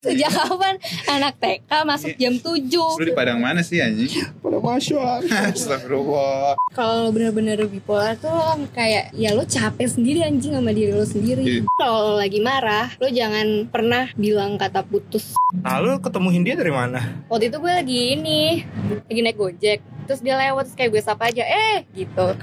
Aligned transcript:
Sejak 0.00 0.32
kapan 0.32 0.80
anak 1.12 1.36
TK 1.36 1.68
masuk 1.84 2.16
jam 2.16 2.32
7 2.40 2.72
Lu 2.72 3.04
di 3.04 3.12
Padang 3.12 3.36
mana 3.36 3.60
sih 3.60 3.84
anjing? 3.84 4.08
Pada 4.40 4.56
masuk. 4.56 4.96
Astagfirullah. 5.28 6.56
Kalau 6.72 7.04
lo 7.04 7.08
bener-bener 7.12 7.60
bipolar 7.68 8.16
tuh 8.16 8.32
lo 8.32 8.56
kayak 8.72 9.12
ya 9.12 9.36
lo 9.36 9.44
capek 9.44 9.84
sendiri 9.84 10.24
anjing 10.24 10.56
sama 10.56 10.72
diri 10.72 10.96
lo 10.96 11.04
sendiri. 11.04 11.44
Iya. 11.44 11.68
Kalau 11.76 11.98
lo 12.00 12.14
lagi 12.16 12.40
marah, 12.40 12.88
lo 12.96 13.12
jangan 13.12 13.68
pernah 13.68 14.08
bilang 14.16 14.56
kata 14.56 14.88
putus. 14.88 15.36
Nah, 15.60 15.76
lu 15.84 16.00
ketemu 16.00 16.28
Hindia 16.32 16.56
dari 16.56 16.72
mana? 16.72 17.20
Waktu 17.28 17.52
itu 17.52 17.60
gue 17.60 17.72
lagi 17.76 18.00
ini, 18.16 18.64
lagi 19.04 19.20
naik 19.20 19.36
gojek. 19.36 19.84
Terus 20.08 20.24
dia 20.24 20.40
lewat 20.40 20.72
terus 20.72 20.76
kayak 20.80 20.96
gue 20.96 21.02
sapa 21.04 21.28
aja, 21.28 21.44
eh 21.44 21.84
gitu. 21.92 22.40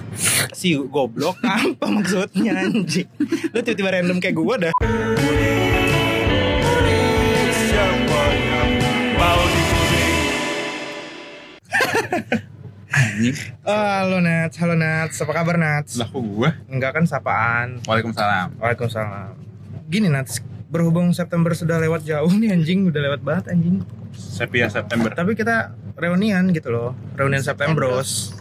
Si 0.54 0.78
goblok 0.78 1.42
apa 1.42 1.90
maksudnya 1.98 2.70
anjing? 2.70 3.10
Lu 3.50 3.66
tiba-tiba 3.66 3.98
random 3.98 4.22
kayak 4.22 4.38
gue 4.38 4.56
dah. 4.70 4.74
Anjing. 12.88 13.36
Halo 13.62 14.18
Nats, 14.24 14.56
halo 14.58 14.74
Nats, 14.74 15.20
apa 15.20 15.32
kabar 15.34 15.60
Nats? 15.60 16.00
Lah 16.00 16.08
kok 16.08 16.24
gua? 16.24 16.56
Enggak 16.72 16.96
kan 16.96 17.04
sapaan. 17.04 17.84
Waalaikumsalam. 17.84 18.56
Waalaikumsalam. 18.58 19.36
Gini 19.88 20.08
Nats, 20.08 20.40
berhubung 20.68 21.12
September 21.12 21.52
sudah 21.52 21.78
lewat 21.78 22.08
jauh 22.08 22.32
nih 22.32 22.56
anjing, 22.56 22.88
udah 22.88 23.02
lewat 23.04 23.22
banget 23.22 23.52
anjing. 23.52 23.84
Sepia 24.16 24.72
September. 24.72 25.12
Tapi 25.12 25.36
kita 25.36 25.76
reunian 25.96 26.48
gitu 26.52 26.72
loh, 26.72 26.96
reunian 27.20 27.44
Septembros. 27.44 28.32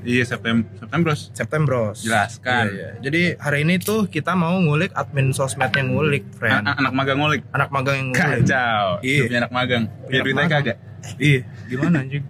Iya 0.00 0.24
September. 0.26 0.64
September. 0.74 1.12
Septembros. 1.12 1.96
Jelaskan. 2.02 2.64
Iya, 2.66 2.72
iya. 2.72 2.88
Jadi 3.04 3.22
hari 3.36 3.68
ini 3.68 3.76
tuh 3.76 4.08
kita 4.08 4.32
mau 4.32 4.56
ngulik 4.56 4.90
admin 4.96 5.30
sosmed 5.30 5.70
yang 5.70 5.92
ngulik, 5.92 6.24
friend. 6.34 6.64
An- 6.64 6.76
anak 6.80 6.92
magang 6.96 7.20
ngulik. 7.20 7.44
Anak 7.52 7.68
magang 7.68 7.96
yang 8.00 8.08
ngulik. 8.10 8.48
Kacau. 8.48 8.86
Iya. 9.04 9.16
Hidupnya 9.28 9.38
anak 9.44 9.52
magang. 9.52 9.82
Anak 10.08 10.24
duitnya 10.24 10.46
kagak. 10.48 10.76
Iya, 11.20 11.40
gimana 11.68 12.00
anjing? 12.00 12.24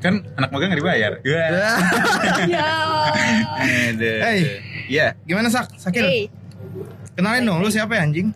Kan 0.00 0.24
anak 0.36 0.50
magang 0.52 0.72
gak 0.72 0.80
dibayar. 0.80 1.12
ya. 2.48 2.70
Aduh. 3.60 4.18
Hey. 4.24 4.40
Iya. 4.86 5.06
Gimana 5.26 5.48
Sak? 5.52 5.74
Sakil? 5.76 6.04
Hey, 6.04 6.22
Kenalin 7.16 7.48
dong, 7.48 7.64
lu 7.64 7.72
siapa 7.72 7.96
ya 7.96 8.04
anjing? 8.04 8.28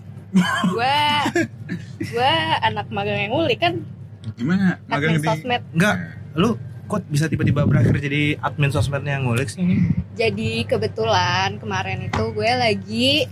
gue 0.71 0.99
gue 2.07 2.33
anak 2.63 2.87
magang 2.95 3.19
yang 3.19 3.35
ngulik 3.35 3.59
kan 3.59 3.83
Gimana? 4.39 4.79
Magang 4.87 5.19
admin 5.19 5.21
di 5.21 5.27
sosmed. 5.27 5.63
Enggak, 5.75 5.97
lu 6.39 6.57
kok 6.89 7.03
bisa 7.07 7.27
tiba-tiba 7.29 7.67
berakhir 7.69 7.99
jadi 8.01 8.41
admin 8.41 8.73
sosmednya 8.73 9.19
yang 9.21 9.29
ngulik 9.29 9.53
sih? 9.53 9.85
Jadi 10.17 10.65
kebetulan 10.65 11.61
kemarin 11.61 12.09
itu 12.09 12.25
gue 12.33 12.51
lagi 12.51 13.29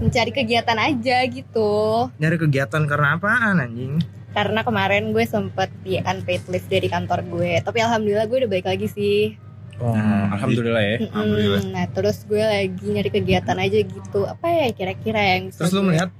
mencari 0.00 0.30
kegiatan 0.32 0.78
aja 0.80 1.18
gitu. 1.28 2.08
Nyari 2.18 2.36
kegiatan 2.40 2.82
karena 2.88 3.16
apaan 3.16 3.62
anjing? 3.62 4.00
Karena 4.36 4.60
kemarin 4.60 5.10
gue 5.10 5.24
sempet 5.24 5.72
ya 5.82 6.04
unpaid 6.06 6.44
leave 6.46 6.68
dari 6.68 6.86
kantor 6.86 7.24
gue. 7.24 7.56
Tapi 7.58 7.78
alhamdulillah 7.80 8.26
gue 8.26 8.38
udah 8.38 8.50
balik 8.50 8.68
lagi 8.68 8.86
sih. 8.86 9.32
Oh, 9.76 9.92
Hmm, 9.92 10.28
alhamdulillah 10.30 10.82
ya. 10.82 10.96
Alhamdulillah. 11.06 11.62
Nah 11.66 11.84
terus 11.88 12.20
gue 12.22 12.38
lagi 12.38 12.84
nyari 12.86 13.08
kegiatan 13.08 13.56
aja 13.56 13.78
gitu. 13.78 14.20
Apa 14.22 14.44
ya 14.46 14.66
kira-kira 14.70 15.20
yang 15.26 15.48
bisa 15.48 15.64
Terus 15.64 15.72
lu 15.72 15.82
melihat 15.82 16.12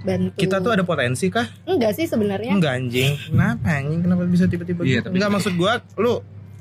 bantu? 0.00 0.34
kita 0.36 0.58
tuh 0.58 0.72
ada 0.72 0.82
potensi 0.82 1.26
kah? 1.26 1.46
enggak 1.64 1.94
sih 1.94 2.06
sebenarnya. 2.06 2.50
Enggak 2.52 2.74
anjing. 2.76 3.14
Kenapa 3.24 3.66
anjing? 3.72 4.00
Kenapa 4.00 4.22
bisa 4.26 4.44
tiba-tiba 4.46 4.82
Iya, 4.82 4.90
gitu? 4.92 5.02
tapi- 5.06 5.14
Enggak 5.16 5.30
maksud 5.32 5.52
gua 5.54 5.72
lu 5.94 6.14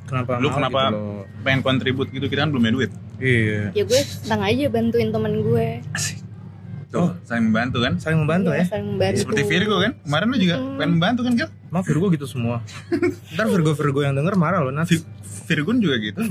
kenapa 0.06 0.32
Lu 0.38 0.50
kenapa 0.50 0.82
gitu 0.88 1.02
pengen 1.40 1.62
kontribut 1.62 2.08
gitu 2.10 2.26
kita 2.26 2.42
kan 2.44 2.50
belum 2.50 2.62
punya 2.62 2.74
duit. 2.76 2.92
Iya. 3.18 3.70
Ya 3.72 3.84
gue 3.84 4.00
senang 4.02 4.42
aja 4.42 4.66
bantuin 4.68 5.10
temen 5.10 5.34
gue. 5.42 5.68
Tuh, 6.90 7.14
saling 7.22 7.46
membantu 7.48 7.78
kan? 7.80 7.94
Saling 7.96 8.20
membantu 8.20 8.50
Iya, 8.50 8.60
ya. 8.60 8.66
saling 8.68 8.88
membantu. 8.90 9.18
Seperti 9.22 9.42
Virgo 9.46 9.76
kan? 9.78 9.92
Kemarin 10.00 10.26
lu 10.28 10.38
juga 10.38 10.56
Mm. 10.58 10.66
pengen 10.76 10.92
membantu 10.92 11.22
kan, 11.22 11.34
Gil? 11.36 11.50
Maaf 11.70 11.86
Virgo 11.86 12.06
gitu 12.10 12.26
semua. 12.26 12.58
Ntar 13.34 13.46
Virgo 13.48 13.72
Virgo 13.74 14.00
yang 14.02 14.14
denger 14.14 14.34
marah 14.36 14.60
loh 14.60 14.72
Nats. 14.72 14.90
Vi- 14.90 15.06
Virgun 15.46 15.78
juga 15.78 15.96
gitu. 15.98 16.18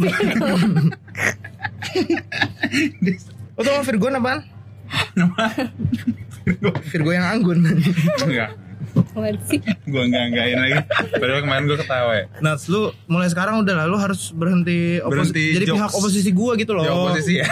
Oh 3.55 3.63
tuh 3.63 3.75
Virgo 3.83 4.07
apaan? 4.09 4.39
Virgo 6.85 7.11
yang 7.11 7.27
anggun. 7.29 7.59
Enggak. 8.23 8.51
Gua 9.85 10.03
enggak 10.05 10.23
enggakin 10.29 10.59
lagi. 10.59 10.75
Padahal 11.13 11.41
kemarin 11.43 11.65
gua 11.67 11.77
ketawa 11.77 12.13
ya. 12.15 12.25
Nats 12.39 12.67
lu 12.67 12.91
mulai 13.05 13.27
sekarang 13.27 13.59
udah 13.59 13.75
lalu 13.85 13.97
harus 13.99 14.31
berhenti 14.31 14.99
oposi- 14.99 15.11
Berhenti 15.35 15.45
jadi 15.53 15.67
jokes. 15.67 15.77
pihak 15.77 15.91
oposisi 15.93 16.31
gua 16.31 16.53
gitu 16.55 16.73
loh. 16.73 16.83
Di 16.83 16.91
oposisi 16.91 17.33
ya. 17.37 17.47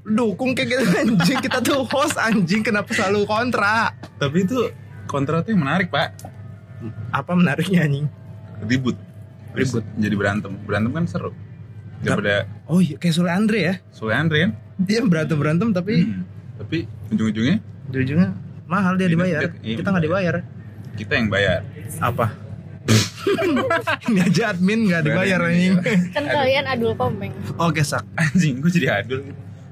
Dukung 0.00 0.54
kayak 0.54 0.68
gitu 0.70 0.84
anjing. 0.92 1.38
Kita 1.40 1.58
tuh 1.58 1.82
host 1.84 2.14
anjing 2.14 2.62
kenapa 2.62 2.90
selalu 2.90 3.26
kontra? 3.26 3.90
Tapi 4.16 4.44
itu 4.44 4.70
kontra 5.04 5.40
tuh 5.40 5.50
yang 5.50 5.62
menarik, 5.62 5.90
Pak. 5.90 6.14
Apa 7.10 7.34
menariknya 7.34 7.84
anjing? 7.84 8.06
Ribut. 8.62 8.94
Ribut. 9.50 9.82
Jadi 9.96 10.14
berantem. 10.14 10.52
Berantem 10.62 10.92
kan 10.92 11.04
seru. 11.04 11.34
Daripada 12.00 12.48
Oh 12.64 12.80
iya 12.80 12.96
kayak 12.96 13.12
Sule 13.12 13.28
Andre 13.28 13.58
ya. 13.60 13.74
Sule 13.90 14.14
Andre 14.14 14.36
kan. 14.40 14.50
Dia 14.78 15.04
berantem-berantem 15.04 15.68
tapi 15.70 15.94
Hmm. 16.00 16.24
Tapi 16.56 16.84
ujung-ujungnya 17.08 17.56
ujungnya 17.90 18.36
mahal 18.64 18.94
dia 18.94 19.04
Iya, 19.04 19.12
dibayar. 19.12 19.40
iya, 19.60 19.76
Kita 19.76 19.88
nggak 19.90 20.04
dibayar. 20.04 20.34
kita 20.92 21.12
yang 21.16 21.28
bayar. 21.28 21.60
Apa? 21.98 22.26
Ini 24.06 24.20
aja 24.22 24.52
admin 24.52 24.88
nggak 24.88 25.02
dibayar 25.02 25.40
Bayar 25.40 25.52
anjing. 25.52 25.74
Kan 26.12 26.24
kalian 26.26 26.64
adul 26.66 26.92
komeng. 26.94 27.32
Oke 27.56 27.80
sak. 27.80 28.04
Anjing, 28.14 28.60
gua 28.60 28.70
jadi 28.70 28.88
adul. 28.98 29.24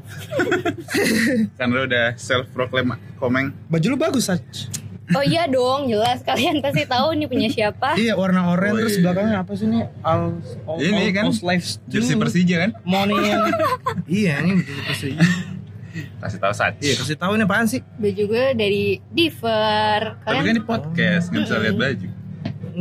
kan 1.58 1.68
lu 1.70 1.84
udah 1.84 2.14
self 2.16 2.48
proclaim 2.54 2.94
komeng. 3.16 3.52
Baju 3.68 3.86
lu 3.94 3.96
bagus 3.98 4.28
Sach. 4.28 4.42
Oh 5.16 5.24
iya 5.24 5.48
dong, 5.48 5.88
jelas 5.88 6.20
kalian 6.20 6.60
pasti 6.60 6.84
tahu 6.84 7.16
nih 7.16 7.24
punya 7.32 7.48
siapa. 7.48 7.96
Iya 7.96 8.12
warna 8.12 8.52
oranye 8.52 8.76
Oh, 8.76 8.78
terus 8.84 9.00
iya. 9.00 9.02
belakangnya 9.08 9.36
apa 9.40 9.52
sih 9.56 9.64
ini? 9.64 9.80
Al, 10.04 10.20
all, 10.68 10.76
Ini 10.84 11.00
all, 11.00 11.12
kan 11.16 11.24
All 11.32 11.40
Lives 11.48 11.70
Jersey 11.88 12.14
Persija 12.20 12.56
kan? 12.60 12.70
Morning. 12.84 13.16
iya 14.20 14.44
ini 14.44 14.60
jersey 14.60 14.84
Persija. 14.84 15.24
Kasih 16.22 16.38
tahu 16.38 16.54
Sac. 16.54 16.78
Iya 16.78 16.94
kasih 17.00 17.16
tahu 17.18 17.34
ini 17.34 17.42
apaan 17.48 17.66
sih? 17.66 17.80
Baju 17.98 18.22
gue 18.28 18.44
dari 18.54 19.00
Diver. 19.10 20.20
Tapi 20.22 20.30
kan 20.30 20.42
Kalian 20.44 20.56
di 20.60 20.64
podcast 20.66 21.24
nggak 21.32 21.42
bisa 21.42 21.56
lihat 21.58 21.76
baju. 21.80 22.08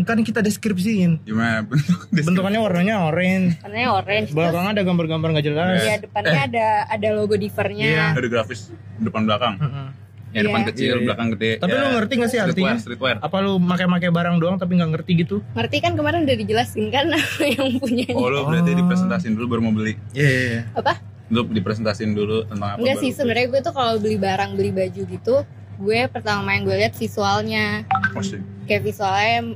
Kan 0.03 0.21
kita 0.21 0.39
deskripsiin. 0.39 1.23
Gimana 1.23 1.63
bentuk 1.69 2.05
Bentukannya 2.11 2.59
warnanya 2.59 2.95
orange. 3.03 3.57
warnanya 3.59 3.89
orange. 3.95 4.27
Terus 4.27 4.35
Belakangnya 4.35 4.71
ada 4.71 4.83
gambar-gambar 4.83 5.27
nggak 5.31 5.45
jelas. 5.45 5.79
ya 5.81 5.95
depannya 5.97 6.39
ada 6.43 6.67
ada 6.87 7.07
logo 7.11 7.33
Divernya. 7.33 7.85
Iya. 7.85 8.05
Ada 8.13 8.27
grafis 8.27 8.69
depan 8.97 9.23
belakang. 9.23 9.55
Heeh. 9.57 9.87
Yang 10.27 10.43
depan 10.45 10.59
Iya. 10.59 10.67
kecil, 10.69 10.83
Iya, 10.83 10.93
iya. 10.93 11.05
belakang 11.07 11.27
gede. 11.33 11.51
Tapi 11.55 11.71
Ya, 11.71 11.79
lu 11.79 11.87
ngerti 11.89 12.13
gak 12.13 12.29
sih 12.29 12.37
artinya? 12.37 12.73
Streetwear, 12.75 13.15
streetwear. 13.15 13.15
Apa 13.23 13.37
lu 13.39 13.53
make-make 13.57 14.09
barang 14.11 14.35
doang 14.37 14.55
tapi 14.55 14.75
nggak 14.75 14.91
ngerti 14.91 15.11
gitu? 15.17 15.35
Ngerti 15.53 15.77
kan 15.79 15.91
kemarin 15.93 16.27
udah 16.27 16.37
dijelasin 16.37 16.85
kan 16.91 17.05
yang 17.55 17.69
punya. 17.77 18.11
Oh, 18.11 18.27
lu 18.27 18.43
berarti 18.43 18.71
Oh. 18.71 18.77
dipresentasin 18.77 19.33
dulu 19.33 19.45
baru 19.49 19.61
mau 19.63 19.73
beli. 19.73 19.95
Iya. 20.11 20.27
iya, 20.27 20.41
iya. 20.43 20.61
Apa? 20.73 20.99
Lu 21.27 21.41
dipresentasin 21.43 22.11
dulu 22.11 22.43
tentang 22.43 22.75
apa. 22.75 22.77
Enggak 22.77 22.97
sih 22.99 23.11
sebenarnya 23.11 23.47
gue 23.49 23.61
tuh 23.61 23.71
kalau 23.71 23.97
beli 23.97 24.15
barang 24.15 24.51
beli 24.53 24.69
baju 24.69 25.01
gitu, 25.01 25.35
gue 25.77 25.99
pertama 26.07 26.49
yang 26.51 26.63
gue 26.63 26.75
lihat 26.77 26.93
visualnya. 26.93 27.87
Oh, 28.11 28.21
sih. 28.21 28.43
Kayak 28.63 28.83
visualnya 28.83 29.55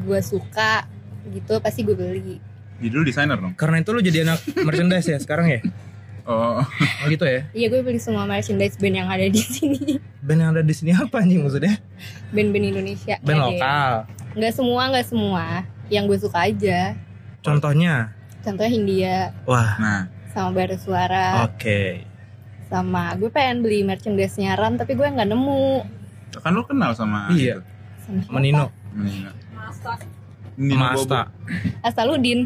gue 0.00 0.20
suka 0.20 0.84
gitu 1.26 1.58
pasti 1.58 1.82
gue 1.82 1.92
beli. 1.92 2.36
Jadi 2.78 2.90
lu 2.90 3.02
desainer 3.02 3.36
dong. 3.36 3.52
Karena 3.54 3.78
itu 3.78 3.90
lu 3.90 4.00
jadi 4.00 4.24
anak 4.24 4.40
merchandise 4.58 5.06
ya 5.06 5.18
sekarang 5.18 5.46
ya? 5.48 5.60
Oh, 6.22 6.62
Oh 6.62 7.06
gitu 7.06 7.24
ya? 7.24 7.48
Iya 7.50 7.66
gue 7.68 7.80
beli 7.80 7.98
semua 7.98 8.24
merchandise 8.24 8.76
band 8.76 8.96
yang 8.96 9.08
ada 9.08 9.24
di 9.24 9.40
sini. 9.40 9.98
Band 10.20 10.38
yang 10.38 10.50
ada 10.52 10.62
di 10.62 10.72
sini 10.72 10.92
apa 10.92 11.18
anjing 11.18 11.42
maksudnya? 11.42 11.80
Band-band 12.30 12.66
Indonesia. 12.66 13.16
Band 13.20 13.36
ada. 13.36 13.46
lokal. 13.46 13.92
Nggak 14.32 14.52
semua, 14.54 14.82
nggak 14.88 15.06
semua. 15.06 15.44
Yang 15.88 16.04
gue 16.06 16.18
suka 16.22 16.38
aja. 16.44 16.80
Contohnya? 17.40 18.14
Contohnya 18.40 18.70
Hindia 18.70 19.16
Wah, 19.44 19.76
nah, 19.76 20.00
sama 20.30 20.48
Bara 20.54 20.76
Suara 20.76 21.44
oke. 21.44 22.08
sama 22.68 23.12
gue 23.12 23.28
pengen 23.28 23.60
beli 23.60 23.82
merchandise-nya 23.82 24.54
Ran 24.54 24.76
tapi 24.76 24.94
gue 24.94 25.04
nggak 25.04 25.26
nemu. 25.26 25.84
kan 26.38 26.54
lu 26.54 26.62
kenal 26.62 26.94
sama 26.94 27.28
Iya. 27.28 27.58
itu, 27.58 27.62
Sama 28.00 28.20
Sama 28.22 28.38
Nino. 28.38 28.66
sama 28.70 29.30
Nino. 29.80 30.76
Nino 30.76 30.84
Masta. 30.84 31.20
Bobo. 31.24 31.40
Asaludin. 31.80 32.40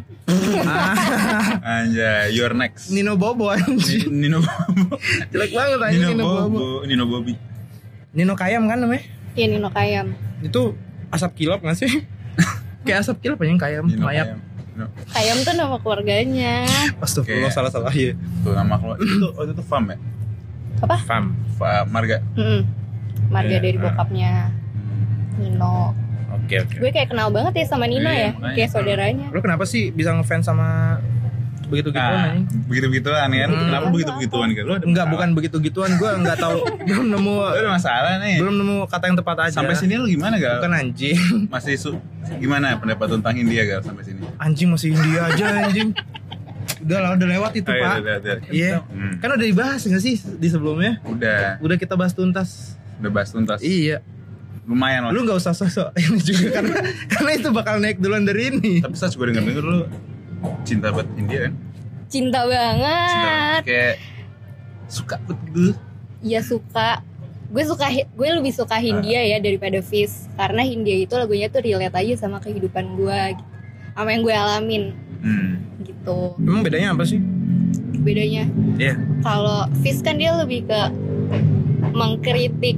Anjay, 1.67 2.31
you're 2.31 2.55
next. 2.55 2.91
Nino 2.95 3.19
Bobo 3.19 3.51
anjing. 3.51 4.07
Ni- 4.07 4.31
Nino 4.31 4.39
Bobo. 4.39 4.95
Jelek 5.35 5.51
banget 5.51 5.79
anjing 5.83 6.01
Nino, 6.01 6.11
Nino, 6.15 6.25
Bobo. 6.25 6.47
Bobo. 6.47 6.67
Nino 6.87 7.05
Bobby. 7.11 7.35
Nino 8.15 8.33
Kayam 8.39 8.71
kan 8.71 8.79
namanya? 8.79 9.03
Iya 9.35 9.47
Nino 9.51 9.69
Kayam. 9.69 10.15
Itu 10.41 10.79
asap 11.11 11.35
kilap 11.35 11.59
gak 11.61 11.75
sih? 11.75 11.91
Kayak 12.87 13.03
asap 13.03 13.19
kilap 13.19 13.43
anjing 13.43 13.59
Kayam, 13.59 13.91
Nino 13.91 14.07
mayap. 14.07 14.27
Kayam. 14.31 14.39
Nino. 14.75 14.87
Kayam 15.11 15.37
tuh 15.43 15.55
nama 15.59 15.77
keluarganya. 15.83 16.55
Astagfirullah 17.03 17.51
Oke. 17.51 17.57
salah-salah 17.57 17.91
ya. 17.91 18.15
Tuh 18.47 18.55
nama 18.55 18.79
keluar 18.79 18.99
itu 19.03 19.27
oh, 19.27 19.43
itu 19.43 19.65
Fam 19.67 19.91
ya? 19.91 19.99
Apa? 20.83 20.97
Fam. 21.03 21.25
Fa, 21.59 21.83
Marga. 21.87 22.23
Mm-mm. 22.39 22.63
Marga 23.27 23.59
Iya, 23.59 23.59
dari 23.59 23.79
ah. 23.79 23.83
bokapnya 23.91 24.31
Nino. 25.43 26.04
Oke 26.37 26.57
oke. 26.61 26.77
Gue 26.77 26.91
kayak 26.91 27.09
kenal 27.09 27.29
banget 27.29 27.53
ya 27.55 27.65
sama 27.67 27.85
Nino 27.85 28.05
Iya, 28.05 28.13
ya, 28.13 28.31
makanya. 28.33 28.55
kayak 28.55 28.71
saudaranya. 28.71 29.27
Lu 29.29 29.39
kenapa 29.39 29.65
sih 29.65 29.89
bisa 29.89 30.11
ngefans 30.11 30.45
sama 30.45 30.99
begitu 31.65 31.91
gituan 31.91 32.13
Nah, 32.13 32.37
begitu 32.69 32.87
begituan 32.87 33.17
kan? 33.27 33.49
Hmm. 33.49 33.65
Kenapa 33.65 33.87
begitu 33.89 34.11
begituan 34.13 34.49
kan? 34.51 34.63
Lu 34.63 34.73
ada 34.75 34.85
Enggak, 34.85 35.07
bukan 35.09 35.29
begitu 35.33 35.57
gituan. 35.61 35.91
Gue 35.97 36.11
nggak 36.15 36.37
tahu, 36.37 36.59
belum 36.87 37.07
nemu, 37.09 37.35
ada 37.41 37.69
masalah 37.69 38.13
nih. 38.21 38.37
belum 38.37 38.55
nemu 38.55 38.77
kata 38.85 39.05
yang 39.07 39.17
tepat 39.17 39.37
aja. 39.43 39.55
Sampai 39.57 39.75
sini 39.75 39.97
lu 39.97 40.07
gimana 40.07 40.37
gal? 40.37 40.61
Bukan 40.61 40.73
anjing. 40.73 41.19
Masih 41.53 41.75
su 41.75 41.97
gimana 42.37 42.77
pendapat 42.77 43.07
tentang 43.11 43.35
India 43.35 43.65
gal 43.65 43.81
sampai 43.81 44.03
sini? 44.03 44.21
Anjing 44.37 44.69
masih 44.71 44.93
India 44.93 45.21
aja 45.25 45.45
anjing. 45.63 45.93
Udah 46.81 46.99
lah, 47.01 47.11
udah 47.13 47.29
lewat 47.31 47.53
itu 47.55 47.65
Oh, 47.65 47.75
iya, 47.75 47.89
pak. 47.89 48.39
Iya, 48.51 48.71
Hmm. 48.85 49.13
kan 49.17 49.29
udah 49.31 49.47
dibahas 49.47 49.81
nggak 49.83 50.01
sih 50.01 50.17
di 50.21 50.49
sebelumnya? 50.49 51.01
Udah, 51.03 51.57
Udah 51.59 51.77
kita 51.77 51.97
bahas 51.97 52.13
tuntas. 52.13 52.77
udah 52.95 53.11
bahas 53.11 53.29
tuntas. 53.29 53.61
Iya, 53.61 54.05
Lumayan 54.65 55.01
lah. 55.05 55.11
lu 55.11 55.23
nggak 55.23 55.37
usah 55.37 55.53
sosok 55.53 55.93
ini 56.01 56.19
juga 56.19 56.49
karena 56.55 56.77
karena 57.07 57.31
itu 57.35 57.49
bakal 57.51 57.77
naik 57.79 57.99
duluan 57.99 58.25
dari 58.25 58.49
ini. 58.51 58.81
Tapi 58.81 58.95
saya 58.95 59.09
juga 59.09 59.29
denger 59.29 59.45
denger 59.45 59.65
lu 59.65 59.79
cinta 60.63 60.89
buat 60.89 61.05
India 61.15 61.49
kan? 61.49 61.53
Cinta 62.07 62.41
Cinta 62.41 62.41
banget. 62.47 63.61
kayak 63.63 63.95
suka 64.87 65.17
banget 65.21 65.41
gitu. 65.47 65.73
Iya 66.21 66.41
suka. 66.41 66.91
Gue 67.47 67.63
suka 67.63 67.87
gue 67.87 68.29
lebih 68.31 68.51
suka 68.51 68.77
Hindia 68.77 69.21
ya 69.21 69.39
daripada 69.39 69.79
Fish 69.79 70.27
karena 70.35 70.61
Hindia 70.61 70.97
itu 70.97 71.13
lagunya 71.13 71.47
tuh 71.47 71.61
relate 71.61 71.93
aja 71.93 72.15
sama 72.19 72.39
kehidupan 72.39 72.95
gue 72.95 73.21
gitu. 73.33 73.45
sama 73.93 74.11
yang 74.11 74.23
gue 74.23 74.35
alamin 74.35 74.85
Hmm. 75.21 75.57
gitu. 75.81 76.35
Emang 76.37 76.61
bedanya 76.61 76.93
apa 76.93 77.01
sih? 77.03 77.17
Bedanya 77.97 78.45
Iya. 78.75 78.99
kalau 79.21 79.65
Fish 79.81 80.01
kan 80.01 80.17
dia 80.17 80.35
lebih 80.35 80.65
ke 80.65 80.81
mengkritik 81.91 82.77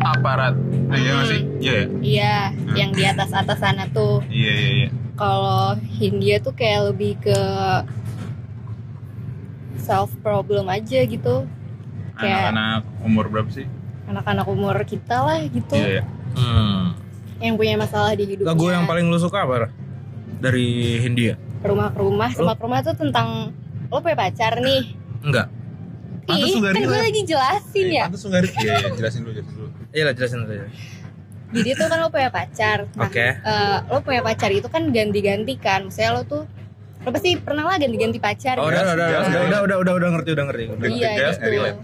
Aparat. 0.00 0.54
Nah, 0.88 0.96
iya 0.96 1.14
sih? 1.24 1.40
Iya 1.60 1.72
ya. 1.72 1.86
iya 2.00 2.34
yang 2.74 2.90
di 2.90 3.04
atas 3.04 3.30
atas 3.30 3.60
sana 3.60 3.84
tuh. 3.90 4.24
Iya 4.26 4.52
iya 4.52 4.70
iya. 4.76 4.88
Kalau 5.14 5.76
Hindia 5.76 6.40
tuh 6.40 6.56
kayak 6.56 6.90
lebih 6.90 7.20
ke 7.20 7.38
self 9.76 10.10
problem 10.20 10.66
aja 10.66 11.04
gitu. 11.04 11.44
Kayak 12.16 12.52
Anak-anak 12.52 12.82
umur 13.02 13.24
berapa 13.28 13.50
sih? 13.50 13.66
anak-anak 14.10 14.42
umur 14.50 14.74
kita 14.82 15.22
lah 15.22 15.38
gitu 15.38 15.78
Iya 15.78 16.02
ya. 16.02 16.04
Hmm. 16.34 16.98
yang 17.38 17.54
punya 17.54 17.78
masalah 17.78 18.10
di 18.12 18.26
hidupnya. 18.26 18.50
Lagu 18.50 18.66
yang 18.66 18.82
paling 18.84 19.06
lu 19.06 19.16
suka 19.16 19.46
apa? 19.46 19.70
Dari 20.42 20.98
Hindia? 20.98 21.38
rumah 21.60 21.92
ke 21.92 22.00
rumah 22.00 22.32
rumah 22.34 22.56
ke 22.56 22.62
rumah 22.64 22.80
tuh 22.80 22.96
tentang 22.96 23.52
lo 23.86 24.00
punya 24.00 24.16
pacar 24.16 24.58
nih 24.58 24.96
Enggak. 25.20 25.46
Lu 26.32 26.58
gak 26.58 26.70
kan 26.70 26.74
gue 26.76 26.86
relate. 26.86 27.04
lagi 27.04 27.22
jelasin 27.24 27.86
ya 27.88 28.04
Pantes 28.06 28.20
lu 28.20 28.28
nggak 28.28 28.42
relate. 28.42 28.60
Iya 28.60 28.72
iya, 28.72 28.90
jelasin 28.92 29.20
dulu 29.20 29.32
jelasin 29.34 29.54
dulu. 29.54 29.68
Iya 29.90 30.02
lah 30.02 30.14
jelasin 30.14 30.38
aja. 30.42 30.66
jadi 31.50 31.68
tuh 31.74 31.86
kan 31.86 31.98
lo 31.98 32.08
punya 32.08 32.30
pacar 32.30 32.78
nah 32.92 33.04
Oke. 33.04 33.26
eh, 33.34 33.76
lo 33.84 33.98
punya 34.00 34.20
pacar 34.20 34.50
itu 34.50 34.66
kan 34.66 34.86
ganti-ganti 34.88 35.54
kan 35.56 35.82
misalnya 35.84 36.12
lo 36.12 36.22
tuh 36.24 36.42
lo 37.00 37.08
pasti 37.10 37.34
pernah 37.34 37.64
lah 37.64 37.74
ganti-ganti 37.74 38.18
pacar 38.18 38.54
Oh, 38.54 38.68
gitu. 38.68 38.76
udah, 38.76 38.82
udah, 38.86 39.06
udah, 39.08 39.20
udah, 39.26 39.58
udah, 39.58 39.76
udah, 39.80 39.94
udah, 39.96 40.08
ngerti, 40.12 40.30
udah 40.30 40.44
ngerti. 40.46 40.62
udah. 40.68 40.90
Iya, 40.92 41.10
Jelas, 41.10 41.32
gitu. 41.32 41.40
nggak 41.40 41.50
relate. 41.50 41.78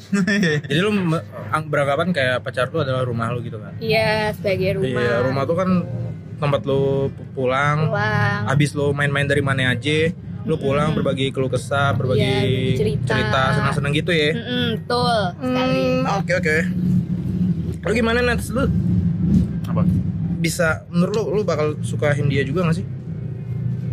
Jadi 0.62 0.78
lu 0.78 0.90
me- 0.92 1.24
ang- 1.48 1.66
beranggapan 1.66 2.08
kayak 2.12 2.36
pacar 2.40 2.68
lu 2.68 2.78
adalah 2.78 3.02
rumah 3.02 3.26
lu 3.28 3.40
gitu 3.40 3.56
kan? 3.56 3.72
iya 3.80 4.30
sebagai 4.30 4.76
rumah 4.76 4.92
Iya, 4.94 5.14
rumah 5.20 5.42
tuh 5.42 5.56
kan 5.56 5.68
tempat 6.36 6.60
lu 6.62 6.80
pu- 7.08 7.26
pulang, 7.34 7.88
pulang 7.88 8.40
habis 8.44 8.70
lu 8.70 8.92
main-main 8.92 9.24
dari 9.24 9.40
mana 9.40 9.72
aja, 9.72 10.12
lu 10.46 10.54
pulang 10.54 10.88
Mm. 10.88 10.94
berbagi 10.96 11.24
keluh 11.28 11.48
kesah, 11.48 11.92
berbagi 11.92 12.22
Iya, 12.22 12.76
cerita. 12.76 13.12
cerita, 13.12 13.40
senang-senang 13.52 13.92
gitu 13.92 14.08
ya. 14.08 14.32
Mm-mm, 14.32 14.64
betul 14.78 15.16
sekali 15.36 15.80
Hmm, 15.98 16.16
Oke 16.16 16.32
oke. 16.32 16.56
Lu 17.82 17.92
gimana 17.92 18.18
Nats? 18.20 18.48
Lu 18.48 18.64
Apa? 19.64 19.82
bisa 20.36 20.84
menurut 20.88 21.12
lu 21.12 21.22
lu 21.32 21.42
bakal 21.42 21.76
suka 21.80 22.12
Hindia 22.12 22.40
juga 22.40 22.64
gak 22.64 22.76
sih? 22.76 22.84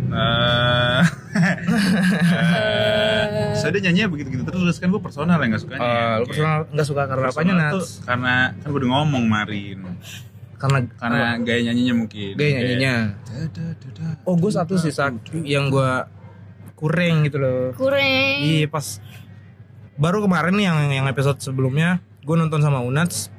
Eh, 0.06 1.02
eh, 1.34 3.52
saya 3.56 3.70
dia 3.72 3.80
nyanyi 3.84 4.04
begitu-gitu 4.06 4.44
terus 4.44 4.76
kan 4.76 4.88
gue 4.88 5.00
personal 5.00 5.36
yang 5.36 5.50
gak 5.50 5.60
sukanya. 5.60 5.82
Eh, 5.82 6.14
lu 6.16 6.24
personal 6.24 6.56
nggak 6.68 6.86
suka 6.86 7.02
karena 7.04 7.24
apanya 7.24 7.52
Personal 7.52 7.68
tuh 7.68 7.80
Nats? 7.80 7.88
Karena 8.00 8.32
kan 8.54 8.66
gue 8.68 8.78
udah 8.78 8.90
ngomong 8.92 9.24
Marin. 9.26 9.78
Karena 10.54 10.78
Karena 10.94 11.36
gaya 11.36 11.60
nyanyinya 11.62 11.94
mungkin. 11.96 12.32
gaya 12.32 12.50
nyanyinya. 12.54 12.94
Oh 14.22 14.34
gue 14.34 14.48
satu 14.48 14.72
sih 14.76 14.88
Sak, 14.88 15.12
yang 15.36 15.68
gue 15.68 15.90
kurang 16.84 17.24
gitu 17.24 17.40
loh. 17.40 17.72
kurang 17.72 18.04
Iya 18.38 18.68
pas 18.68 19.00
baru 19.94 20.20
kemarin 20.20 20.52
nih 20.52 20.64
yang 20.64 20.78
yang 20.92 21.06
episode 21.06 21.38
sebelumnya 21.38 21.96
gue 22.20 22.34
nonton 22.34 22.60
sama 22.60 22.80
Unats 22.80 23.32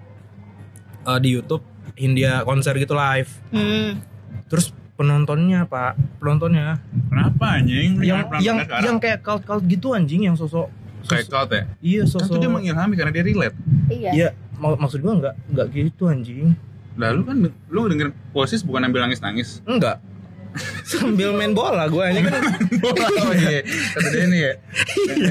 eh, 1.03 1.19
di 1.19 1.29
YouTube 1.31 1.61
Hindia 1.93 2.41
konser 2.41 2.73
gitu 2.75 2.91
live. 2.91 3.29
Hmm. 3.51 4.01
Terus 4.45 4.73
penontonnya 4.95 5.63
pak 5.63 5.93
penontonnya 6.17 6.79
Kenapa 7.05 7.59
anjing? 7.59 7.99
Yang 7.99 8.19
yang 8.39 8.57
yang 8.81 8.97
kayak 8.97 9.21
cult 9.21 9.43
cult 9.43 9.63
gitu 9.63 9.91
anjing 9.91 10.23
yang 10.23 10.33
sosok 10.33 10.71
kayak 11.05 11.27
cult 11.27 11.51
ya? 11.51 11.63
iya 11.79 12.01
Kan 12.01 12.09
sosok 12.09 12.31
tuh 12.31 12.39
dia 12.39 12.49
mengilhami 12.49 12.95
karena 12.95 13.11
dia 13.11 13.21
relate. 13.21 13.55
iya 13.87 14.09
iya 14.11 14.29
mak- 14.55 14.79
maksud 14.79 14.99
gue 14.99 15.13
nggak 15.13 15.35
nggak 15.53 15.67
gitu 15.69 16.07
anjing 16.07 16.55
Lalu 16.95 17.21
kan 17.21 17.35
lu 17.67 17.79
dengerin 17.85 18.15
posis 18.31 18.63
bukan 18.63 18.87
ambil 18.87 19.03
nangis-nangis. 19.03 19.59
enggak 19.61 19.99
sambil 20.91 21.35
main 21.35 21.51
bola 21.51 21.85
gue 21.87 21.99
aja 21.99 22.21
kan 22.21 22.41
oh 22.81 23.33
iya, 23.35 23.61
kata 23.91 24.17
ini 24.23 24.37
ya. 24.39 24.53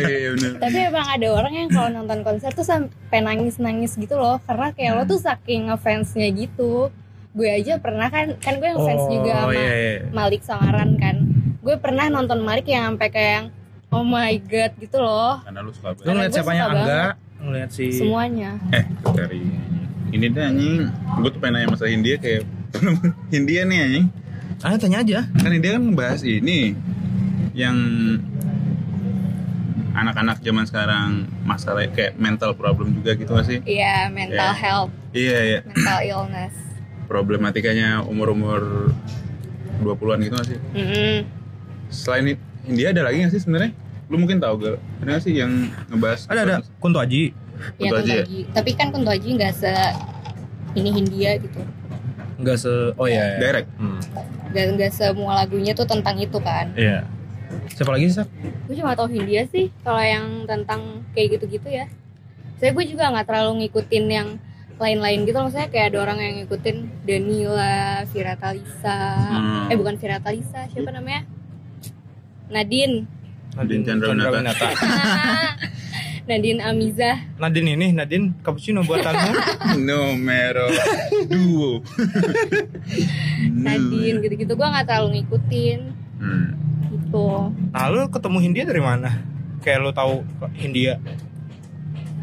Iya 0.05 0.29
benar. 0.37 0.53
tapi 0.61 0.79
emang 0.85 1.07
ada 1.07 1.29
orang 1.33 1.53
yang 1.55 1.69
kalau 1.71 1.89
nonton 1.93 2.21
konser 2.21 2.51
tuh 2.53 2.67
sampai 2.67 3.19
nangis-nangis 3.21 3.97
gitu 3.97 4.15
loh 4.15 4.37
karena 4.45 4.71
kayak 4.73 4.93
lo 4.97 5.03
tuh 5.05 5.19
saking 5.19 5.69
ngefansnya 5.69 6.29
gitu 6.33 6.93
gue 7.35 7.49
aja 7.51 7.83
pernah 7.83 8.07
kan 8.09 8.39
kan 8.39 8.63
gue 8.63 8.69
ngefans 8.69 9.05
juga 9.11 9.33
oh 9.35 9.51
sama 9.51 9.59
iya, 9.59 9.73
iya. 9.75 9.95
Malik 10.15 10.43
Sangaran 10.47 10.91
kan 11.01 11.17
gue 11.59 11.75
pernah 11.81 12.07
nonton 12.07 12.39
Malik 12.45 12.71
yang 12.71 12.95
sampai 12.95 13.09
kayak 13.11 13.33
yang 13.35 13.47
oh 13.91 14.05
my 14.07 14.39
god 14.47 14.73
gitu 14.79 14.99
loh 15.03 15.43
Karena 15.43 15.61
lu 15.63 15.71
suka 15.75 15.91
lu 15.91 15.95
banget. 15.99 16.07
ngeliat 16.15 16.31
gue 16.31 16.37
siapanya 16.39 16.63
Angga 16.71 17.03
ngeliat 17.43 17.71
si 17.75 17.87
semuanya 17.91 18.51
Eh, 18.71 18.85
dari 19.13 19.43
ini 20.15 20.31
deh 20.31 20.47
anjing. 20.47 20.87
Gue 21.19 21.27
tuh 21.27 21.43
pengen 21.43 21.59
nanya 21.59 21.75
masalah 21.75 21.91
Hindia 21.91 22.17
kayak 22.23 22.47
Hindia 23.35 23.67
nih 23.67 23.79
anjing. 23.83 24.07
Ah 24.65 24.75
tanya 24.75 24.99
aja 24.99 25.29
Kan 25.35 25.53
Hindia 25.53 25.77
kan 25.77 25.83
ngebahas 25.85 26.23
ini 26.23 26.73
yang 27.53 27.77
anak-anak 29.95 30.43
zaman 30.43 30.65
sekarang 30.65 31.09
masalah 31.45 31.87
kayak 31.87 32.19
mental 32.19 32.51
problem 32.53 32.91
juga 32.93 33.15
gitu 33.15 33.31
gak 33.31 33.47
sih? 33.47 33.59
iya 33.65 34.11
mental 34.11 34.51
Iya. 34.51 34.59
health 34.59 34.93
Iya 35.13 35.39
iya. 35.41 35.59
mental 35.65 35.99
illness 36.03 36.55
Problematikanya 37.05 38.03
umur-umur 38.03 38.91
20-an 39.79 40.19
gitu 40.19 40.35
gak 40.35 40.49
sih? 40.49 40.59
Mm-mm. 40.73 41.29
Selain 41.87 42.25
itu, 42.27 42.41
Hindia 42.65 42.91
ada 42.91 43.05
lagi 43.05 43.21
gak 43.21 43.31
sih 43.31 43.39
sebenarnya? 43.39 43.71
Lu 44.09 44.17
mungkin 44.17 44.41
tahu 44.41 44.55
gak? 44.59 44.81
Ada 44.99 45.11
gak 45.13 45.23
sih 45.23 45.35
yang 45.37 45.53
ngebahas? 45.87 46.27
ada 46.27 46.41
ada 46.43 46.57
Kunto 46.81 46.99
Aji 46.99 47.31
ya 47.31 47.31
Kunto 47.79 47.85
Kunto 47.87 47.97
Aji 48.01 48.11
ya? 48.11 48.23
Aji 48.25 48.41
tapi 48.51 48.71
kan 48.73 48.87
Kunto 48.91 49.11
Aji 49.11 49.29
nggak 49.31 49.53
se 49.55 49.71
ini 50.75 50.91
Hindia 50.91 51.39
gitu 51.39 51.61
nggak 52.37 52.57
se 52.57 52.71
oh 52.93 53.07
iya, 53.07 53.25
iya. 53.27 53.39
Direct. 53.39 53.69
Hmm. 53.77 54.01
dan 54.51 54.75
nggak 54.75 54.91
semua 54.91 55.33
lagunya 55.37 55.73
tuh 55.73 55.85
tentang 55.85 56.15
itu 56.17 56.39
kan 56.39 56.71
Iya. 56.75 57.07
Siapa 57.71 57.91
lagi 57.91 58.07
sih? 58.09 58.19
Sak? 58.19 58.29
gue 58.65 58.75
cuma 58.75 58.93
tau 58.93 59.07
Hindia 59.07 59.47
sih 59.47 59.71
kalau 59.81 60.01
yang 60.01 60.27
tentang 60.45 60.81
kayak 61.13 61.39
gitu-gitu 61.39 61.69
ya 61.69 61.87
saya 62.57 62.71
gue 62.71 62.85
juga 62.85 63.09
nggak 63.09 63.25
terlalu 63.25 63.53
ngikutin 63.63 64.05
yang 64.07 64.29
lain-lain 64.75 65.23
gitu 65.23 65.37
loh 65.37 65.47
maksudnya 65.47 65.69
kayak 65.69 65.87
ada 65.91 65.99
orang 66.01 66.19
yang 66.19 66.35
ngikutin 66.41 66.77
Danila, 67.05 67.77
Vira 68.09 68.35
Talisa 68.35 68.99
Hmm. 69.31 69.71
eh 69.71 69.77
bukan 69.77 69.95
Vira 69.95 70.19
Talisa 70.19 70.67
siapa 70.67 70.91
namanya 70.91 71.23
Nadine 72.49 73.07
Nadine 73.55 73.83
Chandrawinata. 73.85 74.67
Nadine 76.25 76.61
Amiza 76.61 77.21
Nadine 77.37 77.77
ini, 77.77 77.87
Nadine 77.91 78.33
cappuccino 78.41 78.81
buatanmu. 78.81 79.31
Numero 79.85 80.73
duo. 81.27 81.85
Nadine 83.65 84.17
gitu-gitu 84.21 84.53
gue 84.53 84.67
nggak 84.67 84.87
terlalu 84.87 85.21
ngikutin 85.21 85.81
Hmm. 86.15 86.55
gitu 86.89 87.51
nah, 87.69 87.91
lu 87.91 88.07
ketemu 88.07 88.39
Hindia 88.41 88.65
dari 88.65 88.79
mana? 88.79 89.19
Kayak 89.61 89.79
lu 89.81 89.91
tahu 89.91 90.23
Hindia. 90.55 90.97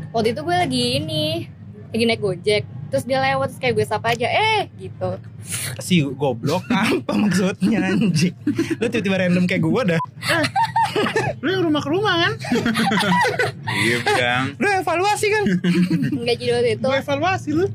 waktu 0.10 0.32
itu 0.32 0.42
gue 0.42 0.56
lagi 0.56 0.84
ini 0.98 1.46
lagi 1.88 2.04
naik 2.04 2.20
gojek 2.20 2.64
terus 2.92 3.04
dia 3.04 3.18
lewat 3.18 3.48
terus 3.48 3.60
kayak 3.60 3.74
gue 3.74 3.86
sapa 3.86 4.12
aja 4.12 4.28
eh 4.28 4.68
gitu 4.76 5.16
Si 5.80 6.04
goblok 6.04 6.62
apa 6.70 7.12
maksudnya 7.12 7.82
anjing? 7.88 8.36
Lu 8.78 8.86
tiba-tiba 8.86 9.18
random 9.18 9.44
kayak 9.44 9.60
gua 9.60 9.82
dah. 9.82 10.02
Lu 11.40 11.50
yang 11.50 11.64
rumah 11.64 11.80
ke 11.80 11.90
rumah 11.90 12.14
kan? 12.20 12.34
Iya, 13.74 13.98
Kang. 14.06 14.46
Lu 14.56 14.68
evaluasi 14.70 15.28
kan? 15.28 15.44
nggak 16.14 16.36
jadi 16.38 16.52
waktu 16.54 16.70
itu 16.72 16.84
Gue 16.84 16.98
evaluasi 17.00 17.50
lu. 17.54 17.66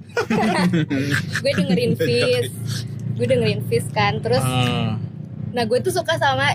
gue 1.37 1.53
dengerin 1.53 1.93
Fizz 1.97 2.53
gue 3.17 3.27
dengerin 3.27 3.61
Fizz 3.65 3.87
kan 3.91 4.21
terus 4.21 4.45
Hmm. 4.45 5.01
nah 5.51 5.65
gue 5.65 5.79
tuh 5.81 5.91
suka 5.91 6.15
sama 6.15 6.53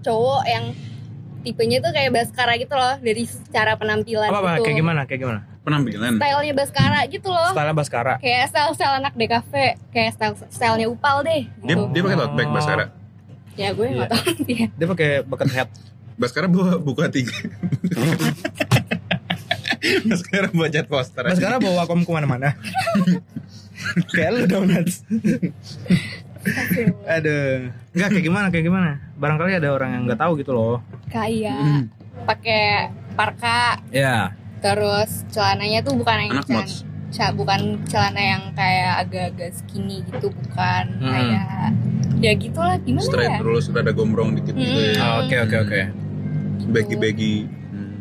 cowok 0.00 0.42
yang 0.44 0.64
tipenya 1.40 1.80
tuh 1.80 1.90
kayak 1.90 2.12
Baskara 2.12 2.54
gitu 2.54 2.72
loh 2.72 2.94
dari 2.96 3.24
secara 3.24 3.74
penampilan 3.74 4.28
Apa 4.28 4.38
apa 4.38 4.50
gitu 4.54 4.64
kayak 4.64 4.76
gimana? 4.76 5.00
Kayak 5.02 5.20
gimana? 5.24 5.40
Penampilan. 5.68 6.12
stylenya 6.16 6.54
Baskara 6.54 7.00
gitu 7.06 7.28
loh 7.28 7.50
Style 7.50 7.72
Baskara. 7.72 8.14
kayak 8.16 8.44
style 8.48 8.72
style 8.72 8.94
anak 8.96 9.12
DKV 9.12 9.52
kayak 9.88 10.10
style 10.12 10.34
stylenya 10.48 10.86
Upal 10.86 11.22
deh 11.22 11.44
Dia 11.58 11.68
gitu. 11.70 11.82
dia 11.88 12.00
pakai 12.02 12.16
tote 12.16 12.34
bag 12.34 12.48
Baskara. 12.50 12.84
ya 13.54 13.68
gue 13.70 13.86
nggak 13.86 13.98
Iya. 14.00 14.14
tahu 14.14 14.28
dia 14.44 14.64
Dia 14.72 14.86
pakai 14.88 15.08
bucket 15.22 15.50
hat. 15.52 15.68
Baskara 16.14 16.46
bawa 16.46 16.76
buku 16.76 16.98
tiga. 17.08 17.30
Baskara 20.04 20.48
bawa 20.48 20.68
cat 20.68 20.86
poster. 20.86 21.22
Mas 21.22 21.38
sekarang 21.38 21.60
bawa 21.60 21.84
kom 21.84 22.02
ke 22.02 22.10
mana-mana. 22.10 22.58
kayak 24.14 24.30
lu 24.32 24.42
dong 24.44 24.66
Nats. 24.66 25.06
Aduh. 27.06 27.70
Enggak 27.92 28.08
kayak 28.10 28.24
gimana 28.24 28.46
kayak 28.48 28.64
gimana. 28.64 28.90
Barangkali 29.14 29.54
ada 29.54 29.70
orang 29.70 29.90
yang 29.92 30.02
nggak 30.06 30.18
tahu 30.18 30.32
gitu 30.36 30.50
loh. 30.50 30.82
kayak 31.06 31.86
pakai 32.26 32.90
parka 33.14 33.78
Ya. 33.88 34.34
Terus 34.58 35.10
celananya 35.28 35.80
tuh 35.80 35.94
bukan 35.94 36.16
yang 36.20 36.32
Anak 36.32 36.44
celan- 36.44 36.64
mods. 36.64 36.82
ca- 37.08 37.32
bukan 37.32 37.60
celana 37.84 38.20
yang 38.20 38.42
kayak 38.52 38.92
agak-agak 39.00 39.50
skinny 39.54 40.04
gitu 40.04 40.28
bukan 40.28 40.84
Hmm. 40.98 41.08
kayak 41.08 41.70
ya 42.18 42.32
gitulah 42.34 42.76
gimana 42.78 43.04
Straight 43.04 43.30
ya 43.30 43.38
terus 43.38 43.64
ada 43.70 43.90
gombrong 43.90 44.34
dikit 44.34 44.52
gitu 44.52 44.66
Hmm. 44.68 44.90
ya. 44.90 44.98
Ah, 44.98 45.14
Oke 45.20 45.36
oke 45.38 45.56
oke. 45.58 45.80
Baggy-baggy. 46.68 47.34
Hmm. 47.44 47.96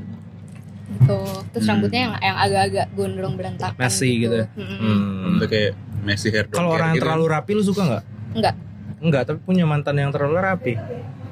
gitu 0.90 1.18
terus 1.50 1.64
Hmm. 1.64 1.72
rambutnya 1.72 2.02
yang 2.02 2.14
yang 2.20 2.38
agak-agak 2.38 2.88
gondrong 2.92 3.34
berantakan 3.36 3.78
Messy 3.78 4.12
gitu. 4.20 4.40
Mm-mm. 4.52 4.78
Hmm. 4.78 5.30
Untuk 5.32 5.48
kayak 5.48 5.72
Messi 6.00 6.28
hair 6.30 6.48
Kalau 6.48 6.72
orang 6.72 6.92
yang 6.92 7.02
terlalu 7.02 7.26
rapi 7.28 7.52
lu 7.52 7.62
suka 7.62 7.82
nggak? 7.84 8.04
enggak 8.34 8.56
Enggak, 8.98 9.24
tapi 9.24 9.40
punya 9.40 9.62
mantan 9.64 9.94
yang 9.96 10.10
terlalu 10.10 10.42
rapi. 10.42 10.74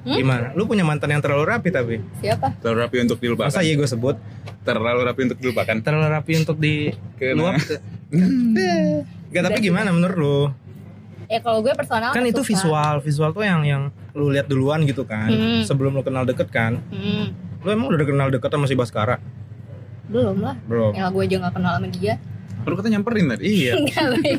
Hmm? 0.06 0.16
Gimana? 0.16 0.46
Lu 0.54 0.64
punya 0.64 0.82
mantan 0.82 1.10
yang 1.10 1.20
terlalu 1.20 1.44
rapi 1.48 1.70
tapi? 1.70 1.98
siapa 2.16 2.54
terlalu 2.62 2.78
rapi 2.80 2.98
untuk 3.02 3.18
dilupakan. 3.18 3.50
Masa 3.50 3.60
iya 3.60 3.74
gue 3.74 3.86
sebut? 3.86 4.16
Terlalu 4.62 5.02
rapi 5.04 5.22
untuk 5.26 5.40
dilupakan. 5.40 5.76
Terlalu 5.80 6.08
rapi 6.12 6.32
untuk 6.38 6.58
di 6.58 6.94
Kena. 7.18 7.34
luap. 7.36 7.56
Enggak, 8.12 9.44
tapi 9.48 9.60
gimana 9.60 9.90
menurut 9.90 10.16
lu? 10.16 10.40
ya 11.26 11.42
kalau 11.42 11.58
gue 11.60 11.74
personal 11.74 12.14
Kan 12.14 12.22
itu 12.24 12.38
suka. 12.40 12.50
visual, 12.54 12.96
visual 13.02 13.30
tuh 13.32 13.42
yang 13.42 13.66
yang 13.66 13.84
lu 14.14 14.30
lihat 14.30 14.46
duluan 14.46 14.86
gitu 14.86 15.04
kan. 15.04 15.26
Hmm. 15.26 15.66
Sebelum 15.66 15.92
lu 15.92 16.02
kenal 16.02 16.22
deket 16.24 16.48
kan. 16.48 16.78
Hmm, 16.88 17.34
Lu 17.60 17.74
emang 17.74 17.90
udah 17.90 18.06
kenal 18.06 18.30
deket 18.30 18.46
sama 18.48 18.66
si 18.66 18.74
Baskara? 18.74 19.18
belum 20.06 20.38
lah 20.38 20.54
Belum. 20.70 20.94
ya 20.94 21.10
gue 21.10 21.18
aja 21.20 21.36
gak 21.42 21.54
kenal 21.58 21.72
sama 21.76 21.90
dia 21.90 22.22
Lu 22.62 22.74
kata 22.74 22.88
nyamperin 22.88 23.26
tadi. 23.26 23.42
Iya. 23.58 23.74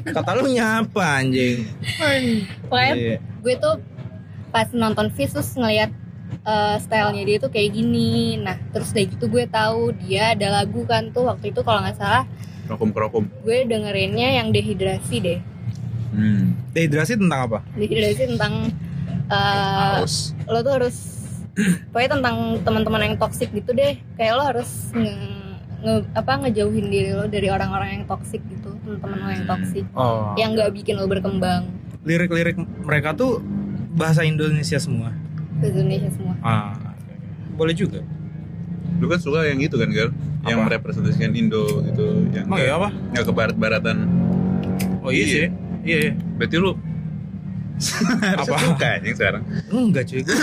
Kata 0.04 0.30
lu 0.37 0.46
nyapa 0.49 1.04
anjing. 1.18 1.66
pokoknya 2.62 2.94
Iya. 2.94 3.16
gue 3.18 3.54
tuh 3.56 3.75
pas 4.56 4.72
nonton 4.72 5.06
Fish 5.10 5.30
terus 5.30 5.52
ngeliat 5.52 5.92
eh, 6.42 6.76
stylenya 6.78 7.22
dia 7.22 7.36
tuh 7.38 7.50
kayak 7.50 7.70
gini 7.70 8.12
nah 8.38 8.56
terus 8.70 8.90
dari 8.90 9.04
gitu 9.06 9.28
gue 9.28 9.44
tahu 9.46 9.92
dia 9.98 10.32
ada 10.32 10.48
lagu 10.54 10.82
kan 10.82 11.10
tuh 11.10 11.28
waktu 11.28 11.52
itu 11.52 11.60
kalau 11.60 11.80
nggak 11.80 11.94
salah 11.94 12.25
Rokum 12.64 12.90
kerokum. 12.90 13.28
gue 13.38 13.58
dengerinnya 13.64 14.32
yang 14.34 14.48
dehidrasi 14.50 15.16
deh 15.20 15.40
Hmm. 16.06 16.56
Dehidrasi 16.72 17.14
tentang 17.14 17.40
apa? 17.44 17.58
dehidrasi 17.75 18.25
tentang 18.26 18.72
eh, 19.28 19.96
Haus. 19.98 20.32
lo 20.46 20.62
tuh 20.62 20.72
harus 20.75 20.96
pokoknya 21.86 22.10
tentang 22.14 22.36
teman-teman 22.62 23.00
yang 23.02 23.16
toksik 23.16 23.50
gitu 23.50 23.70
deh 23.70 24.00
kayak 24.14 24.32
lo 24.32 24.44
harus 24.46 24.70
nge, 24.92 25.12
nge- 25.78 26.08
apa 26.14 26.32
ngejauhin 26.38 26.86
diri 26.86 27.10
lo 27.10 27.26
dari 27.26 27.48
orang-orang 27.48 27.88
yang 27.92 28.04
toksik 28.06 28.40
gitu 28.46 28.72
teman-teman 28.78 29.18
lo 29.18 29.30
yang 29.30 29.46
toksik 29.46 29.84
Oh. 29.92 30.32
yang 30.34 30.52
nggak 30.52 30.72
bikin 30.72 30.94
lo 30.94 31.04
berkembang 31.04 31.68
Lirik-lirik 32.02 32.54
mereka 32.80 33.12
tuh 33.12 33.42
bahasa 33.97 34.23
Indonesia 34.23 34.76
semua. 34.76 35.11
ke 35.57 35.67
Indonesia 35.67 36.12
semua 36.12 36.37
Ah. 36.38 36.76
Boleh 37.57 37.73
juga. 37.73 38.05
Lu 38.97 39.09
kan 39.09 39.17
suka 39.17 39.45
yang 39.45 39.57
itu 39.57 39.73
kan, 39.73 39.88
Gal? 39.88 40.12
Yang 40.45 40.59
merepresentasikan 40.62 41.33
Indo 41.33 41.81
gitu, 41.83 42.29
yang 42.31 42.45
Emang 42.45 42.61
iya 42.61 42.76
apa? 42.76 42.88
nggak 42.93 43.25
ke 43.25 43.33
barat-baratan. 43.33 43.97
Oh 45.00 45.09
iya 45.09 45.25
sih. 45.25 45.38
Iya. 45.83 45.97
iya. 45.99 46.12
Berarti 46.37 46.57
lu 46.57 46.76
Apa? 48.41 48.57
suka 48.57 48.87
anjing 48.97 49.12
sekarang? 49.12 49.43
Enggak 49.69 50.09
cuy. 50.09 50.25
Gua, 50.26 50.37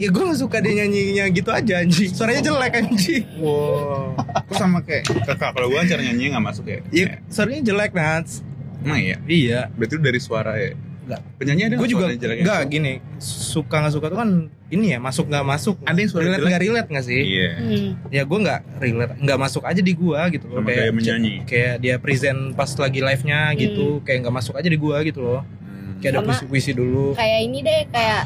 ya 0.00 0.08
gue 0.08 0.22
gak 0.24 0.40
suka 0.40 0.56
dia 0.58 0.72
nyanyinya 0.80 1.24
gitu 1.28 1.50
aja 1.52 1.74
anjing. 1.78 2.08
Suaranya 2.08 2.40
jelek 2.42 2.72
anjing. 2.74 3.24
Wow. 3.36 4.16
Aku 4.16 4.52
sama 4.52 4.80
kayak 4.80 5.04
kakak 5.24 5.52
kalau 5.52 5.68
gua 5.68 5.84
cara 5.84 6.00
nyanyi 6.00 6.32
nggak 6.32 6.44
masuk 6.44 6.64
ya. 6.64 6.80
Iya, 6.88 7.20
suaranya 7.28 7.60
jelek 7.62 7.92
Nats. 7.92 8.40
Emang 8.80 8.96
iya. 8.98 9.16
Iya. 9.24 9.60
Berarti 9.72 9.94
dari 9.98 10.16
suara 10.18 10.56
ya. 10.56 10.72
Enggak. 11.08 11.20
Penyanyi 11.34 11.62
ada 11.64 11.74
Gue 11.74 11.88
juga 11.88 12.04
enggak 12.06 12.60
gini. 12.68 12.92
Suka 13.18 13.80
nggak 13.80 13.94
suka 13.96 14.06
tuh 14.06 14.18
kan 14.18 14.30
ini 14.68 14.92
ya 14.92 14.98
masuk 15.00 15.24
nggak 15.26 15.40
masuk. 15.42 15.80
Ada 15.82 15.96
yang 15.96 16.10
suara 16.12 16.22
relate 16.22 16.36
jelek? 16.36 16.46
nggak 16.46 16.62
relate 16.62 16.88
nggak 16.92 17.06
sih? 17.06 17.20
Iya. 17.24 17.50
hmm. 17.56 17.88
Ya 18.10 18.22
gue 18.22 18.38
nggak 18.38 18.60
relate, 18.78 19.12
nggak 19.18 19.38
masuk 19.38 19.62
aja 19.64 19.80
di 19.80 19.92
gua 19.92 20.20
gitu 20.28 20.44
loh. 20.46 20.60
Sama 20.60 20.68
kayak 20.68 20.92
menyanyi. 20.92 21.34
Kayak 21.42 21.74
dia 21.80 21.94
present 21.96 22.52
pas 22.52 22.68
lagi 22.70 23.00
live-nya 23.00 23.40
gitu, 23.54 24.04
kayak 24.04 24.18
nggak 24.22 24.34
masuk 24.36 24.54
aja 24.54 24.68
di 24.68 24.76
gua 24.76 25.00
gitu 25.00 25.18
loh. 25.18 25.40
Hmm. 25.40 25.96
Kayak 25.98 26.10
ada 26.10 26.20
Sama- 26.20 26.28
puisi-puisi 26.30 26.72
dulu. 26.72 27.16
kayak 27.16 27.38
ini 27.42 27.58
deh 27.60 27.80
kayak 27.88 28.22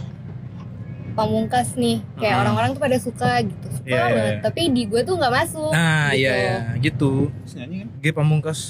pamungkas 1.12 1.76
nih 1.76 2.00
kayak 2.16 2.32
Hmm. 2.32 2.42
orang-orang 2.42 2.70
tuh 2.72 2.80
pada 2.80 2.96
suka 2.96 3.30
gitu 3.42 3.66
suka 3.70 3.84
Iya, 3.84 3.92
iya, 3.92 4.04
banget 4.08 4.32
iya. 4.32 4.40
tapi 4.40 4.60
di 4.72 4.82
gue 4.86 5.00
tuh 5.04 5.14
nggak 5.14 5.32
masuk 5.34 5.70
Nah, 5.70 6.08
gitu. 6.08 6.18
iya 6.18 6.32
ya, 6.32 6.56
gitu. 6.80 7.12
Terus 7.38 7.54
nyanyi 7.54 7.76
kan? 7.78 7.88
G 8.00 8.04
pamungkas. 8.10 8.60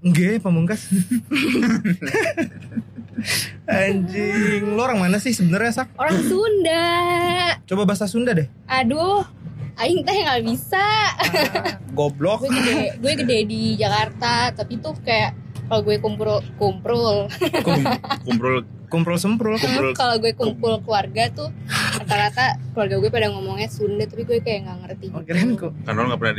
G 0.00 0.38
pamungkas. 0.38 0.86
Anjing, 3.66 4.62
lu 4.64 4.78
orang 4.78 4.98
mana 4.98 5.18
sih 5.18 5.30
sebenarnya 5.30 5.72
sak? 5.74 5.90
orang 5.96 6.22
Sunda 6.22 6.86
Coba 7.66 7.82
bahasa 7.84 8.06
Sunda 8.06 8.30
deh. 8.32 8.46
aduh 8.64 9.26
Aing 9.74 10.02
teh 10.02 10.14
nggak 10.16 10.42
bisa 10.44 10.82
Goblok. 11.92 12.40
gue 12.40 12.50
gede 12.52 12.74
gue 12.96 13.12
gede 13.16 13.38
di 13.44 13.60
Jakarta 13.74 14.50
tapi 14.52 14.78
tuh 14.78 14.94
kayak 15.00 15.34
kalau 15.64 15.82
gue 15.82 15.98
kumpul 15.98 16.30
kumpul 16.56 17.26
Kum- 17.60 17.86
Kumprul 18.24 18.56
Kumpul 18.88 19.14
semprul. 19.16 19.54
Kumpul. 19.56 19.92
kalau 19.92 20.16
gue 20.16 20.32
kumpul 20.32 20.80
keluarga 20.80 21.28
tuh 21.28 21.50
rata-rata 21.92 22.56
keluarga 22.72 22.96
gue 22.96 23.10
pada 23.12 23.28
ngomongnya 23.28 23.66
Sunda 23.66 24.02
tapi 24.02 24.24
gue 24.24 24.38
kayak 24.38 24.64
nggak 24.64 24.78
ngerti 24.80 25.06
Oh, 25.08 25.20
gitu. 25.20 25.26
keren 25.28 25.50
kok. 25.54 25.72
karena 25.82 25.98
lu 25.98 26.06
nggak 26.08 26.20
pernah 26.20 26.36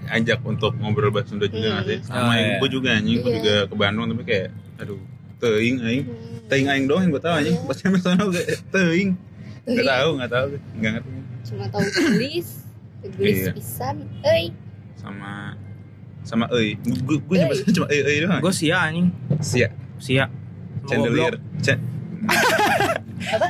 diajak 0.00 0.40
untuk 0.42 0.72
ngobrol 0.76 1.10
bahasa 1.10 1.30
Sunda 1.30 1.46
juga 1.46 1.58
Hmm. 1.64 1.74
nggak 1.74 1.86
sih? 1.86 1.98
Oh, 2.00 2.08
Sama 2.08 2.32
yang 2.34 2.48
iya. 2.48 2.58
gue 2.58 2.70
juga 2.70 2.88
anjing, 2.92 3.16
gue 3.18 3.28
Iya. 3.28 3.38
juga 3.38 3.54
ke 3.66 3.74
Bandung 3.74 4.06
tapi 4.08 4.22
kayak 4.24 4.48
aduh 4.78 5.00
teing 5.36 5.76
aing 5.80 6.02
Hmm. 6.02 6.38
teing 6.46 6.66
aing 6.66 6.86
doang 6.86 7.02
yang 7.02 7.12
gue 7.12 7.20
tahu 7.20 7.34
anjing 7.34 7.56
pas 7.62 7.76
sampai 7.76 8.00
sana 8.00 8.22
gue 8.24 8.42
teing 8.68 9.10
nggak 9.64 9.86
tahu 9.86 10.10
nggak 10.16 10.30
tahu 10.30 10.46
nggak 10.74 10.90
ngerti 10.94 11.10
cuma 11.44 11.64
tahu 11.68 11.84
tulis 11.86 12.48
tulis 12.98 13.36
Iya. 13.38 13.52
pisan 13.52 13.96
euy 14.22 14.44
sama 14.94 15.54
sama 16.22 16.44
euy 16.50 16.74
gue 16.80 17.18
gue 17.20 17.36
cuma 17.38 17.52
Euy. 17.52 17.70
cuma 17.70 17.86
euy 17.86 18.00
euy 18.02 18.18
doang 18.20 18.40
Gue 18.40 18.52
sia 18.52 18.76
anjing. 18.80 19.08
sia 19.38 19.68
Sia. 19.98 20.24
Chandelier 20.84 21.36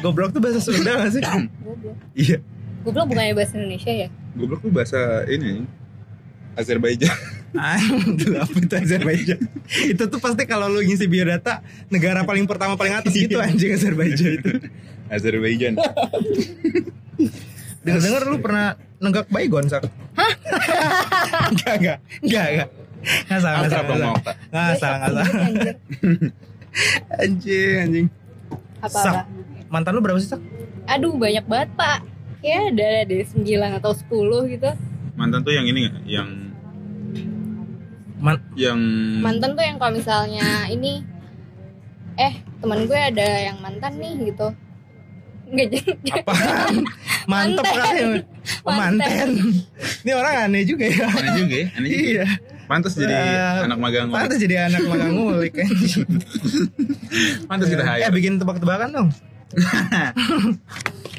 Goblok. 0.00 0.32
Tuh 0.32 0.40
bahasa 0.40 0.60
Sunda 0.60 0.96
gak 0.96 1.12
sih? 1.12 1.22
goblok 1.22 1.96
iya 2.14 2.38
goblok 2.82 3.06
bukannya 3.10 3.32
bahasa 3.32 3.52
Indonesia 3.56 3.92
ya 3.92 4.08
goblok 4.32 4.60
tuh 4.60 4.70
bahasa 4.70 5.00
ini. 5.26 5.66
Azerbaijan 6.58 7.14
Aduh, 7.54 8.34
apa 8.42 8.56
itu 8.58 8.74
Azerbaijan? 8.74 9.38
itu 9.86 10.02
tuh 10.04 10.18
pasti 10.18 10.42
kalau 10.44 10.66
lu 10.68 10.82
ngisi 10.82 11.06
biodata 11.06 11.62
negara 11.88 12.26
paling 12.26 12.44
pertama 12.44 12.74
paling 12.74 12.98
atas 12.98 13.14
gitu 13.14 13.38
anjing 13.38 13.72
Azerbaijan 13.72 14.36
itu. 14.36 14.50
Azerbaijan 15.14 15.78
Dengar 17.78 18.00
dengar 18.04 18.22
lu 18.26 18.36
pernah 18.42 18.66
nenggak 18.98 19.30
baygon 19.30 19.64
sak? 19.64 19.86
Hah? 20.12 20.32
enggak 21.48 21.74
enggak 21.80 21.98
enggak 22.20 22.46
enggak. 22.52 22.68
Nggak 22.98 23.38
salah, 23.40 23.56
nggak 23.56 23.70
Akrab 23.70 23.78
salah, 23.78 23.88
dong 23.88 23.96
nggak 23.96 24.10
mau 24.10 24.18
salah. 24.18 24.36
Nggak 24.50 24.76
salah, 24.76 24.96
nggak 24.98 25.08
salah. 25.08 25.26
Anjir. 25.46 25.74
Anjing, 27.18 27.76
anjing. 27.80 28.06
apa 28.78 28.94
Sak, 28.94 29.14
apa 29.14 29.22
mantan 29.68 29.92
lu 29.92 30.00
berapa 30.00 30.18
sih, 30.18 30.30
Sak? 30.30 30.40
aduh 30.84 31.12
banyak 31.12 31.44
banget 31.44 31.68
pak 31.74 31.98
ya 32.40 32.70
ada 32.70 33.04
deh 33.04 33.20
9 33.20 33.44
atau 33.76 33.92
10 33.92 34.52
gitu 34.54 34.70
mantan 35.14 35.40
tuh 35.42 35.52
yang 35.52 35.66
ini 35.66 35.84
nggak 35.84 36.04
yang 36.06 36.28
Man 38.18 38.36
yang 38.54 38.78
mantan 39.20 39.54
tuh 39.54 39.62
yang 39.62 39.76
kalau 39.76 39.94
misalnya 39.94 40.66
ini 40.66 41.06
eh 42.14 42.34
teman 42.58 42.82
gue 42.84 42.98
ada 42.98 43.22
yang 43.40 43.56
mantan 43.58 43.94
nih 43.94 44.12
gitu 44.26 44.50
nggak 45.48 45.66
jadi 45.70 45.92
apa? 46.18 46.32
Mantep 47.30 47.62
Manten. 47.62 47.78
kali. 47.78 48.02
Oh, 48.64 48.72
manten. 48.72 49.28
Ini 50.02 50.12
orang 50.12 50.34
aneh 50.44 50.62
juga 50.62 50.84
ya. 50.84 51.08
aneh 51.08 51.32
juga 51.36 51.54
ya 51.54 51.66
aneh 51.72 51.88
juga 51.88 52.04
Iya. 52.10 52.26
pantas 52.64 52.92
jadi 52.94 53.14
Eh, 53.14 53.64
anak 53.64 53.78
magang 53.78 54.08
Pantas 54.08 54.36
jadi 54.36 54.66
anak 54.66 54.82
magang 54.82 55.12
ngulik 55.14 55.56
anjing. 55.56 56.04
pantas 57.48 57.66
kita 57.66 57.80
Eh, 57.80 57.88
hire 57.98 58.12
bikin 58.12 58.36
tebak-tebakan 58.36 58.88
dong. 58.90 59.08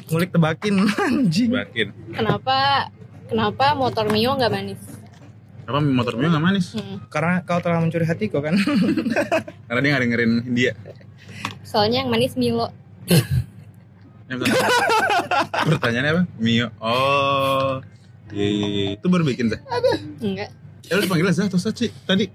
ngulik 0.06 0.30
tebakin 0.30 0.74
anjing. 0.96 1.50
bakin 1.50 1.88
kenapa 2.12 2.86
kenapa 3.26 3.72
motor 3.72 4.06
Mio 4.06 4.34
nggak 4.34 4.52
manis 4.52 4.78
apa 5.70 5.80
motor 5.80 6.14
Mio 6.14 6.28
nggak 6.28 6.42
manis 6.42 6.66
Hmm. 6.72 6.98
Karena 7.06 7.40
kau 7.42 7.58
telah 7.58 7.78
mencuri 7.78 8.04
hatiku 8.04 8.38
kan. 8.38 8.54
karena 9.66 9.80
dia 9.80 9.90
nggak 9.90 10.02
dengerin 10.04 10.32
India 10.44 10.72
soalnya 11.62 12.02
yang 12.02 12.10
manis 12.10 12.34
Milo 12.34 12.68
Ya, 14.26 14.38
pertanyaannya 15.64 16.12
apa 16.12 16.22
Mio 16.36 16.70
oh 16.78 17.82
iya, 18.30 18.46
iya, 18.46 18.66
iya. 18.66 18.84
itu 18.94 19.06
baru 19.06 19.22
bikin 19.22 19.50
Zah 19.50 19.58
enggak 20.18 20.50
ya 20.82 20.92
lu 20.94 21.06
panggilnya 21.06 21.34
Zah 21.34 21.46
atau 21.46 21.58
Sachi 21.58 21.90
tadi 22.04 22.30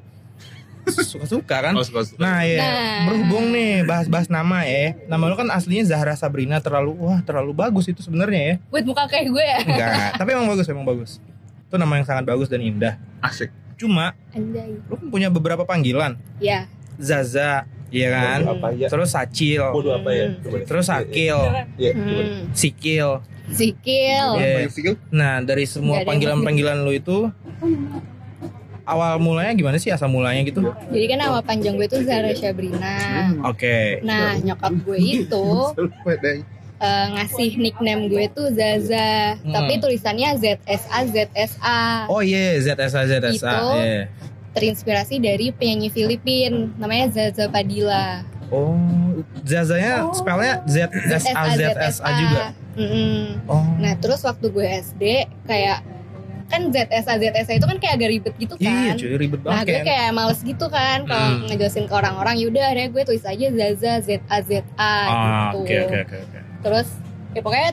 suka-suka 0.85 1.65
kan. 1.65 1.73
Oh, 1.73 1.81
suka 1.81 2.05
suka. 2.05 2.21
Nah 2.21 2.45
ya 2.45 2.61
Nah. 2.61 3.09
berhubung 3.09 3.49
nih 3.49 3.81
bahas-bahas 3.83 4.29
nama 4.29 4.69
ya. 4.69 4.93
Nama 5.09 5.23
lu 5.25 5.33
kan 5.33 5.49
aslinya 5.49 5.81
Zahra 5.81 6.13
Sabrina 6.13 6.61
terlalu 6.61 6.93
wah 7.01 7.25
terlalu 7.25 7.57
bagus 7.57 7.89
itu 7.89 8.05
sebenarnya 8.05 8.41
ya. 8.45 8.55
Buat 8.69 8.85
muka 8.85 9.09
kayak 9.09 9.33
gue 9.33 9.41
ya. 9.41 9.59
Enggak, 9.65 10.13
tapi 10.13 10.29
emang 10.37 10.45
bagus 10.45 10.69
emang 10.69 10.85
bagus. 10.85 11.17
Itu 11.65 11.75
nama 11.75 11.97
yang 11.97 12.05
sangat 12.05 12.23
bagus 12.23 12.47
dan 12.47 12.61
indah. 12.61 12.95
Asik. 13.19 13.49
Cuma 13.75 14.15
Anjay. 14.31 14.79
lu 14.87 14.95
kan 14.95 15.07
punya 15.11 15.27
beberapa 15.27 15.67
panggilan. 15.67 16.15
Ya. 16.39 16.69
Zaza, 16.95 17.67
iya 17.91 18.07
kan? 18.13 18.39
Ya? 18.79 18.87
Terus 18.87 19.11
Sacil, 19.11 19.59
Bodoh 19.75 19.99
apa 19.99 20.15
ya? 20.15 20.31
Hmm. 20.31 20.39
Coba 20.47 20.57
terus 20.63 20.87
Akil, 20.87 21.35
Iya, 21.75 21.91
coba 21.91 22.07
deh. 22.07 22.23
Hmm. 22.23 22.41
Sikil. 22.55 23.09
Sikil. 23.51 24.27
Iya. 24.39 24.71
Sikil? 24.71 24.95
Nah, 25.11 25.43
dari 25.43 25.67
semua 25.67 26.07
panggilan-panggilan 26.07 26.87
lu 26.87 26.95
itu 26.95 27.27
awal 28.85 29.17
mulanya 29.17 29.51
gimana 29.57 29.75
sih 29.81 29.91
asal 29.91 30.07
mulanya 30.07 30.45
gitu? 30.45 30.61
Jadi 30.93 31.05
kan 31.09 31.17
nama 31.19 31.41
panjang 31.43 31.75
gue 31.75 31.89
tuh 31.89 32.05
Zara 32.05 32.31
Syabrina. 32.31 33.33
Oke. 33.43 33.99
Nah, 34.05 34.37
nyokap 34.39 34.71
gue 34.87 34.99
itu 35.01 35.45
eh, 36.85 37.05
ngasih 37.11 37.49
nickname 37.57 38.03
gue 38.05 38.25
tuh 38.29 38.47
Zaza, 38.51 39.35
Hmm. 39.35 39.49
tapi 39.51 39.73
tulisannya 39.77 40.29
ZSA 40.35 40.99
ZSA. 41.07 41.81
Oh 42.05 42.21
iya, 42.21 42.55
ZSA 42.57 43.01
ZSA. 43.03 43.33
Itu. 43.33 43.65
iya. 43.75 44.03
Terinspirasi 44.51 45.19
dari 45.19 45.49
penyanyi 45.49 45.89
Filipin 45.89 46.71
namanya 46.75 47.09
Zaza 47.09 47.49
Padilla. 47.49 48.23
Oh, 48.47 48.77
Zazanya 49.41 50.05
spellnya 50.11 50.61
Z 50.63 50.87
S 50.93 51.25
A 51.27 51.43
Z 51.51 51.61
S 51.75 51.97
A 51.99 52.09
juga. 52.13 52.43
Mm-mm. 52.75 53.41
Oh. 53.45 53.65
Nah, 53.75 53.95
terus 53.95 54.21
waktu 54.21 54.47
gue 54.47 54.63
SD 54.63 55.03
kayak 55.43 55.81
kan 56.45 56.69
ZSA 56.69 57.17
ZSA 57.17 57.53
itu 57.53 57.65
kan 57.65 57.77
kayak 57.77 57.93
agak 57.95 58.09
ribet 58.11 58.33
gitu 58.37 58.53
Iya, 58.57 58.93
kan. 58.93 58.95
cuy 58.95 59.17
ribet 59.17 59.39
Nah, 59.39 59.47
banget. 59.49 59.65
gue 59.65 59.75
Ken. 59.75 59.85
kayak 59.87 60.09
males 60.13 60.39
gitu 60.39 60.65
kan 60.67 60.99
kalau 61.03 61.25
Hmm. 61.33 61.45
ngejelasin 61.47 61.83
ke 61.83 61.93
orang-orang, 61.95 62.35
yaudah 62.37 62.67
deh 62.69 62.87
gue 62.87 63.01
tulis 63.03 63.25
aja 63.25 63.47
Zaza 63.51 63.93
Z 63.99 64.09
A 64.23 64.37
Z 64.39 64.51
A 64.71 64.93
Ah, 65.03 65.49
gitu. 65.51 65.57
oke 65.59 65.75
oke 65.81 65.97
oke 65.99 66.15
oke. 66.21 66.34
Terus 66.65 66.89
ya 67.31 67.45
pokoknya 67.45 67.71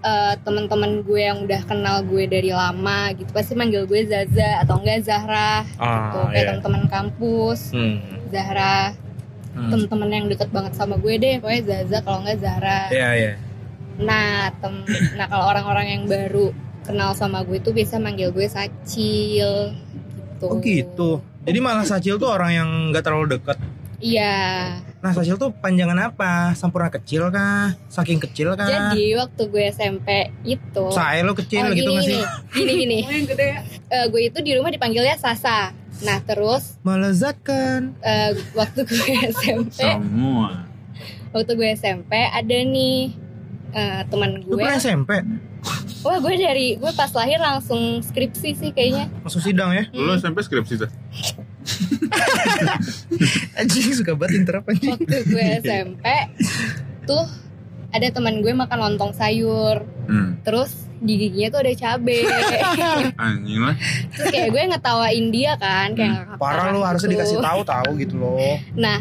eh, 0.00 0.34
teman-teman 0.42 1.02
gue 1.02 1.20
yang 1.20 1.38
udah 1.42 1.60
kenal 1.62 2.02
gue 2.02 2.26
dari 2.26 2.50
lama 2.50 3.14
gitu 3.14 3.30
pasti 3.30 3.54
manggil 3.54 3.86
gue 3.86 4.02
Zaza 4.04 4.62
atau 4.62 4.82
enggak 4.82 5.06
Zahra 5.06 5.62
gitu. 5.62 5.78
Ah, 6.18 6.26
Kayak 6.28 6.34
iya. 6.34 6.48
teman-teman 6.50 6.84
kampus, 6.86 7.60
Hmm. 7.70 7.98
Zahra, 8.28 8.94
Hmm. 9.54 9.70
teman-teman 9.70 10.08
yang 10.08 10.26
deket 10.26 10.50
banget 10.50 10.72
sama 10.74 10.98
gue 10.98 11.14
deh, 11.14 11.38
pokoknya 11.38 11.62
Zaza 11.62 11.98
kalau 12.02 12.18
enggak 12.22 12.38
Zahra. 12.38 12.80
Iya, 12.90 13.08
iya. 13.14 13.32
Nah, 13.98 14.54
tem 14.54 14.74
nah 15.14 15.26
kalau 15.26 15.44
orang-orang 15.46 15.86
yang 15.88 16.02
baru 16.06 16.54
kenal 16.86 17.12
sama 17.12 17.42
gue 17.42 17.58
tuh 17.58 17.74
biasa 17.74 17.98
manggil 17.98 18.30
gue 18.30 18.46
Sacil 18.46 19.74
gitu. 20.38 20.46
Oh 20.46 20.62
gitu. 20.62 21.10
Jadi 21.42 21.58
malah 21.58 21.82
Sacil 21.82 22.14
tuh 22.16 22.30
orang 22.30 22.50
yang 22.54 22.68
nggak 22.90 23.02
terlalu 23.02 23.34
dekat. 23.34 23.58
Iya. 23.98 24.78
Nah, 24.98 25.14
Sacil 25.14 25.38
tuh 25.38 25.54
panjangan 25.54 25.94
apa? 26.04 26.50
Sampurna 26.52 26.90
kecil 26.90 27.30
kah? 27.30 27.70
Saking 27.86 28.18
kecil 28.18 28.50
kah? 28.52 28.66
Jadi 28.66 29.14
waktu 29.14 29.42
gue 29.46 29.64
SMP 29.68 30.08
itu 30.42 30.84
Sae 30.90 31.22
lo 31.22 31.32
kecil 31.32 31.62
Oh, 31.62 31.70
gitu 31.70 31.86
gini, 31.86 31.94
nggak 31.94 32.04
sih? 32.04 32.22
gini, 32.56 32.72
gini, 32.76 32.96
gini. 33.24 33.48
Eh, 33.88 34.04
gue 34.06 34.20
itu 34.24 34.38
di 34.40 34.52
rumah 34.52 34.68
dipanggilnya 34.68 35.14
Sasa. 35.14 35.70
Nah 36.00 36.18
terus 36.20 36.82
Melezatkan. 36.82 37.94
eh, 38.00 38.34
waktu 38.52 38.82
gue 38.82 39.06
SMP, 39.32 39.70
Semua. 39.72 40.66
waktu 41.30 41.52
gue 41.52 41.68
SMP 41.72 42.10
ada 42.18 42.56
nih 42.56 43.14
eh, 43.70 44.02
teman 44.04 44.42
Lu 44.42 44.54
gue. 44.54 44.62
pernah 44.62 44.76
SMP? 44.76 45.22
Wah 46.00 46.18
gue 46.18 46.34
dari 46.36 46.74
gue 46.74 46.90
pas 46.92 47.10
lahir 47.12 47.38
langsung 47.38 47.98
skripsi 48.00 48.50
sih 48.52 48.70
kayaknya. 48.70 49.14
Masuk 49.22 49.42
sidang 49.42 49.70
ya? 49.70 49.86
Lu 49.90 50.10
SMP 50.12 50.42
skripsi 50.42 50.74
tuh? 50.76 50.90
Anjing 53.60 53.94
suka 53.94 54.12
banget 54.14 54.44
interrupt 54.44 54.68
anjing. 54.70 54.94
Waktu 54.96 55.16
gue 55.28 55.44
SMP 55.64 56.04
tuh 57.04 57.24
ada 57.88 58.06
teman 58.12 58.44
gue 58.44 58.52
makan 58.52 58.78
lontong 58.78 59.12
sayur. 59.16 59.84
Hmm. 60.08 60.40
Terus 60.44 60.88
di 60.98 61.14
giginya 61.14 61.48
tuh 61.54 61.60
ada 61.62 61.72
cabe. 61.78 62.26
Anjing 63.28 63.60
lah. 63.62 63.76
Terus 64.14 64.28
kayak 64.34 64.48
gue 64.50 64.62
ngetawain 64.74 65.26
dia 65.30 65.52
kan, 65.56 65.88
kayak 65.94 66.10
ngakak 66.14 66.36
Parah 66.42 66.66
lu 66.74 66.80
harusnya 66.82 67.08
gitu. 67.08 67.16
dikasih 67.16 67.38
tahu 67.38 67.60
tahu 67.62 67.90
gitu 68.02 68.14
loh. 68.18 68.54
Nah, 68.74 68.98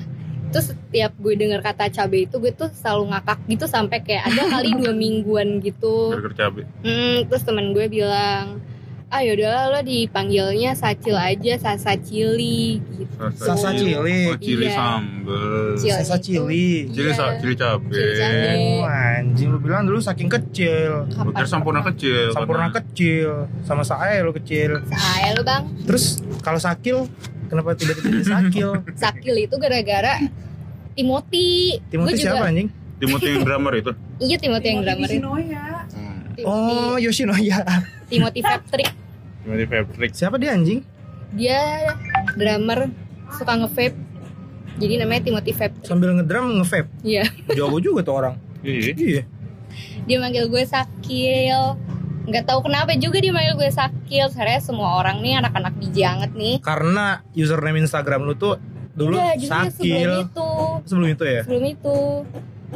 terus 0.53 0.71
setiap 0.71 1.11
gue 1.19 1.33
denger 1.35 1.59
kata 1.59 1.89
cabe 1.91 2.29
itu 2.29 2.35
gue 2.39 2.53
tuh 2.53 2.69
selalu 2.71 3.11
ngakak 3.11 3.39
gitu 3.49 3.65
sampai 3.67 3.99
kayak 4.05 4.23
ada 4.29 4.41
kali 4.47 4.69
dua 4.77 4.93
mingguan 4.93 5.59
gitu. 5.59 6.13
Gara-gara 6.13 6.47
cabe. 6.47 6.61
Hmm, 6.85 7.25
terus 7.27 7.43
teman 7.43 7.73
gue 7.73 7.85
bilang, 7.89 8.61
ah 9.07 9.21
yaudahlah 9.21 9.65
lo 9.69 9.79
dipanggilnya 9.81 10.71
Sacil 10.73 11.15
aja, 11.15 11.53
Sasa 11.55 11.95
Cili 11.95 12.83
gitu. 12.83 13.15
Sasa 13.33 13.71
cili. 13.71 14.27
Oh, 14.27 14.35
cili 14.35 14.67
Iya. 14.67 14.75
sambel. 14.75 15.73
Cili. 15.73 15.95
Sasa 15.95 16.15
cili. 16.17 16.69
Cili, 16.89 17.09
sa- 17.11 17.31
Iya. 17.31 17.39
cili 17.39 17.53
cabe. 17.53 18.03
Oh, 18.77 18.83
anjing 18.83 19.47
lu 19.47 19.57
bilang 19.57 19.83
dulu 19.83 19.97
saking 19.97 20.27
kecil. 20.27 21.07
Kira 21.07 21.47
sampurna 21.47 21.81
kecil. 21.85 22.29
Sampurna 22.29 22.67
padahal. 22.67 22.83
kecil 22.83 23.29
sama 23.63 23.81
Sae 23.81 24.19
lu 24.19 24.35
kecil. 24.35 24.83
Saya 24.85 25.31
lo 25.31 25.41
bang, 25.41 25.63
Terus 25.83 26.05
kalau 26.39 26.59
Sakil 26.59 27.07
kenapa 27.47 27.73
tiba-tiba 27.73 28.11
jadi 28.11 28.27
Sakil? 28.27 28.69
Sakil 29.01 29.35
itu 29.39 29.55
gara-gara 29.55 30.19
Timothy. 30.93 31.79
Timothy 31.87 32.11
juga- 32.17 32.23
siapa 32.33 32.45
anjing? 32.45 32.69
Timothy 32.97 33.29
yang 33.31 33.45
drummer 33.45 33.73
itu. 33.73 33.91
Iya 34.17 34.35
Timothy 34.35 34.67
yang 34.67 34.81
drummer 34.81 35.07
itu. 35.07 35.21
Timothy, 36.37 36.45
Oh, 36.45 36.95
Yoshinoya. 36.95 37.59
Timothy 38.11 38.39
Patrick. 38.39 38.89
Timothy 39.41 39.65
Patrick. 39.65 40.11
Siapa 40.13 40.35
dia 40.35 40.53
anjing? 40.53 40.85
Dia 41.33 41.89
drummer 42.31 42.93
suka 43.33 43.57
nge-vape. 43.57 43.97
Jadi 44.77 44.93
namanya 44.95 45.21
Timothy 45.23 45.51
Patrick. 45.51 45.83
Sambil 45.83 46.13
ngedrum 46.13 46.55
nge-vape. 46.55 46.89
Iya. 47.01 47.25
Jago 47.51 47.77
juga 47.77 48.01
tuh 48.01 48.15
orang. 48.15 48.35
Iya. 48.61 48.93
Iya. 48.93 49.23
dia 50.03 50.17
manggil 50.17 50.47
gue 50.47 50.63
Sakil 50.63 51.75
nggak 52.25 52.43
tahu 52.43 52.59
kenapa 52.61 52.95
juga 52.95 53.19
dia 53.19 53.29
manggil 53.29 53.53
gue 53.53 53.69
Sakil 53.69 54.25
sebenarnya 54.25 54.59
semua 54.59 54.97
orang 54.97 55.19
nih 55.19 55.37
anak-anak 55.37 55.75
bijanget 55.75 56.31
nih 56.33 56.57
Karena 56.59 57.21
username 57.31 57.79
Instagram 57.79 58.23
lu 58.23 58.33
tuh 58.33 58.57
dulu 58.91 59.15
Enggak, 59.15 59.35
justru 59.37 59.53
sebelum 59.53 59.69
Sakil. 59.69 60.11
itu 60.23 60.49
Sebelum 60.83 61.07
itu 61.09 61.23
ya? 61.25 61.41
sebelum 61.43 61.63
itu 61.67 61.97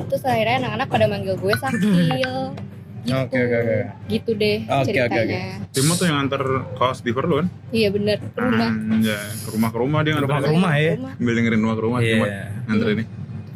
terus 0.04 0.24
akhirnya 0.24 0.56
anak-anak 0.62 0.88
pada 0.88 1.06
manggil 1.06 1.36
gue 1.36 1.54
Sakil 1.58 2.34
gitu 3.02 3.18
Oke, 3.18 3.34
oke, 3.36 3.58
oke. 3.58 3.78
gitu 4.08 4.32
deh 4.34 4.58
Oke, 4.64 4.74
oke, 4.74 4.86
ceritanya 4.88 5.42
Timo 5.70 5.94
tuh 5.94 6.06
yang 6.06 6.18
antar 6.20 6.42
kaos 6.74 7.00
diver 7.00 7.24
lu 7.24 7.36
kan? 7.38 7.48
iya 7.70 7.88
bener 7.88 8.22
ke 8.22 8.38
rumah 8.38 8.72
Ya, 9.00 9.18
ke 9.36 9.50
rumah 9.50 9.70
ke 9.70 9.78
rumah 9.78 10.00
dia 10.00 10.12
rumah 10.14 10.22
nganter. 10.28 10.38
ke 10.40 10.52
rumah 10.52 10.74
ya. 10.76 10.94
Rumah. 10.94 11.14
Sambil 11.16 11.34
dengerin 11.36 11.60
rumah 11.60 11.76
ke 11.76 11.84
rumah 11.84 12.00
Iya. 12.00 12.10
Timo 12.12 12.26
nganter 12.64 12.88
ini. 12.92 13.04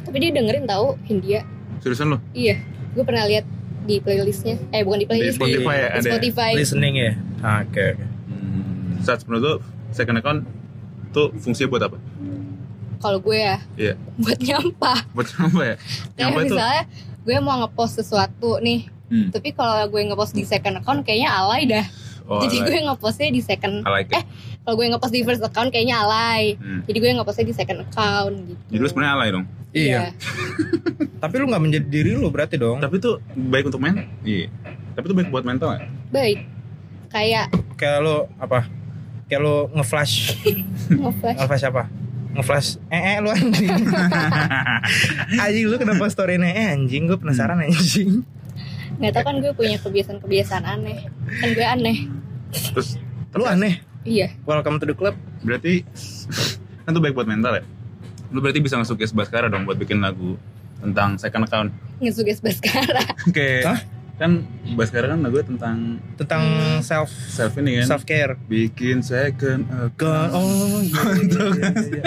tapi 0.02 0.18
dia 0.20 0.32
dengerin 0.32 0.64
tahu 0.64 0.86
Hindia 1.04 1.42
Seriusan 1.78 2.08
lu? 2.08 2.18
iya 2.32 2.56
gue 2.92 3.04
pernah 3.04 3.26
lihat 3.26 3.46
di 3.84 3.96
playlistnya 3.98 4.58
eh 4.72 4.82
bukan 4.82 4.98
di 4.98 5.06
Di 5.06 5.10
playlist 5.12 5.38
Spotify 5.38 5.76
ya 5.76 5.86
di 5.86 5.92
ada. 5.92 6.00
ya? 6.00 6.12
Spotify 6.12 6.52
Listening 6.56 6.94
ya. 6.96 7.12
Oke, 7.62 7.84
oke. 7.92 8.06
Hmm. 8.26 8.98
Saat 9.00 9.22
menurut 9.24 9.44
lu 9.44 9.54
second 9.92 10.18
account 10.18 10.42
tuh 11.12 11.30
fungsinya 11.36 11.70
buat 11.70 11.84
apa? 11.84 11.98
kalau 12.98 13.20
gue 13.20 13.38
ya 13.38 13.62
Iya. 13.78 13.94
buat 14.18 14.40
nyampah 14.40 14.98
Buat 15.14 15.28
apa 15.38 15.62
ya? 15.64 15.76
itu 16.18 16.26
misalnya 16.50 16.84
gue 17.22 17.36
mau 17.38 17.62
ngepost 17.62 17.94
sesuatu 17.96 18.58
nih 18.58 18.90
Hmm. 19.06 19.30
tapi 19.30 19.52
kalau 19.52 19.86
gue 19.86 20.02
ngepost 20.04 20.34
di 20.34 20.42
second 20.42 20.80
account 20.80 21.02
kayaknya 21.02 21.30
alay 21.32 21.64
dah 21.66 21.86
Oh, 22.26 22.42
jadi 22.42 22.58
alay. 22.58 22.66
gue 22.66 22.80
ngepostnya 22.90 23.30
di 23.30 23.38
second 23.38 23.86
I 23.86 23.90
like 23.94 24.10
it. 24.10 24.18
eh 24.18 24.24
kalau 24.60 24.82
gue 24.82 24.90
ngepost 24.90 25.14
di 25.14 25.22
first 25.22 25.40
account 25.40 25.70
kayaknya 25.70 26.02
alay 26.02 26.58
Hmm. 26.58 26.82
jadi 26.84 26.98
gue 26.98 27.10
ngepostnya 27.14 27.46
di 27.46 27.54
second 27.54 27.80
account 27.82 28.34
gitu 28.44 28.62
Jadi 28.66 28.82
lu 28.82 28.88
sebenarnya 28.90 29.14
alay 29.14 29.30
dong. 29.30 29.46
Iya. 29.70 30.10
Tapi 31.22 31.34
lu 31.36 31.46
nggak 31.46 31.62
menjadi 31.62 31.86
diri 31.86 32.12
lu 32.14 32.26
berarti 32.28 32.56
dong. 32.56 32.80
Tapi 32.80 32.98
tuh 32.98 33.22
baik 33.30 33.70
untuk 33.70 33.78
mental. 33.78 34.10
Iya. 34.24 34.50
Tapi 34.92 35.06
tuh 35.06 35.16
baik 35.16 35.30
buat 35.30 35.44
mental 35.44 35.70
ya? 35.70 35.82
baik 36.08 36.40
kayak 37.08 37.46
Kayak 37.76 37.98
lu 38.02 38.16
apa? 38.36 38.66
Kayak 39.28 39.42
lu 39.42 39.56
nge-flash. 39.76 40.34
ngeflash 40.98 41.38
Nge-flash 41.38 41.66
apa? 41.68 41.84
Nge-flash 42.34 42.70
eh 42.90 43.02
eh 43.06 43.18
lu 43.20 43.30
anjing. 43.30 43.70
anjing 45.46 45.66
lu 45.68 45.76
kenapa 45.78 46.08
story 46.08 46.38
eh 46.38 46.74
anjing 46.74 47.06
gue 47.06 47.18
penasaran 47.18 47.62
anjing. 47.62 48.26
Nggak 48.96 49.12
tahu 49.12 49.24
kan 49.24 49.36
gue 49.38 49.52
punya 49.52 49.78
kebiasaan-kebiasaan 49.78 50.64
aneh 50.64 51.06
kan 51.34 51.50
gue 51.50 51.66
aneh 51.66 51.98
Terus 52.72 52.96
Lu 53.32 53.44
aneh. 53.44 53.84
iya 54.02 54.32
Welcome 54.44 54.78
to 54.78 54.86
the 54.86 54.94
club. 54.94 55.16
berarti 55.42 55.84
kan 56.82 56.92
tuh 56.92 57.00
baik 57.00 57.14
buat 57.14 57.26
mental 57.26 57.58
ya? 57.58 57.64
Lu 58.28 58.40
berarti 58.40 58.58
bisa 58.58 58.76
masuk 58.76 58.98
Yes 58.98 59.12
Baskara 59.12 59.46
dong 59.46 59.64
buat 59.64 59.76
bikin 59.76 60.00
lagu 60.00 60.40
tentang 60.78 61.16
second 61.16 61.44
account. 61.44 61.70
ngesuges 61.98 62.40
baskara 62.40 63.04
Kayak 63.36 63.64
Hah? 63.66 63.80
kan 64.16 64.32
Baskara 64.72 65.10
kan 65.10 65.20
lagu 65.20 65.42
tentang 65.42 66.00
Tentang 66.16 66.44
Hmm. 66.46 66.80
self 66.80 67.12
self 67.28 67.52
ini 67.56 67.80
kan. 67.80 67.88
self 67.90 68.04
care. 68.04 68.40
Bikin 68.42 69.00
second 69.00 69.68
account. 69.70 70.32
oh 70.32 70.80
iya. 70.88 71.02
iya, 71.12 71.46
iya, 71.52 71.70
iya. 71.92 72.04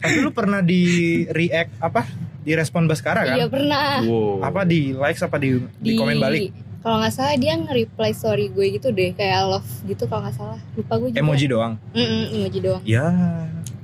Tapi 0.00 0.16
lu 0.18 0.30
pernah 0.30 0.58
di 0.60 0.82
react 1.28 1.76
apa? 1.78 2.02
Di 2.40 2.52
respon 2.52 2.84
Baskara 2.84 3.22
kan? 3.22 3.36
iya 3.36 3.46
pernah 3.46 4.00
Wow. 4.00 4.40
Apa 4.42 4.64
di 4.64 4.92
likes 4.92 5.20
apa 5.20 5.36
di 5.36 5.60
di, 5.76 5.94
komen 5.94 6.16
balik? 6.16 6.50
kalau 6.80 6.96
nggak 6.96 7.12
salah 7.12 7.36
dia 7.36 7.52
nge-reply 7.54 8.10
story 8.10 8.48
gue 8.48 8.66
gitu 8.72 8.88
deh 8.88 9.12
kayak 9.12 9.44
love 9.46 9.68
gitu 9.84 10.04
kalau 10.04 10.24
nggak 10.24 10.32
salah 10.32 10.56
lupa 10.72 10.96
gue 10.96 11.08
juga 11.10 11.20
Emoji 11.20 11.44
doang. 11.46 11.72
Mm-mm, 11.92 12.24
emoji 12.34 12.58
doang 12.58 12.82
Ya. 12.82 13.04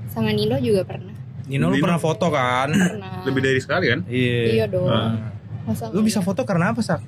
sama 0.08 0.32
Nino 0.32 0.56
juga 0.56 0.80
pernah 0.82 1.12
Nino 1.44 1.68
lu 1.68 1.76
pernah 1.76 2.00
foto 2.00 2.26
kan? 2.28 2.72
pernah 2.72 3.20
Lebih 3.22 3.40
dari 3.42 3.60
sekali 3.60 3.84
kan? 3.86 4.00
Iya. 4.06 4.40
iya 4.50 4.64
dong 4.66 4.88
Ah. 4.88 5.12
Masa 5.62 5.90
Lu 5.90 6.00
bisa 6.00 6.18
foto 6.18 6.40
karena 6.42 6.70
apa, 6.70 6.80
Sak? 6.80 7.02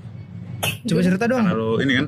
Coba 0.85 1.01
cerita 1.01 1.25
dong. 1.25 1.41
Karena 1.41 1.55
lu 1.55 1.79
ini 1.79 1.93
kan 1.95 2.07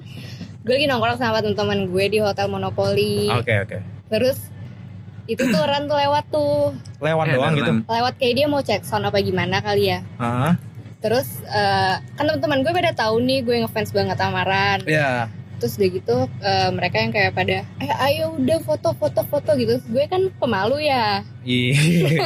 gue 0.61 0.75
lagi 0.75 0.85
nongkrong 0.85 1.17
sama 1.17 1.41
teman-teman 1.41 1.89
gue 1.89 2.05
di 2.07 2.19
hotel 2.19 2.47
Monopoly 2.47 3.33
Oke, 3.33 3.55
oke. 3.59 3.79
terus 4.07 4.53
itu 5.31 5.43
tuh 5.45 5.63
Ran 5.63 5.87
tuh 5.87 5.95
lewat 5.95 6.25
tuh 6.29 6.75
Lewat 6.99 7.25
Eh, 7.25 7.33
doang 7.33 7.53
gitu. 7.55 7.73
lewat 7.83 8.15
kayak 8.17 8.35
dia 8.35 8.47
mau 8.47 8.59
cek 8.59 8.83
sound 8.83 9.05
apa 9.05 9.19
gimana 9.19 9.59
kali 9.59 9.89
ya 9.89 10.03
Heeh. 10.17 10.53
terus 10.99 11.29
eh, 11.45 11.95
kan 11.97 12.25
teman-teman 12.27 12.61
gue 12.61 12.73
pada 12.73 12.93
tahu 12.93 13.19
nih 13.21 13.41
gue 13.41 13.57
ngefans 13.61 13.91
banget 13.91 14.17
sama 14.17 14.43
Ran 14.43 14.83
Iya. 14.85 15.31
Terus 15.61 15.77
udah 15.77 15.91
gitu 15.93 16.17
eh, 16.41 16.71
mereka 16.71 16.97
yang 16.97 17.13
kayak 17.13 17.33
pada 17.33 17.61
eh 17.77 17.93
ayo 18.03 18.35
udah 18.35 18.59
foto 18.59 18.91
foto 18.93 19.21
foto 19.23 19.53
gitu 19.55 19.71
Terus 19.71 19.87
gue 19.87 20.05
kan 20.07 20.23
pemalu 20.35 20.83
ya 20.83 21.21
Iya. 21.41 21.73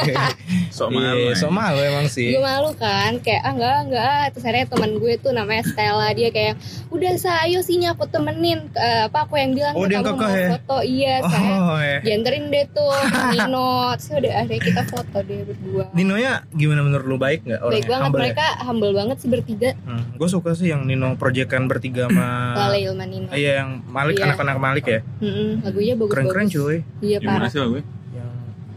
sok 0.69 0.91
Iya, 0.91 0.99
malu. 1.07 1.27
so 1.33 1.47
malu 1.47 1.79
emang 1.79 2.07
sih. 2.09 2.31
gue 2.31 2.41
malu 2.41 2.75
kan 2.75 3.15
kayak 3.17 3.41
ah 3.41 3.51
enggak 3.53 3.77
enggak 3.85 4.23
terus 4.29 4.43
akhirnya 4.43 4.67
teman 4.67 4.91
gue 4.93 5.13
tuh 5.17 5.31
namanya 5.31 5.63
Stella 5.63 6.11
dia 6.11 6.29
kayak 6.29 6.59
udah 6.89 7.13
saya 7.15 7.47
ayo 7.47 7.59
sini 7.59 7.87
aku 7.87 8.03
temenin 8.05 8.67
Eh, 8.73 9.01
apa 9.05 9.23
aku 9.23 9.35
yang 9.35 9.51
bilang 9.51 9.71
Oh, 9.73 9.83
kamu 9.83 10.03
mau 10.11 10.27
ya? 10.29 10.49
foto 10.53 10.77
iya 10.81 11.13
saya 11.21 11.47
Oh, 11.55 11.77
eh. 11.77 11.99
dianterin 12.01 12.49
deh 12.49 12.65
tuh 12.69 12.91
Nino 13.31 13.93
terus 13.93 14.09
udah 14.11 14.31
akhirnya 14.37 14.59
kita 14.61 14.81
foto 14.85 15.17
deh 15.21 15.39
berdua 15.45 15.83
Ninonya 15.91 16.31
gimana 16.51 16.81
menurut 16.81 17.05
lu 17.05 17.15
baik 17.15 17.45
nggak 17.45 17.61
orangnya? 17.61 17.71
baik 17.73 17.87
banget 17.87 18.03
Humble 18.03 18.17
ya? 18.17 18.23
mereka 18.25 18.45
humble 18.61 18.93
banget 18.93 19.17
sih 19.17 19.29
bertiga 19.29 19.69
Hmm, 19.81 20.03
gue 20.13 20.27
suka 20.27 20.51
sih 20.51 20.67
yang 20.67 20.83
Nino 20.83 21.15
proyekan 21.15 21.65
bertiga 21.65 22.07
sama 22.07 22.51
Lale 22.57 22.83
Ilman 22.83 23.07
Nino 23.07 23.24
Iya 23.27 23.51
yang 23.57 23.69
Malik 23.85 24.15
Iya. 24.15 24.25
anak-anak 24.27 24.57
Malik 24.57 24.85
ya. 24.85 24.99
Mm-mm, 25.17 25.49
lagunya 25.61 25.93
bagus 25.95 26.11
Keren-keren 26.11 26.45
cuy. 26.47 26.77
iya 26.99 27.17
Gimana 27.17 27.37
parah 27.39 27.49
sih 27.49 27.59
gue? 27.59 27.81
Yang 28.11 28.31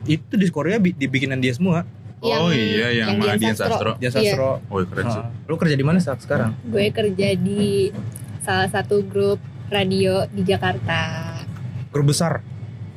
itu 0.06 0.34
di 0.34 0.46
Korea 0.48 0.76
bi- 0.76 0.94
dibikinan 0.94 1.36
dia 1.36 1.50
semua. 1.50 1.84
Oh 2.18 2.50
iya, 2.50 2.90
yang 2.96 3.14
sama 3.16 3.36
Dian 3.36 3.54
Sastro. 3.54 3.90
Dia 3.96 4.08
Iya. 4.08 4.10
sastro. 4.10 4.50
Oh 4.66 4.82
keren 4.82 5.06
sih. 5.08 5.22
Lu 5.44 5.54
kerja 5.54 5.74
di 5.74 5.82
mana 5.82 5.98
saat 5.98 6.18
sekarang? 6.18 6.50
gue 6.62 6.86
kerja 6.88 7.28
di 7.32 7.94
salah 8.40 8.66
satu 8.66 9.02
grup 9.02 9.38
radio 9.68 10.24
di 10.26 10.42
Jakarta 10.42 11.00
Grup 11.88 12.08
besar. 12.08 12.40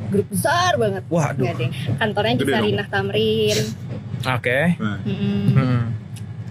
grup 0.04 0.28
besar 0.28 0.76
banget 0.76 1.04
deh 1.38 1.70
kantornya 1.96 2.34
di. 2.34 2.44
Sarinah 2.44 2.88
Tamrin 2.88 3.58
Oke. 4.24 4.60
Nah, 4.76 4.98
Mm-mm. 5.02 5.42
Hmm. 5.52 5.84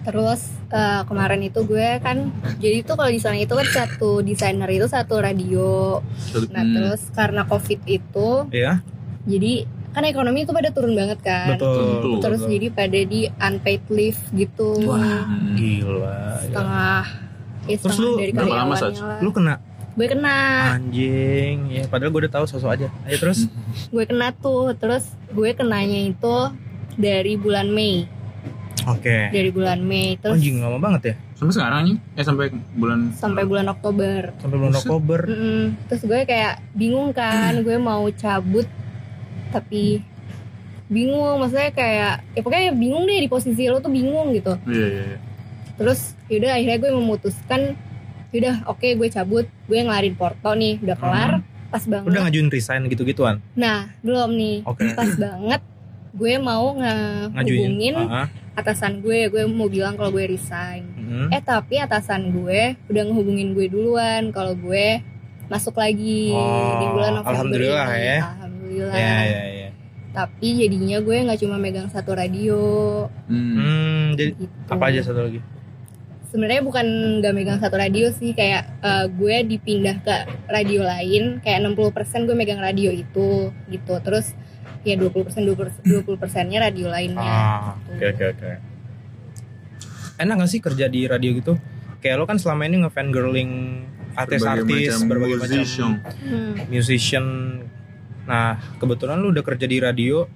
Terus 0.00 0.40
eh, 0.68 1.02
kemarin 1.04 1.42
itu 1.42 1.60
gue 1.62 2.00
kan 2.00 2.32
jadi 2.56 2.80
itu 2.80 2.92
kalau 2.92 3.08
di 3.08 3.18
sana 3.18 3.36
itu 3.36 3.52
kan 3.52 3.66
satu 3.66 4.20
desainer 4.20 4.68
itu 4.68 4.86
satu 4.86 5.18
radio 5.18 6.00
nah 6.48 6.62
hmm. 6.62 6.72
terus 6.72 7.00
karena 7.10 7.44
covid 7.44 7.80
itu 7.84 8.48
Iya. 8.48 8.80
jadi 9.24 9.52
kan 9.90 10.06
ekonomi 10.06 10.44
itu 10.44 10.50
pada 10.50 10.70
turun 10.70 10.94
banget 10.94 11.18
kan 11.18 11.58
Betul. 11.58 12.22
Terus 12.22 12.40
betul. 12.40 12.52
jadi 12.54 12.66
pada 12.70 13.00
di 13.02 13.20
unpaid 13.28 13.82
leave 13.90 14.20
gitu 14.32 14.70
Wah, 14.86 15.26
gila. 15.52 16.06
ya. 16.06 16.46
setengah 16.46 17.04
ya 17.60 17.76
Terus 17.76 17.80
setengah 17.92 17.98
lu 18.00 18.10
dari 18.16 18.30
berapa 18.30 18.46
lama, 18.46 18.54
karyawannya 18.70 18.78
Saj? 18.78 18.96
lah. 19.02 19.18
Lu 19.20 19.30
kena 19.30 19.54
gue 19.90 20.06
kena 20.06 20.38
anjing. 20.78 21.56
Ya, 21.68 21.82
padahal 21.90 22.14
gue 22.14 22.20
udah 22.24 22.32
tahu 22.32 22.44
sosok 22.46 22.70
aja. 22.70 22.88
Ayo 23.04 23.16
terus. 23.18 23.50
gue 23.90 24.04
kena 24.06 24.30
tuh 24.32 24.70
terus 24.72 25.04
gue 25.28 25.50
kenanya 25.52 25.98
itu 25.98 26.36
dari 26.94 27.34
bulan 27.34 27.68
Mei 27.68 28.06
Oke. 28.86 29.28
dari 29.28 29.48
bulan 29.48 29.80
Mei 29.80 30.16
terus 30.16 30.36
Anjing 30.36 30.58
lama 30.58 30.78
banget 30.78 31.02
ya. 31.02 31.14
sampai 31.34 31.52
sekarang 31.52 31.80
nih? 31.82 31.96
Eh 32.12 32.22
sampai 32.22 32.46
bulan 32.72 32.98
sampai 33.12 33.42
bulan 33.44 33.66
Oktober 33.68 34.20
Sampai 34.36 34.56
bulan 34.56 34.72
Buset. 34.72 34.84
Oktober. 34.84 35.20
Mm-mm. 35.26 35.62
terus 35.86 36.02
gue 36.02 36.20
kayak 36.22 36.54
bingung 36.72 37.10
kan 37.10 37.52
gue 37.58 37.76
mau 37.76 38.04
cabut 38.12 38.64
tapi 39.48 40.00
bingung 40.86 41.38
maksudnya 41.38 41.70
kayak 41.70 42.12
ya 42.28 42.40
pokoknya 42.40 42.72
bingung 42.72 43.04
deh 43.04 43.18
di 43.18 43.26
posisi 43.26 43.64
lo 43.64 43.78
tuh 43.78 43.88
bingung 43.88 44.30
gitu 44.30 44.58
Iya 44.64 44.86
iya. 44.88 45.02
iya. 45.06 45.18
terus 45.74 46.00
yaudah 46.26 46.52
akhirnya 46.52 46.78
gue 46.78 46.90
memutuskan 46.92 47.60
yaudah 48.30 48.66
oke 48.66 48.86
gue 48.88 49.08
cabut 49.08 49.46
gue 49.64 49.78
ngelarin 49.78 50.14
porto 50.14 50.50
nih 50.52 50.78
udah 50.78 50.96
kelar 50.96 51.30
pas 51.66 51.82
banget 51.84 52.06
Udah 52.06 52.20
ngajuin 52.24 52.48
resign 52.48 52.82
gitu-gituan. 52.84 53.38
nah 53.54 53.86
belum 54.00 54.30
nih 54.32 54.56
Oke. 54.64 54.90
pas 54.92 55.10
banget 55.12 55.62
gue 56.12 56.34
mau 56.36 56.74
ngehubungin 56.74 57.94
Ah, 57.96 58.24
ah. 58.24 58.26
atasan 58.56 58.98
gue 58.98 59.26
gue 59.26 59.42
mau 59.46 59.66
bilang 59.66 59.94
kalau 59.94 60.10
gue 60.10 60.26
resign 60.28 60.84
Mm. 61.00 61.26
eh 61.28 61.38
tapi 61.40 61.74
atasan 61.76 62.30
gue 62.30 62.60
udah 62.84 63.02
ngehubungin 63.04 63.50
gue 63.50 63.66
duluan 63.66 64.30
kalau 64.30 64.54
gue 64.54 65.02
masuk 65.46 65.74
lagi 65.74 66.30
di 66.30 66.36
Oh, 66.36 66.90
bulan 66.92 67.12
November 67.16 67.30
alhamdulillah 67.32 67.88
ini. 67.88 68.02
ya. 68.04 68.18
alhamdulillah 68.28 68.94
Ya 68.94 69.16
ya 69.20 69.42
ya. 69.56 69.68
tapi 70.12 70.48
jadinya 70.56 70.98
gue 70.98 71.16
nggak 71.20 71.40
cuma 71.40 71.56
megang 71.56 71.86
satu 71.86 72.12
radio 72.12 72.58
Hmm. 73.26 73.54
Hmm, 73.54 74.02
jadi 74.14 74.30
gitu 74.36 74.54
apa 74.68 74.84
aja 74.86 75.00
satu 75.04 75.20
lagi? 75.24 75.40
sebenarnya 76.24 76.62
bukan 76.62 76.86
nggak 77.18 77.32
megang 77.32 77.58
satu 77.58 77.74
radio 77.74 78.06
sih 78.12 78.30
kayak 78.30 78.62
eh, 78.78 79.06
gue 79.08 79.36
dipindah 79.48 79.98
ke 79.98 80.14
radio 80.46 80.82
lain 80.82 81.38
kayak 81.40 81.58
60% 81.64 81.90
gue 82.22 82.36
megang 82.36 82.58
radio 82.58 82.90
itu 82.90 83.30
gitu 83.66 83.94
terus 83.98 84.30
ya 84.80 84.94
20% 84.96 85.44
20% 85.44 86.04
20 86.04 86.16
persennya 86.16 86.58
radio 86.62 86.88
lainnya 86.88 87.20
Ah, 87.20 87.74
oke 87.86 88.04
oke 88.10 88.24
oke. 88.30 88.50
Enak 90.16 90.34
gak 90.38 90.50
sih 90.50 90.60
kerja 90.60 90.86
di 90.86 91.04
radio 91.04 91.32
gitu? 91.32 91.56
Kayak 91.98 92.16
lo 92.16 92.24
kan 92.24 92.36
selama 92.36 92.64
ini 92.64 92.80
ngefan 92.80 93.08
girling 93.08 93.84
artis-artis, 94.12 94.96
macam 94.96 95.08
berbagai 95.08 95.36
macam 95.38 95.48
musician. 95.54 95.90
Hmm. 96.24 96.52
musician. 96.68 97.24
Nah, 98.24 98.48
kebetulan 98.76 99.16
lu 99.16 99.32
udah 99.32 99.40
kerja 99.40 99.64
di 99.64 99.80
radio 99.80 100.28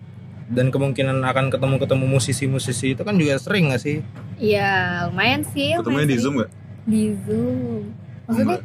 dan 0.47 0.69
kemungkinan 0.69 1.21
akan 1.21 1.49
ketemu-ketemu 1.49 2.05
musisi-musisi 2.05 2.93
itu 2.93 3.01
kan 3.01 3.17
juga 3.17 3.37
sering 3.37 3.73
gak 3.73 3.81
sih? 3.81 4.01
ya 4.35 5.07
lumayan 5.09 5.47
sih 5.47 5.73
Ketemunya 5.73 5.85
lumayan 5.95 6.09
di 6.09 6.13
sering. 6.13 6.25
Zoom 6.25 6.35
gak? 6.37 6.51
di 6.85 7.03
zoom 7.17 7.83
maksudnya 8.27 8.59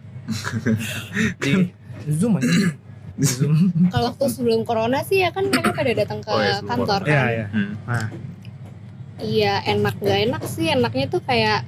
Di 1.40 1.52
Zoom 2.10 2.34
aja. 2.36 2.48
Di 3.20 3.28
Zoom. 3.28 3.56
kalau 3.88 4.10
waktu 4.10 4.26
sebelum 4.28 4.64
corona 4.64 5.04
sih 5.04 5.20
ya 5.20 5.30
kan 5.30 5.44
mereka 5.44 5.72
pada 5.74 5.92
datang 5.94 6.20
ke 6.20 6.30
Oh, 6.30 6.40
iya, 6.40 6.56
sebelum 6.56 6.70
kantor 6.72 7.02
Iya, 7.02 7.12
kan 7.12 7.28
iya. 7.30 7.46
Hmm. 7.50 7.72
Nah, 7.84 8.08
iya 9.20 9.54
enak 9.68 9.96
gak 9.98 10.20
enak 10.24 10.42
sih 10.46 10.66
enaknya 10.70 11.06
tuh 11.08 11.22
kayak 11.22 11.68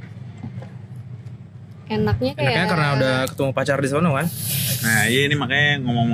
enaknya 1.88 2.32
kayak 2.34 2.48
enaknya 2.50 2.66
karena 2.66 2.88
udah 2.96 3.16
ketemu 3.28 3.52
pacar 3.52 3.78
di 3.78 3.90
sana 3.90 4.08
kan? 4.10 4.28
Nah 4.82 5.02
iya 5.06 5.22
ini 5.22 5.36
makanya 5.36 5.72
ngomong 5.82 6.10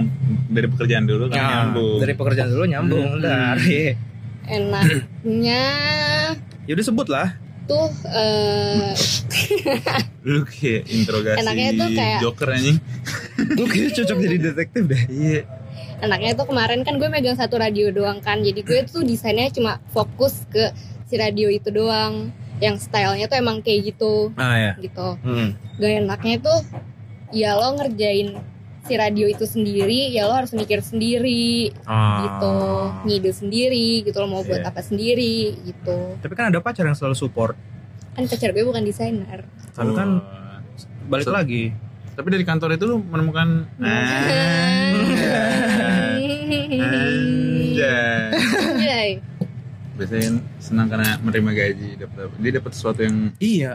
dari 0.48 0.68
pekerjaan 0.68 1.06
dulu 1.06 1.30
kan 1.30 1.38
Nah, 1.38 1.50
nyambung. 1.62 1.98
dari 2.02 2.14
pekerjaan 2.14 2.50
dulu 2.50 2.64
nyambung 2.66 3.06
Hmm. 3.08 3.22
ntar. 3.22 3.56
Iya. 3.62 3.94
enaknya 4.48 5.64
Ya 6.64 6.72
udah 6.72 6.86
sebut 6.86 7.08
lah. 7.08 7.36
tuh 7.64 7.92
eh, 8.08 8.96
Lu 10.24 10.42
kayak 10.44 10.88
interogasi 10.88 11.38
Enaknya 11.38 11.70
tuh 11.76 11.88
kayak- 11.94 12.22
Joker 12.22 12.48
anjing. 12.50 12.80
Lu 13.50 13.64
kayaknya 13.66 13.92
cocok 13.96 14.18
jadi 14.20 14.38
detektif 14.44 14.84
deh. 14.84 15.04
Iya. 15.08 15.42
enaknya 15.98 16.34
tuh 16.34 16.46
kemarin 16.46 16.82
kan 16.82 16.96
gue 16.96 17.08
megang 17.08 17.34
satu 17.34 17.58
radio 17.58 17.90
doang 17.90 18.20
kan 18.20 18.38
jadi 18.40 18.54
gue 18.56 18.86
tuh 18.86 19.02
desainnya 19.02 19.50
cuma 19.50 19.82
fokus 19.88 20.46
ke 20.48 20.70
si 21.04 21.16
radio 21.16 21.50
itu 21.50 21.70
doang 21.70 22.30
yang 22.58 22.76
stylenya 22.76 23.26
tuh 23.26 23.34
emang 23.36 23.60
kayak 23.60 23.82
gitu 23.88 24.30
Ah 24.34 24.56
ya. 24.56 24.74
gitu 24.78 25.18
Hmm. 25.20 25.58
gak 25.76 25.92
enaknya 26.00 26.38
tuh 26.40 26.60
ya 27.32 27.54
lo 27.54 27.74
ngerjain 27.74 28.38
si 28.84 28.94
radio 28.94 29.26
itu 29.26 29.44
sendiri 29.44 30.10
ya 30.10 30.26
lo 30.26 30.34
harus 30.36 30.54
mikir 30.54 30.80
sendiri 30.80 31.74
Ah. 31.84 32.22
gitu 32.24 32.56
ngide 33.04 33.32
sendiri 33.32 33.90
gitu 34.02 34.16
lo 34.16 34.28
mau 34.28 34.42
buat 34.42 34.62
Iya. 34.62 34.70
apa 34.70 34.82
sendiri 34.82 35.36
gitu 35.64 35.98
Tapi 36.16 36.34
kan 36.34 36.50
ada 36.50 36.60
pacar 36.60 36.86
yang 36.86 36.94
selalu 36.94 37.18
support. 37.18 37.58
kan 38.12 38.22
pacar 38.24 38.50
gue 38.50 38.62
bukan 38.62 38.82
desainer 38.82 39.50
Tapi 39.72 39.92
kan 39.92 40.10
Oh. 40.16 41.08
balik 41.08 41.26
So- 41.26 41.34
lagi. 41.34 41.74
Tapi 42.18 42.28
dari 42.28 42.42
kantor 42.44 42.74
itu 42.74 42.86
lu 42.86 42.98
menemukan 43.00 43.70
Anjay. 47.78 49.22
Biasanya 49.94 50.30
senang 50.58 50.88
karena 50.88 51.18
menerima 51.20 51.52
gaji 51.54 51.90
dapat 51.98 52.30
dia 52.38 52.52
dapat 52.54 52.72
sesuatu 52.72 53.00
yang 53.02 53.18
Iya. 53.38 53.72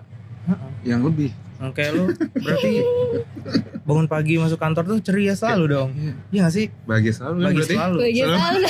yang 0.83 1.03
lebih. 1.03 1.31
Nah, 1.59 1.71
Kayak 1.71 1.95
lu 1.95 2.05
berarti 2.35 2.83
bangun 3.87 4.11
pagi 4.11 4.35
masuk 4.35 4.59
kantor 4.59 4.83
tuh 4.85 4.99
ceria 5.01 5.35
selalu 5.35 5.65
dong. 5.69 5.91
Iya. 5.95 6.13
Iya 6.29 6.41
gak 6.43 6.53
sih? 6.53 6.67
Bahagia 6.83 7.13
selalu 7.15 7.37
kan 7.39 7.51
berarti. 7.53 7.75
selalu. 7.75 7.99
Aja 8.03 8.25
Selalu. 8.27 8.61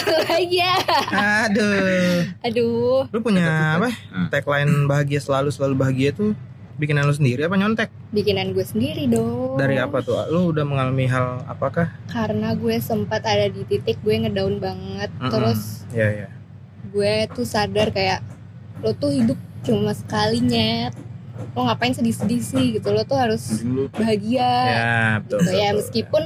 ya. 0.52 0.74
Aduh. 1.48 2.20
Aduh. 2.42 3.00
Lu 3.08 3.18
punya 3.20 3.44
apa? 3.80 3.88
Hmm. 4.12 4.28
Tagline 4.28 4.85
bahagia 4.85 5.20
selalu 5.20 5.48
selalu 5.48 5.74
bahagia 5.74 6.12
tuh 6.12 6.37
bikinan 6.74 7.04
lu 7.04 7.12
sendiri 7.12 7.44
apa 7.44 7.54
nyontek? 7.54 7.88
Bikinan 8.11 8.52
gue 8.52 8.62
sendiri 8.62 9.04
dong. 9.06 9.56
Dari 9.56 9.76
apa 9.76 10.00
tuh? 10.00 10.16
Lu 10.28 10.50
udah 10.50 10.62
mengalami 10.62 11.04
hal 11.04 11.44
apakah? 11.44 11.88
Karena 12.06 12.52
gue 12.52 12.76
sempat 12.78 13.22
ada 13.22 13.46
di 13.46 13.62
titik 13.62 14.00
gue 14.00 14.14
ngedown 14.18 14.56
banget. 14.56 15.11
Mm-mm. 15.14 15.30
Terus 15.30 15.61
Iya, 15.90 16.08
iya. 16.11 16.28
gue 16.88 17.14
tuh 17.30 17.44
sadar 17.44 17.88
kayak 17.88 18.20
lo 18.80 18.92
tuh 18.92 19.11
hidup 19.11 19.37
cuma 19.62 19.92
sekali 19.92 20.40
nyet. 20.40 20.92
Lo 21.52 21.64
ngapain 21.64 21.92
sedih-sedih 21.92 22.40
sih 22.40 22.66
gitu. 22.76 22.88
Lo 22.88 23.02
tuh 23.02 23.16
harus 23.16 23.62
bahagia. 23.90 24.50
Ya, 24.66 24.96
betul. 25.20 25.38
gitu 25.38 25.48
betul, 25.48 25.54
ya 25.54 25.68
betul. 25.68 25.78
meskipun 25.78 26.22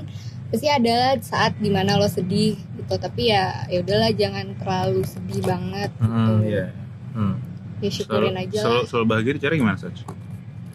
pasti 0.47 0.67
ada 0.67 0.97
saat 1.21 1.59
di 1.59 1.69
mana 1.69 1.99
lo 1.99 2.07
sedih 2.07 2.55
gitu 2.55 2.95
tapi 2.97 3.29
ya 3.29 3.67
ya 3.67 3.83
udahlah 3.83 4.15
jangan 4.15 4.55
terlalu 4.55 5.03
sedih 5.03 5.43
banget 5.43 5.91
gitu 5.91 6.07
Hmm, 6.07 6.39
iya. 6.47 6.67
Hmm. 7.11 7.35
ya 7.83 7.91
syukurin 7.91 8.31
Selalu, 8.31 8.45
aja 8.47 8.61
selalu, 8.63 8.83
selalu 8.87 9.07
bahagia 9.11 9.43
cara 9.43 9.55
gimana 9.59 9.75
Saj? 9.75 9.97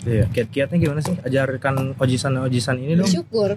Iya, 0.01 0.25
kiat-kiatnya 0.27 0.77
gimana 0.77 0.99
sih? 0.99 1.13
Ajarkan 1.15 1.93
ojisan-ojisan 1.95 2.73
ini 2.75 2.93
dong. 2.95 3.05
bersyukur 3.05 3.53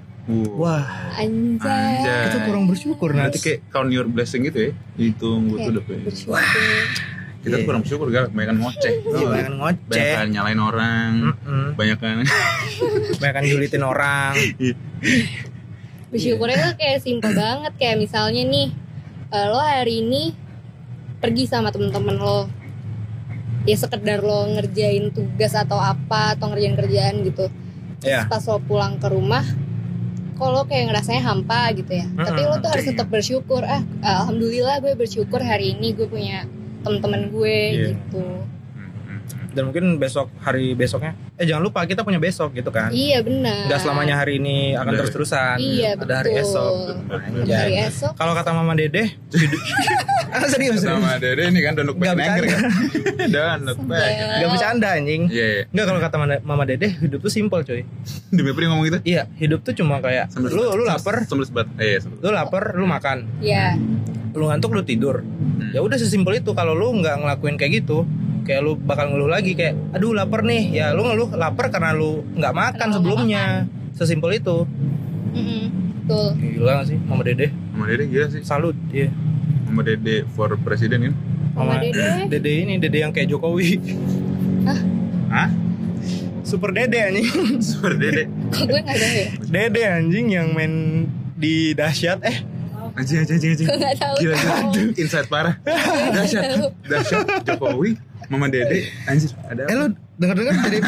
Wah, 0.55 0.85
anjay, 1.15 1.65
Anjay. 1.99 2.29
itu 2.29 2.39
kurang 2.43 2.65
bersyukur 2.65 3.09
Nanti 3.11 3.21
nanti 3.33 3.39
kayak 3.41 3.59
count 3.69 3.89
your 3.89 4.05
blessing 4.05 4.45
gitu 4.45 4.59
ya 4.59 4.71
Hitung 4.95 5.49
tuh 5.51 5.71
udah 5.71 5.83
bersyukur 5.85 6.41
Kita 7.41 7.49
tuh 7.51 7.57
Iya. 7.57 7.65
kurang 7.65 7.81
bersyukur 7.81 8.07
gak? 8.09 8.29
Banyak 8.31 8.57
ngoceh 8.57 8.93
Iya, 8.95 9.27
banyak 9.27 9.53
ngoceh. 9.55 9.89
Banyak 9.91 10.09
kan 10.15 10.29
nyalain 10.31 10.61
orang 10.63 11.11
Mm-mm. 11.31 11.65
Banyak 11.75 11.99
kan 11.99 12.17
Banyak 13.21 13.35
kan 13.35 13.45
julitin 13.47 13.83
orang. 13.83 14.33
bersyukurnya 16.09 16.57
tuh 16.63 16.75
kayak 16.77 16.99
simpel 17.01 17.33
banget 17.33 17.73
kayak 17.75 17.97
misalnya 17.99 18.43
nih 18.45 18.69
eh, 19.29 19.47
lo 19.47 19.59
hari 19.59 19.99
ini 20.01 20.31
pergi 21.19 21.45
sama 21.45 21.69
temen-temen 21.69 22.15
lo 22.15 22.47
ya 23.65 23.77
sekedar 23.77 24.21
lo 24.21 24.45
ngerjain 24.53 25.09
tugas 25.11 25.57
atau 25.57 25.81
apa 25.81 26.37
atau 26.37 26.53
ngerjain 26.53 26.77
kerjaan 26.77 27.15
gitu. 27.25 27.49
Terus 28.01 28.05
Iya. 28.05 28.29
pas 28.29 28.45
lo 28.45 28.61
pulang 28.61 29.01
ke 29.01 29.09
rumah 29.09 29.45
lo 30.45 30.69
kayak 30.69 30.93
ngerasanya 30.93 31.25
hampa 31.25 31.73
gitu 31.73 31.89
ya? 31.89 32.05
Tapi 32.21 32.45
lo 32.45 32.61
tuh 32.61 32.69
harus 32.69 32.85
tetap 32.85 33.09
bersyukur. 33.09 33.65
Ah 33.65 33.81
alhamdulillah 34.05 34.85
gue 34.85 34.93
bersyukur 34.93 35.41
hari 35.41 35.73
ini 35.73 35.97
gue 35.97 36.05
punya 36.05 36.45
temen-temen 36.85 37.33
gue 37.33 37.57
Iya. 37.73 37.87
gitu 37.97 38.45
Dan 39.55 39.63
mungkin 39.65 39.97
besok 39.97 40.35
hari 40.39 40.75
besoknya, 40.75 41.15
eh 41.33 41.45
jangan 41.45 41.63
lupa 41.63 41.83
kita 41.83 42.03
punya 42.03 42.19
besok 42.19 42.53
gitu 42.53 42.69
kan. 42.69 42.91
iya 42.91 43.23
benar 43.23 43.65
Gak 43.67 43.81
selamanya 43.81 44.19
hari 44.19 44.37
ini 44.37 44.75
akan 44.75 44.85
Bener. 44.89 44.99
terus-terusan. 45.01 45.57
Iya, 45.57 45.95
Ada 45.97 46.15
hari 46.17 46.31
betul. 46.33 46.45
esok. 46.45 46.73
Ada 47.07 47.17
Anjay. 47.41 47.55
hari 47.57 47.75
esok 47.87 48.13
Kalau 48.15 48.33
kata 48.33 48.51
Mama 48.51 48.73
Dede, 48.73 49.03
hidup- 49.31 49.65
ah, 50.35 50.43
serius, 50.45 50.83
serius. 50.83 50.99
Sama 50.99 51.17
Dede 51.17 51.43
ini 51.47 51.61
kan 51.61 51.73
look 51.79 51.95
back 51.95 52.13
Nggak 52.13 52.17
bercanda. 52.35 52.47
kan 53.31 53.59
look 53.69 53.81
back 53.85 54.11
Gak 54.35 54.49
bercanda 54.51 54.89
anjing. 54.93 55.23
Iya 55.29 55.47
iya. 55.49 55.63
Enggak 55.69 55.87
kalau 55.87 56.01
kata 56.01 56.17
Mama- 56.17 56.43
Mama 56.45 56.65
Dede, 56.65 56.89
hidup 56.97 57.21
tuh 57.21 57.31
simpel 57.31 57.63
coy. 57.63 57.87
Demi 58.29 58.49
apa 58.49 58.59
dia 58.59 58.69
ngomong 58.69 58.85
gitu? 58.85 58.99
Iya, 59.05 59.23
hidup 59.37 59.63
tuh 59.63 59.73
cuma 59.75 59.99
kayak 59.99 60.29
Sambil 60.29 60.51
lu 60.51 60.67
lu 60.75 60.85
lapar, 60.85 61.23
Sambil 61.25 61.45
sebat 61.45 61.71
Eh 61.77 61.87
iya 61.89 61.99
sambil 61.99 62.19
lu 62.21 62.31
lapar, 62.31 62.75
lu 62.75 62.85
makan. 62.85 63.23
ya 63.39 63.79
Lu 64.33 64.47
ngantuk, 64.47 64.71
lu 64.71 64.83
tidur. 64.83 65.23
Hmm. 65.23 65.71
Ya 65.71 65.79
udah 65.79 65.95
sesimpel 65.95 66.35
itu. 66.37 66.51
Kalau 66.51 66.75
lu 66.75 66.91
nggak 66.97 67.15
ngelakuin 67.17 67.55
kayak 67.55 67.81
gitu, 67.81 68.03
kayak 68.45 68.61
lu 68.63 68.77
bakal 68.77 69.11
ngeluh 69.11 69.33
lagi 69.33 69.57
kayak, 69.57 69.97
aduh 69.97 70.13
lapar 70.13 70.45
nih. 70.45 70.71
Ya 70.71 70.93
lu 70.93 71.03
ngeluh 71.03 71.33
lapar 71.35 71.73
karena 71.73 71.97
lu 71.97 72.23
nggak 72.37 72.55
makan 72.55 72.77
Karena 72.77 72.87
lu 72.87 72.93
nggak 72.93 73.01
sebelumnya. 73.01 73.45
Sesimpel 73.97 74.31
itu. 74.39 74.69
Betul 76.05 76.37
Gila 76.37 76.85
gak 76.85 76.87
sih 76.93 76.99
Mama 77.01 77.23
Dede? 77.25 77.49
Mama 77.73 77.89
Dede 77.89 78.05
gila 78.13 78.27
sih 78.29 78.45
Salut, 78.45 78.77
iya. 78.93 79.09
Mama 79.65 79.81
Dede 79.83 80.29
for 80.37 80.53
presiden 80.61 81.11
kan 81.11 81.15
Mama 81.57 81.81
Dede. 81.81 82.05
Dede 82.33 82.53
ini 82.61 82.77
Dede 82.77 82.99
yang 83.01 83.13
kayak 83.15 83.33
Jokowi. 83.33 83.81
Hah? 85.33 85.49
Super 86.45 86.77
Dede 86.77 86.99
anjing. 87.01 87.27
Super 87.65 87.97
Dede 87.97 88.29
kok 88.53 88.69
gue 88.69 88.81
nggak 88.85 88.99
tahu 89.01 89.13
ya 89.17 89.27
Dede 89.49 89.83
anjing 89.89 90.27
yang 90.29 90.53
main 90.53 90.73
di 91.35 91.73
dahsyat 91.73 92.21
eh 92.21 92.45
Anjing 92.95 93.25
anjing 93.27 93.37
anjing 93.41 93.51
anjing 93.57 93.69
tahu 93.97 94.15
Gila 94.23 94.35
gila 94.37 94.57
Insight 95.01 95.27
parah 95.33 95.57
Dahsyat 96.15 96.43
Dahsyat 96.85 97.27
Jokowi 97.49 97.97
Mama 98.27 98.47
Dede 98.47 98.89
Anjir 99.05 99.31
Ada 99.43 99.63
eh 99.63 99.67
apa? 99.67 99.75
lu 99.75 99.85
denger-denger 100.15 100.55
jadi 100.63 100.79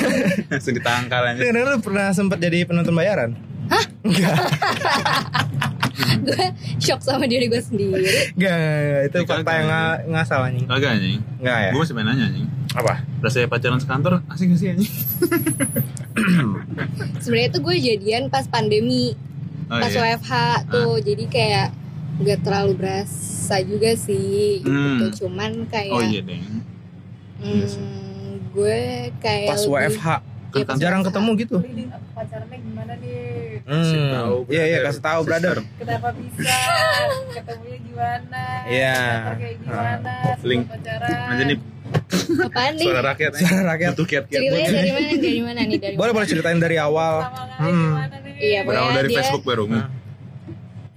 Langsung 0.50 0.74
ditangkal 0.74 1.20
anjir 1.26 1.42
denger 1.46 1.66
lu 1.68 1.78
pernah 1.80 2.06
sempat 2.10 2.38
jadi 2.38 2.62
penonton 2.62 2.92
bayaran? 2.92 3.30
Hah? 3.64 3.84
Enggak. 4.02 4.32
gue 6.22 6.44
shock 6.78 7.00
sama 7.00 7.24
diri 7.24 7.46
gue 7.46 7.58
sendiri 7.58 8.32
Enggak, 8.32 8.56
itu 9.06 9.16
fakta 9.22 9.50
yang 9.52 9.66
nga- 9.66 10.00
ngasal 10.08 10.40
anjing. 10.42 10.64
Kagak 10.64 10.90
anjing 10.94 11.18
Enggak 11.38 11.56
ya? 11.60 11.70
Gue 11.70 11.80
masih 11.80 11.94
pengen 11.94 12.06
nanya 12.08 12.24
anjing 12.26 12.46
Apa? 12.72 12.92
Rasanya 13.20 13.46
pacaran 13.46 13.78
sekantor 13.78 14.12
Asik 14.26 14.46
gak 14.48 14.58
sih 14.58 14.68
anjing? 14.68 14.92
sebenarnya 17.18 17.48
tuh 17.50 17.60
gue 17.62 17.74
jadian 17.76 18.28
pas 18.28 18.44
pandemi 18.44 19.12
Oh 19.66 19.74
pas 19.74 19.88
iya 19.88 20.12
WFH 20.12 20.32
tuh 20.68 20.92
jadi 21.00 21.24
kayak 21.26 21.66
gak 22.20 22.38
terlalu 22.42 22.72
berasa 22.76 23.56
juga 23.62 23.90
sih 23.94 24.60
Hmm. 24.60 25.00
gitu 25.00 25.24
cuman 25.24 25.64
kayak 25.66 25.92
Oh 25.92 26.02
iya 26.02 26.20
deng 26.20 26.42
hmm, 27.42 27.66
gue 28.52 28.78
kayak 29.18 29.48
Pas 29.48 29.60
lebih- 29.60 29.72
WFH. 29.90 30.06
Iya, 30.52 30.64
pas 30.64 30.76
Jarang 30.76 31.00
WFH. 31.00 31.08
ketemu 31.08 31.30
gitu. 31.36 31.56
Pacarannya 32.12 32.58
gimana 32.60 32.92
nih? 32.94 33.18
Kasih 33.62 33.96
Hmm. 33.96 34.12
tahu, 34.12 34.36
Iya 34.46 34.64
iya 34.66 34.78
kasih 34.82 35.02
tahu 35.02 35.20
brother. 35.22 35.56
Kenapa 35.74 36.08
bisa? 36.12 36.56
Ketemunya 37.32 37.78
gimana? 37.80 38.42
Iya. 38.66 38.96
Pacar 39.00 39.34
kayak 39.34 39.56
gimana? 39.58 40.12
Sebelum 40.34 40.44
Link. 40.44 40.62
pacaran. 40.68 41.08
Nanti 41.26 41.44
nih 41.46 41.58
apaan 42.42 42.72
nih 42.74 42.84
suara 42.84 43.00
rakyat 43.04 43.30
Suara 43.34 43.62
rakyat. 43.66 43.90
Butuh 43.92 44.06
kiat-kiat 44.06 44.40
ceritanya 44.42 44.60
buat- 44.60 44.72
dari 44.72 44.90
mana 44.90 45.12
dari 45.18 45.40
mana 45.40 45.60
nih 45.62 45.78
dari 45.78 45.94
Boleh 45.94 46.12
boleh 46.12 46.26
ceritain 46.26 46.58
dari 46.58 46.76
awal. 46.78 47.14
Hmm. 47.54 47.92
Iya, 48.34 48.60
Berawal 48.62 48.92
dari 48.94 49.08
dia- 49.08 49.16
Facebook 49.18 49.42
baru 49.42 49.64
Nah. 49.66 49.88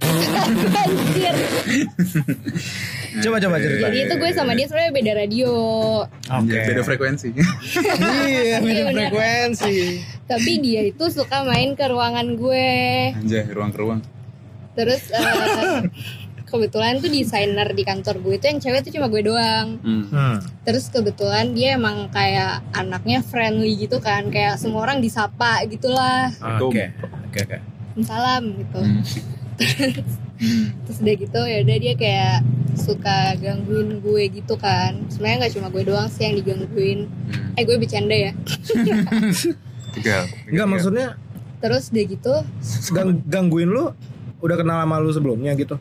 Anjir. 0.76 1.34
Coba 3.18 3.36
coba 3.38 3.56
cerita. 3.56 3.86
jadi 3.86 3.98
itu 4.02 4.14
gue 4.14 4.30
sama 4.30 4.52
dia 4.52 4.66
sebenarnya 4.66 4.92
beda 4.92 5.12
radio 5.14 5.50
Oke. 6.06 6.58
Beda 6.62 6.82
frekuensi 6.82 7.28
Iya, 8.26 8.58
beda 8.58 8.80
Iya, 8.82 8.92
frekuensi. 8.92 9.74
tapi 10.24 10.52
dia 10.58 10.82
itu 10.84 11.04
suka 11.06 11.42
main 11.42 11.72
ke 11.72 11.84
ruangan 11.84 12.34
gue 12.34 12.68
Anjay 13.14 13.48
ruang 13.48 13.70
ke 13.70 13.78
ruang 13.78 14.00
terus 14.72 15.08
eh, 15.08 15.88
kebetulan 16.46 16.98
tuh 16.98 17.08
desainer 17.08 17.66
di 17.68 17.82
kantor 17.82 18.20
gue 18.20 18.34
itu 18.34 18.46
yang 18.46 18.58
cewek 18.58 18.80
tuh 18.80 18.92
cuma 18.92 19.06
gue 19.06 19.18
doang 19.20 19.78
hmm. 19.78 20.04
Hmm. 20.06 20.36
terus 20.62 20.86
kebetulan 20.88 21.50
dia 21.50 21.74
emang 21.74 22.06
kayak 22.08 22.62
anaknya 22.70 23.18
friendly 23.20 23.74
gitu 23.76 23.98
kan 23.98 24.28
kayak 24.28 24.54
semua 24.54 24.84
orang 24.84 25.00
disapa 25.00 25.64
gitulah 25.66 26.30
Oke. 26.60 26.92
Oke 27.26 27.38
oke. 27.40 27.58
salam 28.02 28.52
gitu 28.54 28.78
Hmm. 28.78 29.00
Hmm. 30.36 30.72
terus 30.84 30.96
udah 31.00 31.14
gitu 31.16 31.40
ya 31.42 31.56
udah 31.60 31.76
dia 31.78 31.94
kayak 31.94 32.36
suka 32.76 33.34
gangguin 33.36 33.98
gue 33.98 34.22
gitu 34.30 34.54
kan 34.54 34.94
sebenarnya 35.08 35.36
nggak 35.40 35.52
cuma 35.56 35.66
gue 35.68 35.82
doang 35.82 36.06
sih 36.06 36.22
yang 36.22 36.34
digangguin 36.36 37.08
Hmm. 37.08 37.56
eh 37.56 37.62
gue 37.62 37.76
bercanda 37.76 38.12
ya. 38.12 38.30
Enggak 40.46 40.66
maksudnya 40.66 41.06
terus 41.56 41.88
udah 41.88 42.04
gitu 42.04 42.34
gang- 42.92 43.22
gangguin 43.24 43.66
lu 43.66 43.90
udah 44.38 44.54
kenal 44.54 44.76
sama 44.78 45.00
lu 45.00 45.08
sebelumnya 45.08 45.50
gitu? 45.54 45.74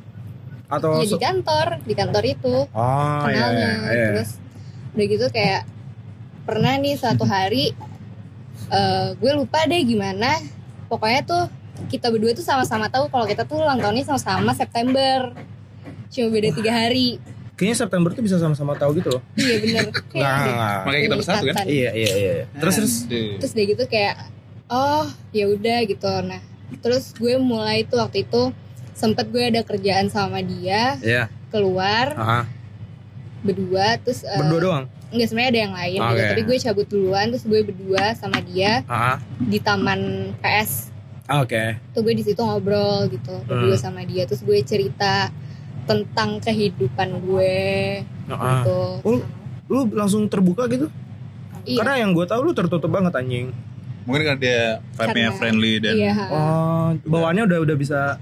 Atau 0.65 0.97
ya 0.97 1.05
di 1.05 1.19
kantor 1.19 1.65
di 1.83 1.93
kantor 1.93 2.23
itu 2.23 2.55
Oh 2.65 3.21
iya 3.21 3.27
kenalnya 3.27 3.67
iya. 3.67 3.77
iya. 3.85 4.05
terus 4.09 4.29
udah 4.95 5.05
gitu 5.05 5.25
kayak 5.29 5.61
pernah 6.41 6.73
nih 6.79 6.95
suatu 6.95 7.21
hari 7.21 7.75
eh, 8.71 9.07
gue 9.13 9.31
lupa 9.35 9.67
deh 9.67 9.83
gimana 9.83 10.39
pokoknya 10.87 11.21
tuh 11.21 11.43
kita 11.85 12.07
berdua 12.07 12.31
tuh 12.31 12.41
sama-sama 12.41 12.87
tahu 12.87 13.07
kalau 13.07 13.23
kita 13.23 13.43
tuh 13.43 13.59
ulang 13.59 13.77
tahunnya 13.77 14.05
sama-sama 14.05 14.51
September 14.51 15.31
cuma 16.07 16.27
beda 16.29 16.49
tiga 16.51 16.71
hari 16.73 17.19
Kayaknya 17.55 17.77
September 17.77 18.09
tuh 18.11 18.19
bisa 18.19 18.35
sama-sama 18.35 18.75
tahu 18.75 18.99
gitu 18.99 19.15
loh. 19.15 19.23
iya 19.39 19.55
ada 19.63 20.51
nggak. 20.51 20.79
Makanya 20.83 21.03
kita 21.07 21.15
bersatu 21.15 21.43
kan? 21.49 21.63
Iya 21.63 21.89
iya 21.93 22.11
iya. 22.13 22.33
Terus 22.53 22.75
terus 22.75 22.93
Anjay. 23.01 23.27
terus 23.39 23.51
udah 23.53 23.65
gitu 23.65 23.83
kayak 23.87 24.15
oh 24.67 25.05
ya 25.31 25.45
udah 25.47 25.79
gitu 25.85 26.11
nah 26.21 26.41
terus 26.83 27.15
gue 27.15 27.37
mulai 27.37 27.83
tuh 27.83 28.03
waktu 28.03 28.27
itu 28.27 28.51
sempet 28.91 29.31
gue 29.31 29.39
ada 29.45 29.61
kerjaan 29.61 30.07
sama 30.09 30.39
dia 30.39 30.99
Iya. 30.99 31.31
keluar 31.47 32.11
Ah, 32.15 32.43
berdua 33.39 33.99
terus 33.99 34.23
eh, 34.23 34.35
berdua 34.35 34.59
doang. 34.59 34.85
Enggak 35.13 35.27
sebenarnya 35.29 35.49
ada 35.49 35.61
yang 35.61 35.73
lain 35.73 35.95
gitu 36.01 36.11
Oke. 36.11 36.27
tapi 36.27 36.41
gue 36.43 36.57
cabut 36.59 36.87
duluan 36.89 37.25
terus 37.29 37.45
gue 37.45 37.61
berdua 37.63 38.03
sama 38.15 38.39
dia 38.41 38.83
Ah, 38.83 39.15
di 39.37 39.59
taman 39.59 40.01
PS 40.39 40.91
oke. 41.27 41.63
tuh 41.91 42.01
gue 42.01 42.13
di 42.13 42.23
situ 42.23 42.37
ngobrol 42.37 43.07
gitu 43.07 43.33
berdua 43.43 43.73
Hmm. 43.73 43.81
sama 43.81 44.01
dia 44.01 44.23
terus 44.23 44.41
gue 44.41 44.59
cerita 44.61 45.29
tentang 45.83 46.37
kehidupan 46.39 47.21
gue 47.21 47.57
Ah. 48.27 48.61
gitu 48.61 48.79
Oh, 49.03 49.21
lu 49.65 49.89
langsung 49.91 50.25
terbuka 50.25 50.65
gitu? 50.67 50.89
iya 51.63 51.77
Karena 51.77 51.93
yang 51.99 52.11
gue 52.11 52.23
tahu 52.23 52.41
lu 52.41 52.51
tertutup 52.51 52.87
banget 52.87 53.09
anjing. 53.11 53.49
Mungkin 54.03 54.21
karena 54.23 54.37
dia 54.37 54.59
vibe-nya 54.95 55.29
friendly 55.31 55.73
dan 55.79 55.93
iya 55.95 56.13
Oh, 56.27 56.93
bawaannya 57.03 57.43
udah 57.43 57.59
udah 57.59 57.75
bisa 57.75 58.21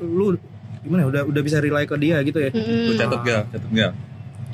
lu 0.00 0.34
gimana 0.80 1.02
ya, 1.02 1.08
udah 1.08 1.22
udah 1.24 1.42
bisa 1.44 1.58
rely 1.58 1.84
ke 1.84 1.94
dia 1.96 2.18
gitu 2.20 2.38
ya. 2.40 2.50
Lu 2.50 2.58
Mm-mm. 2.88 2.96
catat 2.96 3.20
gal, 3.22 3.42
catat 3.46 3.70
gal. 3.70 3.92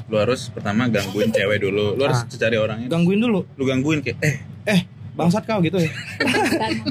Lu 0.07 0.17
harus 0.17 0.49
pertama 0.49 0.85
gangguin 0.87 1.31
cewek 1.31 1.59
dulu. 1.61 1.93
Lu 1.93 2.03
harus 2.03 2.21
Ah. 2.21 2.29
cari 2.31 2.57
orangnya. 2.57 2.89
Gangguin 2.89 3.19
dulu. 3.19 3.45
Lu 3.51 3.63
gangguin 3.63 4.01
kayak 4.01 4.19
eh 4.65 4.81
Bangsat 5.17 5.43
kau 5.43 5.59
gitu 5.59 5.81
ya. 5.81 5.91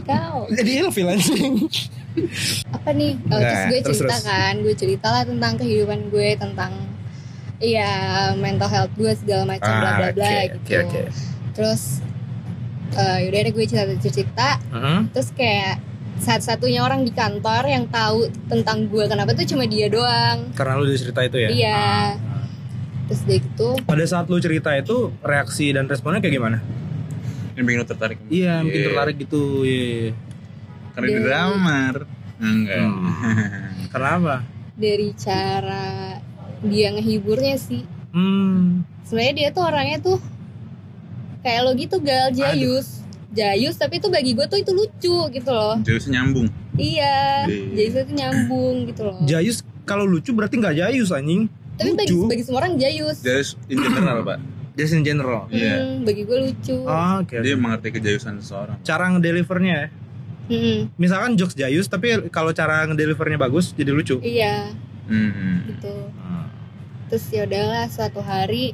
Kau 0.01 0.49
Jadi 0.57 0.71
ilfil 0.77 1.07
anjing. 1.07 1.53
apa 2.69 2.89
nih 2.91 3.19
Oh, 3.27 3.37
terus 3.37 3.53
Nah, 3.53 3.67
gue 3.67 3.79
terus, 3.81 3.97
cerita 3.99 4.15
terus. 4.15 4.25
kan 4.25 4.53
gue 4.57 4.73
cerita 4.73 5.07
lah 5.09 5.23
tentang 5.23 5.53
kehidupan 5.55 5.99
gue 6.09 6.29
tentang 6.35 6.71
iya 7.57 7.91
mental 8.33 8.67
health 8.67 8.93
gue 8.93 9.11
segala 9.13 9.43
macam 9.45 9.67
bla 9.73 9.91
bla 9.93 10.09
bla 10.11 10.23
Ah, 10.23 10.31
oke, 10.47 10.63
gitu 10.63 10.75
oke, 10.75 10.75
oke. 10.81 11.01
terus 11.51 11.99
eh 12.93 13.17
yaudah 13.21 13.39
deh 13.41 13.51
gue 13.51 13.65
cerita 13.65 13.83
cerita 14.01 14.49
Heeh. 14.69 14.99
terus 15.11 15.29
kayak 15.31 15.75
satu-satunya 16.17 16.79
orang 16.79 17.03
di 17.03 17.11
kantor 17.11 17.63
yang 17.65 17.83
tahu 17.85 18.31
tentang 18.47 18.87
gue 18.87 19.03
kenapa 19.05 19.31
tuh 19.31 19.43
cuma 19.45 19.63
dia 19.65 19.87
doang 19.87 20.55
Karena 20.55 20.79
lu 20.79 20.87
cerita 20.89 21.19
itu 21.19 21.35
ya. 21.37 21.49
iya 21.49 21.83
terus 23.05 23.21
dia 23.21 23.37
gitu 23.37 23.75
Pada 23.83 24.03
saat 24.03 24.25
lu 24.25 24.39
cerita 24.39 24.71
itu 24.71 25.11
reaksi 25.19 25.69
dan 25.69 25.85
responnya 25.85 26.17
kayak 26.17 26.31
gimana? 26.33 26.57
Ini 27.55 27.61
bikin 27.61 27.79
lu 27.79 27.87
tertarik. 27.87 28.19
Iya, 28.27 28.53
bikin 28.61 28.77
Iya. 28.77 28.87
tertarik 28.89 29.15
gitu. 29.17 29.43
Iya. 29.63 30.11
Karena 30.91 31.07
di 31.07 31.15
drummer. 31.17 31.95
Enggak. 32.35 32.83
Karena 33.91 34.09
apa? 34.13 34.35
dari 34.75 35.15
cara 35.15 36.19
dia 36.61 36.91
ngehiburnya 36.91 37.55
sih 37.55 37.87
Hmm. 38.11 38.83
sebenarnya 39.03 39.33
dia 39.33 39.49
tuh 39.49 39.63
orangnya 39.63 39.97
tuh 39.99 40.19
kayak 41.39 41.61
lo 41.61 41.71
gitu 41.73 41.95
gal 41.99 42.27
jayus 42.29 42.99
jayus 43.31 43.75
tapi 43.75 43.99
tuh 43.99 44.07
bagi 44.07 44.31
gue 44.31 44.43
tuh 44.45 44.55
itu 44.57 44.71
lucu 44.71 45.17
gitu 45.29 45.47
loh 45.47 45.79
Jadi 45.79 46.11
nyambung. 46.11 46.51
iya 46.75 47.43
Iya. 47.43 47.71
jayus 47.71 47.95
itu 47.97 48.13
nyambung 48.13 48.75
gitu 48.85 49.01
loh 49.05 49.17
Jayus 49.23 49.57
kalau 49.83 50.03
lucu 50.03 50.31
berarti 50.31 50.57
nggak 50.57 50.75
jayus 50.77 51.07
anjing. 51.09 51.47
tapi 51.75 51.91
bagi, 51.93 52.11
lucu. 52.11 52.27
bagi 52.27 52.43
semua 52.43 52.59
orang 52.59 52.75
jayus 52.75 53.17
Jadi 53.19 53.43
in 53.69 53.77
general, 53.79 54.23
Pak. 54.23 54.39
Just 54.75 54.91
in 54.91 55.01
general. 55.01 55.47
Iya. 55.47 55.79
Hmm, 55.79 56.03
bagi 56.03 56.21
gue 56.21 56.37
lucu 56.41 56.77
Oh, 56.81 57.13
Oke. 57.19 57.39
Dia 57.39 57.55
mengerti 57.55 57.89
kejayusan 57.91 58.37
seseorang. 58.37 58.77
Cara 58.81 59.07
ngedelivernya 59.09 59.75
ya. 59.77 59.87
Mm-mm. 60.45 60.93
Misalkan 60.95 61.33
jokes 61.33 61.53
jayus 61.53 61.87
tapi 61.87 62.11
kalau 62.29 62.51
cara 62.51 62.85
ngedelivernya 62.85 63.39
bagus 63.39 63.71
jadi 63.71 63.89
lucu. 63.89 64.21
iya 64.21 64.69
Hmm. 65.05 65.61
gitu 65.67 65.93
terus 67.05 67.29
ya 67.29 67.45
udahlah 67.45 67.85
suatu 67.87 68.17
hari 68.19 68.73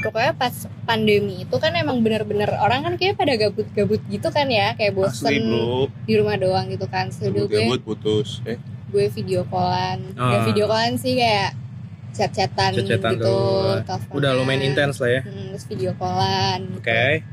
pokoknya 0.00 0.32
pas 0.32 0.54
pandemi 0.82 1.42
itu 1.42 1.56
kan 1.56 1.74
emang 1.74 1.98
bener-bener 1.98 2.46
orang 2.56 2.82
kan 2.82 2.94
kayak 2.94 3.14
pada 3.16 3.34
gabut-gabut 3.34 3.98
gitu 4.06 4.28
kan 4.28 4.46
ya 4.48 4.70
kayak 4.72 4.94
bosen 4.94 5.26
Asli, 5.28 5.38
Bro. 5.40 5.90
di 6.06 6.14
rumah 6.14 6.36
doang 6.36 6.66
gitu 6.68 6.86
kan 6.86 7.10
Gabut-gabut 7.10 7.82
putus. 7.82 8.38
Eh, 8.44 8.58
gue 8.88 9.06
video 9.12 9.42
callan 9.44 10.14
Ah. 10.14 10.30
Gak 10.32 10.40
video 10.48 10.66
callan 10.66 10.94
sih 10.94 11.14
kayak 11.14 11.58
chat-chatan 12.12 12.70
Chat-chatan 12.74 13.12
gitu 13.14 13.24
tuh. 13.24 13.80
teleponan. 13.82 14.14
Udah 14.14 14.30
lumayan 14.32 14.62
intens 14.62 14.96
lah 14.96 15.10
ya. 15.10 15.20
Hmm, 15.22 15.46
terus 15.50 15.64
video 15.66 15.90
callan 15.94 16.60
Oke. 16.74 16.92
gitu. 16.92 17.24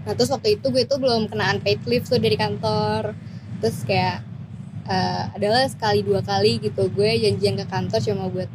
nah 0.00 0.12
terus 0.16 0.30
waktu 0.30 0.56
itu 0.56 0.66
gue 0.66 0.84
tuh 0.84 0.96
belum 0.96 1.28
kena 1.28 1.52
unpaid 1.52 1.84
leave 1.84 2.02
tuh 2.02 2.16
dari 2.16 2.32
kantor 2.34 3.12
terus 3.60 3.84
kayak 3.84 4.24
eh, 4.84 5.24
adalah 5.30 5.64
sekali 5.64 6.00
dua 6.00 6.20
kali 6.20 6.56
gitu 6.58 6.88
gue 6.88 7.10
janjian 7.20 7.54
ke 7.54 7.64
kantor 7.64 8.00
cuma 8.00 8.24
buat 8.26 8.48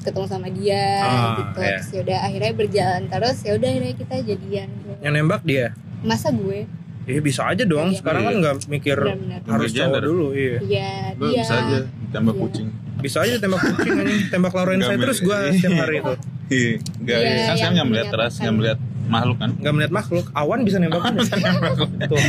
ketemu 0.00 0.26
sama 0.28 0.46
dia 0.48 0.86
Ah, 1.00 1.34
gitu 1.34 1.58
iya. 1.58 1.66
terus 1.72 1.86
yaudah 1.92 2.18
akhirnya 2.22 2.52
berjalan 2.54 3.02
terus 3.04 3.36
ya 3.40 3.52
udah 3.52 3.68
akhirnya 3.68 3.94
kita 3.96 4.14
jadian 4.22 4.68
gitu. 4.70 4.92
Yang 5.00 5.12
nembak 5.12 5.42
dia. 5.42 5.66
masa 6.00 6.30
gue 6.30 6.62
Eh 7.04 7.20
bisa 7.20 7.44
aja 7.44 7.60
dong. 7.62 7.90
Iya. 7.90 8.00
Sekarang 8.00 8.22
kan 8.22 8.34
nggak 8.38 8.54
mikir 8.64 8.96
benar-benar 8.96 9.44
harus 9.44 9.68
Yang 9.68 9.76
cowok 9.76 9.92
gender. 9.92 10.02
dulu. 10.06 10.26
Iya. 10.32 10.56
iya 10.62 10.90
bisa 11.12 11.54
aja 11.58 11.78
tembak 12.14 12.36
Iya. 12.38 12.42
kucing. 12.46 12.68
Bisa 13.02 13.18
aja 13.20 13.36
tembak 13.42 13.60
kucing 13.60 13.92
anjing. 13.98 14.22
Tembak 14.30 14.52
Lauren 14.54 14.80
saya 14.80 14.96
terus 14.96 15.18
gua 15.20 15.50
setiap 15.50 15.74
hari 15.82 15.98
itu. 15.98 16.14
Iya. 16.48 16.72
Iya, 17.02 17.16
kan 17.18 17.54
saya 17.58 17.64
yang 17.66 17.72
nggak 17.74 17.88
melihat 17.90 18.08
teras, 18.14 18.34
nggak 18.38 18.54
melihat 18.54 18.78
makhluk 19.10 19.36
kan. 19.42 19.50
Nggak 19.58 19.72
melihat 19.74 19.92
makhluk. 19.92 20.26
Awan 20.32 20.58
bisa 20.62 20.78
nembak. 20.78 21.02
Tuh. 22.06 22.24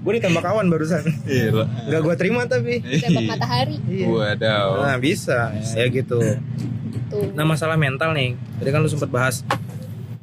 Gue 0.00 0.12
ditembak 0.16 0.44
awan 0.48 0.66
barusan. 0.66 1.04
Iya. 1.24 1.64
Nggak 1.86 2.00
gua 2.02 2.14
terima 2.18 2.42
tapi. 2.44 2.82
tembak 2.82 3.38
matahari 3.38 3.76
Iya. 3.86 4.06
Wadaw. 4.10 4.68
Nah 4.82 4.96
bisa, 4.98 5.54
ya 5.78 5.86
gitu. 5.86 6.18
gitu 6.18 7.18
Nah 7.34 7.44
masalah 7.46 7.78
mental 7.78 8.10
nih, 8.12 8.34
tadi 8.58 8.70
kan 8.70 8.80
lu 8.82 8.90
sempet 8.90 9.10
bahas, 9.10 9.46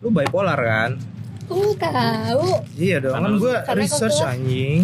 lu 0.04 0.12
bipolar 0.12 0.58
kan? 0.58 1.00
Lu 1.48 1.72
tahu 1.80 2.48
Iya 2.76 2.98
dong, 3.00 3.14
Karena 3.16 3.28
kan 3.32 3.40
gue 3.40 3.56
research 3.80 4.20
anjing. 4.22 4.82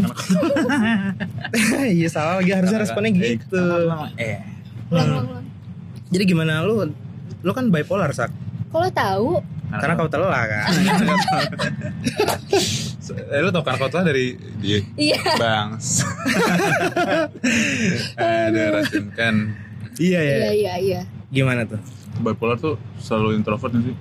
Iya 1.99 2.07
salah 2.09 2.33
lagi 2.39 2.51
harusnya 2.55 2.79
responnya 2.81 3.11
gitu. 3.13 3.59
Eh, 4.17 4.39
Hmm. 4.93 4.93
ulang 4.93 5.25
Jadi 6.13 6.23
gimana 6.29 6.61
lu? 6.61 6.85
Lu 7.41 7.51
kan 7.51 7.67
bipolar 7.73 8.13
sak, 8.13 8.29
kalau 8.69 8.89
tahu 8.93 9.29
karena 9.73 9.93
kau 9.97 10.05
telah 10.05 10.45
kan. 10.45 10.69
eh, 13.33 13.39
lu 13.41 13.49
tau 13.49 13.65
kan 13.65 13.73
kau 13.81 13.89
telah 13.89 14.05
dari 14.05 14.37
dia 14.61 14.85
iya 14.93 15.17
Bangs. 15.35 16.05
Ada 18.21 18.63
racun 18.69 19.05
kan. 19.17 19.35
iya 19.97 20.19
ya. 20.21 20.35
iya 20.37 20.51
iya 20.53 20.73
iya 20.77 21.01
Gimana 21.33 21.65
tuh? 21.65 21.81
Bipolar 22.21 22.61
tuh 22.61 22.77
selalu 23.01 23.41
introvert 23.41 23.73
sih? 23.73 23.97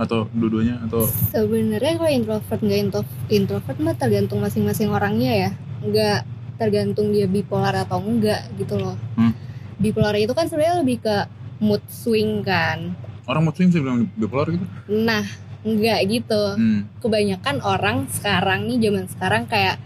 Atau 0.00 0.32
dua-duanya 0.32 0.80
atau 0.82 1.04
sebenarnya 1.28 1.94
kalau 1.94 2.08
introvert 2.10 2.56
nggak 2.58 2.80
intro- 2.80 3.18
introvert 3.28 3.76
mah 3.78 3.92
tergantung 3.92 4.40
masing-masing 4.40 4.88
orangnya 4.88 5.32
ya 5.38 5.50
nggak 5.80 6.18
tergantung 6.56 7.08
dia 7.10 7.24
bipolar 7.24 7.72
atau 7.74 8.00
enggak 8.00 8.48
gitu 8.56 8.76
loh 8.76 8.96
Hmm. 9.14 9.36
bipolar 9.76 10.12
itu 10.14 10.32
kan 10.32 10.44
sebenarnya 10.44 10.80
lebih 10.80 11.00
ke 11.00 11.16
mood 11.58 11.84
swing 11.86 12.40
kan 12.40 12.96
orang 13.24 13.44
mood 13.44 13.54
swing 13.54 13.68
sih 13.68 13.78
bilang 13.78 14.08
bipolar 14.14 14.48
gitu? 14.48 14.64
nah 14.88 15.24
enggak 15.60 16.00
gitu 16.06 16.42
Hmm. 16.50 16.88
kebanyakan 16.98 17.60
orang 17.60 18.08
sekarang 18.08 18.64
nih 18.66 18.80
zaman 18.82 19.04
sekarang 19.06 19.44
kayak 19.44 19.76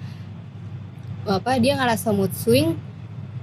apa 1.27 1.57
dia 1.57 1.74
ngerasa 1.74 2.11
mood 2.11 2.31
swing 2.33 2.77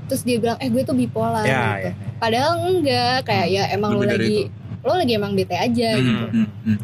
terus 0.05 0.21
dia 0.21 0.37
bilang 0.37 0.55
eh 0.57 0.67
gue 0.67 0.83
tuh 0.83 0.93
bipolar 0.93 1.41
Ya, 1.41 1.59
gitu. 1.73 1.87
ya. 1.89 1.93
padahal 2.15 2.51
enggak 2.65 3.25
kayak 3.25 3.47
ya 3.49 3.63
emang 3.69 3.91
lo 3.91 4.01
Lebih 4.01 4.11
lagi 4.13 4.37
itu. 4.43 4.60
Lo 4.81 4.93
lagi 4.93 5.13
emang 5.13 5.33
bete 5.33 5.53
aja 5.53 5.89
Hmm, 5.93 6.03
gitu 6.03 6.25
hmm, 6.27 6.47
hmm. 6.65 6.77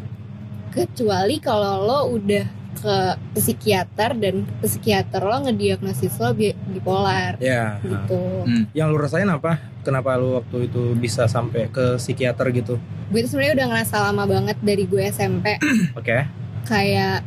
kecuali 0.70 1.36
kalau 1.38 1.74
lo 1.80 2.00
udah 2.12 2.44
ke 2.72 2.96
psikiater 3.34 4.14
dan 4.14 4.46
psikiater 4.60 5.18
lo 5.18 5.42
ngediagnosis 5.42 6.14
lo 6.16 6.30
bi- 6.30 6.54
bipolar 6.68 7.34
Ya. 7.38 7.82
gitu 7.82 8.46
Hmm. 8.46 8.70
Yang 8.70 8.88
lu 8.88 8.98
rasain 8.98 9.26
apa? 9.26 9.58
Kenapa 9.80 10.14
lu 10.14 10.36
waktu 10.36 10.66
itu 10.66 10.94
bisa 10.94 11.26
sampai 11.26 11.66
ke 11.66 11.98
psikiater 11.98 12.46
gitu? 12.50 12.78
gue 13.08 13.20
tuh 13.20 13.30
sebenarnya 13.30 13.54
udah 13.56 13.68
ngerasa 13.72 13.96
lama 14.04 14.24
banget 14.26 14.56
dari 14.60 14.84
gue 14.84 15.02
SMP 15.02 15.56
Oke. 15.98 16.28
kayak 16.64 17.24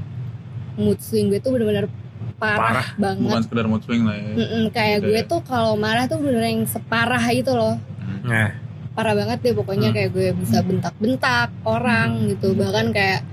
mood 0.73 0.99
swing 0.99 1.27
gue 1.27 1.37
tuh 1.37 1.51
bener-bener 1.51 1.89
parah, 2.37 2.93
banget 2.95 3.27
Bukan 3.27 3.43
sekedar 3.43 3.65
mood 3.65 3.81
swing 3.81 4.01
lah 4.01 4.15
ya. 4.15 4.33
Mm-mm, 4.35 4.63
kayak 4.69 4.97
Gitu 4.99 5.07
gue 5.07 5.19
ya. 5.19 5.27
tuh 5.27 5.41
kalau 5.41 5.73
marah 5.75 6.05
tuh 6.05 6.17
bener 6.17 6.41
yang 6.43 6.63
separah 6.63 7.21
itu 7.29 7.51
loh 7.51 7.75
Hmm. 7.99 8.21
Nah, 8.23 8.49
parah 8.91 9.13
banget 9.13 9.39
deh 9.41 9.53
pokoknya 9.53 9.89
Hmm. 9.89 9.95
kayak 9.95 10.09
gue 10.11 10.27
bisa 10.35 10.59
bentak-bentak 10.61 11.49
orang 11.63 12.27
gitu 12.27 12.51
bahkan 12.53 12.91
kayak 12.91 13.23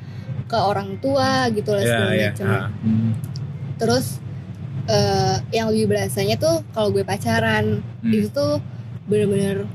ke 0.45 0.57
orang 0.57 0.97
tua 0.99 1.51
gitu 1.51 1.71
lah 1.71 1.81
ya 1.81 1.89
segala 1.89 2.13
ya. 2.15 2.29
macem 2.31 2.47
Ah. 2.47 2.69
Hmm. 2.81 3.11
terus 3.77 4.07
eh, 4.87 5.37
yang 5.53 5.69
lebih 5.69 5.87
berasanya 5.87 6.37
tuh 6.37 6.65
kalau 6.71 6.89
gue 6.89 7.03
pacaran 7.03 7.85
Hmm. 8.01 8.09
itu 8.11 8.31
tuh 8.31 8.57
bener-bener 9.05 9.69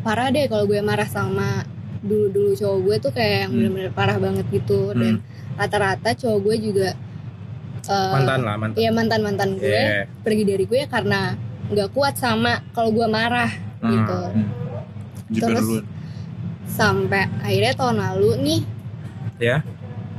parah 0.00 0.28
deh 0.28 0.44
kalau 0.46 0.64
gue 0.64 0.80
marah 0.80 1.06
sama 1.06 1.64
dulu-dulu 2.00 2.52
cowok 2.54 2.78
gue 2.82 2.96
tuh 2.98 3.10
kayak 3.10 3.36
yang 3.38 3.50
Hmm. 3.50 3.56
bener-bener 3.56 3.90
parah 3.90 4.16
banget 4.16 4.44
gitu 4.50 4.92
dan 4.92 5.24
rata-rata 5.54 6.12
cowok 6.12 6.38
gue 6.42 6.56
juga 6.62 6.88
eh, 7.82 8.12
Mantan 8.12 8.40
lah, 8.42 8.54
mantan. 8.54 8.76
ya 8.76 8.90
mantan 8.90 9.20
mantan 9.22 9.50
gue 9.56 9.64
Iya. 9.64 10.04
pergi 10.20 10.44
dari 10.44 10.64
gue 10.64 10.80
karena 10.84 11.32
nggak 11.66 11.88
kuat 11.90 12.14
sama 12.14 12.60
kalau 12.70 12.90
gue 12.90 13.06
marah 13.06 13.48
Hmm. 13.80 13.88
gitu 13.90 14.18
Terus- 15.32 15.86
sampai 16.66 17.26
akhirnya 17.40 17.74
tahun 17.74 17.96
lalu 17.98 18.30
nih 18.40 18.60
Ya. 19.38 19.56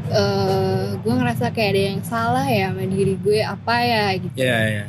eh 0.10 0.88
gue 0.98 1.14
ngerasa 1.14 1.50
kayak 1.50 1.72
ada 1.72 1.82
yang 1.88 2.02
salah 2.02 2.44
ya 2.44 2.70
sama 2.70 2.84
diri 2.84 3.16
gue 3.16 3.40
apa 3.40 3.76
ya 3.80 4.06
gitu 4.16 4.36
Ya 4.36 4.58
ya. 4.74 4.86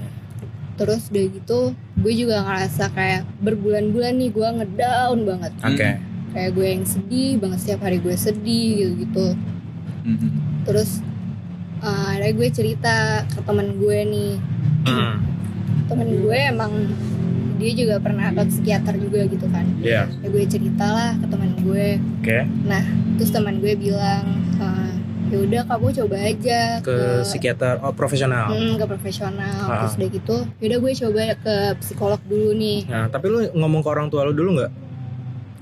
terus 0.74 1.06
udah 1.06 1.24
gitu 1.30 1.58
gue 1.72 2.12
juga 2.16 2.42
ngerasa 2.42 2.90
kayak 2.90 3.22
berbulan-bulan 3.38 4.12
nih 4.12 4.30
gue 4.30 4.48
ngedown 4.52 5.18
banget 5.22 5.52
Oke. 5.60 5.88
kayak 6.32 6.50
gue 6.50 6.66
yang 6.68 6.84
sedih 6.84 7.38
banget 7.38 7.58
setiap 7.60 7.80
hari 7.82 7.98
gue 7.98 8.14
sedih 8.14 8.68
gitu 8.74 8.92
gitu 9.00 9.26
Hmm, 10.02 10.18
hmm. 10.18 10.32
terus 10.64 10.98
eh, 11.78 11.86
akhirnya 12.08 12.32
gue 12.32 12.48
cerita 12.50 12.94
ke 13.24 13.40
temen 13.40 13.78
gue 13.78 13.98
nih 14.04 14.32
Hmm. 14.82 15.14
temen 15.86 16.08
gue 16.18 16.38
emang 16.42 16.72
dia 17.62 17.72
juga 17.76 17.94
pernah 17.98 18.28
ke 18.28 18.42
psikiater 18.44 18.94
juga 18.98 19.20
gitu 19.24 19.46
kan 19.46 19.62
Iya. 19.78 20.10
ya 20.10 20.28
gue 20.28 20.44
cerita 20.44 20.82
lah 20.84 21.10
ke 21.14 21.26
teman 21.26 21.50
gue 21.56 21.88
Oke. 22.18 22.38
terus 23.16 23.30
teman 23.30 23.54
gue 23.56 23.72
bilang 23.72 24.24
eh, 24.58 24.92
ya 25.28 25.38
udah 25.40 25.62
kamu 25.64 25.86
coba 25.96 26.16
aja 26.18 26.60
Ke 26.80 27.22
psikiater 27.22 27.80
oh 27.80 27.90
profesional. 27.90 28.50
Hmm, 28.50 28.74
ke 28.74 28.84
profesional 28.84 29.64
Ah. 29.64 29.78
terus 29.80 29.94
udah 29.94 30.08
gitu 30.10 30.36
yaudah 30.58 30.78
gue 30.78 30.92
coba 30.98 31.20
ke 31.36 31.54
psikolog 31.78 32.20
dulu 32.22 32.50
nih 32.52 32.84
Nah, 32.84 33.06
tapi 33.06 33.26
lu 33.26 33.38
ngomong 33.52 33.80
ke 33.80 33.88
orang 33.88 34.06
tua 34.06 34.22
lu 34.22 34.32
dulu 34.32 34.58
nggak? 34.58 34.72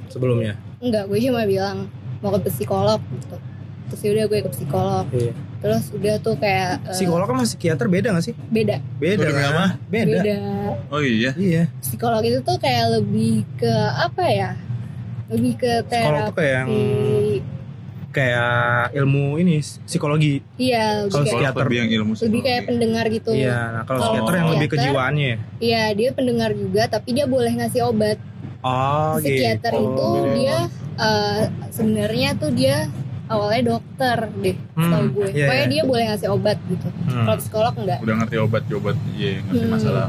Sebelumnya. 0.09 0.57
enggak 0.81 1.05
gue 1.07 1.19
cuma 1.21 1.45
bilang 1.45 1.87
mau 2.19 2.33
ke 2.35 2.49
psikolog 2.49 2.99
gitu 3.13 3.37
terus 3.87 4.01
yaudah 4.03 4.25
gue 4.27 4.39
ke 4.41 4.51
psikolog 4.51 5.05
Iya. 5.11 5.33
Terus 5.61 5.85
udah 5.91 6.15
tuh 6.19 6.35
kayak 6.35 6.81
eh, 6.83 6.93
Psikolog 6.93 7.27
sama 7.27 7.45
psikiater 7.45 7.87
beda 7.87 8.09
gak 8.11 8.25
sih? 8.25 8.35
beda 8.49 8.81
Beda 8.97 9.21
Beda 9.23 9.31
kan? 9.31 9.69
Beda. 9.87 10.19
beda 10.19 10.37
Oh 10.89 10.99
iya. 10.99 11.31
Iya. 11.33 11.63
psikolog 11.79 12.23
itu 12.23 12.41
tuh 12.41 12.57
kayak 12.57 12.97
lebih 12.97 13.45
ke 13.55 13.73
apa 13.95 14.25
ya 14.27 14.51
lebih 15.29 15.55
ke 15.55 15.73
Psikolog 15.85 15.93
tuh 16.27 16.33
terapi 16.33 16.35
kayak 16.35 16.55
yang 16.57 16.69
kayak 18.11 18.51
ilmu 18.93 19.39
ini 19.39 19.63
psikologi. 19.81 20.43
iya 20.57 21.07
lebih 21.07 21.13
Kalau 21.13 21.23
kayak 21.23 21.31
psikiater. 21.31 21.63
lebih 21.63 21.77
yang 21.79 21.91
ilmu 21.93 22.13
lebih 22.17 22.27
kayak 22.41 22.43
psikologi. 22.43 22.67
pendengar 22.67 23.05
gitu 23.09 23.31
Iya, 23.31 23.59
nah 23.71 23.83
kalau 23.85 23.87
Kalau 23.87 24.03
psikiater 24.11 24.35
yang 24.35 24.49
lebih 24.51 24.69
kejiwaannya. 24.69 25.29
ya? 25.29 25.37
iya 25.61 25.83
dia 25.95 26.11
pendengar 26.11 26.51
juga 26.53 26.83
tapi 26.89 27.09
dia 27.13 27.27
boleh 27.27 27.53
ngasih 27.55 27.83
obat 27.85 28.19
Oh, 28.61 29.17
psikiater 29.17 29.73
gitu. 29.73 29.87
itu 29.87 30.09
dia 30.37 30.57
eh, 30.99 31.41
sebenarnya 31.71 32.29
tuh 32.35 32.51
dia 32.51 32.91
awalnya 33.31 33.63
dokter 33.71 34.19
deh 34.37 34.57
Hmm, 34.73 34.91
tau 34.91 35.03
gue 35.09 35.27
iya, 35.31 35.47
pokoknya 35.47 35.63
iya. 35.63 35.71
dia 35.71 35.83
boleh 35.85 36.05
ngasih 36.05 36.29
obat 36.29 36.59
gitu 36.67 36.89
Hmm. 37.07 37.25
kalau 37.25 37.39
psikolog 37.39 37.75
enggak 37.77 37.99
udah 38.01 38.15
ngerti 38.17 38.37
obat 38.37 38.63
obat 38.71 38.97
iya 39.13 39.31
ngerti 39.41 39.59
Hmm. 39.61 39.71
masalah 39.71 40.07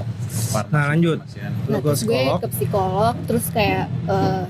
part 0.47 0.67
Nah, 0.67 0.83
lanjut. 0.87 1.19
Nah, 1.67 1.79
terus 1.79 2.01
gue 2.01 2.15
psikolog. 2.15 2.39
ke 2.39 2.47
psikolog 2.49 3.15
terus 3.21 3.45
kayak 3.47 3.85
eh, 4.07 4.43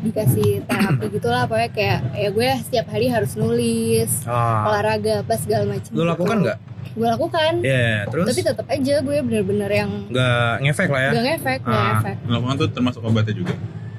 dikasih 0.00 0.48
terapi 0.64 1.06
gitulah 1.14 1.42
pokoknya 1.44 1.70
kayak 1.70 1.98
ya 2.14 2.28
gue 2.30 2.48
setiap 2.62 2.86
hari 2.88 3.06
harus 3.06 3.32
nulis 3.34 4.10
Ah. 4.24 4.66
olahraga 4.68 5.20
apa 5.20 5.34
segala 5.36 5.64
macam 5.68 5.90
Lu 5.90 6.02
lakukan 6.02 6.36
nggak? 6.40 6.58
gue 6.88 7.06
lakukan 7.06 7.52
Iya, 7.60 8.08
terus 8.08 8.26
tapi 8.26 8.40
tetap 8.42 8.66
aja 8.66 8.94
gue 8.98 9.16
bener-bener 9.20 9.70
yang 9.70 9.90
nggak 10.08 10.52
ngefek 10.60 10.88
lah 10.88 11.00
ya. 11.00 11.10
gak 11.12 11.24
ngefek 11.28 11.60
gak 11.60 11.68
Ah. 11.68 11.86
ngefek 11.92 12.16
melakukan 12.24 12.54
tuh 12.56 12.68
termasuk 12.70 13.00
obatnya 13.02 13.34
juga 13.36 13.54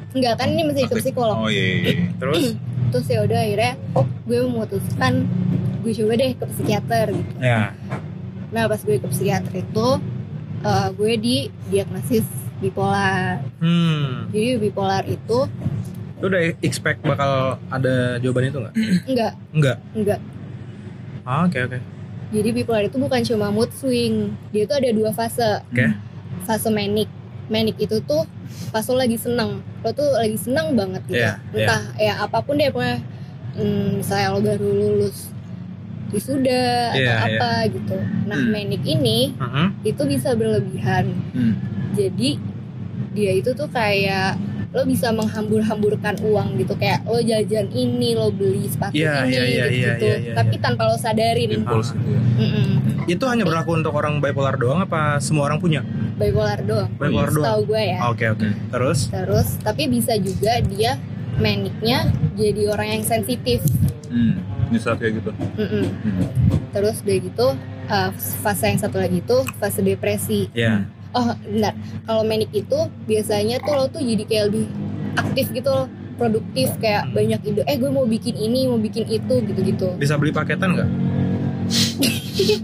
enggak 0.10 0.34
kan 0.36 0.48
ini 0.50 0.62
masih 0.66 0.84
ke 0.86 0.96
psikolog 0.98 1.36
oh 1.38 1.48
iya, 1.48 1.62
iya, 1.62 1.76
iya. 1.86 1.94
Terus 2.18 2.44
terus 2.90 3.08
ya 3.08 3.20
udah 3.22 3.40
akhirnya 3.40 3.74
gue 4.24 4.40
memutuskan 4.42 5.14
gue 5.80 5.92
coba 5.96 6.14
deh 6.16 6.32
ke 6.34 6.46
psikiater 6.48 7.06
gitu 7.12 7.32
ya. 7.38 7.72
nah 8.50 8.66
pas 8.66 8.78
gue 8.78 8.96
ke 8.96 9.08
psikiater 9.08 9.54
itu 9.56 9.88
eh, 10.62 10.88
gue 10.92 11.12
di 11.16 11.36
diagnosis 11.68 12.26
bipolar 12.60 13.40
Hmm. 13.58 14.28
jadi 14.30 14.58
bipolar 14.58 15.04
itu 15.06 15.48
Lu 16.20 16.28
udah 16.28 16.42
expect 16.60 17.00
bakal 17.02 17.56
ada 17.70 18.20
jawaban 18.20 18.52
itu 18.52 18.60
nggak? 18.60 18.76
enggak 19.10 19.34
Enggak. 19.52 19.78
enggak 19.94 20.20
Ah, 21.24 21.46
Oke, 21.46 21.62
oke. 21.62 21.78
jadi 22.30 22.50
bipolar 22.52 22.84
itu 22.84 22.98
bukan 22.98 23.22
cuma 23.24 23.48
mood 23.50 23.72
swing 23.72 24.34
dia 24.50 24.66
itu 24.66 24.74
ada 24.74 24.90
dua 24.90 25.10
fase 25.10 25.62
Oke. 25.66 25.94
fase 26.44 26.68
manic 26.68 27.08
manic 27.50 27.76
itu 27.78 27.98
tuh 28.02 28.24
pas 28.70 28.82
lo 28.84 28.96
lagi 28.96 29.18
seneng 29.18 29.52
lo 29.82 29.90
tuh 29.92 30.06
lagi 30.16 30.38
seneng 30.38 30.74
banget 30.74 31.02
gitu 31.04 31.18
Iya, 31.18 31.34
iya. 31.52 31.58
entah 31.60 31.82
ya 31.98 32.14
apa 32.22 32.38
pun 32.40 32.56
deh 32.56 32.70
pokoknya 32.70 32.98
hmm, 33.56 33.88
misalnya 34.00 34.28
lo 34.30 34.40
baru 34.40 34.70
lulus 34.70 35.34
wisuda 36.10 36.66
atau 36.90 36.98
Iya, 36.98 37.14
iya. 37.14 37.38
apa 37.38 37.52
gitu 37.70 37.98
nah 38.26 38.34
Hmm. 38.36 38.50
manic 38.50 38.82
ini 38.84 39.34
Mhm. 39.36 39.66
itu 39.84 40.02
bisa 40.06 40.34
berlebihan 40.34 41.06
Hmm. 41.34 41.54
jadi 41.94 42.30
dia 43.12 43.32
itu 43.32 43.50
tuh 43.52 43.66
kayak 43.68 44.38
lo 44.70 44.86
bisa 44.86 45.10
menghambur-hamburkan 45.10 46.22
uang 46.22 46.62
gitu 46.62 46.78
kayak 46.78 47.02
lo 47.04 47.18
jajan 47.18 47.74
ini 47.74 48.14
lo 48.14 48.30
beli 48.30 48.70
sepatu 48.70 48.94
Iya, 48.94 49.26
ini 49.26 49.34
iya, 49.34 49.42
iya, 49.42 49.66
gitu, 49.66 49.74
iya, 49.74 49.94
iya, 49.98 50.14
iya, 50.22 50.34
tapi 50.38 50.56
iya. 50.56 50.62
tanpa 50.62 50.82
lo 50.86 50.96
sadarin 50.96 51.50
impuls 51.50 51.90
gitu 51.92 52.10
ya 52.10 52.22
Mm-mm. 52.40 52.68
Itu 53.10 53.26
hanya 53.26 53.42
berlaku 53.42 53.74
untuk 53.74 53.90
orang 53.92 54.22
bipolar 54.22 54.54
doang 54.54 54.86
apa 54.86 55.18
semua 55.18 55.50
orang 55.50 55.58
punya? 55.58 55.82
bipolar 56.16 56.62
doang 56.62 56.86
Bipolar 56.94 57.32
doang. 57.32 57.42
setahu 57.42 57.62
gue 57.66 57.82
ya 57.82 57.98
Oke, 58.08 58.26
oke. 58.28 58.48
Terus 58.70 59.00
terus 59.10 59.48
tapi 59.60 59.88
bisa 59.88 60.14
juga 60.16 60.62
dia 60.62 61.02
maniknya 61.36 62.06
jadi 62.36 62.70
orang 62.70 62.88
yang 62.94 63.04
sensitif 63.04 63.64
hmm. 64.06 64.38
di 64.70 64.78
saat 64.78 65.00
kayak 65.00 65.18
gitu 65.18 65.32
Mm-mm. 65.56 65.86
hmm. 65.88 66.26
terus 66.70 67.02
udah 67.02 67.18
gitu 67.18 67.48
uh, 67.90 68.10
fase 68.14 68.66
yang 68.68 68.78
satu 68.78 69.02
lagi 69.02 69.24
itu 69.24 69.38
fase 69.58 69.82
depresi 69.82 70.52
ya. 70.54 70.86
Oh 71.12 71.30
benar 71.44 71.74
kalau 72.04 72.22
manic 72.22 72.50
itu 72.52 72.78
biasanya 73.04 73.58
tuh 73.60 73.74
lo 73.74 73.86
tuh 73.86 74.00
jadi 74.00 74.24
kayak 74.24 74.44
lebih 74.48 74.66
aktif 75.16 75.46
gitu 75.52 75.70
loh 75.70 75.88
produktif 76.16 76.68
kayak 76.78 77.08
banyak 77.10 77.40
ide 77.44 77.64
eh 77.64 77.76
gue 77.76 77.88
mau 77.88 78.04
bikin 78.04 78.36
ini 78.36 78.68
mau 78.68 78.76
bikin 78.76 79.08
itu 79.08 79.36
gitu 79.42 79.60
gitu 79.62 79.88
Bisa 79.96 80.16
beli 80.16 80.30
paketan 80.30 80.76
nggak? 80.76 80.90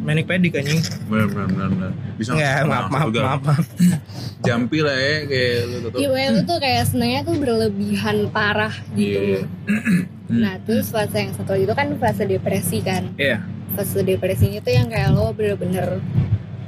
Manic 0.02 0.26
pedik 0.26 0.56
anjing. 0.56 0.80
benar 1.06 1.28
benar 1.28 1.48
benar 1.48 1.70
benar 1.70 1.92
bisa 2.16 2.32
Enggak, 2.32 2.52
masuk- 2.56 2.70
maaf, 2.70 2.86
maaf, 2.88 3.06
juga. 3.06 3.22
maaf, 3.22 3.42
maaf. 3.44 3.66
jampi 4.46 4.80
lah 4.80 4.96
ya 4.96 5.16
kayak 5.26 5.58
lu 5.62 5.78
tuh 5.84 6.00
Iya, 6.00 6.42
tuh 6.42 6.58
kayak 6.58 6.84
senangnya 6.86 7.20
tuh 7.22 7.36
berlebihan 7.36 8.18
parah 8.30 8.74
gitu. 8.94 9.20
Iya. 9.20 9.42
Nah, 10.26 10.58
terus 10.60 10.90
fase 10.90 11.22
yang 11.22 11.38
satu 11.38 11.54
lagi 11.54 11.70
itu 11.70 11.76
kan 11.78 11.86
fase 12.02 12.26
depresi 12.26 12.82
kan. 12.82 13.14
Iya. 13.14 13.46
Fase 13.78 14.02
depresinya 14.02 14.58
tuh 14.58 14.74
yang 14.74 14.90
kayak 14.90 15.14
lo 15.14 15.30
bener-bener 15.30 16.02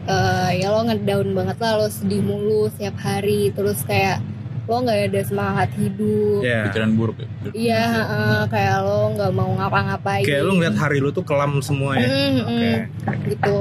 eh, 0.08 0.52
ya 0.58 0.68
lo 0.70 0.82
ngedown 0.84 1.28
banget 1.32 1.58
lah, 1.60 1.72
lo 1.78 1.88
sedih 1.88 2.20
mulu 2.20 2.72
setiap 2.72 2.96
hari, 2.98 3.52
terus 3.52 3.84
kayak 3.84 4.24
lo 4.64 4.84
nggak 4.84 5.00
ada 5.08 5.22
semangat 5.24 5.70
hidup. 5.76 6.44
Iya. 6.44 6.68
pikiran 6.68 6.92
buruk 6.94 7.18
ya 7.18 7.28
Iya, 7.52 7.82
heeh, 7.88 8.40
kayak 8.48 8.78
lo 8.82 9.00
nggak 9.14 9.32
mau 9.32 9.52
ngapa-ngapain. 9.54 10.24
Kayak 10.24 10.42
lu 10.44 10.52
ngeliat 10.56 10.76
hari 10.76 10.98
lu 11.00 11.10
tuh 11.10 11.24
kelam 11.24 11.60
semua 11.62 11.96
ya. 11.96 12.04
Mm, 12.04 12.32
mm, 12.36 12.44
Oke. 12.44 12.72
gitu 13.30 13.56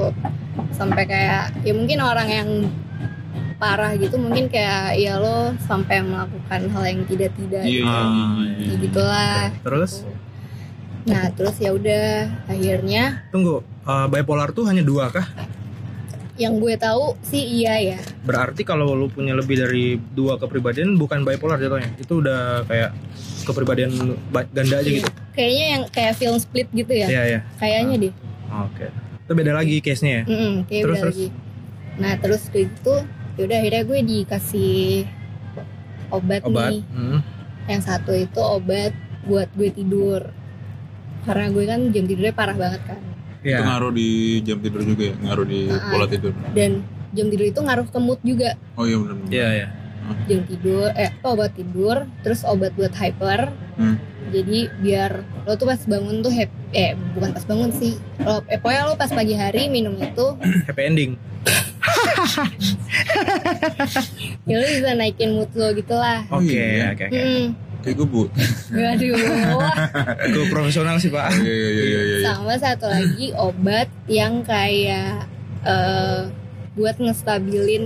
sampai 0.73 1.03
kayak 1.05 1.43
ya 1.61 1.71
mungkin 1.71 1.99
orang 1.99 2.27
yang 2.27 2.49
parah 3.57 3.97
gitu 3.97 4.21
mungkin 4.21 4.45
kayak 4.47 4.93
ya 4.95 5.17
lo 5.17 5.57
sampai 5.65 6.05
melakukan 6.05 6.69
hal 6.69 6.83
yang 6.85 7.01
tidak-tidak 7.09 7.65
iya 7.65 7.81
iya, 7.81 7.89
Ah, 7.89 8.37
iya, 8.37 8.53
ya 8.53 8.65
iya. 8.69 8.75
gitulah 8.77 9.41
Terus 9.65 9.91
nah 11.07 11.23
terus 11.33 11.55
ya 11.57 11.71
udah 11.71 12.05
akhirnya 12.45 13.25
tunggu, 13.31 13.63
eh, 13.63 14.05
bipolar 14.11 14.51
tuh 14.51 14.67
hanya 14.67 14.83
dua 14.83 15.09
kah? 15.09 15.25
Yang 16.37 16.57
gue 16.57 16.73
tahu 16.73 17.17
sih 17.19 17.41
iya 17.41 17.75
ya 17.77 17.99
Berarti 18.21 18.61
kalau 18.61 18.93
lu 18.93 19.07
punya 19.07 19.33
lebih 19.33 19.57
dari 19.57 19.85
dua 19.97 20.35
kepribadian 20.35 20.95
bukan 20.95 21.21
bipolar 21.21 21.57
jatuhnya. 21.57 21.89
Itu 21.95 22.19
udah 22.19 22.63
kayak 22.63 22.93
kepribadian 23.43 23.91
ba- 24.27 24.47
ganda 24.47 24.77
aja 24.77 24.89
gitu. 24.91 25.09
kayaknya 25.31 25.65
yang 25.69 25.83
kayak 25.87 26.13
film 26.13 26.35
split 26.35 26.67
gitu 26.71 26.91
ya 26.91 27.07
Iya, 27.07 27.21
iya. 27.27 27.39
kayaknya 27.55 27.95
deh 27.99 28.13
Oke. 28.63 28.87
Itu 29.19 29.31
beda 29.33 29.51
lagi 29.53 29.79
case-nya 29.79 30.11
ya. 30.13 30.23
Mm-mm, 30.25 30.53
kayak 30.65 30.81
Terus, 30.81 30.91
udah 30.91 31.01
terus? 31.01 31.15
lagi 31.15 31.27
nah 31.97 32.13
terus 32.15 32.41
kayak 32.47 32.67
gitu 32.71 32.95
yaudah 33.35 33.57
akhirnya 33.57 33.83
gue 33.83 33.99
dikasih 34.03 34.77
obat, 36.09 36.41
Obat. 36.43 36.69
nih 36.71 36.81
Hmm. 36.87 37.19
yang 37.65 37.81
satu 37.81 38.11
itu 38.11 38.37
obat 38.37 38.93
buat 39.23 39.49
gue 39.51 39.69
tidur 39.69 40.21
karena 41.23 41.45
gue 41.49 41.63
kan 41.63 41.79
jam 41.89 42.05
tidurnya 42.05 42.31
parah 42.31 42.53
banget 42.53 42.81
kan 42.85 42.99
itu 43.47 43.53
Iya. 43.53 43.63
ngaruh 43.63 43.91
di 43.91 44.09
jam 44.41 44.59
tidur 44.59 44.81
juga 44.83 45.03
ya 45.05 45.15
ngaruh 45.17 45.45
di 45.45 45.59
Ah. 45.65 45.87
pola 45.87 46.05
tidur 46.05 46.33
dan 46.51 46.71
jam 47.09 47.27
tidur 47.27 47.45
itu 47.47 47.59
ngaruh 47.59 47.85
ke 47.85 47.97
mood 47.97 48.19
juga 48.21 48.49
oh 48.75 48.83
iya 48.83 48.97
benar 48.97 49.15
Iya, 49.29 49.47
iya. 49.55 49.67
jam 50.25 50.41
tidur 50.43 50.87
eh 50.93 51.09
apa, 51.09 51.27
obat 51.29 51.51
tidur 51.53 51.95
terus 52.21 52.43
obat 52.43 52.71
buat 52.73 52.91
hyper 52.93 53.55
Hmm. 53.75 53.95
jadi 54.27 54.67
biar 54.75 55.11
lo 55.43 55.53
tuh 55.53 55.63
pas 55.65 55.79
bangun 55.79 56.19
tuh 56.19 56.29
happy 56.29 56.51
eh 56.73 56.91
bukan 57.13 57.29
pas 57.31 57.45
bangun 57.45 57.71
sih 57.71 57.93
lo 58.17 58.43
eh 58.45 58.57
pokoknya 58.57 58.83
lo 58.83 58.95
pas 58.95 59.07
pagi 59.09 59.31
hari 59.33 59.67
minum 59.67 59.95
itu 59.95 60.27
Happy 60.67 60.83
ending. 60.83 61.11
ya 64.43 64.55
lo 64.55 64.65
bisa 64.65 64.91
naikin 64.93 65.31
mood 65.33 65.51
lo 65.53 65.71
gitu 65.71 65.93
lah 65.93 66.23
Oh, 66.27 66.39
Oke, 66.39 66.51
iya. 66.51 66.91
oke, 66.91 67.05
oke. 67.05 67.15
Hmm. 67.15 67.45
Kayak 67.87 67.95
gue 67.95 68.05
bu 68.05 68.23
Waduh, 68.67 69.15
Gue 70.27 70.45
profesional 70.47 70.95
sih, 70.97 71.07
Pak. 71.07 71.31
iya 71.39 71.47
iya 71.47 71.69
iya 71.71 71.83
iya 71.85 71.99
iya 72.03 72.17
sama 72.27 72.53
satu 72.53 72.85
lagi 72.85 73.31
obat 73.33 73.87
yang 74.05 74.43
kayak 74.43 75.23
eh, 75.63 76.27
buat 76.73 76.95
ngestabilin 76.97 77.85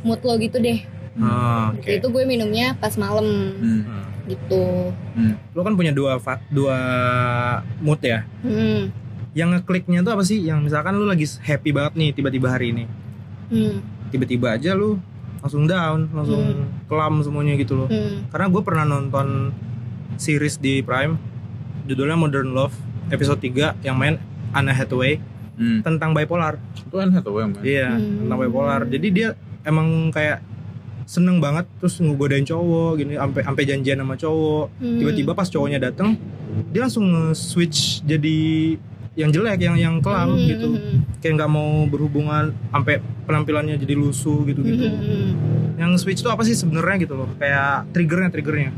mood 0.00 0.20
lo 0.20 0.36
gitu 0.36 0.58
deh. 0.58 0.78
Oh, 1.18 1.74
Oke. 1.74 1.98
Itu 1.98 2.08
gue 2.08 2.22
minumnya 2.22 2.76
pas 2.76 2.94
malam 2.94 3.26
Hmm. 3.56 3.82
Hmm. 3.82 4.04
gitu. 4.28 4.64
Hmm. 5.16 5.34
Lo 5.50 5.64
kan 5.64 5.74
punya 5.74 5.90
dua 5.90 6.16
fa- 6.18 6.44
dua 6.48 6.78
mood 7.80 7.98
ya. 7.98 8.22
Hmm. 8.40 8.94
Yang 9.32 9.48
ngekliknya 9.56 10.00
tuh 10.00 10.12
apa 10.12 10.22
sih? 10.22 10.38
Yang 10.38 10.70
misalkan 10.70 10.94
lu 10.94 11.04
lagi 11.04 11.26
happy 11.40 11.72
banget 11.72 11.92
nih 11.96 12.10
tiba-tiba 12.12 12.48
hari 12.48 12.70
ini. 12.70 12.84
Hmm. 13.48 13.82
Tiba-tiba 14.08 14.54
aja 14.54 14.72
lu 14.72 15.02
langsung 15.38 15.64
down, 15.64 16.10
langsung 16.10 16.42
kelam 16.86 17.22
semuanya 17.22 17.54
gitu 17.54 17.74
loh. 17.74 17.88
Hmm. 17.88 18.26
Karena 18.28 18.46
gue 18.48 18.62
pernah 18.62 18.84
nonton 18.84 19.54
series 20.16 20.58
di 20.58 20.82
Prime 20.82 21.14
judulnya 21.86 22.18
Modern 22.18 22.52
Love 22.52 22.74
episode 23.08 23.40
3 23.40 23.78
yang 23.80 23.96
main 23.96 24.18
Anna 24.50 24.72
Hathaway 24.72 25.18
Hmm. 25.58 25.82
tentang 25.82 26.14
bipolar. 26.14 26.54
itu 26.78 26.94
kan 26.94 27.10
satu 27.12 27.34
yang 27.36 27.50
main 27.52 27.60
Iya, 27.66 27.98
Hmm. 27.98 28.24
tentang 28.24 28.38
bipolar. 28.40 28.80
Jadi 28.86 29.08
dia 29.10 29.28
emang 29.62 30.08
kayak 30.08 30.40
seneng 31.02 31.40
banget 31.40 31.64
terus 31.80 31.98
ngegodain 31.98 32.44
cowok 32.44 32.96
gini 32.96 33.16
sampai 33.16 33.40
sampai 33.42 33.62
janjian 33.64 33.98
sama 33.98 34.14
cowok. 34.14 34.66
Hmm. 34.78 34.98
Tiba-tiba 35.00 35.32
pas 35.32 35.48
cowoknya 35.48 35.80
dateng 35.80 36.14
dia 36.70 36.84
langsung 36.84 37.06
nge-switch 37.08 38.02
jadi 38.04 38.38
yang 39.18 39.34
jelek, 39.34 39.58
yang 39.58 39.74
yang 39.74 39.94
kelam 39.98 40.30
Hmm. 40.30 40.46
gitu. 40.46 40.68
Kayak 41.18 41.42
nggak 41.42 41.50
mau 41.50 41.82
berhubungan 41.84 42.54
sampai 42.70 43.02
penampilannya 43.26 43.74
jadi 43.76 43.98
lusuh 43.98 44.46
gitu-gitu. 44.46 44.86
Hmm. 44.86 45.02
Hmm. 45.02 45.30
Yang 45.74 46.06
switch 46.06 46.22
itu 46.22 46.30
apa 46.30 46.46
sih 46.46 46.54
sebenarnya 46.54 47.02
gitu 47.02 47.18
loh? 47.18 47.28
Kayak 47.36 47.90
triggernya 47.90 48.30
triggernya. 48.30 48.70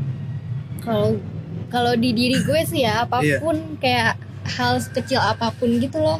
Kalau 0.81 1.21
kalau 1.69 1.93
di 1.93 2.09
diri 2.11 2.41
gue 2.41 2.61
sih 2.65 2.81
ya 2.81 3.05
Iya. 3.05 3.05
apa 3.05 3.17
pun 3.39 3.55
kayak 3.77 4.17
hal 4.57 4.81
sekecil 4.81 5.21
apa 5.21 5.53
pun 5.53 5.77
gitu 5.77 6.01
loh. 6.01 6.17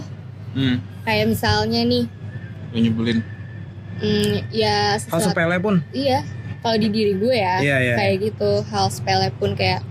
hmm. 0.54 0.78
Kayak 1.02 1.26
misalnya 1.28 1.82
nih, 1.82 2.06
yang 2.72 2.82
nyebelin 2.86 3.20
hmm, 3.98 4.34
ya 4.54 4.96
Hal 4.96 5.02
sesuatu 5.02 5.34
sepele 5.34 5.58
pun. 5.58 5.82
iya. 5.92 6.22
Kalau 6.62 6.78
di 6.78 6.88
diri 6.88 7.18
gue 7.18 7.34
ya, 7.34 7.58
Iya, 7.58 7.78
iya. 7.82 7.96
kayak 7.98 8.16
gitu 8.22 8.62
hal 8.70 8.86
sepele 8.94 9.34
pun 9.34 9.58
kayak 9.58 9.82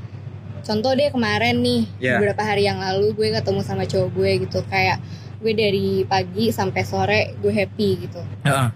contoh 0.70 0.94
deh 0.94 1.10
kemarin 1.10 1.58
nih 1.58 1.82
Ya. 1.98 2.14
beberapa 2.16 2.42
hari 2.44 2.62
yang 2.64 2.78
lalu 2.78 3.10
gue 3.12 3.28
ketemu 3.32 3.60
sama 3.60 3.82
cowok 3.84 4.08
gue 4.08 4.30
gitu 4.40 4.58
kayak 4.64 5.02
gue 5.36 5.52
dari 5.52 5.86
pagi 6.04 6.48
sampai 6.48 6.82
sore 6.82 7.20
gue 7.36 7.50
happy 7.50 8.06
gitu 8.06 8.22
Heeh. 8.40 8.68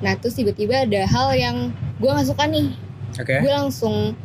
nah 0.00 0.12
terus 0.16 0.32
tiba-tiba 0.32 0.88
ada 0.88 1.04
hal 1.04 1.28
yang 1.34 1.56
gue 2.00 2.08
nggak 2.08 2.24
suka 2.26 2.48
nih 2.48 2.72
Oke. 3.14 3.36
gue 3.36 3.52
langsung 3.52 4.16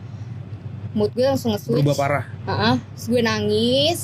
mood 0.94 1.12
gue 1.12 1.26
langsung 1.26 1.52
nge-switch 1.52 1.84
Berubah 1.84 1.98
parah. 1.98 2.26
Heeh, 2.46 2.76
terus 2.94 3.06
gue 3.06 3.22
nangis 3.22 4.00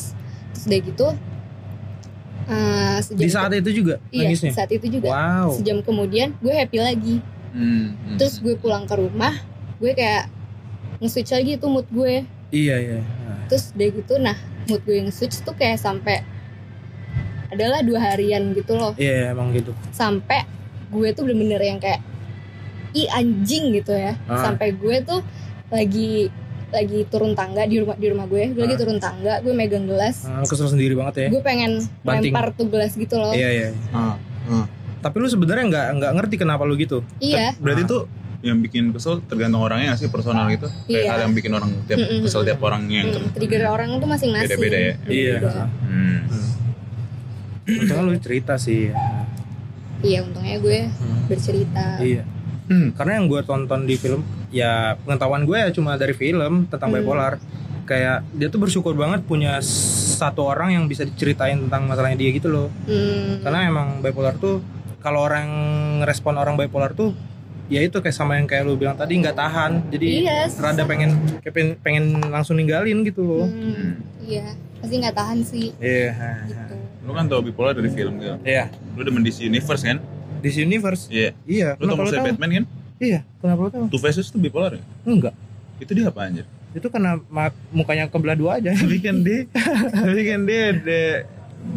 terus 0.51 0.65
udah 0.67 0.79
gitu 0.83 1.07
sejam 3.01 3.17
Di 3.17 3.31
saat 3.31 3.51
itu 3.53 3.69
juga 3.73 3.95
iya, 4.09 4.27
nangisnya. 4.27 4.51
saat 4.51 4.69
itu 4.69 4.85
juga 4.91 5.07
Wow. 5.07 5.55
sejam 5.55 5.79
kemudian 5.79 6.35
gue 6.37 6.51
happy 6.51 6.77
lagi 6.77 7.17
Hmm, 7.51 7.95
hmm. 7.95 8.15
terus 8.15 8.39
gue 8.39 8.55
pulang 8.55 8.83
ke 8.83 8.95
rumah 8.95 9.35
gue 9.77 9.91
kayak 9.91 10.31
nge-switch 10.99 11.31
lagi 11.31 11.55
tuh 11.55 11.67
mood 11.69 11.87
gue 11.87 12.23
Iya 12.51 12.75
iya. 12.77 12.99
Nah, 12.99 13.47
terus 13.47 13.71
udah 13.71 13.87
gitu 13.89 14.13
nah 14.17 14.35
mood 14.65 14.81
gue 14.81 14.95
yang 14.97 15.09
switch 15.09 15.39
tuh 15.39 15.51
kayak 15.51 15.75
sampai 15.75 16.21
adalah 17.47 17.79
dua 17.81 17.99
harian 18.05 18.51
gitu 18.51 18.73
loh 18.73 18.95
Iya 18.95 19.31
emang 19.31 19.51
gitu. 19.51 19.75
sampai 19.89 20.47
gue 20.87 21.07
tuh 21.11 21.23
bener-bener 21.23 21.59
yang 21.61 21.79
kayak 21.79 21.99
ih 22.91 23.07
anjing 23.09 23.71
gitu 23.73 23.91
ya 23.91 24.15
Ah. 24.25 24.39
sampai 24.41 24.71
gue 24.73 24.95
tuh 25.01 25.19
lagi 25.67 26.27
lagi 26.69 27.03
turun 27.05 27.31
tangga 27.33 27.63
di 27.65 27.75
rumah 27.77 27.95
di 27.95 28.07
rumah 28.07 28.23
gue 28.25 28.51
gue 28.51 28.61
lagi 28.61 28.75
Ah. 28.75 28.79
turun 28.79 28.97
tangga 28.97 29.33
gue 29.39 29.51
megang 29.51 29.83
gelas 29.83 30.23
lu 30.23 30.43
kesel 30.45 30.67
sendiri 30.69 30.93
banget 30.93 31.15
ya. 31.17 31.27
gue 31.29 31.41
pengen 31.41 31.83
Banting. 32.01 32.31
lempar 32.31 32.51
tuh 32.53 32.67
gelas 32.67 32.91
gitu 32.93 33.15
loh 33.15 33.31
Iya 33.31 33.49
iya. 33.49 33.69
Ah, 33.91 34.15
ah. 34.49 34.65
Tapi 35.01 35.15
lu 35.17 35.27
sebenarnya 35.27 35.65
nggak 35.65 35.87
nggak 35.97 36.11
ngerti 36.13 36.35
kenapa 36.37 36.61
lu 36.61 36.75
gitu. 36.75 37.03
iya 37.17 37.51
Berarti 37.57 37.83
Ah. 37.83 37.89
tuh 37.89 38.01
yang 38.41 38.57
bikin 38.57 38.89
kesel 38.89 39.21
tergantung 39.21 39.61
orangnya 39.61 39.93
sih 39.93 40.09
personal 40.09 40.49
gitu. 40.49 40.65
Kayak 40.85 40.89
Iya. 40.89 41.09
hal 41.09 41.19
yang 41.23 41.33
bikin 41.33 41.51
orang 41.51 41.71
tiap 41.85 41.97
kesel 42.19 42.41
tiap 42.41 42.59
orang 42.59 42.83
yang 42.87 43.07
Hmm, 43.07 43.29
trigger 43.31 43.63
orang 43.65 43.89
tuh 43.97 44.07
masing-masing 44.07 44.49
beda-beda 44.49 44.77
ya. 44.77 44.93
Iya. 45.05 45.35
Hmm. 45.79 46.19
Untungnya 47.63 48.03
lu 48.03 48.17
cerita 48.17 48.53
sih. 48.57 48.89
iya 50.01 50.25
untungnya 50.25 50.57
gue 50.57 50.89
Hmm. 50.89 51.29
bercerita 51.29 52.01
Iya. 52.01 52.25
Hmm. 52.65 52.89
Karena 52.91 53.21
yang 53.21 53.29
gue 53.29 53.41
tonton 53.43 53.85
di 53.85 53.93
film 53.95 54.21
ya 54.49 54.97
pengetahuan 54.97 55.45
gue 55.45 55.53
ya 55.53 55.69
cuma 55.69 55.93
dari 55.93 56.11
film 56.11 56.65
tentang 56.65 56.89
Hmm. 56.89 56.97
bipolar. 56.97 57.37
Kayak 57.85 58.25
dia 58.31 58.47
tuh 58.47 58.57
bersyukur 58.57 58.97
banget 58.97 59.21
punya 59.21 59.61
satu 59.61 60.41
orang 60.43 60.73
yang 60.73 60.83
bisa 60.85 61.05
diceritain 61.05 61.59
tentang 61.59 61.85
masalahnya 61.85 62.17
dia 62.17 62.33
gitu 62.33 62.49
loh. 62.49 62.67
Hmm, 62.83 63.45
Karena 63.45 63.67
emang 63.67 64.01
bipolar 64.01 64.33
tuh 64.35 64.65
kalau 64.97 65.21
orang 65.21 65.49
respon 66.01 66.33
orang 66.35 66.57
bipolar 66.57 66.93
tuh 66.93 67.13
ya 67.71 67.79
itu 67.81 67.95
kayak 67.95 68.11
sama 68.11 68.35
yang 68.35 68.43
kayak 68.43 68.63
lu 68.63 68.75
bilang 68.75 68.93
tadi 68.93 69.15
nggak 69.15 69.33
tahan. 69.33 69.71
Jadi 69.87 70.07
Iya, 70.21 70.51
rada 70.53 70.83
pengen 70.83 71.15
kayak 71.39 71.53
pengen, 71.53 71.71
pengen 71.79 72.05
langsung 72.27 72.53
ninggalin 72.53 73.01
gitu 73.01 73.23
loh. 73.23 73.47
hmm, 73.47 73.95
iya 74.21 74.51
pasti 74.77 74.97
nggak 74.97 75.13
tahan 75.13 75.39
sih 75.41 75.71
Iya. 75.77 76.11
gitu 76.43 76.75
Lu 77.01 77.13
kan 77.13 77.25
tau 77.25 77.39
bipolar 77.39 77.71
dari 77.71 77.87
film 77.89 78.17
gitu. 78.17 78.35
Iya. 78.43 78.67
Lu 78.93 79.01
demen 79.01 79.21
DC 79.21 79.41
Universe 79.43 79.81
kan? 79.81 79.97
DC 80.39 80.61
Universe. 80.61 81.07
Iya. 81.07 81.31
Iya. 81.43 81.69
Lu 81.77 81.87
tau 81.87 81.87
Kenapa 81.87 81.95
lu 81.95 82.01
maksudnya 82.03 82.19
tahu? 82.19 82.29
Batman 82.33 82.49
kan? 82.51 82.65
Iya. 82.97 83.19
Kenapa 83.39 83.59
lu 83.61 83.69
tahu? 83.69 83.85
Two 83.87 83.99
Faces 83.99 84.27
tuh 84.27 84.37
bipolar 84.37 84.75
ya? 84.75 84.83
Enggak. 85.01 85.33
Itu 85.77 85.91
dia 85.91 86.05
apa 86.07 86.21
anjir? 86.21 86.45
Itu 86.71 86.87
karena 86.87 87.17
mukanya 87.69 88.05
kebelah 88.07 88.35
dua 88.35 88.51
aja. 88.57 88.71
tapi 88.73 88.99
kan 88.99 89.21
dia 89.21 89.47
tapi 90.05 90.21
kan 90.23 90.39
dia 90.43 90.61
ada 90.71 91.01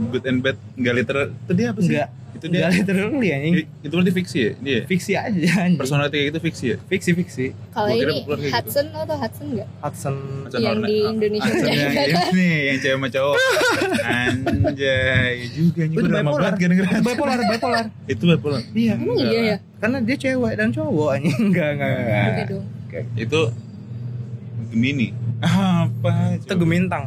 good 0.09 0.24
and 0.24 0.40
bad 0.40 0.57
nggak 0.74 0.95
literal 0.97 1.26
itu 1.28 1.53
dia 1.53 1.66
apa 1.68 1.80
sih 1.80 1.92
Enggak. 1.92 2.09
Itu 2.35 2.45
dia 2.49 2.66
Enggak 2.66 2.70
literally 2.76 3.28
anjing. 3.30 3.55
I- 3.57 3.68
itu 3.80 3.93
berarti 3.93 4.12
fiksi 4.12 4.39
ya 4.39 4.53
dia 4.59 4.78
Fiksi 4.85 5.12
aja 5.14 5.51
anjing. 5.61 5.78
personality 5.78 6.14
kayak 6.14 6.26
gitu 6.28 6.39
fiksi 6.41 6.64
ya 6.66 6.76
Fiksi 6.85 7.11
fiksi. 7.12 7.47
kalau 7.70 7.89
ini 7.89 8.16
gitu. 8.20 8.35
Hudson 8.49 8.85
lo 8.91 9.01
tau 9.03 9.16
Hudson 9.16 9.47
nggak 9.51 9.68
Hudson 9.80 10.14
Hudson 10.43 10.59
Yang 10.59 10.74
Hornet. 10.74 10.89
di 10.89 10.97
Indonesia 11.05 11.47
Hudson 11.47 11.68
yang 11.70 11.93
kan? 11.93 12.09
ini 12.28 12.49
yang 12.64 12.78
cewek 12.78 12.97
sama 12.97 13.09
cowok 13.09 13.37
anjay 14.05 15.35
juga 15.51 15.82
nih 15.85 15.97
udah 15.97 16.11
lama 16.12 16.30
banget 16.35 16.55
gak 16.57 16.68
denger 16.68 16.85
Itu 16.85 17.03
bipolar, 17.05 17.39
bipolar. 17.41 17.85
itu 18.07 18.22
bipolar 18.26 18.61
Iya. 18.70 18.93
emang 18.97 19.16
iya 19.16 19.41
ya 19.45 19.57
Karena 19.76 19.99
dia 20.01 20.16
cewek 20.16 20.53
dan 20.57 20.68
cowok 20.70 21.09
anjing. 21.12 21.37
Enggak, 21.45 21.68
enggak, 21.70 21.93
enggak. 21.93 23.05
Itu 23.16 23.41
Gemini 24.66 25.12
apa 25.39 26.35
Itu 26.35 26.55
gemintang. 26.57 27.05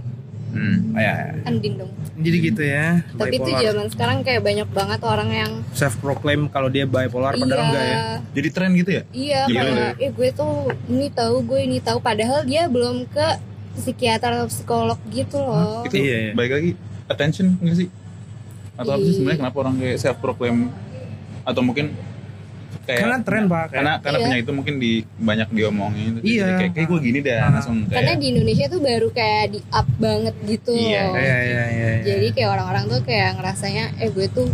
Hmm. 0.58 0.78
Oh, 0.92 1.00
ya. 1.00 1.16
Andin 1.46 1.74
dong 1.78 1.92
Jadi 2.18 2.38
gitu 2.44 2.62
ya. 2.62 3.06
tapi 3.14 3.38
bipolar. 3.38 3.62
zaman 3.62 3.86
sekarang 3.88 4.18
kayak 4.22 4.42
banyak 4.42 4.68
banget 4.68 5.00
orang 5.02 5.30
yang 5.30 5.52
self 5.72 5.96
proclaim 5.98 6.50
kalau 6.50 6.68
dia 6.68 6.84
bipolar 6.84 7.34
padahal 7.34 7.70
enggak 7.70 7.84
ya. 7.84 7.94
iya 7.94 8.06
jadi 8.34 8.50
tren 8.50 8.72
gitu 8.74 8.92
ya 8.92 9.04
iya 9.14 9.42
Gimana 9.46 9.70
kayak 9.94 9.94
eh 10.00 10.12
gue 10.12 10.30
tuh 10.32 10.54
ini 10.88 11.08
tahu 11.10 11.36
gue 11.44 11.60
ini 11.62 11.78
tahu 11.78 11.98
padahal 12.00 12.42
dia 12.42 12.66
belum 12.66 13.06
ke 13.06 13.28
psikiater 13.78 14.34
atau 14.34 14.48
psikolog 14.48 14.98
gitu 15.08 15.38
loh 15.38 15.86
itu 15.86 15.96
Iya, 15.96 16.18
iya. 16.20 16.32
baik 16.34 16.52
lagi 16.52 16.72
attention 17.06 17.54
nggak 17.58 17.78
sih 17.78 17.88
atau 18.74 18.92
apa 18.92 19.00
sih 19.00 19.06
Iya. 19.06 19.16
sebenarnya 19.16 19.40
kenapa 19.40 19.58
orang 19.62 19.76
kayak 19.78 19.98
self 19.98 20.18
proclaim 20.18 20.58
atau 21.44 21.62
mungkin 21.62 21.94
kayak 22.88 23.00
Karena 23.04 23.18
tren, 23.20 23.44
Pak. 23.46 23.60
Kayak- 23.60 23.72
karena 23.74 23.94
karena 24.00 24.18
Iya. 24.18 24.26
penyakit 24.26 24.42
itu 24.42 24.54
mungkin 24.54 24.76
di 24.78 24.92
banyak 25.20 25.50
diomongin 25.52 26.12
Jadi 26.16 26.26
Iya. 26.26 26.46
kayak, 26.56 26.72
kayak 26.72 26.88
gue 26.88 27.00
gini 27.04 27.20
dah 27.20 27.36
Ah. 27.38 27.50
langsung 27.52 27.76
karena 27.84 28.00
kayak 28.08 28.18
di 28.18 28.28
Indonesia 28.30 28.66
tuh 28.68 28.80
baru 28.80 29.08
kayak 29.12 29.44
di 29.50 29.60
up 29.70 29.88
banget 29.98 30.36
gitu 30.42 30.72
Iya, 30.72 31.02
loh. 31.04 31.14
Iya, 31.14 31.38
iya, 31.44 31.64
iya. 31.68 31.90
iya. 31.94 32.04
jadi 32.06 32.28
kayak 32.32 32.50
orang-orang 32.50 32.84
tuh 32.88 33.00
kayak 33.04 33.30
ngerasanya 33.36 33.84
eh 33.98 34.10
gue 34.10 34.28
tuh 34.30 34.48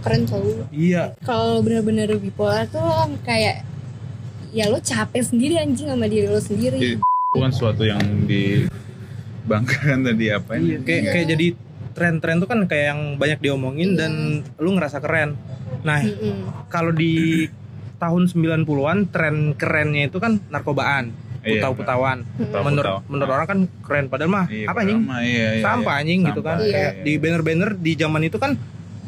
keren 0.00 0.22
cowok 0.24 0.66
Iya. 0.68 1.02
kalau 1.22 1.62
bener-bener 1.62 2.10
bipolar 2.16 2.66
tuh 2.66 2.80
lo 2.80 3.06
kayak 3.22 3.62
ya 4.50 4.66
lo 4.66 4.76
capek 4.76 5.22
sendiri 5.22 5.56
anjing 5.56 5.86
sama 5.86 6.04
diri 6.04 6.26
lo 6.26 6.36
sendiri 6.36 6.76
Jadi, 6.76 6.98
bukan 7.30 7.50
sesuatu 7.50 7.82
yang 7.82 8.02
dibanggakan 8.26 9.98
tadi 10.04 10.26
apa 10.28 10.50
Iya, 10.52 10.60
ini 10.60 10.82
kayak 10.82 11.00
Iya. 11.00 11.10
kayak 11.10 11.26
jadi 11.30 11.46
tren-tren 11.92 12.36
tuh 12.36 12.46
kan 12.46 12.64
kayak 12.64 12.86
yang 12.90 13.00
banyak 13.16 13.38
diomongin 13.38 13.92
Iya. 13.92 13.98
dan 14.00 14.12
lu 14.56 14.72
ngerasa 14.72 14.98
keren. 14.98 15.36
Nah, 15.80 16.00
Mm-mm. 16.00 16.68
kalau 16.68 16.90
di 16.90 17.46
tahun 17.96 18.26
90-an 18.26 19.08
tren 19.08 19.36
kerennya 19.54 20.08
itu 20.08 20.18
kan 20.18 20.42
narkobaan, 20.48 21.14
Iya, 21.40 21.58
putau-putawan. 21.58 22.22
Putau-putau. 22.28 22.62
Menurut 22.64 22.94
menurut 23.06 23.30
orang 23.30 23.46
kan 23.46 23.58
keren 23.80 24.06
padahal 24.06 24.30
mah 24.32 24.46
Iya, 24.46 24.66
apa 24.66 24.78
anjing? 24.80 25.00
iya, 25.20 25.48
iya, 25.52 25.62
Sampah 25.62 25.94
iya. 25.94 26.02
anjing 26.02 26.20
gitu 26.24 26.40
kan. 26.40 26.56
Iya. 26.58 26.70
Kayak 26.70 26.92
di 27.02 27.12
banner-banner 27.16 27.70
di 27.76 27.92
zaman 27.94 28.22
itu 28.22 28.36
kan 28.36 28.52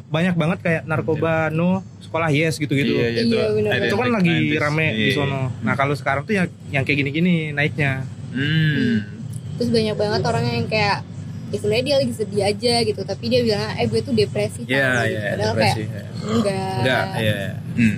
banyak 0.05 0.35
banget 0.35 0.59
kayak 0.63 0.83
narkoba 0.85 1.51
no 1.51 1.83
sekolah 1.99 2.31
yes 2.31 2.55
gitu-gitu. 2.57 2.91
Iya, 2.93 3.09
iya, 3.09 3.23
itu, 3.25 3.35
Iya, 3.35 3.87
Itu 3.87 3.97
kan 3.97 4.09
lagi 4.09 4.31
90s. 4.51 4.61
rame 4.61 4.87
di 4.93 5.05
Iya. 5.05 5.15
sono. 5.17 5.43
Nah, 5.59 5.75
kalau 5.75 5.95
sekarang 5.95 6.23
tuh 6.23 6.35
yang 6.35 6.47
yang 6.71 6.83
kayak 6.83 6.99
gini-gini 7.01 7.51
naiknya. 7.51 8.07
Hmm. 8.31 9.15
terus 9.55 9.71
banyak 9.71 9.95
banget 9.95 10.23
orang 10.25 10.45
yang 10.45 10.67
kayak 10.67 11.07
ya 11.55 11.57
sebenarnya 11.57 11.85
dia 11.85 11.97
lagi 11.97 12.13
sedih 12.13 12.43
aja 12.43 12.75
gitu 12.83 13.01
tapi 13.01 13.25
dia 13.29 13.41
bilang 13.41 13.71
eh 13.73 13.87
gue 13.87 14.01
tuh 14.01 14.11
depresi 14.13 14.61
tau 14.61 14.71
Iya, 14.71 14.91
gitu. 14.91 15.07
iya, 15.07 15.23
padahal 15.31 15.53
depresi. 15.53 15.83
kayak 15.85 16.07
enggak 16.27 16.75
Enggak, 16.77 17.05
iya. 17.17 17.39
Hmm. 17.75 17.97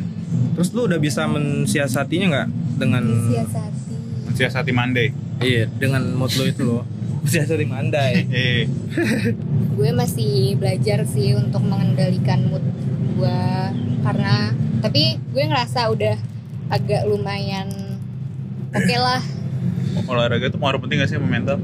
Terus 0.52 0.68
lu 0.70 0.80
udah 0.84 0.98
bisa 0.98 1.22
mensiasatinya 1.26 2.26
nggak 2.28 2.48
dengan 2.76 3.04
siasati 3.26 3.94
Mensiasati 4.26 4.72
Monday. 4.72 5.08
iya 5.38 5.64
dengan 5.66 6.02
mood 6.12 6.32
lu 6.32 6.44
itu 6.44 6.62
loh. 6.62 6.84
Mensiasati 7.22 7.64
mandai. 7.64 8.22
Eh, 8.28 8.62
gue 9.72 9.90
masih 9.92 10.54
belajar 10.54 11.02
sih 11.04 11.32
untuk 11.32 11.58
mengendalikan 11.60 12.46
mood 12.46 12.62
gue 13.16 13.40
karena 14.00 14.52
tapi 14.78 15.16
gue 15.26 15.42
ngerasa 15.42 15.88
udah 15.88 16.16
agak 16.68 17.02
lumayan 17.04 17.66
oke 18.68 18.94
lah 18.94 19.18
olahraga 20.04 20.46
itu 20.46 20.54
pengaruh 20.54 20.78
penting 20.78 21.00
gak 21.00 21.08
sih 21.08 21.16
sama 21.16 21.26
mental? 21.26 21.58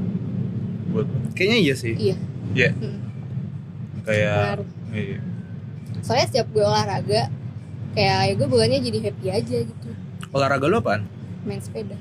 Buat? 0.93 1.07
Kayaknya 1.33 1.57
iya 1.59 1.73
sih. 1.73 1.93
iya 1.95 2.15
Iya. 2.53 2.69
Hmm. 2.71 2.99
Kayak 4.03 4.35
Pengaruh. 4.37 4.67
iya. 4.93 5.19
soalnya 5.99 6.25
setiap 6.27 6.47
gue 6.49 6.59
olahraga 6.61 7.21
kayak 7.93 8.19
ya 8.21 8.33
gue 8.35 8.47
bukannya 8.47 8.79
jadi 8.79 8.99
happy 9.01 9.27
aja 9.27 9.57
gitu 9.63 9.89
Olahraga 10.29 10.65
lu 10.65 10.77
apaan? 10.77 11.07
main 11.43 11.59
sepeda 11.59 11.95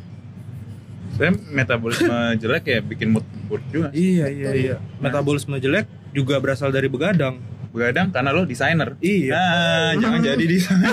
Saya 1.13 1.31
metabolisme 1.49 2.09
jelek 2.43 2.65
ya 2.67 2.79
bikin 2.81 3.13
mood 3.13 3.23
buruk 3.45 3.61
juga. 3.69 3.89
Iya 3.93 4.27
iya, 4.27 4.49
iya. 4.51 4.77
Metabolisme 4.97 5.57
jelek 5.57 5.85
juga 6.11 6.41
berasal 6.41 6.69
dari 6.69 6.89
begadang. 6.89 7.37
Begadang 7.73 8.09
karena 8.09 8.31
lo 8.31 8.45
desainer. 8.45 8.95
Iya. 8.99 9.33
Ah, 9.33 9.91
jangan 9.97 10.21
jadi 10.21 10.45
desainer. 10.47 10.93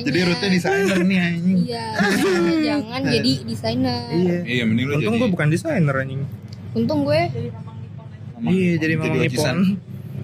Jadi 0.00 0.18
rute 0.22 0.46
desainer 0.48 0.98
nih 1.00 1.18
anjing. 1.20 1.56
iya 1.60 1.84
jangan 2.64 3.00
jadi 3.04 3.32
desainer 3.42 4.00
Iya. 4.08 4.38
Iya, 4.44 4.62
mending 4.64 4.86
lo 4.86 4.94
Untung 4.96 5.12
jadi 5.12 5.20
gue 5.20 5.28
bukan 5.28 5.48
desainer 5.48 5.94
anjing. 5.96 6.22
untung 6.72 7.00
gue. 7.02 7.22
Iya, 8.38 8.72
jadi 8.76 8.94
Jadi 8.94 9.02
mamang. 9.02 9.18
Nippon. 9.18 9.58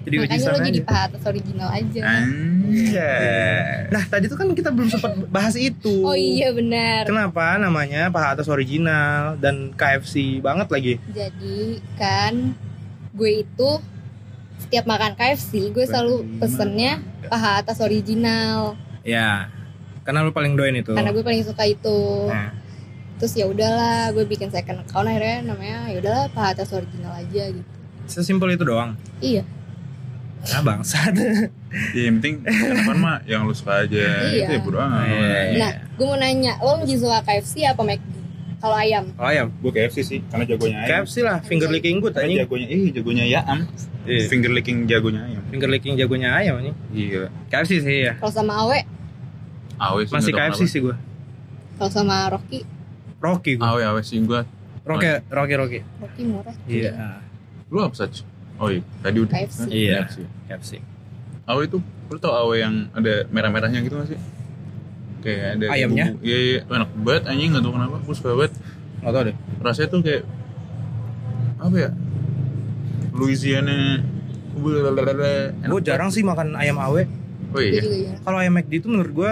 Jadi 0.03 0.15
makanya 0.17 0.35
ujisan 0.35 0.51
lo 0.51 0.59
jadi 0.61 0.81
pahat 0.83 1.09
atas 1.09 1.23
original 1.25 1.69
aja 1.69 1.99
Anjay. 2.03 3.87
Nah, 3.87 4.03
tadi 4.05 4.25
tuh 4.25 4.35
kan 4.35 4.47
kita 4.51 4.69
belum 4.69 4.89
sempat 4.89 5.15
bahas 5.27 5.55
itu. 5.55 6.03
oh 6.03 6.11
iya 6.11 6.51
benar 6.51 7.03
Kenapa 7.03 7.55
namanya 7.55 8.07
paha 8.09 8.35
atas 8.35 8.47
original 8.47 9.35
dan 9.37 9.71
KFC 9.71 10.39
banget 10.39 10.67
lagi? 10.69 10.93
jadi 11.07 11.59
kan 11.95 12.51
gue 13.13 13.43
itu 13.43 13.69
setiap 14.63 14.85
makan 14.85 15.13
KFC 15.13 15.69
gue 15.69 15.83
selalu 15.83 16.39
pesennya 16.39 16.97
paha 17.25 17.59
atas 17.59 17.77
original 17.79 18.79
Ya. 19.03 19.51
Karena 20.01 20.19
lu 20.19 20.31
paling 20.31 20.53
doyan 20.53 20.75
itu. 20.75 20.91
karena 20.91 21.11
gue 21.11 21.19
paling 21.21 21.39
suka 21.41 21.63
itu 21.63 21.99
Nah, 22.25 22.55
terus 23.15 23.33
ya 23.33 23.45
udahlah 23.45 24.09
gue 24.09 24.23
bikin 24.25 24.47
second 24.47 24.81
account 24.81 25.05
akhirnya 25.05 25.43
namanya 25.45 25.87
ya 25.87 25.97
udahlah 25.97 26.25
Pak 26.29 26.45
Atas 26.53 26.71
original 26.71 27.13
aja 27.13 27.43
gitu 27.49 27.67
Sesimpel 28.05 28.51
itu 28.51 28.63
doang. 28.63 28.95
iya 29.19 29.43
Ah 30.43 30.59
bangsat. 30.59 31.15
Ya, 31.95 32.03
yang 32.03 32.19
penting 32.19 32.43
yang 32.43 32.75
depan 32.77 32.97
mah 32.97 33.17
yang 33.23 33.41
lu 33.43 33.51
suka 33.51 33.81
aja 33.81 34.27
Iya. 34.27 34.43
itu 34.43 34.51
ya 34.51 34.59
bodo 34.59 34.75
amat 34.77 35.07
Iya. 35.07 35.55
nah 35.57 35.71
gue 35.89 36.05
mau 36.05 36.15
nanya 36.15 36.53
lo 36.59 36.77
lebih 36.77 36.97
suka 36.97 37.23
KFC 37.23 37.63
apa 37.63 37.79
McD 37.81 38.11
kalau 38.63 38.75
ayam 38.75 39.03
Oh 39.13 39.27
ayam. 39.27 39.51
gue 39.51 39.71
KFC 39.71 39.97
sih 40.01 40.19
karena 40.23 40.47
jagonya 40.47 40.77
ayam 40.79 41.03
KFC 41.03 41.15
lah, 41.19 41.37
finger 41.43 41.67
licking 41.67 41.99
good 41.99 42.15
Karena 42.15 42.25
anjing. 42.25 42.39
jagonya 42.39 42.67
eh 42.69 42.83
jagonya 42.89 43.23
ayam 43.25 43.43
Iya. 44.03 44.23
finger 44.25 44.51
licking 44.51 44.77
jagonya 44.85 45.21
ayam 45.21 45.41
Finger 45.45 45.69
licking 45.69 45.93
jagonya 45.93 46.29
ayam 46.31 46.53
anjing. 46.57 46.75
gila 46.89 47.27
KFC 47.49 47.71
sih 47.77 47.97
ya. 48.01 48.13
kalau 48.15 48.31
sama 48.31 48.53
Awe 48.57 48.79
awe 49.75 50.01
sih 50.01 50.13
Masih 50.13 50.31
KFC 50.31 50.39
kenapa. 50.55 50.71
sih 50.71 50.79
gua. 50.79 50.95
kalau 51.75 51.91
sama 51.91 52.15
Rocky 52.29 52.59
Rocky 53.19 53.51
gua. 53.53 53.67
awe 53.69 53.81
awe 53.85 54.01
sih 54.01 54.17
gue 54.17 54.41
Rocky, 54.83 55.07
Rocky, 55.29 55.53
Rocky. 55.55 55.79
Rocky 55.97 56.21
murah 56.23 56.55
Iya. 56.65 57.19
lu 57.67 57.79
apa 57.79 57.95
saja 57.97 58.23
oh 58.55 58.67
iya 58.69 58.79
tadi 58.99 59.17
udah 59.19 59.33
KFC. 59.33 59.59
Iya. 59.67 59.95
KFC. 60.01 60.17
KFC. 60.47 60.71
awe 61.43 61.61
itu 61.61 61.77
lu 62.05 62.17
tau 62.17 62.31
awe 62.33 62.55
yang 62.55 62.87
ada 62.91 63.27
merah-merahnya 63.27 63.79
gitu 63.81 63.95
gak 63.97 64.07
sih 64.07 64.19
kayak 65.23 65.43
ada 65.53 65.65
Ayamnya? 65.69 66.05
bumbu- 66.09 66.21
iya 66.21 66.37
iya. 66.37 66.59
Enak 66.65 66.89
banget 66.97 67.23
anjing. 67.25 67.49
Nggak 67.49 67.63
tahu 67.63 67.73
kenapa. 67.73 67.95
Gue 67.99 68.13
suka 68.13 68.29
banget. 68.33 68.53
Nggak 68.99 69.11
tahu 69.11 69.23
deh. 69.23 69.35
rasanya 69.59 69.87
tuh 69.89 69.99
kayak 70.01 70.23
apa 71.57 71.75
ya? 71.77 71.89
Louisiana. 73.11 74.03
Enak 74.53 75.65
Gue 75.65 75.81
jarang 75.81 76.09
sih 76.09 76.21
makan 76.21 76.53
ayam 76.53 76.77
awe. 76.77 77.03
oh 77.03 77.07
Gue 77.53 77.63
iya 77.69 77.81
ya 77.81 78.13
Kalau 78.19 78.37
ayam 78.37 78.53
McD 78.53 78.73
itu 78.75 78.87
menurut 78.87 79.13
gua 79.13 79.31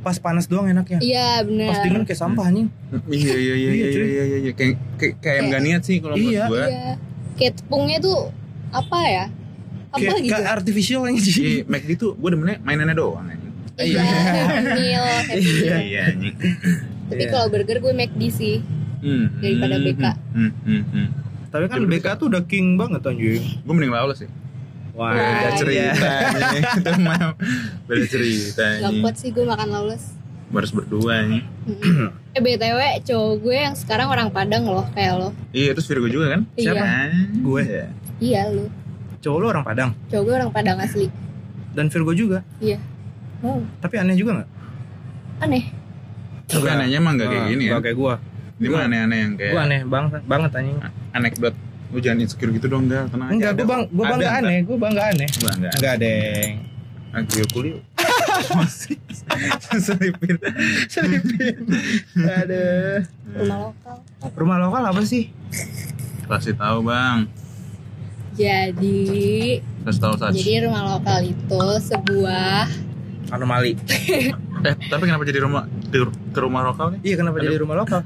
pas 0.00 0.16
panas 0.16 0.46
doang 0.46 0.64
enaknya. 0.66 0.96
iya 0.98 1.42
benar 1.42 1.68
Pas 1.68 1.78
dingin 1.82 2.04
kayak 2.04 2.16
sampah 2.16 2.46
anjing. 2.46 2.68
iya 3.10 3.34
iya 3.34 3.54
iya 3.54 3.70
Iya, 3.70 3.86
iya 3.86 4.04
iya 4.06 4.22
iya 4.24 4.38
iya. 4.40 4.52
Kayak 4.52 4.74
kayak 4.96 5.14
kayak 5.18 5.34
ayam 5.36 5.44
gak 5.48 5.62
niat 5.62 5.82
sih 5.82 5.96
kalau 5.98 6.14
Iya. 6.14 6.24
menurut 6.42 6.48
gue 6.48 6.64
iya. 6.64 6.92
Kayak 7.36 7.52
tepungnya 7.56 7.98
tuh 8.00 8.18
apa 8.70 8.98
ya? 9.02 9.24
Apa 9.90 9.98
Kayak, 9.98 10.18
gitu? 10.20 10.32
kayak 10.32 10.50
artificial 10.52 11.00
anjing. 11.04 11.34
Iya, 11.36 11.58
McD 11.66 11.90
tuh 11.96 12.10
gue 12.14 12.28
demennya 12.28 12.56
mainannya 12.60 12.94
doang 12.94 13.26
anjing. 13.26 13.39
Iya 13.82 14.02
meal 14.72 15.04
happy 15.10 15.36
meal. 15.36 15.60
Iya, 15.60 15.76
iya 15.80 16.04
tapi 17.06 17.22
Iya. 17.22 17.30
kalau 17.30 17.46
burger 17.48 17.78
gue 17.78 17.92
McD 17.92 18.22
sih 18.30 18.56
Hmm, 19.00 19.32
Daripada 19.40 19.80
hmm, 19.80 19.84
BK. 19.88 20.04
Hmm, 20.36 20.52
hmm, 20.60 20.82
hmm. 20.92 21.06
Tapi 21.48 21.64
kan 21.66 21.80
BK 21.88 22.06
tuh 22.20 22.28
udah 22.28 22.44
king 22.44 22.76
banget 22.76 23.00
anjing. 23.00 23.40
Gue 23.64 23.72
mending 23.72 23.88
lawless 23.88 24.20
sih. 24.20 24.28
Wah, 24.92 25.16
Beda 25.16 25.24
iya. 25.40 25.50
cerita 25.56 26.08
nih. 26.36 26.62
Itu 26.84 26.90
mah 27.00 27.32
beda 27.88 28.04
cerita 28.04 28.64
nggak 28.76 28.92
nih. 28.92 29.00
kuat 29.00 29.14
sih 29.16 29.32
gue 29.32 29.44
makan 29.48 29.68
lawless 29.70 30.04
Baris 30.50 30.68
berdua 30.68 31.24
nih. 31.24 31.40
Eh 32.30 32.40
btw 32.44 32.76
cowok 33.00 33.32
gue 33.40 33.56
yang 33.56 33.72
sekarang 33.72 34.12
orang 34.12 34.28
Padang 34.28 34.68
loh 34.68 34.84
kayak 34.92 35.16
lo 35.16 35.32
Iya, 35.50 35.72
terus 35.72 35.88
Virgo 35.88 36.04
juga 36.06 36.36
kan? 36.36 36.40
Iya. 36.52 36.64
Siapa? 36.68 36.84
Gue. 37.40 37.60
Iya. 37.64 37.86
iya 38.20 38.40
lu 38.46 38.68
Cowok 39.18 39.38
lu 39.38 39.46
orang 39.48 39.64
Padang 39.64 39.90
cowok 40.06 40.22
gue 40.22 40.34
orang 40.36 40.50
Padang 40.50 40.76
asli 40.76 41.08
dan 41.70 41.88
Virgo 41.88 42.12
juga. 42.12 42.44
iya 42.58 42.76
oh 43.42 43.60
Tapi 43.78 43.94
aneh 43.96 44.14
juga 44.14 44.30
nggak? 44.36 44.48
aneh 45.40 45.64
Tapi 46.46 46.66
anehnya 46.66 46.98
emang 46.98 47.14
gak 47.14 47.28
kayak 47.28 47.44
gini 47.48 47.62
ya. 47.62 47.70
nggak 47.70 47.82
kayak 47.84 47.96
gua. 47.96 48.14
Ini 48.56 48.66
mah 48.68 48.82
aneh-aneh 48.84 49.18
yang 49.18 49.32
kayak 49.34 49.52
Gua 49.52 49.62
aneh 49.62 49.80
banget 49.84 50.20
banget 50.24 50.50
anjing. 50.52 50.78
anekdot. 51.10 51.54
Lu 51.88 51.98
jangan 51.98 52.18
insecure 52.20 52.50
gitu 52.50 52.66
dong, 52.66 52.86
Gal. 52.86 53.06
Tenang 53.06 53.26
aja. 53.26 53.34
Enggak, 53.34 53.50
Ada 53.50 53.56
gua 53.56 53.68
bang, 53.68 53.82
Ada, 53.82 54.02
bangga 54.04 54.28
aneh, 54.36 54.58
gua 54.62 54.76
bangga 54.78 55.02
aneh. 55.08 55.28
Bangga. 55.36 55.68
Enggak, 55.72 55.94
Deng. 55.96 56.52
Agrio 57.10 57.46
kuliah. 57.48 57.82
Masih 58.58 58.98
selipin. 59.80 60.36
Selipin. 60.86 61.54
Aduh. 62.16 62.98
rumah 63.32 63.58
lokal 63.64 63.96
Rumah 64.32 64.56
lokal 64.60 64.82
apa 64.86 65.02
sih? 65.02 65.30
Kasih 66.24 66.54
tahu, 66.54 66.82
Bang. 66.84 67.26
jadi 68.32 69.02
Kasih 69.82 70.00
tahu 70.00 70.14
saja. 70.16 70.30
jadi 70.32 70.64
rumah 70.64 70.96
lokal 70.96 71.18
itu 71.24 71.62
sebuah 71.82 72.70
Anomali. 73.30 73.72
Eh, 74.60 74.76
tapi 74.86 75.08
kenapa 75.08 75.24
jadi 75.24 75.40
rumah 75.40 75.64
ke, 75.88 76.04
ke 76.30 76.38
rumah 76.38 76.60
lokal 76.62 76.92
nih? 76.92 77.00
Iya, 77.02 77.14
kenapa 77.16 77.36
Ada- 77.38 77.44
jadi 77.46 77.56
rumah 77.58 77.76
lokal? 77.78 78.00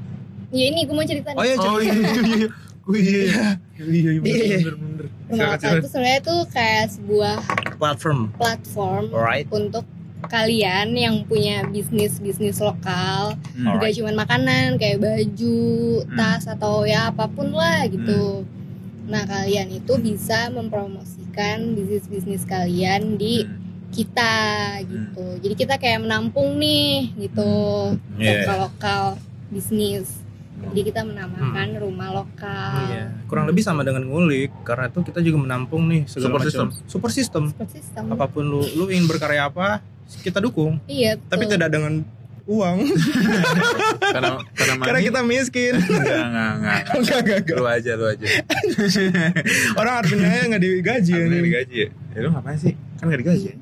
ya 0.49 0.65
ini 0.65 0.79
gue 0.81 0.95
mau 0.95 1.03
cerita 1.03 1.27
nih 1.27 1.35
Oh 1.35 1.43
iya, 1.43 1.55
Oh 1.59 1.77
iya 1.77 1.91
iya 1.91 2.11
iya. 2.15 2.47
Oh 2.87 2.95
iya 2.95 3.11
iya. 3.19 3.43
Iya 3.75 3.91
iya 3.91 4.19
bener 4.21 4.39
Iya. 4.39 4.57
bener 4.63 5.05
rumah 5.27 5.45
lokal 5.51 5.59
silakan. 5.59 5.75
itu 5.75 5.87
sebenarnya 5.89 6.21
tuh 6.23 6.39
kayak 6.47 6.85
sebuah 6.89 7.35
platform. 7.75 8.19
platform 8.33 9.03
Alright. 9.11 9.47
untuk 9.51 9.83
kalian 10.23 10.87
yang 10.95 11.15
punya 11.23 11.67
bisnis 11.67 12.17
bisnis 12.17 12.57
lokal 12.57 13.35
Hmm. 13.51 13.75
nggak 13.75 13.91
cuma 13.93 14.15
makanan 14.15 14.79
kayak 14.79 14.97
baju 14.97 15.59
Hmm. 16.01 16.15
tas 16.15 16.47
atau 16.47 16.81
ya 16.83 17.11
apa 17.11 17.27
pun 17.27 17.51
lah 17.51 17.83
gitu 17.85 18.47
nah 19.05 19.21
kalian 19.23 19.75
itu 19.75 19.91
bisa 19.97 20.47
mempromosikan 20.49 21.75
bisnis 21.75 22.05
bisnis 22.05 22.43
kalian 22.43 23.17
di 23.17 23.43
Hmm. 23.43 23.64
Kita 23.87 24.33
gitu 24.81 25.25
jadi 25.39 25.53
kita 25.55 25.75
kayak 25.75 25.99
menampung 26.01 26.55
nih 26.55 27.13
gitu 27.17 27.51
Iya. 28.15 28.43
lokal 28.43 28.57
lokal 28.65 29.01
bisnis 29.47 30.23
jadi 30.65 30.81
kita 30.85 31.01
menamakan 31.03 31.67
rumah 31.77 32.09
lokal 32.13 32.79
Iya. 32.87 33.05
Kurang 33.25 33.45
lebih 33.45 33.59
sama 33.59 33.81
dengan 33.81 34.03
ngulik 34.03 34.49
karena 34.61 34.87
itu 34.87 34.99
kita 35.01 35.19
juga 35.19 35.37
menampung 35.39 35.85
nih 35.85 36.05
segala 36.05 36.31
Support 36.31 36.41
macam 36.41 36.49
system. 36.49 36.67
super 36.85 37.09
system. 37.09 37.43
Support 37.49 37.71
system 37.71 38.03
Apa 38.09 38.25
pun 38.25 38.43
lu 38.45 38.61
lu 38.73 38.87
ingin 38.87 39.05
berkarya 39.05 39.45
apa, 39.45 39.83
kita 40.17 40.39
dukung. 40.39 40.79
iya 40.85 41.19
Tapi 41.19 41.43
betul. 41.43 41.53
tidak 41.53 41.69
dengan 41.69 41.93
uang 42.45 42.77
Karena 44.05 44.29
karena 44.47 44.73
karena 44.79 44.95
money- 44.95 45.03
kita 45.03 45.19
miskin. 45.23 45.73
enggak 45.75 46.23
enggak 46.23 46.51
enggak. 46.53 46.79
Enggak, 46.95 47.17
enggak, 47.19 47.37
enggak. 47.41 47.57
Lu 47.57 47.65
aja 47.67 47.91
lu 47.93 48.05
aja. 48.07 48.25
Orang 49.79 49.93
adminnya 49.97 50.45
nggak 50.47 50.61
digaji 50.61 51.11
ini. 51.11 51.25
nggak 51.27 51.43
digaji 51.43 51.75
ya? 51.75 51.89
Ya 52.13 52.19
lu 52.21 52.29
ngapain 52.31 52.57
sih? 52.57 52.73
Kan 52.95 53.05
gak 53.05 53.19
digaji 53.19 53.45
ya? 53.51 53.55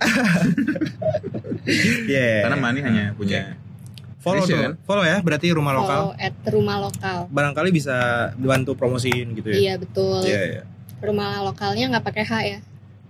Iya. 2.06 2.30
Karena 2.46 2.58
money 2.58 2.80
hanya 2.82 3.06
punya 3.14 3.58
follow 4.20 4.40
Indonesia, 4.40 4.56
tuh. 4.56 4.64
kan? 4.64 4.74
Follow 4.84 5.04
ya, 5.04 5.18
berarti 5.20 5.48
rumah 5.50 5.74
lokal. 5.74 6.00
Follow 6.00 6.14
at 6.18 6.34
rumah 6.48 6.78
lokal 6.80 7.18
Barangkali 7.28 7.70
bisa 7.70 7.98
bantu 8.36 8.72
promosiin 8.74 9.34
gitu 9.34 9.50
ya. 9.50 9.56
iya 9.56 9.74
betul 9.76 10.24
Iya, 10.24 10.42
iya. 10.50 10.62
rumah 11.00 11.42
lokalnya 11.42 11.92
nggak 11.92 12.06
pakai 12.06 12.24
H 12.24 12.34
ya 12.48 12.60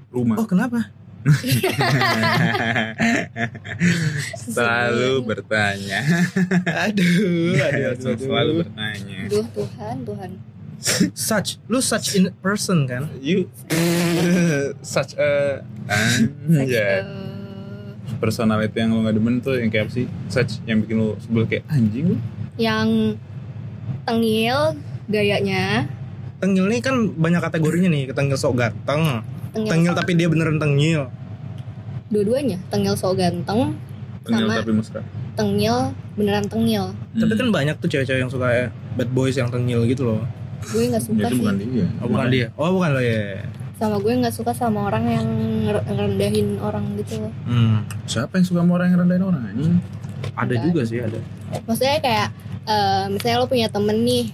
rumah. 0.10 0.38
Oh, 0.38 0.46
kenapa? 0.46 0.90
Selalu 4.36 5.24
bertanya. 5.24 6.00
Aduh, 6.86 7.56
aduh, 7.56 7.84
aduh, 7.90 7.94
aduh. 7.96 8.18
Selalu 8.20 8.52
bertanya. 8.62 9.20
Duh 9.30 9.46
Tuhan 9.54 9.96
Tuhan 10.04 10.30
Such, 11.14 11.64
lu 11.66 11.80
such 11.80 12.14
in 12.14 12.28
person 12.38 12.84
kan? 12.84 13.08
You 13.18 13.48
such 14.86 15.16
a 15.16 15.64
Such, 15.84 16.28
anjay. 16.60 17.00
eh, 17.00 17.04
personality 18.16 18.78
yang 18.78 18.92
lu 18.92 19.02
gak 19.02 19.16
demen 19.16 19.40
tuh 19.40 19.56
yang 19.56 19.68
kayak 19.68 19.88
apa 19.88 19.94
sih? 19.94 20.06
Such 20.28 20.60
yang 20.64 20.80
bikin 20.80 20.96
lu 20.98 21.16
sebel 21.18 21.44
kayak 21.46 21.64
anjing 21.68 22.06
lu. 22.06 22.18
yang 22.54 23.18
tengil 24.04 24.78
gayanya 25.08 25.90
Tengil 26.38 26.68
nih 26.68 26.80
kan 26.80 26.94
banyak 27.10 27.40
kategorinya 27.40 27.88
nih, 27.88 28.12
tengil 28.12 28.36
sok 28.36 28.60
ganteng, 28.60 29.24
tengil, 29.52 29.72
tengil 29.72 29.94
tapi 29.94 30.12
dia 30.14 30.28
beneran 30.28 30.60
tengil. 30.60 31.08
dua-duanya 32.08 32.60
tengil 32.68 32.94
so 32.94 33.10
ganteng 33.12 33.74
Tengil 34.22 34.46
Sama. 34.46 34.56
tapi 34.56 34.72
mesra. 34.72 35.02
tengil 35.34 35.76
beneran 36.14 36.46
tengil 36.46 36.94
Tapi 37.12 37.26
Hmm. 37.26 37.40
kan 37.40 37.50
banyak 37.50 37.76
tuh 37.78 37.90
cewek-cewek 37.90 38.22
yang 38.22 38.30
suka 38.30 38.48
eh, 38.54 38.68
bad 38.94 39.10
boys 39.10 39.34
yang 39.34 39.48
tengil 39.48 39.82
gitu 39.84 40.06
loh. 40.06 40.22
Gue 40.66 40.82
nggak 40.88 41.04
suka 41.04 41.20
itu 41.20 41.28
sih 41.30 41.40
bukan 41.40 41.56
dia. 41.60 41.88
Oh, 41.96 42.08
bukan 42.08 42.28
dia. 42.30 42.48
Oh, 42.56 42.70
bukan 42.72 42.90
lo 42.90 43.02
ya. 43.02 43.22
sama 43.74 43.98
gue 43.98 44.14
nggak 44.16 44.32
suka 44.32 44.52
sama 44.54 44.80
orang 44.86 45.04
yang 45.06 45.28
nger- 45.66 45.84
ngerendahin 45.86 46.56
orang 46.58 46.86
gitu 46.96 47.20
loh 47.20 47.34
Hmm. 47.44 47.84
Siapa 48.06 48.38
yang 48.38 48.46
suka 48.46 48.60
sama 48.60 48.74
orang 48.74 48.88
yang 48.90 49.00
rendahin 49.02 49.26
orang 49.26 49.44
anjing? 49.46 49.76
Ada 50.32 50.46
Nggak 50.48 50.62
juga 50.64 50.82
sih, 50.86 50.98
ada. 51.00 51.20
maksudnya 51.62 51.98
kayak 52.00 52.28
eh, 52.64 53.06
misalnya 53.10 53.38
lo 53.38 53.48
punya 53.48 53.68
temen 53.68 53.98
nih 54.00 54.26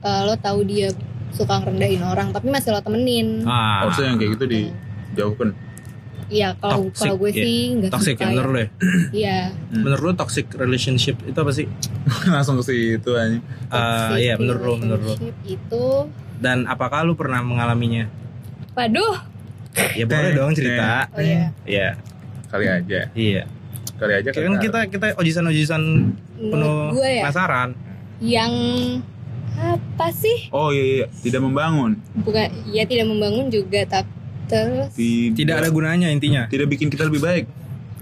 eh, 0.00 0.20
lo 0.22 0.34
tahu 0.36 0.60
dia 0.62 0.92
suka 1.30 1.54
ngerendahin 1.56 2.02
orang 2.02 2.28
tapi 2.28 2.46
masih 2.46 2.70
lo 2.70 2.80
temenin 2.80 3.40
Ah. 3.42 3.86
Harusnya 3.86 4.04
yang 4.06 4.18
kayak 4.18 4.30
gitu 4.36 4.44
dijauhkan. 4.46 5.48
Iya 6.30 6.54
kalau 6.62 6.86
Toxic, 6.88 7.02
kalau 7.02 7.14
gue 7.18 7.30
iya. 7.34 7.42
sih 7.42 7.58
nggak 7.74 7.90
Toxic 7.90 8.14
suka 8.14 8.22
ya 8.22 8.24
ya. 8.24 8.30
menurut 8.30 8.50
lo 8.50 8.58
ya? 8.58 8.68
Iya. 9.10 9.38
Hmm. 9.50 9.80
Menurut 9.84 10.02
lo 10.06 10.12
toxic 10.14 10.46
relationship 10.54 11.16
itu 11.26 11.38
apa 11.42 11.50
sih? 11.50 11.66
Langsung 12.34 12.54
ke 12.62 12.64
situ. 12.70 13.10
Ah, 13.68 14.14
Toxic 14.14 14.22
iya 14.22 14.34
menurut 14.38 14.62
lo, 14.62 14.74
menurut 14.78 15.02
lo. 15.02 15.14
relationship 15.18 15.36
Itu, 15.44 15.84
Dan 16.38 16.70
apakah 16.70 17.02
lo 17.02 17.18
pernah 17.18 17.42
mengalaminya? 17.42 18.06
waduh. 18.70 19.26
Ya 19.98 20.06
boleh 20.06 20.30
dong 20.32 20.54
cerita. 20.54 21.10
Oh 21.12 21.20
iya. 21.20 21.50
Iya, 21.66 21.88
Kali 22.48 22.66
aja. 22.70 23.00
iya. 23.12 23.42
Kali 23.98 24.12
aja 24.16 24.32
Kan 24.32 24.56
kita 24.56 24.88
kita 24.88 25.06
ojisan-ojisan 25.20 25.82
penuh 26.40 26.96
gue 26.96 27.10
ya, 27.20 27.28
penasaran. 27.28 27.76
yang 28.22 28.52
apa 29.60 30.08
sih? 30.14 30.48
Oh 30.54 30.72
iya 30.72 31.04
iya, 31.04 31.06
tidak 31.20 31.44
membangun. 31.44 32.00
Bukan, 32.24 32.48
ya 32.72 32.88
tidak 32.88 33.06
membangun 33.12 33.52
juga, 33.52 33.84
tapi 33.84 34.08
terus 34.50 34.90
Tidak, 34.90 35.36
Tidak 35.36 35.54
ada 35.56 35.68
gunanya 35.68 36.08
intinya. 36.08 36.44
tidak 36.44 36.66
bikin 36.68 36.86
kita 36.86 37.06
lebih 37.06 37.20
baik. 37.20 37.44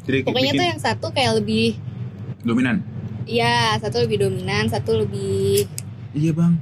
Tidak 0.03 0.25
pokoknya 0.25 0.41
bikin 0.49 0.59
tuh 0.59 0.67
yang 0.67 0.81
satu 0.81 1.07
kayak 1.11 1.33
lebih 1.37 1.77
dominan. 2.41 2.81
ya 3.25 3.77
satu 3.77 4.01
lebih 4.01 4.19
dominan 4.19 4.65
satu 4.67 4.97
lebih 4.99 5.69
Iya 6.11 6.33
bang. 6.33 6.57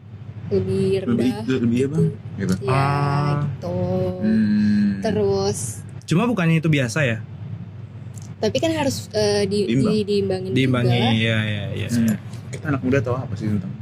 lebih 0.48 0.84
Lebih 1.00 1.30
rendah 1.30 1.56
lebih 1.56 1.78
ya 1.78 1.88
bang. 1.88 2.04
Gitu. 2.36 2.54
ya 2.60 2.68
Ah. 2.68 3.46
gitu 3.46 3.78
Hmm. 4.20 4.98
terus 5.00 5.58
Cuma 6.04 6.22
bukannya 6.24 6.58
itu 6.58 6.66
biasa 6.66 7.02
ya? 7.02 7.18
tapi 8.36 8.58
kan 8.58 8.68
harus 8.70 9.08
eh, 9.10 9.42
di, 9.44 9.64
Diimbang. 9.64 9.92
di- 9.92 10.04
diimbangin 10.04 10.50
Diimbangi, 10.52 10.90
juga 10.92 11.10
iya 11.14 11.36
iya 11.42 11.64
iya. 11.72 11.88
Hmm. 11.88 12.18
Kita 12.48 12.64
anak 12.68 12.82
muda 12.82 12.98
tahu 13.00 13.16
apa 13.16 13.32
sih 13.32 13.48
tentang? 13.48 13.72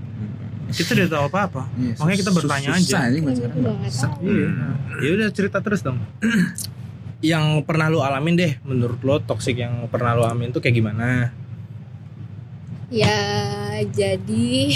Kita 0.74 0.90
udah 0.92 1.08
tahu 1.08 1.24
apa-apa. 1.28 1.62
Iya, 1.74 1.92
Makanya 1.96 2.18
kita 2.18 2.30
bertanya 2.32 2.68
susah 2.68 2.76
aja. 2.76 2.84
sekarang. 2.84 3.22
nggak 3.22 3.92
tahu. 3.92 4.14
Iya. 4.20 4.48
Ya 4.96 5.08
udah 5.12 5.28
cerita 5.30 5.56
terus 5.60 5.80
dong. 5.80 5.98
yang 7.24 7.62
pernah 7.62 7.86
lu 7.88 7.98
alamin 7.98 8.34
deh, 8.34 8.52
menurut 8.60 8.98
lo 9.00 9.16
toxic 9.18 9.56
yang 9.56 9.86
pernah 9.88 10.12
lu 10.12 10.22
alamin 10.22 10.50
tuh 10.50 10.58
kayak 10.58 10.74
gimana? 10.76 11.30
ya 12.92 13.16
jadi 13.90 14.70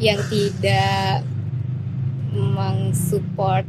yang 0.00 0.18
tidak 0.26 1.22
mensupport 2.32 3.62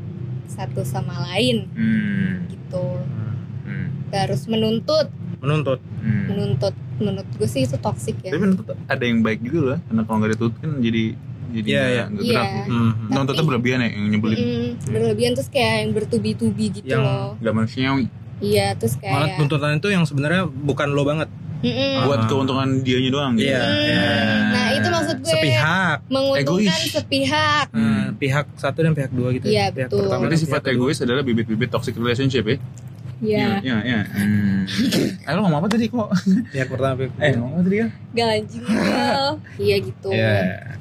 satu 0.48 0.82
sama 0.82 1.22
lain 1.28 1.68
Hmm. 1.70 2.48
gitu 2.48 2.86
Hmm. 3.62 3.88
harus 4.10 4.46
menuntut 4.46 5.10
Menuntut. 5.38 5.78
Hmm. 6.02 6.24
menuntut 6.30 6.74
menurut 6.98 7.28
gue 7.30 7.46
sih 7.46 7.62
itu 7.62 7.76
toxic 7.76 8.16
ya 8.20 8.30
Tapi 8.30 8.40
menurut 8.42 8.66
ada 8.86 9.04
yang 9.04 9.20
baik 9.20 9.40
gitu 9.42 9.60
loh, 9.66 9.78
karena 9.82 10.02
kalau 10.02 10.18
nggak 10.18 10.32
ditutup 10.34 10.56
kan 10.58 10.72
jadi 10.78 11.04
jadi 11.48 11.68
Iya, 11.68 11.78
nggak- 11.78 11.92
iya. 11.92 12.04
nggak 12.06 12.24
Iya. 12.24 12.32
gerak. 12.34 12.48
Hmm. 12.66 12.92
Nuntutnya 13.08 13.34
Tapi- 13.34 13.48
berlebihan 13.48 13.80
ya, 13.80 13.90
yang 13.90 14.06
nyebelin. 14.10 14.38
Mm-mm, 14.38 14.68
berlebihan 14.88 15.32
terus 15.34 15.50
kayak 15.50 15.74
yang 15.78 15.92
bertubi-tubi 15.94 16.66
gitu 16.74 16.88
Yang- 16.90 17.06
loh 17.06 17.28
Gak 17.38 17.54
manusiawi. 17.54 18.06
iya 18.38 18.68
terus 18.74 18.94
Malah 18.98 19.08
kayak 19.26 19.38
tuntutan 19.38 19.72
itu 19.74 19.88
yang 19.88 20.04
sebenarnya 20.04 20.44
bukan 20.46 20.88
lo 20.90 21.04
banget. 21.04 21.30
Mm-mm. 21.58 22.04
Buat 22.04 22.22
keuntungan 22.28 22.68
dianya 22.80 23.10
doang. 23.10 23.32
gitu. 23.34 23.48
Iya. 23.48 23.58
Hmm, 23.58 24.44
nah 24.52 24.68
itu 24.72 24.88
maksud 24.88 25.16
gue 25.18 25.32
Sepihak. 25.32 25.98
menguntungkan 26.06 26.62
Egois. 26.70 26.92
sepihak 26.92 27.68
Eh, 27.72 28.06
pihak 28.16 28.46
satu 28.54 28.80
dan 28.80 28.94
pihak 28.94 29.10
dua 29.10 29.28
gitu. 29.32 29.46
Iya, 29.46 29.66
Pihak 29.70 29.90
betul. 29.90 30.00
pertama 30.04 30.22
Berarti 30.22 30.38
sifat 30.38 30.52
pihak 30.54 30.66
kedua. 30.68 30.84
egois 30.84 30.98
adalah 31.00 31.24
bibit-bibit 31.24 31.70
toxic 31.70 31.96
relationship 31.96 32.44
ya? 32.46 32.58
Ya 33.18 33.60
Iya, 33.60 33.78
iya. 33.82 34.00
Hmm. 34.06 34.64
Eh 35.26 35.32
lo 35.32 35.40
ngomong 35.42 35.60
apa 35.60 35.70
tadi 35.70 35.88
kok? 35.88 36.10
Pihak 36.50 36.68
pertama 36.68 36.94
pihak 36.96 37.12
Eh 37.16 37.32
ngomong 37.34 37.54
apa 37.54 37.64
tadi 37.64 37.78
ya? 37.78 37.88
gak 38.12 38.30
anjing 38.34 38.64
iya 39.58 39.76
gitu 39.78 40.10
Iya. 40.10 40.36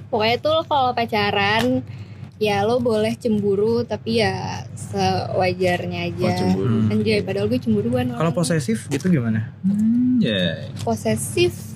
pokoknya 0.07 0.37
tuh 0.39 0.51
lo 0.53 0.62
kalau 0.62 0.91
pacaran 0.91 1.82
ya 2.37 2.62
lo 2.62 2.78
boleh 2.78 3.14
cemburu 3.14 3.82
tapi 3.82 4.18
ya 4.18 4.62
sewajarnya 4.74 6.01
aja 6.09 6.26
Oh, 6.26 6.35
cemburu. 6.37 6.78
anjay 6.89 7.20
padahal 7.20 7.47
gue 7.47 7.59
cemburuan 7.59 8.11
Kalau 8.11 8.30
posesif 8.32 8.87
gitu 8.89 9.07
gimana? 9.09 9.51
Hmm, 9.61 10.18
ya. 10.18 10.70
posesif 10.82 11.74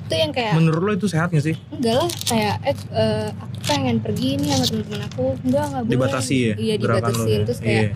itu 0.00 0.14
yang 0.14 0.30
kayak 0.30 0.54
Menurut 0.54 0.80
lo 0.80 0.92
itu 0.94 1.06
sehat 1.06 1.28
gak 1.28 1.42
sih? 1.44 1.54
enggak 1.68 1.94
lah 1.96 2.10
kayak 2.24 2.54
eh, 2.64 2.76
eh, 2.92 3.28
aku 3.32 3.56
pengen 3.64 3.96
pergi 3.98 4.38
nih 4.38 4.48
sama 4.52 4.64
temen-temen 4.64 5.02
aku 5.04 5.24
enggak 5.40 5.64
enggak 5.64 5.82
boleh 5.82 5.92
Dibatasi 5.92 6.36
ya? 6.36 6.54
iya 6.56 6.74
gerakan 6.76 7.02
lo 7.02 7.10
dibatasin 7.18 7.30
ya? 7.32 7.44
terus 7.44 7.58
kayak 7.60 7.82
Iya. 7.82 7.90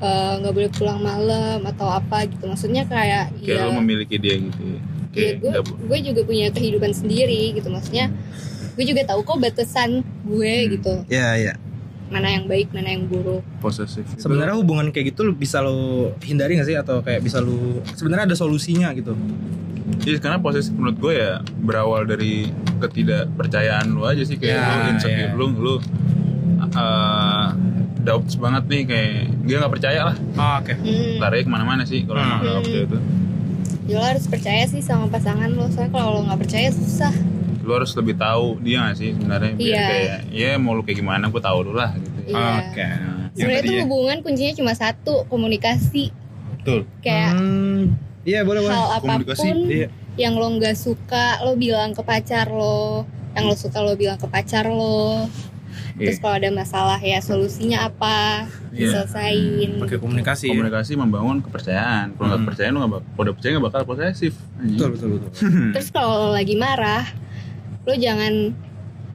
Eh, 0.00 0.34
nggak 0.36 0.52
boleh 0.52 0.70
pulang 0.70 0.98
malam 0.98 1.60
atau 1.64 1.86
apa 1.86 2.24
gitu 2.24 2.44
maksudnya 2.44 2.82
kayak 2.84 3.32
Kayak 3.36 3.58
ya 3.58 3.66
lo 3.66 3.76
memiliki 3.76 4.16
dia 4.16 4.36
gitu. 4.36 4.56
ya. 4.58 4.68
Iya, 4.70 4.80
Kayak 5.10 5.34
gue, 5.36 5.50
bu- 5.64 5.78
gue 5.86 5.98
juga 6.04 6.20
punya 6.22 6.46
kehidupan 6.48 6.90
sendiri 6.90 7.52
gitu 7.52 7.68
maksudnya 7.68 8.08
gue 8.70 8.84
juga 8.86 9.02
tahu 9.04 9.20
kok 9.20 9.38
batasan 9.38 9.90
gue 10.22 10.52
Hmm. 10.56 10.68
gitu 10.72 10.92
Iya, 11.06 11.28
iya. 11.36 11.54
mana 12.08 12.26
yang 12.28 12.44
baik 12.44 12.70
mana 12.70 12.90
yang 12.90 13.06
buruk 13.06 13.38
posesif. 13.58 14.02
Sebenarnya 14.16 14.52
hubungan 14.52 14.88
kayak 14.88 15.10
gitu 15.10 15.22
lo 15.22 15.32
bisa 15.32 15.58
lo 15.58 15.78
hindari 16.18 16.56
gak 16.56 16.66
sih 16.66 16.74
atau 16.74 16.98
kayak 17.00 17.20
bisa 17.20 17.38
lo 17.38 17.54
sebenarnya 17.88 18.26
ada 18.26 18.34
solusinya 18.34 18.90
gitu. 18.92 19.14
Iya, 20.00 20.18
karena 20.18 20.38
posesif 20.38 20.70
menurut 20.72 20.96
gue 20.96 21.12
ya 21.16 21.30
berawal 21.56 22.02
dari 22.04 22.50
ketidakpercayaan 22.80 23.90
lu 23.90 24.02
aja 24.02 24.22
sih 24.22 24.34
kayak 24.34 24.54
Ya, 24.54 24.66
lu 24.66 24.86
insecure 24.88 25.18
ya. 25.20 25.30
lu 25.34 25.46
lu 25.52 25.74
uh, 26.72 27.48
doubts 28.00 28.34
banget 28.34 28.64
nih 28.66 28.82
kayak 28.84 29.14
dia 29.42 29.56
nggak 29.56 29.72
percaya 29.72 30.00
lah 30.04 30.16
Oh, 30.34 30.54
Oke. 30.58 30.74
hmm. 30.74 31.18
lari 31.18 31.40
ke 31.40 31.48
mana-mana 31.48 31.82
sih 31.82 32.02
kalau 32.02 32.18
Hmm. 32.18 32.60
percaya 32.60 32.82
itu 32.82 32.98
ya 33.84 33.96
lo 33.96 34.04
harus 34.06 34.24
percaya 34.24 34.62
sih 34.64 34.80
sama 34.80 35.06
pasangan 35.06 35.48
lo 35.48 35.66
soalnya 35.66 35.90
kalau 35.90 36.08
lo 36.12 36.24
nggak 36.24 36.40
percaya 36.40 36.68
susah 36.70 37.12
lu 37.60 37.70
harus 37.72 37.92
lebih 37.92 38.16
tahu 38.16 38.56
dia 38.58 38.80
nggak 38.80 38.96
sih 38.96 39.10
sebenarnya 39.12 39.52
biar 39.52 39.66
Iya. 39.66 39.84
kayak 39.84 40.18
ya 40.30 40.50
mau 40.56 40.72
lu 40.72 40.82
kayak 40.82 40.98
gimana 40.98 41.26
gue 41.26 41.40
tahu 41.40 41.58
dulu 41.62 41.76
lah 41.76 41.92
gitu 41.94 42.08
Iya. 42.28 42.38
Oke. 42.62 42.78
Nah, 42.80 42.94
yang 43.28 43.34
sebenarnya 43.36 43.62
tuh 43.62 43.74
ya. 43.74 43.82
hubungan 43.84 44.16
kuncinya 44.20 44.54
cuma 44.54 44.72
satu 44.72 45.14
komunikasi 45.26 46.04
betul 46.52 46.80
kayak 47.00 47.32
Hmm, 47.32 47.96
Iya 48.22 48.40
boleh 48.42 48.60
boleh. 48.60 48.72
hal 48.72 49.00
komunikasi. 49.00 49.42
apa 49.42 49.50
pun 49.50 49.58
Iya. 49.66 49.88
yang 50.16 50.34
lo 50.34 50.46
nggak 50.52 50.76
suka 50.76 51.26
lo 51.40 51.52
bilang 51.54 51.90
ke 51.90 52.02
pacar 52.02 52.46
lo 52.48 53.04
yang 53.32 53.44
lo 53.44 53.54
suka 53.54 53.78
lo 53.78 53.94
bilang 53.94 54.16
ke 54.16 54.26
pacar 54.26 54.66
lo 54.66 55.26
terus 56.00 56.16
Iya. 56.16 56.22
kalau 56.22 56.34
ada 56.34 56.50
masalah 56.50 56.98
ya 56.98 57.18
solusinya 57.20 57.78
apa 57.84 58.48
Iya. 58.70 59.04
diselesain 59.04 59.70
Pakai 59.78 59.98
komunikasi. 59.98 60.46
ya? 60.46 60.52
komunikasi 60.54 60.92
membangun 60.94 61.38
kepercayaan 61.40 62.06
kalau 62.14 62.26
nggak 62.26 62.38
Hmm. 62.38 62.48
percaya 62.48 62.68
lu 62.68 62.78
nggak 62.78 62.90
kalau 63.06 63.22
udah 63.22 63.34
percaya 63.34 63.50
nggak 63.52 63.66
bakal 63.66 63.82
posesif. 63.84 64.32
Betul 64.56 64.88
betul 64.90 65.08
betul. 65.14 65.30
Terus 65.76 65.88
kalau 65.90 66.30
lagi 66.30 66.54
marah, 66.54 67.04
lo 67.82 67.94
jangan 67.94 68.56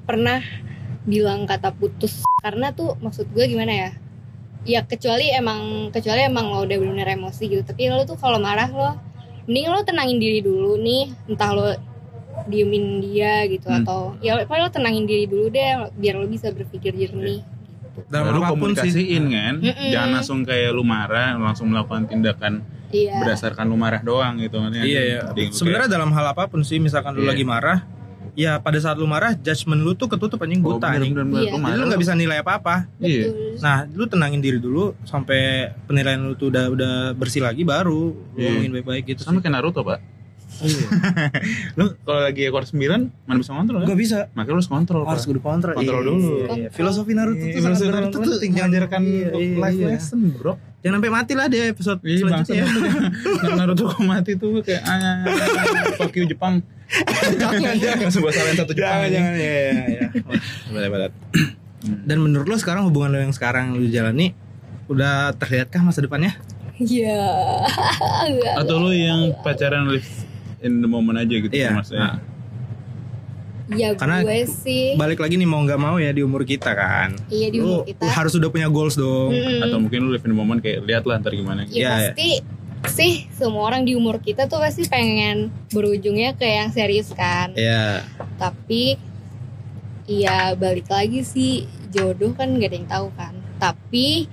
pernah 0.03 0.39
bilang 1.03 1.43
kata 1.43 1.69
putus 1.71 2.21
karena 2.37 2.69
tuh 2.69 2.93
maksud 2.99 3.25
gue 3.27 3.45
gimana 3.45 3.73
ya? 3.73 3.89
Ya 4.63 4.81
kecuali 4.81 5.29
emang 5.29 5.89
kecuali 5.89 6.21
emang 6.21 6.49
lo 6.49 6.61
udah 6.61 6.77
benar 6.77 7.05
emosi 7.07 7.43
gitu. 7.47 7.61
Tapi 7.61 7.85
lo 7.87 8.01
tuh 8.03 8.15
kalau 8.15 8.37
marah 8.37 8.65
lo 8.67 8.97
mending 9.45 9.67
lo 9.67 9.81
tenangin 9.81 10.17
diri 10.17 10.41
dulu 10.41 10.73
nih, 10.75 11.13
entah 11.27 11.49
lo 11.49 11.69
diemin 12.45 12.83
dia 12.99 13.45
gitu 13.45 13.65
Hmm. 13.65 13.81
atau 13.81 13.99
ya 14.19 14.37
lo 14.37 14.67
tenangin 14.69 15.03
diri 15.03 15.25
dulu 15.25 15.49
deh 15.49 15.65
biar 15.91 16.15
lo 16.15 16.25
bisa 16.25 16.49
berpikir 16.49 16.93
jernih. 16.93 17.41
Dalam 18.05 18.27
Lalu 18.27 18.39
apa 18.39 18.51
pun 18.51 18.71
sih. 18.75 18.91
komunikasiin 18.91 19.23
kan 19.29 19.53
Mm-mm. 19.57 19.89
jangan 19.89 20.09
langsung 20.13 20.39
kayak 20.41 20.69
lu 20.69 20.83
marah 20.83 21.33
langsung 21.35 21.67
melakukan 21.67 22.05
tindakan 22.05 22.59
Iya. 22.87 23.17
berdasarkan 23.17 23.65
lu 23.65 23.75
marah 23.75 23.99
doang 23.99 24.35
gitu 24.37 24.55
maksudnya 24.57 24.83
Iya 24.83 25.01
ya. 25.01 25.19
Lu 25.29 25.47
Sebenarnya 25.49 25.89
dalam 25.89 26.11
hal 26.11 26.25
apa 26.27 26.45
pun 26.45 26.61
sih, 26.61 26.77
misalkan 26.77 27.11
lu 27.11 27.23
Iya. 27.23 27.31
lagi 27.31 27.43
marah, 27.43 27.87
ya 28.33 28.51
pada 28.57 28.77
saat 28.77 28.95
lu 28.95 29.03
marah, 29.05 29.31
judgement 29.33 29.79
lu 29.79 29.91
tuh 29.93 30.05
ketutup 30.05 30.37
anjing 30.37 30.59
oh, 30.59 30.75
buta 30.75 30.85
bener, 30.85 30.99
anjing. 31.01 31.11
bener, 31.13 31.25
bener. 31.25 31.41
Iya. 31.41 31.51
Lu 31.51 31.57
Jadi 31.61 31.71
lu 31.73 31.85
nggak 31.87 32.01
bisa 32.03 32.13
nilai 32.13 32.37
apa-apa. 32.37 32.75
iya 32.99 33.23
Betul. 33.25 33.55
Nah, 33.57 33.77
lu 33.89 34.03
tenangin 34.05 34.39
diri 34.39 34.59
dulu 34.59 34.83
sampai 35.01 35.39
penilaian 35.83 36.19
lu 36.19 36.35
tuh 36.35 36.47
udah 36.47 36.65
udah 36.69 36.93
bersih 37.13 37.39
lagi 37.41 37.63
baru 37.63 38.11
lu 38.11 38.35
Iya. 38.35 38.47
ngomongin 38.49 38.71
baik-baik 38.73 39.03
gitu. 39.09 39.23
sama 39.23 39.39
sih. 39.39 39.41
kayak 39.41 39.55
Naruto 39.55 39.81
pak 39.81 39.99
Iya. 40.57 40.87
lu 41.77 41.85
kalau 42.01 42.21
lagi 42.21 42.41
ekor 42.43 42.63
9 42.63 42.79
mana 43.21 43.35
bisa 43.35 43.51
kontrol 43.51 43.79
kan 43.79 43.87
Gak 43.87 43.99
bisa. 43.99 44.17
makanya 44.31 44.49
lu 44.49 44.57
harus 44.57 44.69
kontrol. 44.69 45.03
Harus 45.03 45.23
kudu 45.23 45.39
kontrol. 45.39 45.73
Kontrol 45.73 45.99
Iya, 45.99 46.07
dulu. 46.07 46.15
iya, 46.15 46.45
iya. 46.55 46.69
Filosofi 46.69 47.11
Naruto 47.11 47.37
Iya, 47.37 47.51
tuh 47.51 47.61
filosofi 47.61 47.83
sangat 47.85 47.95
Naruto 48.01 48.17
tuh 48.17 48.31
penting. 48.31 48.51
mengajarkan 48.53 49.01
Iya, 49.01 49.27
iya, 49.33 49.55
life 49.57 49.75
iya. 49.77 49.87
lesson 49.89 50.19
bro 50.31 50.53
Jangan 50.79 50.95
sampai 50.95 51.11
mati 51.11 51.33
lah 51.33 51.47
dia 51.47 51.63
episode 51.67 51.99
Iya 51.99 52.23
bangsa 52.23 52.51
selanjutnya. 52.51 52.93
Yang 53.43 53.55
Naruto 53.57 53.83
kok 53.85 54.01
mati 54.01 54.31
tuh 54.35 54.51
kayak 54.61 54.81
ah, 54.81 55.25
Fuck 55.95 56.13
you 56.13 56.25
Jepang 56.25 56.63
jangan 57.41 57.75
jangan 57.75 58.07
Sebuah 58.07 58.31
salah 58.31 58.53
satu 58.55 58.71
Jepang 58.71 59.01
jangan 59.03 59.11
jangan 59.11 59.33
ya 59.35 59.51
ya 59.51 59.83
ya. 59.89 60.07
Boleh 60.69 60.87
boleh. 60.87 61.09
Dan 62.07 62.17
menurut 62.19 62.45
lo 62.45 62.55
sekarang 62.55 62.85
hubungan 62.85 63.11
lo 63.11 63.19
yang 63.19 63.29
sekarang 63.29 63.73
lo 63.73 63.85
jalani 63.85 64.33
udah 64.85 65.33
terlihatkah 65.35 65.81
masa 65.81 65.99
depannya? 65.99 66.33
Iya. 66.75 67.17
Atau 68.55 68.77
lu 68.79 68.91
yang 68.91 69.33
pacaran 69.39 69.87
live 69.87 70.24
in 70.65 70.81
the 70.81 70.89
moment 70.89 71.15
aja 71.15 71.29
gitu 71.37 71.53
Iya. 71.53 71.71
maksudnya 71.71 72.17
Ya 73.65 73.97
Karena 73.97 74.21
gue 74.21 74.45
sih. 74.45 74.93
Balik 74.93 75.17
lagi 75.17 75.41
nih 75.41 75.49
mau 75.49 75.57
nggak 75.57 75.81
mau 75.81 75.97
ya 75.97 76.13
di 76.13 76.21
umur 76.21 76.45
kita 76.45 76.77
kan. 76.77 77.17
Iya 77.27 77.49
di 77.49 77.57
Lu 77.57 77.81
umur 77.81 77.89
kita. 77.89 78.05
harus 78.05 78.37
udah 78.37 78.45
punya 78.45 78.69
goals 78.69 78.93
dong. 78.93 79.33
Mm-mm. 79.33 79.65
Atau 79.65 79.81
mungkin 79.81 80.05
lu 80.05 80.13
live 80.13 80.21
in 80.21 80.31
the 80.31 80.37
moment 80.37 80.61
kayak 80.61 80.85
lihat 80.85 81.01
lah 81.01 81.17
ntar 81.17 81.33
gimana 81.33 81.65
gitu 81.65 81.81
Ya, 81.81 81.81
Iya, 81.81 81.89
iya. 81.89 81.97
pasti 82.13 82.29
sih 82.85 83.13
semua 83.33 83.65
orang 83.65 83.81
di 83.81 83.97
umur 83.97 84.21
kita 84.21 84.45
tuh 84.45 84.61
pasti 84.61 84.85
pengen 84.85 85.49
berujungnya 85.73 86.37
ke 86.37 86.45
yang 86.45 86.69
serius 86.69 87.09
kan. 87.09 87.57
Iya. 87.57 88.05
Tapi 88.37 89.01
ya 90.05 90.53
balik 90.53 90.85
lagi 90.85 91.25
sih 91.25 91.65
jodoh 91.89 92.37
kan 92.37 92.53
gak 92.53 92.69
ada 92.69 92.77
yang 92.77 92.85
tahu 92.85 93.07
kan. 93.17 93.33
Tapi 93.57 94.29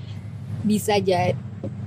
bisa 0.60 1.00
jadi 1.00 1.32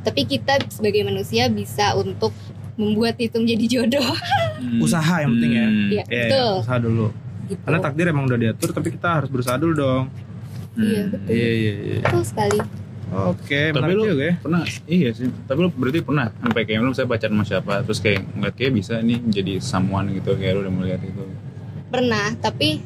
tapi 0.01 0.21
kita 0.23 0.65
sebagai 0.67 1.01
manusia 1.03 1.45
bisa 1.45 1.93
untuk 1.93 2.33
membuat 2.75 3.15
itu 3.17 3.35
menjadi 3.35 3.65
jodoh 3.69 4.11
Hmm. 4.55 4.79
Usaha 4.79 5.15
yang 5.19 5.31
penting 5.31 5.51
ya. 5.51 5.65
Hmm. 5.65 5.89
Iya, 5.89 6.03
Iya, 6.05 6.23
betul. 6.25 6.51
usaha 6.59 6.77
dulu. 6.77 7.07
gitu. 7.45 7.61
Karena 7.61 7.79
takdir 7.79 8.05
emang 8.07 8.25
udah 8.25 8.39
diatur 8.39 8.69
tapi 8.71 8.87
kita 8.89 9.07
harus 9.13 9.29
berusaha 9.29 9.55
dulu 9.55 9.73
dong. 9.73 10.03
Iya, 10.73 11.01
Hmm. 11.01 11.11
betul. 11.11 11.29
Iya 11.29 11.49
iya 11.51 11.73
iya. 11.77 11.99
Betul 12.01 12.23
sekali. 12.23 12.59
Oke, 13.07 13.61
Tapi 13.69 13.75
menarik 13.77 13.95
lu 13.95 14.03
juga 14.09 14.25
ya. 14.25 14.35
pernah 14.35 14.61
iya 14.87 15.09
sih 15.11 15.29
tapi 15.45 15.59
lu 15.59 15.69
berarti 15.69 15.99
pernah 16.01 16.25
sampai 16.33 16.61
kayak 16.63 16.79
lu 16.79 16.89
misalnya 16.89 17.09
pacaran 17.11 17.31
sama 17.31 17.45
siapa 17.45 17.73
terus 17.81 17.99
kayak 17.99 18.21
ngeliat 18.27 18.55
kayak 18.55 18.71
bisa 18.73 18.93
nih 18.99 19.19
jadi 19.29 19.53
someone 19.61 20.07
gitu 20.11 20.33
kayak 20.33 20.51
lu 20.51 20.61
udah 20.63 20.73
melihat 20.73 21.01
itu 21.01 21.23
Pernah, 21.85 22.33
tapi 22.35 22.81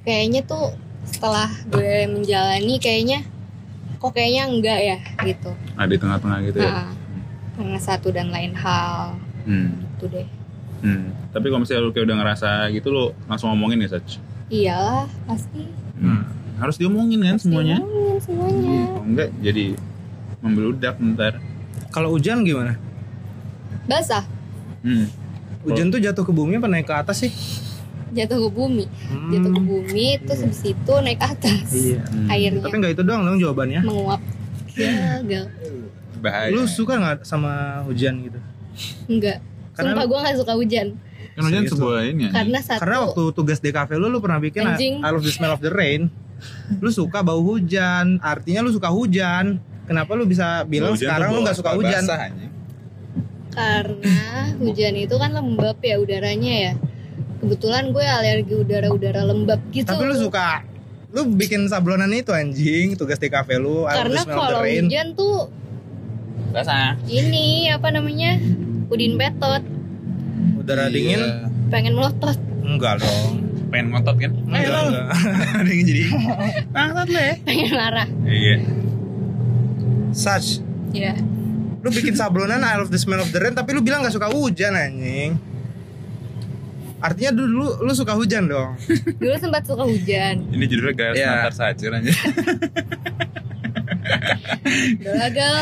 kayaknya 0.00 0.40
tuh 0.42 0.72
setelah 1.04 1.52
gue 1.66 2.08
menjalani 2.08 2.74
kayaknya 2.78 3.18
kok 3.96 4.10
kayaknya 4.10 4.42
enggak 4.48 4.78
ya 4.80 4.98
gitu. 5.24 5.50
nah 5.70 5.84
di 5.84 5.96
tengah-tengah 5.96 6.38
gitu 6.42 6.58
ya 6.58 6.72
Nah, 6.72 6.88
karena 7.52 7.78
satu 7.78 8.08
dan 8.08 8.28
lain 8.28 8.52
hal 8.52 9.16
Hmm. 9.40 9.72
itu 9.90 10.06
deh 10.06 10.28
Hmm. 10.80 11.12
Tapi 11.28 11.46
kalau 11.46 11.60
misalnya 11.60 11.82
lu 11.82 11.90
kayak 11.90 12.04
udah 12.04 12.16
ngerasa 12.18 12.48
gitu 12.70 12.88
lu 12.88 13.04
langsung 13.24 13.50
ngomongin 13.50 13.80
ya, 13.80 13.88
Sach? 13.90 14.16
iyalah 14.48 15.04
pasti 15.24 15.68
Hmm. 15.94 16.24
Harus 16.56 16.76
diomongin 16.76 17.20
kan 17.22 17.36
semuanya? 17.36 17.76
Ngomongin 17.78 18.18
semuanya 18.18 18.80
Kalau 18.86 19.04
enggak 19.06 19.28
jadi 19.38 19.64
membeludak 20.38 20.94
ntar. 20.98 21.36
Kalau 21.88 22.08
hujan 22.10 22.42
gimana? 22.42 22.80
basah 23.82 24.24
Hmm. 24.80 25.04
Hujan 25.60 25.88
tuh 25.88 25.98
jatuh 25.98 26.22
ke 26.22 26.30
bumi 26.30 26.56
apa 26.56 26.66
naik 26.66 26.86
ke 26.86 26.94
atas 26.94 27.20
sih? 27.20 27.32
jatuh 28.10 28.40
ke 28.40 28.50
bumi 28.50 28.84
Hmm. 29.06 29.30
jatuh 29.30 29.50
ke 29.50 29.60
bumi 29.62 30.06
terus 30.20 30.40
habis 30.40 30.62
itu 30.64 30.92
naik 30.98 31.16
ke 31.16 31.26
atas 31.28 31.68
Iya. 31.70 32.00
Hmm. 32.02 32.26
airnya 32.26 32.60
Tapi 32.62 32.76
nggak 32.76 32.92
itu 32.92 33.02
doang 33.02 33.22
dong 33.22 33.36
jawabannya. 33.36 33.80
menguap 33.82 34.20
gagal 34.72 35.44
Bahaya. 36.20 36.50
Lu 36.50 36.64
suka 36.64 36.94
nggak 36.94 37.18
sama 37.22 37.52
hujan 37.84 38.20
gitu? 38.22 38.38
enggak 39.06 39.40
Karena- 39.72 39.92
sumpah 39.92 40.04
gue 40.04 40.18
nggak 40.20 40.36
suka 40.38 40.52
hujan 40.54 40.86
kan 41.30 41.42
hujan 41.42 41.62
sebuah 41.64 42.00
ini 42.06 42.22
ya. 42.26 42.30
karena 42.32 42.58
satu 42.60 42.80
Karena 42.80 42.96
waktu 43.02 43.22
tugas 43.32 43.58
di 43.58 43.70
kafe 43.70 43.94
lu, 43.96 44.06
lu 44.06 44.18
pernah 44.18 44.38
bikin 44.38 44.60
I, 44.60 44.66
Anjing. 44.68 44.94
I 44.98 45.08
love 45.08 45.22
the 45.22 45.30
smell 45.30 45.50
of 45.50 45.58
the 45.58 45.70
rain. 45.70 46.10
Lu 46.78 46.90
suka 46.90 47.20
bau 47.20 47.38
hujan, 47.38 48.20
artinya 48.20 48.60
lu 48.60 48.70
suka 48.70 48.88
hujan. 48.88 49.56
Kenapa 49.84 50.12
lu 50.12 50.24
bisa 50.24 50.62
bilang 50.64 50.92
Hujan 50.92 51.02
sekarang 51.02 51.28
lu 51.32 51.38
nggak 51.42 51.56
suka 51.56 51.70
hujan? 51.74 52.02
basah, 52.02 52.30
karena 53.50 54.18
hujan 54.56 54.94
itu 54.96 55.14
kan 55.14 55.30
lembab 55.32 55.78
ya 55.80 55.96
udaranya 55.98 56.52
ya 56.60 56.72
kebetulan 57.40 57.90
gue 57.90 58.04
alergi 58.04 58.54
udara-udara 58.54 59.24
lembab 59.24 59.58
gitu 59.70 59.88
Tapi 59.88 60.04
lu 60.04 60.14
suka 60.14 60.62
lu 61.10 61.26
bikin 61.34 61.66
sablonan 61.66 62.12
itu 62.12 62.30
anjing 62.30 62.94
tugas 62.94 63.18
di 63.18 63.26
kafe 63.26 63.58
lu 63.58 63.82
karena 63.82 64.22
kalau 64.22 64.62
rain. 64.62 64.86
hujan 64.86 65.18
tuh 65.18 65.50
Basah. 66.50 66.98
ini 67.06 67.68
apa 67.68 67.88
namanya 67.88 68.36
udin 68.86 69.14
petot 69.14 69.62
Udara 70.56 70.86
Iya. 70.86 70.92
dingin 70.92 71.20
pengen 71.68 71.94
melotot 71.94 72.36
enggak 72.60 72.98
dong. 72.98 73.38
Pengen 73.70 73.86
ngotot 73.90 74.16
kan? 74.16 74.30
Enggak, 74.34 74.82
enggak. 74.84 75.06
Dingin 75.66 75.84
jadi. 75.86 76.02
Bangsat 76.74 77.06
lu 77.06 77.18
ya. 77.18 77.34
pengen 77.40 77.70
marah 77.70 78.08
Iya. 78.22 78.56
Such 80.10 80.48
ya 80.90 81.14
lu 81.80 81.88
bikin 81.88 82.12
sablonan 82.12 82.60
I 82.60 82.76
love 82.76 82.90
the 82.90 82.98
smell 82.98 83.18
of 83.18 83.30
the 83.30 83.38
rain 83.38 83.54
tapi 83.54 83.72
lu 83.72 83.80
bilang 83.80 84.02
nggak 84.02 84.12
suka 84.12 84.28
hujan 84.28 84.74
anjing. 84.74 85.38
Artinya 87.00 87.32
dulu 87.32 87.80
lu 87.80 87.92
suka 87.92 88.12
hujan 88.12 88.44
dong. 88.44 88.76
dulu 89.16 89.32
sempat 89.34 89.64
suka 89.64 89.88
hujan 89.88 90.44
Ini 90.50 90.64
judulnya 90.66 90.92
garis 90.92 91.16
Iya. 91.16 91.30
natar 91.40 91.54
saja 91.54 91.86
aja. 91.94 92.12
udah 94.10 95.14
gagal 95.28 95.54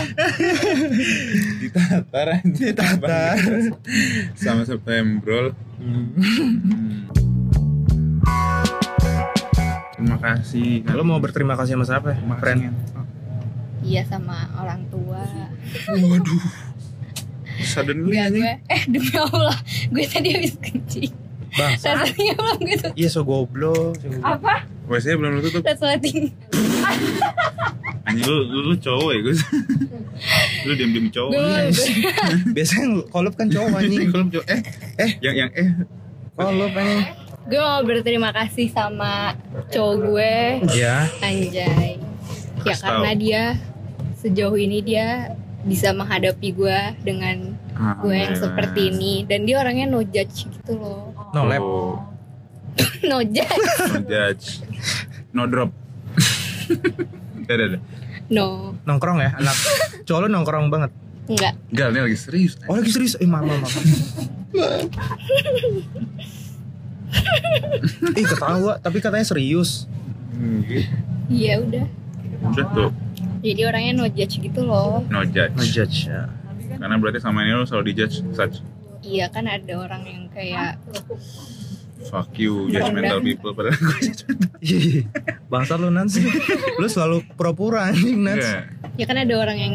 Ditatar 1.58 2.26
aja. 2.34 2.44
Ditatar. 2.46 3.36
Sama 4.34 4.62
September. 4.62 5.52
Hmm. 5.76 6.06
Terima 9.92 10.16
kasih. 10.16 10.86
Lu 10.88 11.02
mau 11.02 11.18
berterima 11.18 11.54
kasih 11.54 11.74
sama 11.74 11.84
siapa? 11.84 12.14
Kasih, 12.14 12.38
Friend. 12.38 12.60
Iya 13.80 14.02
sama 14.04 14.50
orang 14.54 14.82
tua 14.88 15.22
Waduh. 15.88 16.44
Suddenly 17.58 18.14
anjing. 18.16 18.42
gue 18.42 18.54
eh 18.68 18.82
demi 18.86 19.10
Allah 19.12 19.54
gue 19.88 20.04
tadi 20.04 20.30
habis 20.30 20.54
kencing 20.56 21.10
Bang. 21.50 21.74
rasanya 21.74 22.34
belum 22.34 22.58
gitu 22.64 22.88
Iya 22.94 23.08
so 23.08 23.22
goblok. 23.22 23.94
so 23.96 24.06
goblok. 24.06 24.22
Apa? 24.22 24.54
WC 24.86 25.14
belum 25.14 25.38
lu 25.38 25.42
tutup. 25.42 25.62
resleting 25.62 26.30
Anjing 28.08 28.24
lu, 28.24 28.36
lu, 28.42 28.58
lu 28.64 28.76
cowok 28.76 29.10
ya 29.10 29.20
Gus. 29.20 29.40
lu 30.66 30.72
diam-diam 30.72 31.06
cowok. 31.08 31.30
gue 31.30 31.60
Biasanya 32.56 32.86
kolup 33.08 33.34
kan 33.34 33.46
cowok 33.46 33.76
anjing. 33.76 34.08
Kalau 34.08 34.26
cowok 34.28 34.46
eh 34.46 34.60
eh 34.96 35.10
yang 35.20 35.36
yang 35.38 35.50
eh 35.52 35.68
Kolup 36.34 36.72
anjing. 36.72 37.04
gue 37.44 37.56
mau 37.58 37.80
berterima 37.80 38.30
kasih 38.30 38.68
sama 38.68 39.36
cowok 39.68 39.94
gue 40.02 40.34
Iya. 40.70 41.08
Anjay 41.18 42.00
Ya 42.58 42.74
Kasih 42.74 42.82
karena 42.82 43.10
tahu. 43.10 43.20
dia 43.20 43.42
Sejauh 44.14 44.56
ini 44.56 44.78
dia 44.80 45.06
Bisa 45.60 45.92
menghadapi 45.92 46.48
gue 46.50 46.78
Dengan 47.00 47.54
gue 48.00 48.14
yang 48.14 48.34
seperti 48.34 48.90
ini 48.90 49.22
Dan 49.22 49.44
dia 49.44 49.58
orangnya 49.58 49.86
no 49.86 50.02
judge 50.02 50.44
gitu 50.46 50.72
loh 50.74 51.12
No 51.30 51.44
lab. 51.44 51.60
Oh, 51.60 51.96
No 53.00 53.20
judge 53.20 53.68
no 53.86 54.00
judge. 54.02 54.46
No 55.30 55.42
drop. 55.44 55.70
Ada 57.48 57.64
ada. 57.74 57.78
No 58.28 58.76
Nongkrong 58.84 59.18
ya 59.24 59.32
anak. 59.36 59.56
Cowok 60.04 60.20
lu 60.24 60.28
nongkrong 60.28 60.68
banget. 60.68 60.92
Enggak 61.28 61.54
Enggak, 61.72 61.86
ini 61.92 61.98
lagi 62.08 62.18
serius. 62.20 62.52
Oh 62.68 62.76
lagi 62.76 62.90
serius? 62.92 63.16
Eh 63.20 63.28
mama 63.28 63.52
mama. 63.56 63.68
Ih 68.16 68.24
ketawa 68.24 68.76
tapi 68.80 69.00
katanya 69.00 69.24
serius. 69.24 69.88
Iya 71.28 71.60
udah 71.60 71.84
Udah 72.38 72.66
tuh, 72.70 72.90
Jadi 73.42 73.60
orangnya 73.66 73.92
no 73.98 74.06
judge 74.06 74.38
gitu 74.38 74.62
loh 74.62 75.02
no 75.10 75.26
judge. 75.26 75.52
No 75.56 75.64
judge 75.66 76.06
ya. 76.06 76.30
Karena 76.78 76.94
berarti 77.00 77.18
sama 77.18 77.42
ini 77.42 77.58
lu 77.58 77.66
selalu 77.66 77.90
dijudge 77.90 78.22
such 78.30 78.62
Iya 79.02 79.30
kan 79.30 79.46
ada 79.50 79.72
orang 79.78 80.02
yang 80.06 80.24
kayak 80.30 80.78
fuck 82.08 82.32
you 82.34 82.66
judgmental 82.68 83.20
people 83.20 83.52
padahal 83.52 83.76
gue 83.76 83.98
judgmental. 84.02 84.58
Ih, 84.58 85.04
Bangsa 85.46 85.74
lu 85.74 85.88
Nans. 85.88 86.16
lu 86.74 86.86
selalu 86.86 87.22
pura-pura 87.32 87.86
anjing 87.86 88.18
Nans. 88.18 88.40
Enggak. 88.40 88.62
Ya 88.94 89.04
kan 89.04 89.16
ada 89.16 89.34
orang 89.34 89.56
yang 89.56 89.74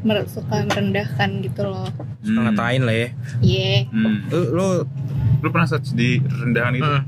mer- 0.00 0.24
Suka 0.24 0.62
merendahkan 0.62 1.40
gitu 1.40 1.60
loh 1.62 1.88
Suka 2.20 2.38
Hmm. 2.38 2.44
ngatain 2.46 2.82
lah 2.82 2.94
ya. 2.94 3.08
Iya 3.40 3.72
Hmm. 3.88 4.16
Lu 4.26 4.40
lu, 4.52 4.66
Lu 5.40 5.48
pernah 5.48 5.66
such 5.66 5.92
di 5.92 6.20
rendahan 6.20 6.72
itu? 6.74 6.84
hmm, 6.84 7.02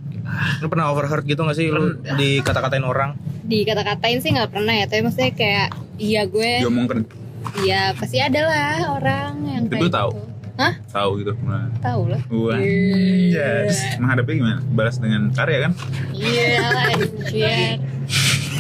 lu 0.59 0.66
pernah 0.66 0.89
overheard 0.89 1.22
gitu 1.22 1.41
gak 1.43 1.53
sih 1.53 1.68
lu 1.68 1.95
dikata-katain 2.11 2.80
orang? 2.83 3.12
Dikata-katain 3.43 4.18
sih 4.18 4.33
nggak 4.33 4.49
pernah 4.49 4.72
ya 4.72 4.87
Tapi 4.87 5.03
maksudnya 5.03 5.30
kayak 5.30 5.68
Iya 5.97 6.24
gue 6.24 6.51
Diomongkan 6.61 7.05
Iya 7.59 7.93
pasti 7.93 8.16
ada 8.16 8.41
lah 8.41 8.72
orang 8.95 9.33
yang 9.45 9.62
Itu 9.62 9.76
kayak 9.78 9.93
tahu? 9.93 10.11
gitu. 10.11 10.32
Hah? 10.62 10.74
tahu 10.94 11.10
gitu 11.18 11.34
pernah. 11.34 11.66
Tahu 11.82 12.02
lah. 12.06 12.22
Wah. 12.30 12.58
Iya. 12.62 13.66
Yes. 13.66 13.98
Menghadapi 13.98 14.38
gimana? 14.38 14.62
Balas 14.70 14.96
dengan 15.02 15.34
karya 15.34 15.58
kan? 15.66 15.72
Iya 16.14 16.46
lah, 16.62 16.84
anjir. 16.94 17.78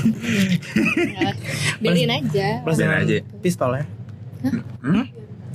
Biarin 1.82 2.10
aja. 2.10 2.48
Biarin 2.66 2.94
aja. 3.06 3.16
pistol 3.38 3.70
ya? 3.78 3.84
Hmm? 4.82 5.06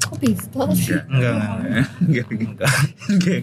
Kok 0.08 0.18
pistol 0.24 0.68
sih? 0.72 0.96
Enggak. 0.96 1.04
Enggak, 1.12 1.34
enggak. 1.36 1.52
Enggak. 2.00 2.28
Enggak. 2.32 2.70
Enggak. 3.12 3.40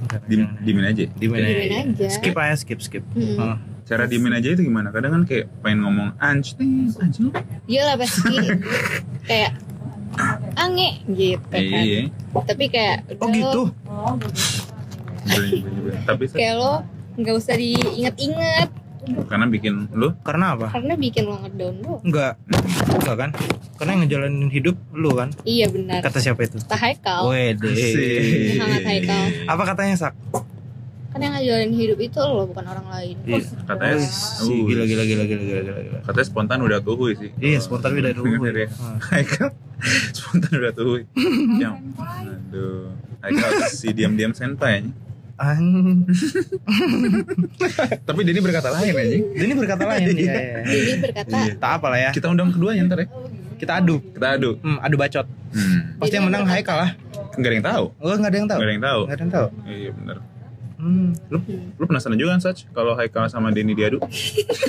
enggak. 0.00 0.20
Dim, 0.26 0.42
dimin 0.64 0.84
aja. 0.88 1.04
Dimin 1.14 1.40
Dimin 1.44 1.72
aja. 1.72 2.08
Skip 2.10 2.34
aja, 2.34 2.54
skip, 2.56 2.80
skip. 2.80 3.04
Mm-mm. 3.14 3.38
Oh. 3.38 3.56
Cara 3.82 4.08
dimin 4.08 4.32
aja 4.32 4.48
itu 4.56 4.64
gimana? 4.64 4.88
Kadang 4.88 5.20
kan 5.20 5.22
kayak 5.28 5.52
pengen 5.60 5.84
ngomong 5.84 6.16
anj, 6.16 6.56
anj 6.96 7.14
lu. 7.20 7.30
Iya 7.68 7.92
lah 7.92 7.96
pasti 8.00 8.34
kayak 9.28 9.52
ange 10.56 10.90
gitu 11.08 11.42
kan. 11.48 11.60
Iya. 11.60 12.00
Tapi 12.46 12.64
kayak 12.68 12.96
Oh 13.20 13.28
gitu? 13.28 13.62
Tapi 16.08 16.24
kayak 16.32 16.54
lo 16.58 16.72
nggak 17.12 17.34
usah 17.36 17.54
diinget-inget 17.60 18.70
karena 19.02 19.50
bikin 19.50 19.90
lu 19.98 20.14
Karena 20.22 20.54
apa? 20.54 20.70
karena 20.70 20.94
bikin 20.94 21.26
lo 21.26 21.34
ngedown 21.42 21.74
lo. 21.82 21.94
Enggak. 22.06 22.38
Enggak 23.02 23.16
kan? 23.18 23.30
Karena 23.74 23.90
yang 23.98 24.02
ngejalanin 24.06 24.50
hidup 24.54 24.76
lu 24.94 25.10
kan? 25.18 25.34
Iya 25.42 25.66
benar. 25.74 26.06
Kata 26.06 26.22
siapa 26.22 26.46
itu? 26.46 26.62
Kata 26.62 26.76
Haikal. 26.78 27.20
Wede. 27.26 27.74
Hangat 28.62 28.82
Haikal. 28.86 29.24
Apa 29.50 29.62
katanya 29.74 29.94
Sak? 29.98 30.14
Kan 31.12 31.20
yang 31.20 31.36
ngejalanin 31.36 31.72
hidup 31.76 31.98
itu 32.00 32.16
lo 32.24 32.48
bukan 32.48 32.64
orang 32.64 32.86
lain. 32.88 33.16
Iya. 33.28 33.44
katanya 33.68 33.96
Si, 34.00 34.48
uh, 34.48 34.64
gila 34.64 34.84
gila 34.88 35.04
gila 35.04 35.24
gila 35.28 35.42
gila 35.44 35.80
gila. 35.84 35.98
katanya 36.08 36.26
spontan 36.26 36.58
udah 36.64 36.80
tuh 36.80 37.12
sih. 37.12 37.30
Iya, 37.36 37.58
spontan 37.60 38.00
udah 38.00 38.12
tuh. 38.16 38.24
Ya. 38.32 38.68
Haikal 39.12 39.48
spontan 40.16 40.52
udah 40.56 40.72
tuh. 40.72 41.04
Yang 41.60 41.74
aduh. 42.00 42.96
Haikal 43.20 43.50
si 43.68 43.92
diam-diam 43.92 44.32
senpai 44.32 44.80
anjing. 44.80 44.96
An. 45.36 45.64
Tapi 48.08 48.20
Denny 48.24 48.40
berkata 48.40 48.72
lain 48.72 48.92
anjing. 48.96 49.24
Ini 49.36 49.52
berkata 49.52 49.84
lain 49.84 50.06
ya. 50.16 50.32
ya. 50.32 50.60
Jadi 50.64 50.92
berkata 50.96 51.36
Iya. 51.44 51.54
Tak 51.60 51.72
apa 51.76 51.86
lah 51.92 51.98
ya. 52.08 52.10
Kita 52.16 52.26
undang 52.32 52.56
keduanya 52.56 52.88
ntar 52.88 53.04
ya. 53.04 53.08
Kita 53.60 53.84
adu. 53.84 54.00
Kita 54.00 54.40
adu. 54.40 54.56
Hmm, 54.64 54.80
adu 54.80 54.96
bacot. 54.96 55.28
Hmm. 55.52 56.00
Pasti 56.00 56.16
yang 56.16 56.26
menang 56.32 56.48
Haikal 56.48 56.88
lah. 56.88 56.90
Enggak 57.36 57.48
ada 57.52 57.56
yang 57.60 57.66
tahu. 57.68 57.84
Oh, 58.00 58.12
enggak 58.16 58.30
ada 58.32 58.38
yang 58.40 58.48
tahu. 58.48 58.58
Enggak 58.58 58.68
ada 58.68 58.72
yang 58.72 58.84
tahu. 58.84 59.00
Enggak 59.04 59.12
ada 59.12 59.22
yang 59.22 59.32
tahu. 59.32 59.46
Iya 59.68 59.90
benar. 59.92 60.31
Hmm. 60.82 61.14
Lu 61.30 61.38
lu 61.78 61.84
penasaran 61.86 62.18
juga 62.18 62.34
kan 62.34 62.42
Sach 62.42 62.58
kalau 62.74 62.98
Haikal 62.98 63.30
sama 63.30 63.54
Denny 63.54 63.70
diadu? 63.78 64.02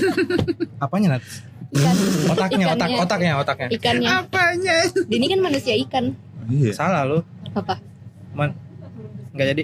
Apanya 0.84 1.18
Nat? 1.18 1.26
ikan. 1.74 1.98
Otaknya, 2.30 2.66
otak, 2.70 2.90
otaknya, 3.02 3.32
otaknya. 3.42 3.68
Ikannya. 3.74 4.10
Apanya? 4.22 4.78
Ini 5.10 5.26
kan 5.26 5.40
manusia 5.42 5.74
ikan. 5.82 6.14
Iya. 6.46 6.70
Salah 6.78 7.02
lu. 7.10 7.20
Apa? 7.58 7.82
Man. 8.38 8.54
Enggak 9.34 9.58
jadi. 9.58 9.64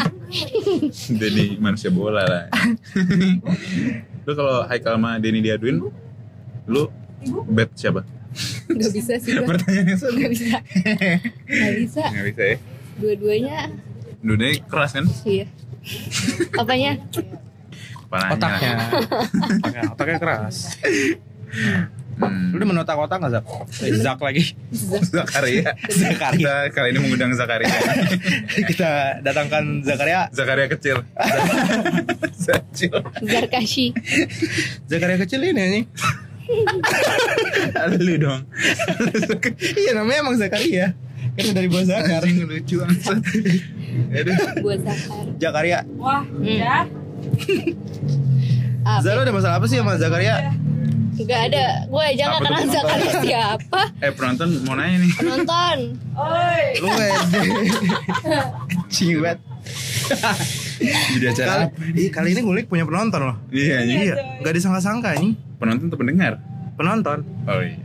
Denny 1.20 1.60
manusia 1.60 1.92
bola 1.92 2.24
lah. 2.24 2.44
lu 4.24 4.32
kalau 4.32 4.64
Haikal 4.64 4.96
sama 4.96 5.20
Denny 5.20 5.44
diaduin, 5.44 5.84
lu 6.64 6.82
bet 7.52 7.68
siapa? 7.76 8.00
Gak 8.64 8.90
bisa 8.90 9.14
sih 9.20 9.30
gue 9.36 9.46
Pertanyaan 9.46 9.94
yang 9.94 10.00
sulit. 10.00 10.26
Gak 10.26 10.32
bisa 10.32 10.56
Gak 11.46 11.74
bisa 11.78 12.02
Nggak 12.10 12.26
bisa 12.32 12.42
ya. 12.42 12.56
Dua-duanya 12.98 13.58
Dunia 14.24 14.56
keras 14.64 14.96
kan? 14.96 15.04
Iya 15.28 15.46
Apanya? 16.56 16.96
Kepalanya. 17.92 18.32
Otaknya. 18.32 18.72
otaknya, 19.60 19.82
otaknya 19.92 20.18
keras. 20.22 20.56
Hmm. 22.14 22.54
Lu 22.54 22.62
demen 22.62 22.78
otak-otak 22.78 23.18
nggak 23.18 23.32
Zak? 23.36 23.44
Eh, 23.82 23.98
Zak 23.98 24.18
lagi. 24.22 24.54
Zakaria. 25.02 25.74
Zakaria. 25.90 26.70
Kita 26.70 26.70
kali 26.70 26.88
ini 26.94 26.98
mengundang 27.02 27.34
Zakaria. 27.34 27.66
Kita 28.70 29.18
datangkan 29.18 29.82
Zakaria. 29.82 30.30
Zakaria 30.30 30.66
kecil. 30.70 31.02
Zacil. 32.38 32.94
Zarkashi 33.18 33.90
Zakaria 34.86 35.18
kecil 35.18 35.42
ini 35.42 35.62
nih. 35.74 35.84
Lu 37.98 38.14
dong. 38.20 38.40
iya 39.58 39.92
namanya 39.98 40.18
emang 40.22 40.38
Zakaria. 40.38 40.94
Kan 41.34 41.50
dari 41.50 41.66
bawah 41.66 41.84
Zakar. 41.84 42.22
Anjing 42.22 42.46
lucu 42.46 42.74
bangsat. 42.78 43.18
Aduh. 44.18 44.36
Buat 44.60 44.80
Zakar 44.82 45.24
Zakaria. 45.36 45.78
Wah, 45.96 46.22
Hmm. 46.22 46.46
ya. 46.46 46.78
Zara 49.00 49.22
ada 49.22 49.32
masalah 49.32 49.56
apa 49.56 49.66
sih 49.66 49.80
sama 49.80 49.96
Zakaria? 49.96 50.52
Gak 51.14 51.46
ada 51.46 51.86
Gue 51.86 52.02
aja 52.04 52.26
gak 52.26 52.42
kenal 52.42 52.66
Zakaria 52.68 53.12
siapa 53.22 53.80
Eh 54.02 54.12
penonton 54.12 54.48
mau 54.62 54.74
nanya 54.74 54.98
nih. 54.98 55.10
Penonton 55.14 55.78
Oi. 56.12 56.62
Lu. 56.82 56.88
Ciwet. 58.92 59.38
Jadi 61.14 61.24
acara 61.24 61.70
Kali, 61.70 62.10
kali 62.10 62.28
ini 62.34 62.40
ngulik 62.42 62.66
punya 62.66 62.84
penonton 62.84 63.24
loh. 63.24 63.36
Iya, 63.48 63.80
anjing. 63.80 63.98
Iya, 64.04 64.14
nggak 64.42 64.52
disangka-sangka 64.52 65.16
ini 65.16 65.32
Penonton 65.56 65.88
atau 65.88 65.96
pendengar? 65.96 66.32
penonton. 66.74 67.22
Oh 67.46 67.62
iya. 67.62 67.78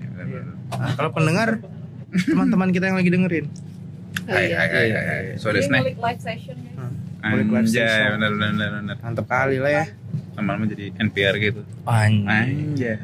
Nah, 0.73 0.97
kalau 0.97 1.13
pendengar 1.13 1.61
teman-teman 2.31 2.69
kita 2.73 2.89
yang 2.89 2.97
lagi 2.97 3.11
dengerin. 3.11 3.45
Hai 4.29 4.45
iya. 4.49 4.57
hai 4.61 4.69
hai 4.69 4.87
hai. 4.93 5.23
Ini 5.37 5.61
snack. 5.65 5.81
ngulik 5.81 5.97
live 5.97 6.21
session 6.21 6.55
ya. 6.57 6.73
Live 7.19 7.49
benar 7.49 8.29
benar 8.31 8.49
benar 8.55 8.69
benar. 8.81 8.95
Mantep 9.01 9.25
kali 9.25 9.57
lah 9.57 9.71
ya. 9.71 9.85
Lama-lama 10.37 10.65
jadi 10.69 10.95
NPR 10.97 11.35
gitu. 11.37 11.61
Anjay. 11.83 12.97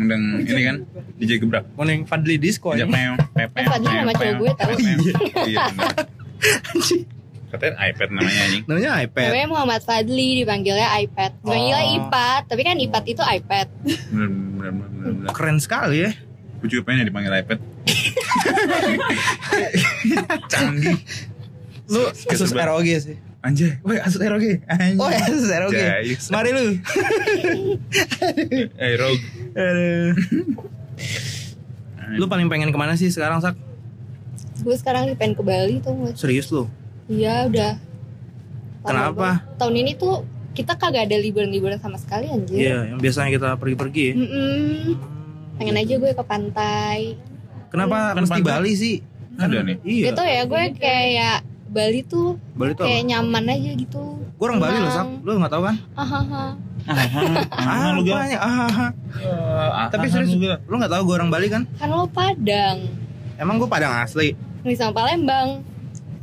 Undang 0.00 0.22
ini 0.46 0.62
kan 0.64 0.76
DJ 1.20 1.42
Gebrak. 1.42 1.64
Kuning 1.76 2.08
Fadli 2.08 2.40
Disco 2.40 2.72
pepeng. 2.72 3.20
Eh, 3.36 3.66
Fadli 3.68 3.90
nama 3.92 4.12
cowok 4.16 4.34
gue 4.38 4.50
tahu. 4.56 4.72
Iya. 5.44 5.64
benar. 5.76 5.94
Katanya 7.50 7.74
iPad 7.82 8.08
namanya 8.14 8.40
anjing. 8.46 8.64
Namanya 8.70 8.90
iPad. 9.02 9.26
Namanya 9.28 9.48
Muhammad 9.50 9.80
Fadli 9.82 10.28
dipanggilnya 10.38 10.88
iPad 11.02 11.30
Dipanggilnya 11.42 11.82
Oh. 11.82 11.96
iPad 11.98 12.42
Tapi 12.46 12.62
kan 12.62 12.76
iPad 12.78 13.04
itu 13.10 13.22
iPad. 13.26 13.66
Keren 15.34 15.58
sekali 15.58 16.06
ya. 16.06 16.10
Gue 16.62 16.68
juga 16.70 16.82
pengen 16.86 17.04
ya 17.04 17.06
dipanggil 17.10 17.32
iPad. 17.42 17.58
Canggih. 20.52 20.98
Lu 21.90 22.06
Asus 22.30 22.52
ROG 22.54 22.86
sih. 22.86 23.16
Anjay, 23.40 23.80
woi 23.82 23.98
Asus 23.98 24.20
ROG. 24.20 24.44
Anjay. 24.68 24.94
Oh, 25.00 25.08
ya, 25.08 25.20
Asus 25.26 25.48
ROG. 25.48 25.72
Jayus. 25.74 26.24
Mari 26.28 26.50
lu. 26.52 26.66
Eh, 28.76 28.92
ROG. 29.00 29.20
Lu 32.20 32.24
paling 32.26 32.46
pengen 32.50 32.70
ke 32.70 32.78
mana 32.78 32.94
sih 32.94 33.08
sekarang, 33.10 33.40
Sak? 33.42 33.54
Gue 34.60 34.76
sekarang 34.76 35.08
nih 35.08 35.16
pengen 35.16 35.34
ke 35.38 35.42
Bali 35.42 35.80
tuh 35.80 35.94
nggak? 35.96 36.14
Serius 36.20 36.52
lu? 36.52 36.68
Iya 37.10 37.48
udah 37.48 37.74
Kenapa? 38.84 39.44
Tahun 39.56 39.74
ini 39.76 39.92
tuh 39.96 40.24
kita 40.56 40.76
kagak 40.76 41.08
ada 41.08 41.16
liburan-liburan 41.16 41.80
sama 41.80 41.96
sekali 41.96 42.28
anjir 42.28 42.56
Iya, 42.58 42.78
yang 42.92 42.98
biasanya 43.00 43.30
kita 43.32 43.48
pergi-pergi 43.56 44.04
ya. 44.04 44.14
Pengen 45.56 45.76
aja 45.76 45.94
gue 45.96 46.12
ke 46.12 46.24
pantai 46.24 47.16
Kenapa 47.70 48.12
Kan 48.12 48.26
mesti 48.26 48.40
pantai. 48.42 48.50
Bali 48.50 48.72
sih? 48.74 48.94
Ada 49.38 49.58
nih. 49.62 49.76
Iya. 49.80 50.04
Gitu 50.12 50.22
ya 50.22 50.42
gue 50.44 50.62
kayak 50.76 51.36
Bali 51.70 52.00
tuh 52.02 52.34
Bali 52.58 52.74
tuh 52.74 52.82
kayak 52.82 53.00
apa? 53.00 53.10
nyaman 53.14 53.44
aja 53.46 53.70
gitu 53.78 54.02
Gue 54.40 54.46
orang 54.48 54.58
Bali 54.58 54.78
loh, 54.80 54.90
Sak. 54.90 55.06
Lu 55.22 55.36
gak 55.36 55.52
tau 55.52 55.62
kan? 55.62 55.76
Hahaha. 55.94 56.44
Ah, 57.52 57.92
lu 57.92 58.00
gak? 58.02 58.16
apanya? 58.16 58.38
Ah, 58.40 58.66
ah, 58.66 58.90
ah. 59.84 59.88
Tapi 59.92 60.08
serius, 60.08 60.32
lu 60.40 60.74
gak 60.74 60.90
tau 60.90 61.02
gue 61.04 61.14
orang 61.14 61.30
Bali 61.30 61.46
kan? 61.46 61.62
Kan 61.76 61.88
lo 61.88 62.08
Padang 62.08 62.88
Emang 63.36 63.60
gue 63.60 63.68
Padang 63.68 63.92
asli. 64.00 64.32
Nih 64.64 64.74
sama 64.74 64.96
Palembang 64.96 65.60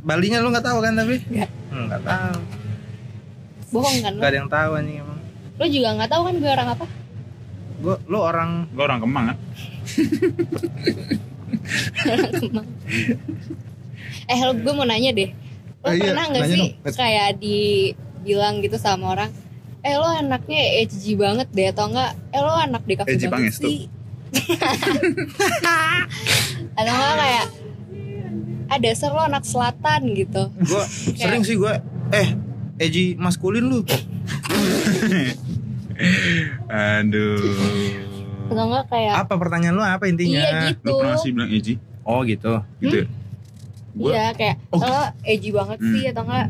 Balinya 0.02 0.42
lu 0.42 0.50
gak 0.50 0.66
tahu 0.66 0.78
kan 0.82 0.94
tapi? 0.94 1.22
Nggak. 1.24 1.50
Hmm, 1.70 1.84
Gak 1.88 2.02
tahu. 2.02 2.38
Bohong 3.70 3.96
kan 4.02 4.12
Gak 4.18 4.28
ada 4.28 4.36
yang 4.36 4.50
tahu 4.50 4.70
anjing 4.76 4.96
emang. 5.00 5.18
Lo 5.56 5.64
juga 5.66 5.88
gak 5.96 6.10
tahu 6.10 6.22
kan 6.26 6.34
gue 6.36 6.50
orang 6.50 6.68
apa 6.74 6.86
Gue 7.78 7.96
lu 8.04 8.18
orang 8.18 8.50
Gue 8.74 8.84
orang 8.84 8.98
Kemang 9.00 9.24
kan? 9.32 9.36
Eh 14.28 14.38
lo 14.40 14.52
gue 14.54 14.72
mau 14.72 14.84
nanya 14.84 15.12
deh 15.12 15.30
Lo 15.78 15.80
Oh, 15.80 15.92
iya, 15.94 16.10
pernah 16.10 16.24
gak 16.26 16.42
nanya 16.42 16.50
sih 16.50 16.74
dong. 16.74 16.94
kayak 16.94 17.28
dibilang 17.38 18.54
gitu 18.60 18.76
sama 18.76 19.14
orang 19.14 19.30
Eh 19.80 19.94
lo 19.94 20.04
anaknya 20.04 20.58
edgy 20.80 21.14
banget 21.14 21.48
deh 21.50 21.70
Atau 21.70 21.88
enggak 21.88 22.12
Eh 22.30 22.38
lo 22.38 22.52
anak 22.52 22.82
DKV 22.84 23.08
Edgy 23.08 23.26
banget 23.26 23.52
sih 23.54 23.88
Atau 26.78 26.92
enggak 26.92 27.14
kayak 27.16 27.46
Ah 28.68 28.76
dasar 28.76 29.10
lo 29.10 29.22
anak 29.22 29.42
selatan 29.42 30.12
gitu 30.12 30.52
gue 30.52 30.82
sering 31.16 31.40
sih 31.40 31.56
gue 31.56 31.72
eh 32.12 32.28
Eji 32.78 33.18
maskulin 33.18 33.66
lu. 33.66 33.82
Aduh. 36.70 38.06
Atau 38.48 38.64
enggak 38.64 38.84
kayak 38.88 39.14
Apa 39.18 39.34
pertanyaan 39.34 39.74
lu 39.74 39.82
apa 39.82 40.04
intinya? 40.04 40.40
Iya 40.40 40.58
gitu 40.70 40.84
Lu 40.84 40.98
pernah 40.98 41.16
sih 41.16 41.30
bilang 41.30 41.50
Eji? 41.50 41.74
Oh 42.02 42.20
gitu. 42.22 42.52
Gitu 42.78 42.96
ya? 42.96 43.06
Gua- 43.90 44.12
Iya 44.12 44.26
kayak 44.32 44.54
Oh. 44.68 44.78
Lo 44.78 44.94
edgy 45.22 45.50
banget 45.50 45.78
Hmm. 45.78 45.90
sih 45.90 46.04
Atau 46.06 46.22
enggak 46.24 46.46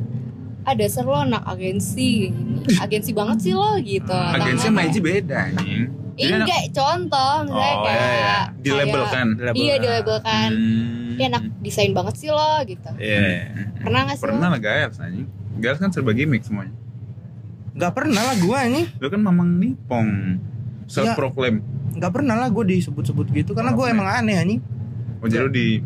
Ah 0.63 0.75
dasar 0.75 1.03
lo 1.03 1.17
anak 1.17 1.43
agensi 1.45 2.07
gini. 2.27 2.61
Agensi 2.77 3.11
banget 3.11 3.39
sih 3.41 3.53
lo 3.53 3.73
gitu 3.81 4.13
Atau 4.13 4.37
Agensi 4.37 4.67
enggak 4.67 4.75
sama 4.77 4.87
Eji 4.87 5.01
beda 5.01 5.37
anjing. 5.47 5.83
Enggak, 6.19 6.63
contoh 6.73 7.35
misalnya 7.43 7.63
Oh, 7.71 7.81
kayak 7.81 7.95
iya, 7.97 8.11
iya. 8.13 8.39
Dilabelkan. 8.59 9.27
kayak- 9.39 9.55
Iya, 9.55 9.75
dilabelkan. 9.79 10.51
Hmm. 10.51 11.15
Dia 11.15 11.27
anak 11.29 11.45
desain 11.59 11.93
banget 11.93 12.15
sih 12.17 12.29
lo 12.29 12.53
gitu. 12.65 12.91
Iya. 12.97 13.55
Pernah 13.81 14.01
gak 14.05 14.15
sih 14.15 14.23
Pernah 14.23 14.45
lo? 14.45 14.53
lah 14.53 14.61
Gaels 14.61 14.99
anjing. 14.99 15.27
Gaels 15.57 15.79
kan 15.79 15.89
serba 15.89 16.11
gimmick 16.11 16.43
semuanya. 16.43 16.75
Gak 17.73 17.93
pernah 17.93 18.23
lah 18.25 18.35
gue 18.35 18.59
ini. 18.67 18.83
Lu 18.97 19.07
kan 19.07 19.21
mamang 19.21 19.49
nipong. 19.57 20.09
Self 20.85 21.15
proclaim. 21.15 21.63
Gak 21.97 22.13
pernah 22.13 22.37
lah 22.37 22.53
gue 22.53 22.65
disebut-sebut 22.77 23.33
gitu 23.33 23.57
karena 23.57 23.73
gue 23.73 23.87
emang 23.89 24.05
aneh 24.05 24.37
anjing. 24.37 24.61
Oh 25.25 25.27
jadi 25.27 25.49
lu 25.49 25.51
di 25.51 25.81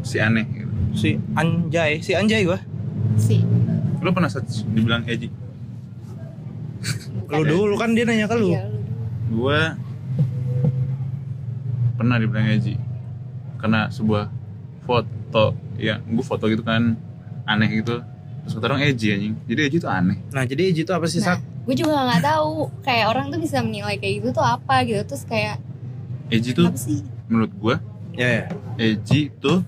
si 0.00 0.16
aneh 0.18 0.46
gitu. 0.48 0.72
Si 0.92 1.10
Anjay, 1.36 2.00
si 2.04 2.12
Anjay 2.16 2.44
gue. 2.44 2.58
Si. 3.20 3.40
Lu 4.02 4.10
pernah 4.10 4.28
search 4.32 4.64
dibilang 4.72 5.04
Eji? 5.04 5.28
Lu 7.32 7.42
dulu 7.46 7.74
kan 7.78 7.94
dia 7.94 8.04
nanya 8.04 8.26
ke 8.28 8.36
lu. 8.36 8.52
Iya. 8.52 8.64
Gua 9.32 9.60
pernah 11.96 12.18
dibilang 12.18 12.50
Eji 12.50 12.74
karena 13.62 13.86
sebuah 13.86 14.26
foto 14.82 15.54
ya 15.78 16.02
gue 16.02 16.24
foto 16.26 16.50
gitu 16.50 16.66
kan 16.66 16.98
aneh 17.46 17.70
gitu 17.78 18.02
terus 18.42 18.58
kata 18.58 18.74
orang 18.74 18.82
Eji 18.90 19.14
anjing 19.14 19.34
jadi 19.46 19.70
Eji 19.70 19.78
tuh 19.78 19.86
aneh 19.86 20.18
Nah 20.34 20.42
jadi 20.42 20.74
Eji 20.74 20.82
itu 20.82 20.90
apa 20.90 21.06
sih 21.06 21.22
Nah, 21.22 21.38
Sak? 21.38 21.51
Gue 21.62 21.74
juga 21.74 21.94
gak 22.08 22.22
tahu 22.24 22.52
kayak 22.80 23.06
orang 23.06 23.26
tuh 23.28 23.38
bisa 23.38 23.60
menilai 23.60 23.94
kayak 23.94 24.14
gitu 24.18 24.28
tuh 24.32 24.42
apa 24.42 24.82
gitu 24.82 25.02
terus 25.04 25.22
kayak 25.22 25.62
Eji 26.28 26.50
tuh 26.52 26.66
apa 26.66 26.76
sih? 26.76 27.00
menurut 27.26 27.52
gua 27.54 27.76
Ya 28.12 28.28
ya. 28.28 28.44
Eji 28.76 29.32
tuh 29.34 29.64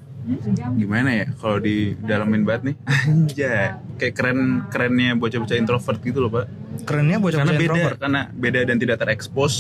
gimana 0.75 1.13
ya 1.15 1.27
kalau 1.35 1.57
di 1.59 1.93
dalamin 1.99 2.43
banget 2.43 2.63
nih 2.65 2.77
anjay 3.09 3.77
kayak 3.95 4.13
keren 4.13 4.41
kerennya 4.67 5.13
bocah-bocah 5.15 5.55
introvert 5.55 6.01
gitu 6.01 6.19
loh 6.19 6.31
pak 6.31 6.47
Kerennya 6.83 7.17
bocah 7.19 7.39
karena 7.39 7.47
bocah 7.47 7.61
beda 7.61 7.73
introvert. 7.75 7.99
karena 7.99 8.21
beda 8.31 8.59
dan 8.65 8.77
tidak 8.77 8.97
terekspos 8.99 9.55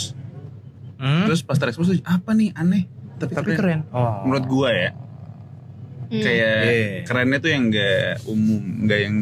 Hmm? 0.94 1.26
terus 1.26 1.42
pas 1.42 1.54
terekspos 1.54 1.84
tuh, 1.86 1.98
apa 2.02 2.32
nih 2.32 2.54
aneh 2.54 2.86
tapi, 3.14 3.34
Tapi 3.34 3.52
keren. 3.52 3.84
keren. 3.84 3.92
Oh. 3.92 4.24
menurut 4.24 4.46
gua 4.46 4.70
ya 4.70 4.90
Hmm. 6.04 6.20
kayak 6.20 6.56
Iya. 6.62 6.88
kerennya 7.02 7.38
tuh 7.38 7.50
yang 7.50 7.62
enggak 7.66 8.24
umum 8.24 8.62
enggak 8.78 9.00
yang 9.02 9.16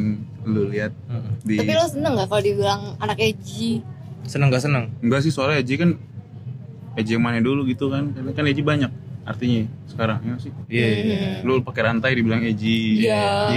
lu 0.45 0.67
lihat 0.67 0.91
Hmm. 1.05 1.39
di 1.41 1.55
Tapi 1.55 1.71
lo 1.71 1.85
seneng 1.85 2.13
gak 2.15 2.27
kalau 2.27 2.41
dibilang 2.41 2.83
anak 2.97 3.17
edgy? 3.17 3.81
Seneng 4.23 4.49
gak 4.49 4.61
seneng? 4.61 4.91
enggak 4.99 5.21
sih 5.21 5.31
soalnya 5.31 5.59
Eji 5.59 5.75
kan 5.77 5.91
Eji 6.93 7.11
yang 7.13 7.23
mana 7.23 7.39
dulu 7.39 7.65
gitu 7.65 7.89
kan 7.89 8.11
karena 8.11 8.31
kan 8.31 8.45
Eji 8.45 8.61
banyak 8.61 8.91
artinya 9.23 9.63
sekarang 9.87 10.19
ya 10.21 10.35
sih 10.37 10.51
Iya. 10.67 10.83
iya, 10.83 10.99
iya. 10.99 11.19
Hmm. 11.39 11.41
lu 11.45 11.53
pakai 11.61 11.83
rantai 11.85 12.11
dibilang 12.13 12.43
Eji 12.43 13.03
Iya. 13.03 13.55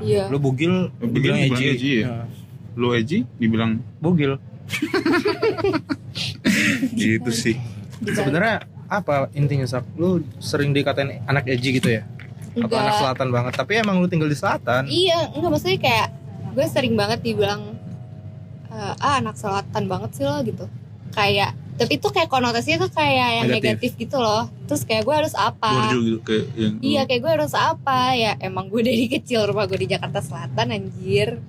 Iya. 0.00 0.24
Lu 0.26 0.36
bugil, 0.36 0.88
Lu 0.94 1.06
bugil 1.06 1.32
dibilang 1.32 1.40
Eji. 1.52 1.64
Eji 1.70 1.90
ya? 1.94 2.06
Nah, 2.08 2.26
lu 2.74 2.88
Eji 2.92 3.18
dibilang 3.36 3.70
Bugil. 3.98 4.40
gitu 6.94 7.30
sih 7.30 7.56
Sebenarnya 8.02 8.66
apa 8.88 9.30
intinya 9.32 9.64
Sak? 9.64 9.86
Lu 9.94 10.20
sering 10.36 10.72
dikatain 10.72 11.22
anak 11.24 11.46
Eji 11.46 11.76
gitu 11.76 11.88
ya? 11.88 12.02
Atau 12.52 12.66
Enggak. 12.66 12.82
anak 12.82 12.94
selatan 12.98 13.28
banget, 13.30 13.52
tapi 13.54 13.72
emang 13.74 13.96
lu 13.96 14.06
tinggal 14.06 14.26
di 14.26 14.34
selatan. 14.34 14.84
Iya, 14.84 15.32
enggak 15.32 15.50
maksudnya 15.50 15.78
kayak 15.78 16.08
gue 16.52 16.66
sering 16.68 16.94
banget 16.94 17.24
dibilang 17.24 17.74
eh, 18.70 18.94
ah 19.04 19.20
anak 19.20 19.36
selatan 19.36 19.84
banget 19.88 20.10
sih 20.16 20.24
lo 20.24 20.40
gitu. 20.44 20.68
Kayak 21.12 21.56
tapi 21.72 21.96
itu 21.96 22.08
kayak 22.12 22.28
konotasinya 22.28 22.84
tuh 22.84 22.92
kayak 22.92 23.28
yang 23.42 23.48
Negatif. 23.48 23.64
negatif, 23.64 23.90
gitu 23.96 24.16
loh. 24.20 24.44
Terus 24.68 24.82
kayak 24.84 25.02
gue 25.08 25.14
harus 25.24 25.34
apa? 25.34 25.90
Gitu 25.96 26.20
kayak 26.20 26.46
yang 26.54 26.74
iya 26.84 27.02
kayak 27.08 27.20
gue 27.24 27.32
harus 27.32 27.52
apa? 27.56 28.12
Ya 28.12 28.36
emang 28.38 28.68
gue 28.68 28.84
dari 28.84 29.08
kecil 29.08 29.48
rumah 29.48 29.64
gue 29.64 29.80
di 29.80 29.88
Jakarta 29.88 30.20
Selatan 30.20 30.68
anjir. 30.68 31.40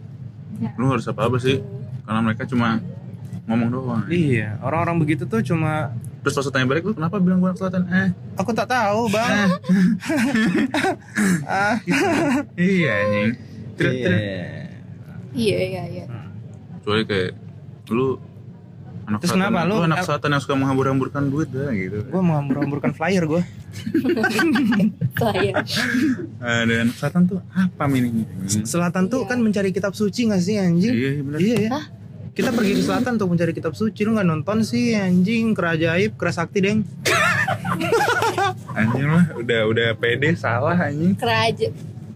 Lu 0.80 0.90
harus 0.90 1.06
apa 1.12 1.28
apa 1.28 1.38
sih? 1.44 1.60
Karena 2.08 2.20
mereka 2.24 2.48
cuma 2.48 2.80
ngomong 3.44 3.70
doang. 3.70 4.04
Iya, 4.08 4.60
orang-orang 4.64 5.04
begitu 5.04 5.28
tuh 5.28 5.44
cuma 5.44 5.92
terus 6.24 6.40
pas 6.40 6.48
tanya 6.56 6.72
balik 6.72 6.88
lu 6.88 6.96
kenapa 6.96 7.20
bilang 7.20 7.44
gue 7.44 7.52
anak 7.52 7.60
selatan? 7.60 7.84
Eh. 7.92 8.10
Aku 8.40 8.56
tak 8.56 8.72
tahu, 8.72 9.12
Bang. 9.12 9.28
ah, 11.52 11.76
iya 12.56 12.92
anjing. 13.04 13.32
Tidak 13.76 14.63
iya. 15.34 15.58
iya 15.60 15.84
iya 15.84 15.84
iya 15.86 16.06
kecuali 16.78 17.04
kayak 17.04 17.32
lu 17.90 18.18
anak 19.04 19.20
Terus 19.20 19.32
selatan, 19.32 19.52
kenapa? 19.52 19.68
lu, 19.68 19.76
Lu- 19.76 19.84
anak 19.84 20.00
selatan 20.02 20.30
yang 20.30 20.42
suka 20.42 20.56
menghambur-hamburkan 20.56 21.24
duit 21.28 21.50
dah 21.50 21.70
gitu 21.72 22.08
Gue 22.08 22.22
mau 22.22 22.40
hambur-hamburkan 22.40 22.92
flyer 22.92 23.24
gue. 23.26 23.44
saya 25.14 25.52
ada 26.40 26.74
anak 26.80 26.96
selatan 26.96 27.22
tuh 27.28 27.40
apa 27.50 27.84
meaningnya 27.86 28.24
Selatan 28.64 29.08
tuh 29.08 29.24
Iya. 29.24 29.30
kan 29.30 29.40
mencari 29.40 29.70
kitab 29.70 29.92
suci 29.92 30.26
gak 30.26 30.40
sih 30.40 30.56
anjing? 30.56 30.94
iya 30.94 31.10
iya 31.12 31.22
benar 31.22 31.40
Iya 31.40 31.56
ya. 31.58 31.70
Hah? 31.74 31.86
Kita 32.32 32.50
pergi 32.50 32.72
ke 32.74 32.82
selatan 32.82 33.12
untuk 33.14 33.30
mencari 33.30 33.52
kitab 33.52 33.74
suci 33.74 34.02
Lu 34.02 34.16
gak 34.16 34.26
nonton 34.26 34.58
sih 34.62 34.96
anjing 34.96 35.52
Kerajaib, 35.52 36.16
Kerasakti 36.16 36.60
deng 36.60 36.80
anjing 38.74 39.06
lah 39.06 39.26
udah 39.36 39.62
udah 39.68 39.88
pede 39.94 40.34
salah 40.34 40.80
anjing 40.80 41.14
keraja 41.14 41.70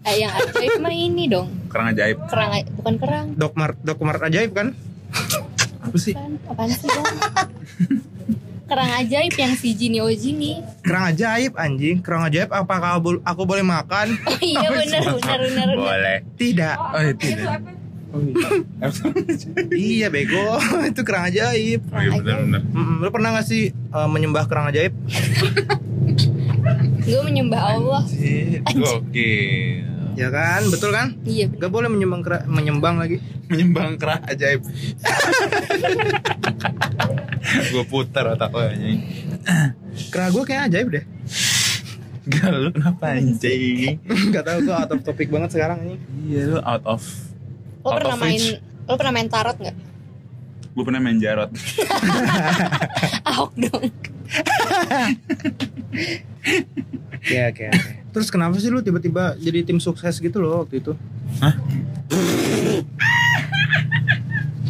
eh, 0.07 0.15
yang 0.23 0.31
ajaib 0.31 0.79
mah 0.79 0.93
ini 0.95 1.23
dong. 1.27 1.47
Kerang 1.67 1.87
ajaib. 1.91 2.17
Kerang 2.31 2.49
bukan 2.79 2.95
kerang. 2.97 3.25
Dokmar, 3.35 3.75
Dokmar 3.83 4.15
ajaib 4.23 4.55
kan? 4.55 4.71
apa 5.87 5.97
sih? 5.99 6.13
Kan 6.15 6.35
apaan 6.47 6.71
sih 6.71 6.87
dong 6.87 7.05
kerang 8.67 8.91
ajaib 8.99 9.33
yang 9.39 9.55
si 9.55 9.71
Jini 9.71 10.03
Ojini. 10.03 10.59
Kerang 10.83 11.15
ajaib 11.15 11.55
anjing. 11.55 12.03
Kerang 12.03 12.27
ajaib 12.27 12.51
apakah 12.51 12.99
aku, 12.99 13.23
aku 13.23 13.41
boleh 13.47 13.63
makan? 13.63 14.19
oh 14.29 14.39
iya 14.43 14.67
benar 14.67 15.03
benar 15.15 15.39
benar 15.39 15.67
boleh. 15.73 16.17
Tidak. 16.35 16.75
Oh 16.75 16.99
iya 17.01 17.13
tidak. 17.15 17.59
Oh 18.11 18.19
iya. 18.19 18.47
Iya 19.71 20.07
bego. 20.11 20.59
Itu 20.91 21.01
kerang 21.07 21.31
ajaib. 21.31 21.79
Oh 21.95 22.01
iya 22.03 22.11
benar 22.19 22.37
benar 22.43 22.61
Mm, 22.67 22.95
Lu 22.99 23.09
pernah 23.09 23.39
gak 23.39 23.47
sih 23.47 23.71
uh, 23.95 24.07
menyembah 24.11 24.43
kerang 24.51 24.67
ajaib? 24.67 24.91
gue 27.07 27.21
menyembah 27.23 27.61
Allah. 27.79 28.03
Gokil 28.67 29.96
Ya 30.17 30.33
kan, 30.33 30.65
betul 30.73 30.89
kan? 30.89 31.13
iya. 31.23 31.45
Benar. 31.45 31.61
Gak 31.61 31.71
boleh 31.71 31.89
menyembang 31.93 32.21
kera- 32.25 32.45
menyembang 32.49 32.97
lagi. 32.97 33.21
Menyembang 33.47 33.95
kerah 33.95 34.19
ajaib. 34.25 34.65
Gue 37.71 37.83
putar 37.85 38.25
otak 38.27 38.49
lo 38.49 38.59
anjing. 38.59 38.99
Kerah 40.09 40.29
gue 40.33 40.43
kayak 40.43 40.67
ajaib 40.67 40.87
deh. 40.89 41.05
Gak 42.27 42.49
lu 42.49 42.73
kenapa 42.73 43.13
anjing? 43.13 44.01
Gak 44.33 44.43
tahu 44.43 44.59
tuh 44.65 44.73
out 44.73 44.91
of 44.91 44.99
topic 44.99 45.31
banget 45.31 45.53
sekarang 45.53 45.79
ini 45.79 45.95
Iya 46.27 46.41
lu 46.49 46.57
out 46.59 46.83
of 46.83 46.99
lo 47.79 47.87
Out 47.87 48.03
pernah 48.03 48.17
of 48.17 48.19
main 48.19 48.41
lo 48.83 48.93
pernah 48.99 49.13
main 49.13 49.29
tarot 49.29 49.55
nggak? 49.55 49.77
Gue 50.75 50.83
pernah 50.83 50.99
main 50.99 51.17
jarot. 51.17 51.49
Ahok 53.31 53.51
dong. 53.57 53.83
Oke 57.17 57.37
oke 57.43 57.63
oke. 57.67 57.91
Terus 58.17 58.27
kenapa 58.27 58.57
sih 58.57 58.73
lu 58.73 58.81
tiba-tiba 58.81 59.37
jadi 59.37 59.61
tim 59.61 59.77
sukses 59.77 60.17
gitu 60.17 60.41
loh 60.41 60.65
waktu 60.65 60.81
itu? 60.81 60.97
Hah? 61.37 61.53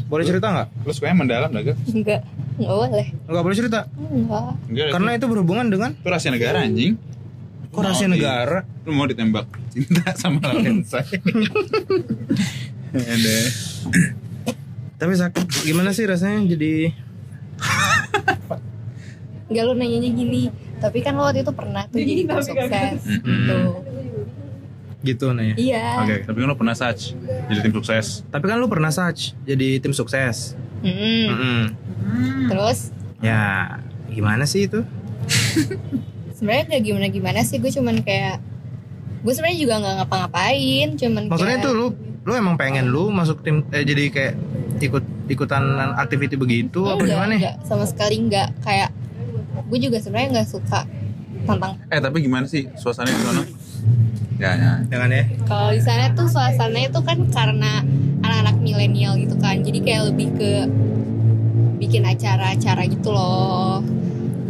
Boleh 0.05 0.23
cerita 0.23 0.47
nggak? 0.49 0.67
Lu 0.83 0.91
sukanya 0.91 1.15
mendalam 1.17 1.47
gak 1.49 1.63
gak? 1.65 1.77
enggak 1.89 2.21
enggak 2.57 2.75
boleh 2.75 3.07
Nggak 3.23 3.43
boleh 3.43 3.55
cerita. 3.55 3.79
enggak 3.87 4.43
Enggak 4.67 4.87
Karena 4.91 5.09
itu 5.13 5.25
berhubungan 5.25 5.65
dengan 5.65 5.91
itu 5.93 6.03
rahasia 6.05 6.27
negara 6.29 6.59
anjing 6.61 6.99
kok 7.67 7.79
rahasia 7.79 8.03
Mau 8.03 8.11
di- 8.11 8.15
negara. 8.17 8.59
Lu 8.83 8.91
mau 8.91 9.05
ditembak 9.05 9.47
cinta 9.69 10.11
sama 10.19 10.43
lensa 10.53 10.99
Tapi 14.97 15.13
sakit. 15.13 15.45
Gimana 15.63 15.93
sih 15.93 16.03
rasanya 16.03 16.43
jadi 16.49 16.91
enggak 19.47 19.63
lo 19.63 19.73
nanyanya 19.73 20.09
gini 20.09 20.51
tapi 20.77 21.01
kan 21.01 21.13
lo 21.13 21.25
waktu 21.25 21.41
itu 21.41 21.51
pernah 21.51 21.83
tuh 21.85 21.97
jadi 21.97 22.21
tim 22.23 22.39
sukses 22.41 22.99
Mm-mm. 23.03 23.25
gitu 23.27 23.57
gitu 25.05 25.27
nih? 25.31 25.53
iya 25.55 26.01
Oke, 26.01 26.25
tapi 26.25 26.37
kan 26.41 26.47
lu 26.49 26.57
pernah 26.57 26.73
search 26.73 27.13
Jadi 27.47 27.59
tim 27.63 27.73
sukses 27.73 28.25
Tapi 28.27 28.43
kan 28.43 28.57
lu 28.57 28.67
pernah 28.67 28.89
search 28.89 29.37
jadi 29.45 29.77
tim 29.77 29.93
sukses. 29.93 30.57
Mm-mm. 30.81 31.21
Mm-mm. 31.31 31.61
terus 32.49 32.89
Ya 33.17 33.77
gimana 34.09 34.45
sih 34.45 34.65
itu? 34.65 34.81
sebenarnya 36.37 36.77
gak 36.77 36.83
gimana 36.85 37.07
gimana 37.09 37.39
sih 37.41 37.57
gue 37.57 37.71
cuman 37.73 38.05
kayak 38.05 38.37
gue 39.25 39.33
sebenarnya 39.33 39.57
juga 39.57 39.73
nggak 39.81 39.95
ngapa-ngapain 40.01 40.87
cuman 40.93 41.21
Maksudnya 41.33 41.57
kayak, 41.57 41.65
tuh 41.65 41.73
lu 41.73 41.87
lu 42.27 42.31
emang 42.35 42.55
pengen 42.59 42.85
lu 42.93 43.09
masuk 43.09 43.41
tim 43.41 43.65
eh, 43.73 43.81
jadi 43.81 44.03
kayak 44.13 44.33
ikut 44.77 45.03
ikutan 45.27 45.63
activity 45.97 46.37
begitu 46.37 46.85
apa 46.85 47.01
enggak, 47.01 47.09
gimana? 47.17 47.33
enggak, 47.33 47.55
sama 47.65 47.85
sekali 47.89 48.15
enggak 48.21 48.53
kayak 48.61 48.93
gue 49.67 49.79
juga 49.79 49.97
sebenarnya 49.97 50.29
nggak 50.33 50.49
suka 50.49 50.81
tentang 51.43 51.79
Eh 51.87 51.99
tapi 51.99 52.17
gimana 52.19 52.43
sih 52.43 52.67
suasananya 52.73 53.13
di 53.13 53.23
sana? 53.23 53.43
Ya, 54.37 54.51
ya 54.53 54.71
Jangan 54.85 55.09
ya. 55.09 55.23
kalau 55.43 55.69
di 55.71 55.81
sana 55.81 56.11
tuh 56.11 56.27
suasananya 56.27 56.89
tuh 56.89 57.01
kan 57.01 57.17
karena 57.27 57.81
anak-anak 58.19 58.55
milenial 58.59 59.15
gitu 59.15 59.33
kan 59.35 59.59
jadi 59.59 59.79
kayak 59.79 60.03
lebih 60.07 60.27
ke 60.33 60.51
bikin 61.77 62.03
acara-acara 62.03 62.85
gitu 62.85 63.09
loh 63.09 63.81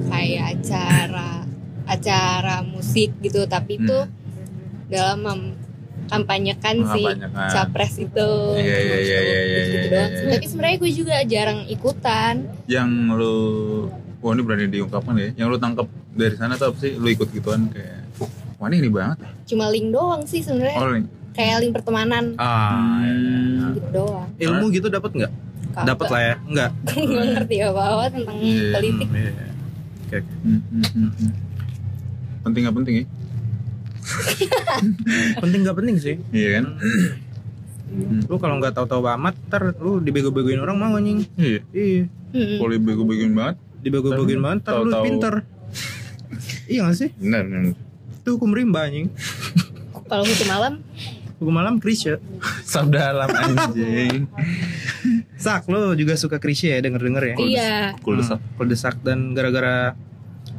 kayak 0.07 0.55
acara 0.55 1.43
acara 1.86 2.63
musik 2.63 3.15
gitu 3.18 3.43
tapi 3.45 3.78
itu 3.78 3.97
Hmm. 3.97 4.11
dalam 4.88 5.20
kampanyekan 6.07 6.80
si 6.86 7.03
capres 7.49 7.95
itu 7.97 8.30
Iya, 8.55 8.78
iya, 8.78 8.97
iya, 8.97 9.20
iya, 9.20 9.20
iya, 9.20 9.61
iya, 9.61 9.82
iya. 9.84 10.32
tapi 10.32 10.45
sebenarnya 10.47 10.78
gue 10.78 10.91
juga 10.93 11.15
jarang 11.24 11.68
ikutan 11.68 12.47
Yang 12.65 12.89
lu 13.13 13.38
Wah 14.18 14.32
ini 14.32 14.41
berani 14.41 14.65
diungkapkan 14.68 15.13
ya 15.15 15.30
Yang 15.36 15.47
lu 15.47 15.57
tangkap 15.57 15.86
dari 16.11 16.34
sana 16.34 16.53
tuh 16.53 16.72
apa 16.72 16.78
sih? 16.80 16.93
Lu 16.93 17.05
ikut 17.05 17.30
gituan 17.30 17.70
kayak 17.70 18.05
Wah 18.57 18.68
ini 18.68 18.82
ini 18.82 18.89
banget 18.89 19.18
cuma 19.45 19.70
link 19.70 19.89
doang 19.89 20.22
sih 20.24 20.41
sebenarnya 20.41 20.76
Oh 20.76 20.89
link 20.89 21.05
kayak 21.32 21.61
link 21.61 21.72
pertemanan 21.72 22.34
Ah, 22.36 23.05
Hmm. 23.05 23.74
gitu 23.74 23.89
doang 23.93 24.26
ilmu 24.36 24.65
gitu 24.70 24.88
dapat 24.88 25.11
nggak? 25.13 25.34
Dapat 25.78 26.07
lah 26.07 26.22
ya. 26.24 26.36
Enggak. 26.41 26.72
gue 26.88 27.05
nggak 27.05 27.26
ngerti 27.36 27.55
apa-apa 27.61 28.05
tentang 28.09 28.38
Iya. 28.39 28.70
politik 28.74 29.07
Iya. 29.07 29.30
Oke. 29.30 29.45
oke. 30.07 30.20
Hmm, 30.41 30.59
hmm, 30.63 30.86
hmm, 30.88 31.09
hmm. 31.13 31.32
Penting 32.41 32.61
gak 32.63 32.76
penting 32.76 32.95
ya? 32.95 33.05
Penting 35.41 35.59
nggak 35.61 35.78
penting 35.78 35.95
sih. 35.99 36.15
Iya 36.32 36.49
kan? 36.55 36.65
Lu 38.26 38.36
kalau 38.38 38.55
nggak 38.57 38.74
tahu-tahu 38.74 39.05
amat, 39.11 39.36
ntar 39.47 39.76
lu 39.76 39.99
dibego-begoin 39.99 40.57
orang 40.57 40.78
mau 40.78 40.95
anjing. 40.95 41.22
Iya 41.36 41.59
Iya. 41.70 42.03
Mm-mm. 42.28 42.57
Kalau 42.57 42.74
bego-begoin 42.78 43.34
banget 43.34 43.55
Dibego-begoin 43.82 44.41
banget, 44.41 44.59
ntar 44.65 44.82
lu 44.82 44.91
pinter. 45.03 45.34
Iya 46.67 46.84
gak 46.84 46.97
sih? 46.99 47.09
Bener 47.15 47.71
Itu 48.19 48.36
hukum 48.36 48.51
rimba 48.51 48.84
anjing. 48.84 49.07
kalau 50.11 50.28
hukum 50.28 50.47
malam 50.47 50.73
Hukum 51.39 51.53
malam 51.53 51.78
krisya. 51.80 52.19
Sabda 52.71 53.15
alam 53.15 53.30
anjing 53.32 54.28
Sak, 55.38 55.69
lu 55.69 55.93
juga 55.93 56.18
suka 56.18 56.41
krisya 56.41 56.76
ya 56.76 56.84
denger-denger 56.84 57.23
ya? 57.23 57.35
iya 57.39 57.73
Cool 58.03 58.19
desak 58.19 58.41
Hmm, 58.41 58.52
Cool 58.57 58.68
desak 58.68 58.95
dan 59.06 59.31
gara-gara 59.31 59.95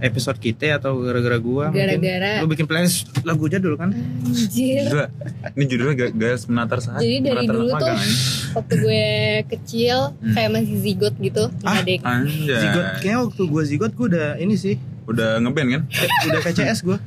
episode 0.01 0.37
kita 0.37 0.75
atau 0.75 0.99
gara-gara 0.99 1.37
gua 1.37 1.69
mungkin. 1.69 1.83
Gara-gara- 1.91 2.39
lu 2.39 2.47
bikin 2.47 2.65
playlist 2.65 3.07
lagu 3.23 3.45
jadul 3.47 3.75
kan? 3.75 3.91
anjir 3.91 4.87
Gila, 4.87 5.07
Ini 5.51 5.65
judulnya 5.65 5.95
Gayas 6.11 6.47
Menatar 6.47 6.79
Saat 6.79 6.99
Jadi 6.99 7.19
dari 7.21 7.35
Menatar 7.43 7.55
dulu 7.55 7.69
tuh- 7.73 7.89
anjing. 7.89 8.17
waktu 8.51 8.75
gue 8.77 9.05
kecil 9.49 9.99
Hmm. 10.15 10.33
kayak 10.33 10.51
masih 10.53 10.77
zigot 10.79 11.15
gitu 11.17 11.45
Ah, 11.61 11.75
ngadek 11.77 12.01
Anjay 12.01 12.61
Zigot, 12.61 12.87
kayaknya 12.99 13.19
waktu 13.23 13.43
gua 13.45 13.63
zigot 13.63 13.93
gua 13.93 14.07
udah 14.09 14.29
ini 14.37 14.55
sih, 14.55 14.75
Udah 15.05 15.37
ngeband 15.39 15.69
kan? 15.71 15.83
udah 16.25 16.41
PCS 16.43 16.81
gua. 16.81 16.99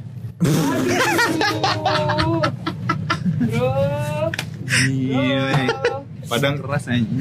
Bro, 3.41 3.67
Gila 4.81 6.00
Padang 6.31 6.55
keras 6.57 6.87
anjing 6.87 7.19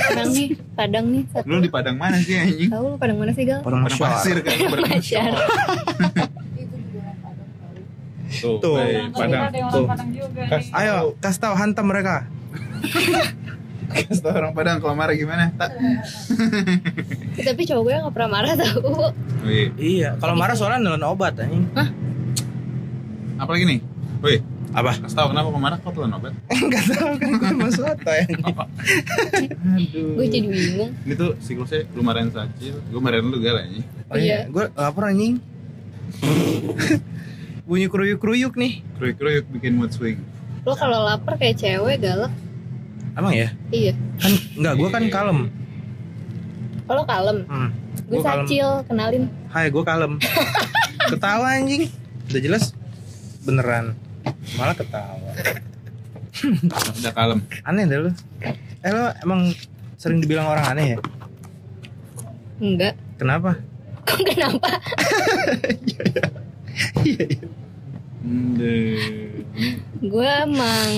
padang 0.00 0.28
nih 0.32 0.48
padang 0.72 1.04
nih 1.06 1.22
satu 1.28 1.44
Lu 1.44 1.56
di 1.58 1.68
Padang 1.68 1.96
mana 1.96 2.16
sih 2.18 2.32
anjing? 2.34 2.68
tahu 2.68 2.84
lu 2.86 2.96
padang 2.96 3.18
mana 3.18 3.30
sih 3.30 3.44
gal 3.44 3.60
Padang 3.60 3.84
Padang 3.84 4.00
pasir 4.00 4.36
kan 4.40 4.56
Padang 4.56 4.88
Masyar 4.88 5.32
Tuh, 8.30 8.56
Tuh. 8.56 8.74
baik, 8.74 9.10
Padang 9.12 9.42
Tuh. 9.68 9.84
orang 9.84 9.90
Padang 9.90 10.10
juga 10.10 10.42
Kas. 10.48 10.64
nih. 10.64 10.80
Ayo, 10.80 10.96
kasih 11.18 11.40
tahu 11.42 11.54
hantam 11.56 11.84
mereka. 11.84 12.16
Kasih 13.90 14.22
tau 14.22 14.32
orang 14.32 14.52
Padang 14.54 14.78
kalau 14.78 14.94
marah 14.94 15.12
gimana? 15.12 15.50
Tak. 15.52 15.70
tapi 17.50 17.62
cowok 17.64 17.82
gue 17.82 17.94
nggak 17.98 18.14
pernah 18.14 18.30
marah 18.30 18.54
tau 18.54 19.10
Wih, 19.42 19.74
Iya, 19.76 20.14
kalau 20.16 20.38
marah 20.38 20.54
soalnya 20.54 20.78
nelen 20.80 21.02
obat 21.02 21.36
anjing. 21.36 21.66
apa 23.34 23.50
lagi 23.50 23.64
nih? 23.66 23.78
Wih, 24.22 24.38
Apa? 24.70 24.94
Kasih 24.96 25.16
tau 25.16 25.28
kenapa 25.28 25.48
ke 25.48 25.58
mana 25.58 25.74
kau 25.78 25.90
telan 25.96 26.14
obat? 26.14 26.30
Enggak 26.46 26.84
tahu 26.88 27.12
kan 27.16 27.30
gue 27.34 27.50
masuk 27.58 27.84
apa 27.84 28.10
ya. 28.12 28.24
Aduh. 29.74 30.10
gue 30.14 30.26
jadi 30.26 30.46
bingung 30.46 30.90
Ini 31.02 31.14
tuh 31.14 31.30
siklusnya 31.38 31.90
lumayan 31.92 32.30
kecil. 32.30 32.78
Gue 32.80 32.98
kemarin 32.98 33.26
lu 33.26 33.38
gak 33.38 33.66
nih. 33.66 33.82
Oh 34.06 34.16
iya, 34.16 34.38
gue 34.46 34.64
lapar 34.70 35.10
anjing. 35.10 35.42
Bunyi 37.62 37.86
keruyuk-keruyuk 37.86 38.54
nih. 38.54 38.82
Kruyuk-kruyuk 38.94 39.44
bikin 39.50 39.74
mood 39.74 39.90
swing. 39.90 40.18
lo 40.60 40.76
kalau 40.76 41.02
lapar 41.02 41.34
kayak 41.34 41.56
cewek 41.56 41.98
galak 41.98 42.28
Emang 43.16 43.32
ya? 43.32 43.48
iya 43.70 43.96
Kan 44.20 44.28
enggak, 44.54 44.74
gue 44.76 44.88
kan 44.88 45.02
kalem. 45.08 45.38
kalau 46.84 47.02
kalem 47.02 47.38
Hmm. 47.48 47.70
gue 48.04 48.20
kalem. 48.20 48.44
sacil 48.44 48.68
kenalin 48.84 49.24
Hai, 49.48 49.66
gue 49.66 49.80
kalem. 49.80 50.20
Ketawa 51.10 51.56
anjing. 51.56 51.88
Udah 52.28 52.40
jelas 52.40 52.76
beneran. 53.40 53.96
Malah 54.56 54.74
ketawa. 54.76 55.30
Udah 57.00 57.12
kalem. 57.12 57.40
Aneh 57.66 57.84
deh 57.84 57.98
lu. 58.08 58.10
Eh 58.80 58.90
lo 58.92 59.12
emang 59.20 59.52
sering 60.00 60.24
dibilang 60.24 60.48
orang 60.48 60.64
aneh 60.72 60.86
ya? 60.96 60.98
enggak 62.60 62.94
Kenapa? 63.16 63.56
kok 64.04 64.20
kenapa 64.24 64.68
Iya, 67.04 67.24
iya. 67.28 67.48
Hmm, 68.20 68.56
gue 70.00 70.28
emang 70.44 70.92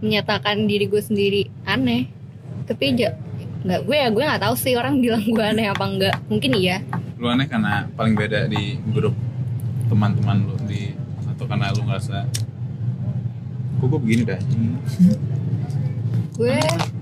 menyatakan 0.00 0.68
diri 0.68 0.88
gue 0.88 1.00
sendiri 1.00 1.48
aneh 1.64 2.08
tapi 2.68 2.92
ja, 2.96 3.16
nggak 3.64 3.80
gue 3.84 3.96
ya 3.96 4.08
gue 4.12 4.24
nggak 4.24 4.44
tahu 4.44 4.54
sih 4.56 4.76
orang 4.76 5.00
bilang 5.00 5.24
gue 5.24 5.44
aneh 5.44 5.68
apa 5.72 5.84
enggak 5.84 6.16
mungkin 6.28 6.52
iya 6.56 6.84
lu 7.16 7.28
aneh 7.32 7.48
karena 7.48 7.88
paling 7.96 8.12
beda 8.12 8.44
di 8.48 8.76
grup 8.92 9.16
teman-teman 9.88 10.44
lu 10.44 10.56
di 10.68 10.85
karena 11.46 11.70
lu 11.70 11.82
ngerasa 11.82 12.26
kok 13.76 13.86
gue 13.86 14.00
begini 14.00 14.22
dah 14.24 14.40
gue 16.32 16.56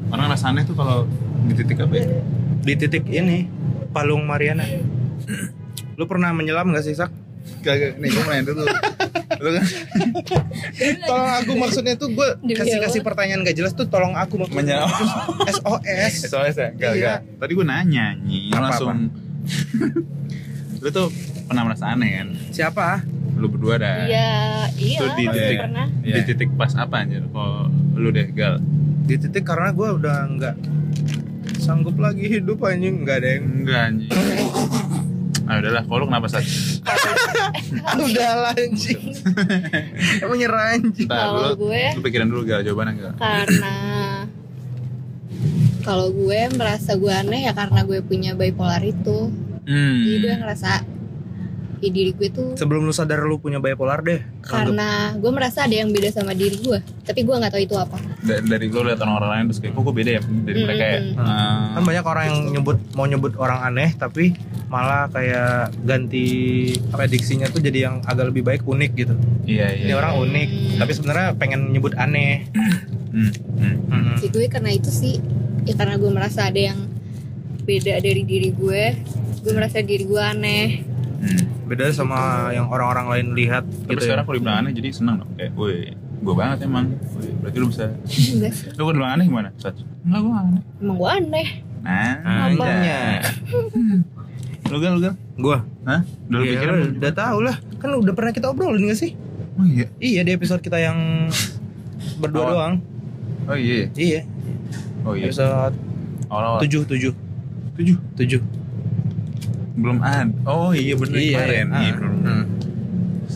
orang 0.09 0.27
ngerasa 0.29 0.47
aneh 0.49 0.63
tuh 0.63 0.75
kalau 0.75 1.09
di 1.45 1.55
titik 1.55 1.79
apa 1.79 1.95
ya 1.95 2.07
Di 2.65 2.73
titik 2.75 3.05
ini, 3.07 3.45
Palung 3.93 4.25
Mariana. 4.25 4.65
Lu 5.95 6.09
pernah 6.09 6.33
menyelam 6.33 6.73
gak 6.73 6.81
sih, 6.81 6.97
Sak? 6.97 7.13
Gak, 7.61 8.01
nih 8.01 8.09
gue 8.09 8.25
main 8.25 8.41
dulu 8.41 8.65
lu 9.45 9.51
kan 9.53 9.65
Tolong 11.09 11.31
aku 11.35 11.53
maksudnya 11.55 11.93
tuh 11.95 12.09
gue 12.09 12.25
kasih 12.51 12.81
kasih 12.81 13.01
pertanyaan 13.01 13.45
gak 13.45 13.53
jelas 13.55 13.73
tuh 13.73 13.85
tolong 13.85 14.17
aku 14.17 14.41
maksudnya. 14.41 14.81
menyelam 14.81 14.89
SOS. 15.47 16.13
SOS 16.33 16.57
ya? 16.57 16.69
Gak, 16.73 16.93
Iya. 16.95 17.05
gak. 17.05 17.19
Tadi 17.37 17.53
gue 17.53 17.67
nanya 17.67 18.07
nih, 18.17 18.49
Apa-apa? 18.49 18.65
langsung 18.65 18.97
Lu 20.81 20.89
tuh 20.89 21.13
pernah 21.45 21.63
merasa 21.65 21.85
aneh 21.91 22.11
kan? 22.15 22.29
Siapa? 22.49 23.05
Lu 23.35 23.47
berdua 23.47 23.75
dah 23.77 24.05
iya 24.05 24.31
iya 24.73 24.99
Itu 24.99 25.07
di 25.13 25.25
titik, 25.27 25.59
pernah. 25.61 25.87
di 26.01 26.21
titik 26.23 26.51
pas 26.55 26.73
apa 26.75 26.95
anjir? 26.99 27.23
Kalau 27.27 27.67
lu 27.95 28.09
deh, 28.09 28.29
Gal? 28.31 28.59
Di 29.03 29.15
titik 29.17 29.43
karena 29.43 29.71
gue 29.71 29.89
udah 29.93 30.17
nggak 30.31 30.57
sanggup 31.57 31.97
lagi 31.97 32.27
hidup 32.29 32.59
anjing. 32.61 33.03
Nggak 33.03 33.17
ada 33.17 33.29
yang 33.31 33.45
Enggak 33.45 33.81
anjing. 33.85 34.11
Ah 35.45 35.61
udahlah, 35.61 35.83
kalau 35.85 35.99
lu 35.99 36.07
kenapa 36.07 36.27
saat? 36.27 36.47
udah 38.07 38.31
lah 38.41 38.55
anjing. 38.55 39.13
Emang 40.23 40.39
nyerah 40.39 40.65
anjing. 40.73 41.05
Kalau 41.05 41.53
gue- 41.55 41.93
lu 41.93 42.03
pikiran 42.03 42.27
dulu 42.27 42.43
Gal, 42.45 42.61
jawabannya 42.61 42.93
Gal. 42.97 43.13
Karena 43.15 43.75
kalau 45.81 46.09
gue 46.11 46.41
merasa 46.51 46.97
gue 46.97 47.13
aneh 47.13 47.45
ya 47.45 47.53
karena 47.53 47.83
gue 47.83 48.01
punya 48.01 48.33
bipolar 48.33 48.81
itu. 48.81 49.29
Hmm. 49.65 50.01
Jadi 50.01 50.17
gue 50.19 50.35
ngerasa 50.35 50.71
ya 51.85 51.91
diri 51.91 52.11
gue 52.11 52.29
tuh 52.29 52.49
sebelum 52.55 52.83
lu 52.83 52.91
sadar 52.91 53.21
lu 53.21 53.37
punya 53.37 53.59
bipolar 53.59 54.01
deh 54.01 54.25
anggap- 54.41 54.49
karena 54.65 54.89
gue 55.15 55.31
merasa 55.31 55.63
ada 55.63 55.75
yang 55.75 55.89
beda 55.89 56.09
sama 56.11 56.33
diri 56.33 56.57
gue. 56.57 56.79
Tapi 57.03 57.21
gue 57.21 57.35
nggak 57.35 57.51
tahu 57.51 57.63
itu 57.63 57.77
apa. 57.77 57.99
Dari, 58.19 58.43
dari 58.43 58.67
lu 58.67 58.81
lihat 58.83 58.99
orang-orang 58.99 59.31
lain 59.31 59.45
terus 59.47 59.61
kayak 59.61 59.73
kok 59.73 59.83
gue 59.83 59.95
beda 59.95 60.11
ya 60.11 60.23
dari 60.23 60.57
Hmm, 60.57 60.65
mereka 60.65 60.85
ya? 60.87 60.99
Hmm, 61.13 61.63
kan 61.71 61.83
banyak 61.85 62.05
orang 62.07 62.25
yang 62.25 62.39
nyebut 62.51 62.79
mau 62.93 63.05
nyebut 63.05 63.33
orang 63.37 63.59
aneh 63.63 63.91
tapi 63.95 64.25
malah 64.67 65.07
kayak 65.07 65.53
ganti 65.85 66.27
apa 66.89 67.05
diksinya 67.05 67.47
tuh 67.47 67.61
jadi 67.61 67.79
yang 67.85 68.01
agak 68.03 68.29
lebih 68.29 68.43
baik 68.43 68.63
unik 68.65 68.91
gitu. 68.97 69.15
Iya 69.45 69.69
iya 69.71 69.85
ini 69.85 69.93
orang 69.93 70.13
unik 70.19 70.49
Hmm. 70.49 70.79
tapi 70.81 70.93
sebenarnya 70.93 71.29
pengen 71.35 71.69
nyebut 71.69 71.93
aneh. 71.95 72.49
Hmm, 73.15 73.31
hmm. 73.87 74.19
Si 74.19 74.27
gue 74.27 74.51
karena 74.51 74.71
itu 74.71 74.91
sih 74.91 75.23
ya 75.63 75.75
karena 75.75 75.95
gue 75.95 76.11
merasa 76.11 76.45
ada 76.45 76.59
yang 76.59 76.91
beda 77.63 77.97
dari 77.97 78.23
diri 78.23 78.51
gue 78.51 78.85
gue 79.39 79.53
merasa 79.55 79.79
diri 79.79 80.03
gue 80.03 80.19
aneh 80.19 80.83
Hmm. 81.15 81.45
beda 81.65 81.89
sama 81.91 82.19
yang 82.51 82.67
orang-orang 82.67 83.07
lain 83.09 83.27
lihat 83.33 83.65
tapi 83.65 83.95
gitu 83.95 84.03
sekarang 84.05 84.23
ya. 84.23 84.27
kalau 84.27 84.37
dibilang 84.37 84.59
aneh 84.61 84.73
jadi 84.75 84.89
senang 84.91 85.15
dong. 85.23 85.31
Kayak 85.35 85.53
woi 85.55 85.77
gue 86.25 86.35
banget 86.35 86.59
emang. 86.65 86.87
Woi, 87.15 87.29
berarti 87.39 87.57
lu 87.59 87.67
bisa 87.69 87.85
lu 88.75 88.83
kan 88.83 88.95
bilang 88.95 89.13
aneh 89.15 89.25
gimana 89.25 89.49
Sat? 89.57 89.75
enggak 90.03 90.21
gue 90.21 90.35
aneh. 90.35 90.63
Emang 90.81 90.97
gue 90.97 91.11
aneh. 91.11 91.49
Nah 91.85 92.15
Anehnya. 92.49 93.01
lu 94.73 94.77
gal 94.81 94.93
lu 94.97 95.01
gal? 95.03 95.15
Gua? 95.37 95.59
Hah? 95.85 96.01
udah 96.01 96.39
lu 96.41 96.45
Iya, 96.45 96.53
pikiran 96.57 96.75
belum? 96.75 96.93
udah 96.97 97.13
tahu 97.13 97.39
lah. 97.45 97.57
Kan 97.77 97.89
udah 97.93 98.15
pernah 98.17 98.33
kita 98.33 98.47
obrolin 98.49 98.89
gak 98.89 98.97
sih? 98.97 99.13
Oh 99.55 99.65
iya? 99.65 99.87
Iya 100.01 100.21
di 100.25 100.33
episode 100.33 100.65
kita 100.65 100.81
yang 100.81 101.29
berdua 102.23 102.43
Awal. 102.43 102.51
doang. 102.51 102.75
Oh 103.45 103.57
iya? 103.57 103.93
Iya. 103.93 104.21
Oh 105.05 105.13
iya. 105.13 105.29
Episode 105.29 105.77
tujuh 106.65 106.83
tujuh. 106.89 107.13
Tujuh? 107.77 107.97
Tujuh 108.17 108.41
belum 109.75 109.99
ada 109.99 110.31
oh 110.47 110.71
iya 110.71 110.95
bener 110.95 111.19
kemarin. 111.19 111.67
ah. 111.69 111.81
iya 111.81 111.93
belum. 111.93 112.15
Hmm. 112.21 112.45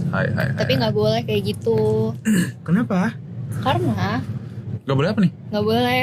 hai 0.09 0.27
hai 0.29 0.47
hai. 0.47 0.57
Tapi 0.57 0.73
nggak 0.77 0.95
boleh 0.95 1.21
kayak 1.23 1.43
gitu. 1.45 1.79
Kenapa? 2.67 3.15
Karena 3.61 4.23
Gak 4.83 4.97
boleh 4.97 5.11
apa 5.13 5.21
nih? 5.21 5.33
nggak 5.53 5.65
boleh 5.65 6.03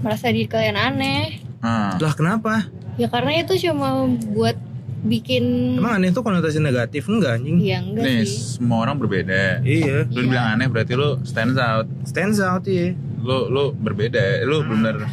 merasa 0.00 0.30
diri 0.30 0.46
kalian 0.46 0.78
aneh. 0.78 1.42
Ah. 1.60 1.98
lah 1.98 2.14
kenapa? 2.14 2.70
Ya 2.94 3.04
karena 3.06 3.36
itu 3.36 3.52
cuma 3.60 4.06
buat 4.30 4.54
bikin 5.00 5.76
emang 5.76 5.98
aneh 5.98 6.08
itu 6.08 6.20
konotasi 6.20 6.56
negatif? 6.56 7.04
Enggak 7.04 7.40
anjing. 7.40 7.58
Ya 7.58 7.80
enggak 7.80 8.04
nih 8.04 8.22
sih. 8.22 8.54
semua 8.54 8.84
orang 8.84 8.96
berbeda. 8.96 9.60
Iya. 9.60 10.06
Lu 10.06 10.20
dibilang 10.20 10.54
aneh 10.54 10.68
berarti 10.68 10.92
lu 10.94 11.18
stands 11.24 11.56
out. 11.56 11.90
Stands 12.04 12.38
out 12.38 12.64
iya 12.64 12.94
lu 13.20 13.52
lu 13.52 13.64
berbeda 13.76 14.42
lu 14.48 14.64
bener. 14.64 15.04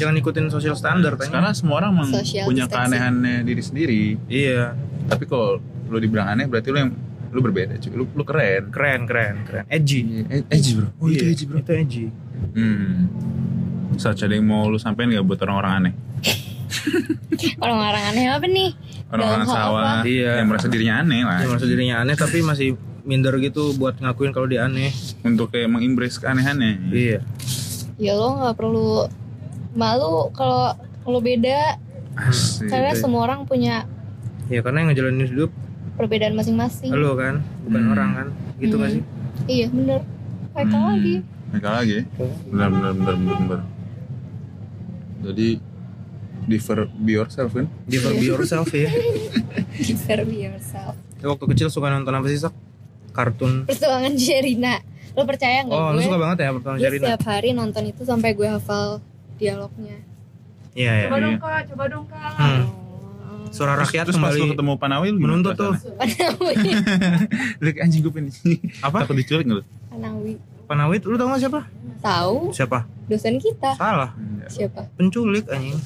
Jangan 0.00 0.14
ikutin 0.16 0.48
social 0.48 0.74
standard 0.74 1.20
anjing. 1.20 1.32
karena 1.32 1.50
semua 1.52 1.84
orang 1.84 1.92
memang 1.94 2.10
Social 2.24 2.48
punya 2.48 2.64
keanehannya 2.66 3.44
diri 3.44 3.62
sendiri. 3.62 4.02
Iya. 4.26 4.72
Tapi 5.06 5.24
kalau 5.28 5.60
lu 5.92 5.98
dibilang 6.00 6.32
aneh 6.32 6.48
berarti 6.48 6.68
lu 6.72 6.78
yang 6.80 6.92
lu 7.32 7.40
berbeda 7.40 7.76
cuy. 7.80 7.92
Lu, 7.92 8.04
lu 8.12 8.24
keren. 8.24 8.68
Keren 8.72 9.00
keren 9.04 9.34
keren. 9.44 9.64
Edgy. 9.68 10.24
Eh, 10.28 10.44
edgy 10.48 10.70
bro. 10.76 10.88
oh 11.00 11.08
itu 11.08 11.20
Iya, 11.20 11.24
edgy 11.32 11.44
bro. 11.48 11.56
Itu 11.60 11.72
edgy. 11.72 12.04
Hmm. 12.56 12.92
Saat 14.00 14.24
ada 14.24 14.32
yang 14.32 14.48
mau 14.48 14.68
lu 14.72 14.80
sampein 14.80 15.12
gak 15.12 15.24
buat 15.24 15.40
orang-orang 15.44 15.72
aneh? 15.80 15.92
Orang-orang 17.64 18.02
aneh 18.12 18.24
apa 18.32 18.46
nih? 18.48 18.70
Orang-orang 19.12 19.46
sawah? 19.48 20.00
Iya. 20.08 20.40
yang 20.40 20.48
merasa 20.48 20.66
dirinya 20.72 21.04
aneh 21.04 21.20
lah. 21.20 21.38
Dia 21.44 21.48
merasa 21.52 21.66
dirinya 21.68 21.96
aneh 22.00 22.16
tapi 22.16 22.38
masih 22.40 22.68
minder 23.02 23.34
gitu 23.36 23.74
buat 23.74 23.96
ngakuin 23.96 24.30
kalau 24.30 24.46
dia 24.46 24.64
aneh. 24.64 24.90
Untuk 25.20 25.50
kayak 25.50 25.68
mengimbres 25.68 26.16
keanehannya. 26.16 26.88
Iya. 26.88 27.18
Ya 27.96 28.12
lo 28.12 28.38
nggak 28.38 28.54
perlu 28.54 29.06
malu 29.72 30.30
kalau 30.32 30.74
lo 31.04 31.18
beda. 31.18 31.78
Asik. 32.12 32.68
karena 32.68 32.92
ya. 32.92 33.00
semua 33.00 33.24
orang 33.24 33.48
punya 33.48 33.88
ya 34.46 34.60
karena 34.60 34.84
yang 34.84 34.92
ngejalanin 34.92 35.24
hidup 35.24 35.48
perbedaan 35.94 36.36
masing-masing. 36.36 36.92
lo 36.92 37.16
kan 37.16 37.40
bukan 37.64 37.80
Hmm. 37.80 37.92
orang 37.92 38.10
kan. 38.12 38.28
Gitu 38.58 38.74
Hmm. 38.74 38.82
gak 38.82 38.90
sih? 38.92 39.02
Iya 39.48 39.66
bener. 39.72 40.00
Kayak 40.52 40.66
Hmm. 40.68 40.84
lagi. 40.92 41.14
Mereka 41.48 41.68
lagi. 41.72 41.98
Benar 42.46 42.68
benar 42.68 42.92
benar 42.92 43.14
benar 43.16 43.38
benar 43.40 43.60
jadi 45.22 45.48
differ 46.44 46.90
be 46.92 47.14
yourself 47.14 47.54
kan? 47.54 47.66
Never 47.86 48.12
be 48.12 48.26
yourself 48.26 48.68
ya 48.74 48.90
Deserve 49.72 50.28
yourself. 50.28 50.94
Lu 51.16 51.32
waktu 51.32 51.46
kecil 51.48 51.68
suka 51.70 51.88
nonton 51.88 52.10
apa 52.10 52.26
sih 52.26 52.36
sak 52.36 52.52
kartun. 53.12 53.64
Perjuangan 53.64 54.14
Sherina. 54.16 54.74
Lo 55.12 55.22
percaya 55.22 55.60
nggak 55.62 55.76
oh 55.76 55.88
gue? 55.88 55.94
lu 55.94 56.00
suka 56.02 56.16
banget 56.16 56.36
ya 56.40 56.50
pertama 56.56 56.74
gue 56.74 56.82
Sherina? 56.82 57.04
setiap 57.04 57.22
hari 57.28 57.48
nonton 57.52 57.84
itu 57.84 58.02
sampai 58.02 58.30
gue 58.32 58.48
hafal 58.48 58.98
dialognya. 59.36 59.96
Iya 60.72 60.92
ya 60.96 61.06
Coba 61.06 61.18
dong 61.20 61.36
kak, 61.36 61.60
coba 61.68 61.84
dong 61.86 62.04
kak. 62.08 62.32
Hmm. 62.34 62.62
suara 63.52 63.76
rakyat 63.76 64.08
terus 64.08 64.16
kembali 64.16 64.56
ketemu 64.56 64.72
Panawi 64.80 65.12
lu 65.12 65.20
gimana 65.20 65.36
menuntut 65.36 65.52
tuh. 65.54 65.72
kayak 67.60 67.76
anjing 67.84 68.00
gue 68.00 68.08
pengen 68.08 68.32
Apa? 68.80 69.04
takut 69.04 69.12
diculik 69.12 69.44
nggak 69.44 69.58
lu? 69.60 69.64
Panawi 69.92 70.32
Panawit 70.72 71.04
lu 71.04 71.20
tau 71.20 71.28
gak 71.28 71.44
siapa? 71.44 71.68
Tahu. 72.00 72.48
Siapa? 72.48 72.88
Dosen 73.04 73.36
kita. 73.36 73.76
Salah. 73.76 74.16
Siapa? 74.48 74.88
Penculik 74.96 75.44
anjing. 75.52 75.76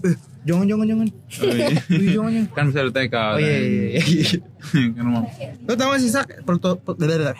Eh, 0.00 0.16
jangan 0.48 0.64
jangan 0.64 0.86
jangan. 0.88 1.08
Oh, 1.12 1.52
iya. 1.52 1.68
Jangan 2.16 2.30
jangan. 2.32 2.44
Kan 2.56 2.64
bisa 2.72 2.80
lu 2.80 2.92
TK 2.96 3.12
oh 3.12 3.36
iya 3.36 3.56
iya 3.60 3.82
iya, 3.92 4.00
iya. 4.00 4.88
kan 4.96 5.04
mau 5.04 5.28
lu 5.68 5.72
tau 5.76 5.92
gak 5.92 6.00
sih 6.00 6.08
sak? 6.08 6.40
Perto, 6.48 6.80
per-. 6.80 7.36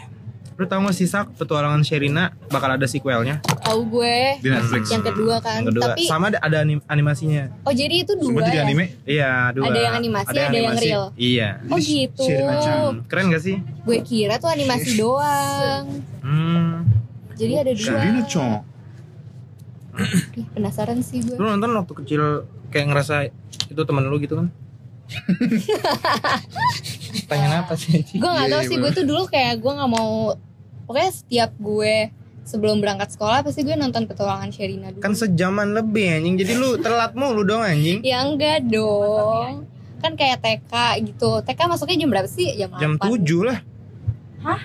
Lu 0.60 0.68
tau 0.68 0.76
gak 0.78 0.92
sih 0.92 1.04
Sak, 1.04 1.32
petualangan 1.40 1.80
Sherina 1.80 2.36
bakal 2.46 2.70
ada 2.70 2.84
sequelnya? 2.84 3.40
Tahu 3.40 3.80
gue. 3.88 4.16
Di 4.38 4.46
Netflix. 4.46 4.92
Yang 4.92 5.04
kedua 5.08 5.34
kan. 5.40 5.58
Yang 5.58 5.66
kedua. 5.72 5.82
Tapi 5.88 6.00
Sama 6.04 6.28
ada, 6.28 6.36
ada 6.38 6.56
anim- 6.60 6.84
animasinya. 6.84 7.48
oh 7.64 7.72
jadi 7.72 8.04
itu 8.04 8.12
dua 8.12 8.44
Semua 8.44 8.52
ya? 8.52 8.60
anime. 8.62 8.84
Iya, 9.02 9.30
dua. 9.50 9.64
Ada 9.66 9.78
yang 9.80 9.94
animasi, 9.96 10.28
ada 10.28 10.38
yang 10.38 10.52
animasi. 10.52 10.84
real. 10.84 11.04
Iya. 11.16 11.48
Oh 11.64 11.78
gitu. 11.80 12.22
Sherina-chan. 12.22 12.92
Keren 13.08 13.24
gak 13.32 13.40
sih? 13.40 13.56
Gue 13.80 13.96
kira 14.04 14.36
tuh 14.36 14.48
animasi 14.48 14.88
doang. 14.94 15.84
Hmm. 16.20 16.84
Jadi 17.32 17.52
ada 17.56 17.70
dua. 17.72 17.84
Sherina 17.88 18.20
Chong. 18.26 18.52
Ih, 20.34 20.46
penasaran 20.50 20.98
sih 21.00 21.20
gue. 21.20 21.34
Lu 21.34 21.46
nonton 21.46 21.70
waktu 21.72 21.92
kecil 21.94 22.44
kayak 22.68 22.84
ngerasa 22.86 23.14
itu 23.66 23.80
temen 23.80 24.04
lu 24.04 24.18
gitu 24.18 24.36
kan? 24.36 24.46
Tanya 27.26 27.64
apa 27.64 27.74
sih? 27.74 28.04
Gue 28.12 28.22
nggak 28.22 28.44
Iya, 28.44 28.52
tahu 28.52 28.60
iya, 28.60 28.68
sih 28.68 28.76
gue 28.76 28.90
tuh 28.92 29.02
dulu 29.02 29.24
kayak 29.26 29.56
gue 29.56 29.72
nggak 29.72 29.90
mau. 29.90 30.36
Pokoknya 30.90 31.14
setiap 31.14 31.54
gue 31.62 32.10
sebelum 32.42 32.82
berangkat 32.82 33.14
sekolah 33.14 33.46
pasti 33.46 33.62
gue 33.62 33.78
nonton 33.78 34.10
petualangan 34.10 34.50
Sherina 34.50 34.90
dulu. 34.90 34.98
Kan 34.98 35.14
sejaman 35.14 35.70
lebih 35.70 36.18
anjing. 36.18 36.34
Jadi 36.34 36.58
lu 36.58 36.82
telat 36.82 37.14
mulu 37.14 37.46
dong 37.46 37.62
anjing. 37.62 38.02
Ya 38.02 38.26
enggak 38.26 38.66
dong. 38.66 39.70
Kan 40.02 40.18
kayak 40.18 40.42
TK 40.42 40.74
gitu. 41.14 41.46
TK 41.46 41.60
masuknya 41.70 41.94
jam 41.94 42.10
berapa 42.10 42.26
sih? 42.26 42.58
Jam, 42.58 42.74
Jam 42.82 42.92
8. 42.98 43.06
7 43.22 43.46
lah. 43.46 43.58
Hah? 44.42 44.60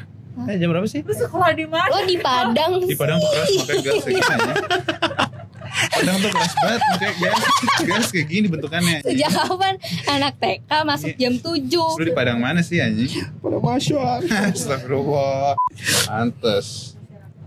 Eh, 0.50 0.58
jam 0.58 0.74
berapa 0.74 0.90
sih? 0.90 1.06
Lu 1.06 1.14
sekolah 1.14 1.54
di 1.54 1.70
mana? 1.70 1.94
Lo 1.94 2.02
di 2.10 2.18
Padang 2.18 2.82
Di 2.82 2.98
Padang 2.98 3.22
tuh 3.22 3.30
keras 3.30 3.54
makanya. 3.62 4.54
Padang 5.66 6.18
tuh 6.18 6.30
keras 6.30 6.54
banget 6.58 6.82
makanya 6.86 7.14
gas 7.20 7.40
gas 7.82 8.06
kayak 8.10 8.28
gini 8.28 8.46
bentukannya. 8.48 8.98
Sejak 9.02 9.32
kapan 9.32 9.76
anak 10.08 10.34
TK 10.38 10.72
masuk 10.84 11.10
Iya. 11.12 11.20
jam 11.20 11.34
7 11.38 12.00
Lu 12.00 12.04
di 12.04 12.14
Padang 12.14 12.40
mana 12.40 12.60
sih 12.60 12.80
anjing? 12.80 13.10
Pada 13.40 13.58
masuk. 13.58 14.00
Astagfirullah. 14.30 15.56
Pantes. 16.06 16.96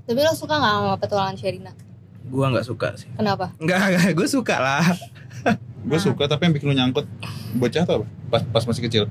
Tapi 0.04 0.18
lo 0.18 0.32
suka 0.32 0.56
gak 0.56 0.72
sama 0.72 0.96
petualangan 0.96 1.36
Sherina? 1.36 1.72
Gua 2.28 2.48
nggak 2.48 2.64
suka 2.64 2.92
sih. 2.94 3.08
Kenapa? 3.12 3.52
Enggak, 3.56 3.80
enggak, 3.88 4.12
gue 4.12 4.28
suka 4.28 4.56
lah. 4.56 4.84
Gue 5.80 5.96
suka 5.96 6.26
tapi 6.26 6.44
yang 6.44 6.52
bikin 6.52 6.68
lu 6.68 6.76
nyangkut 6.76 7.06
bocah 7.54 7.82
tuh 7.84 7.94
apa? 8.00 8.06
Pas, 8.28 8.42
pas 8.44 8.64
masih 8.64 8.84
kecil. 8.84 9.04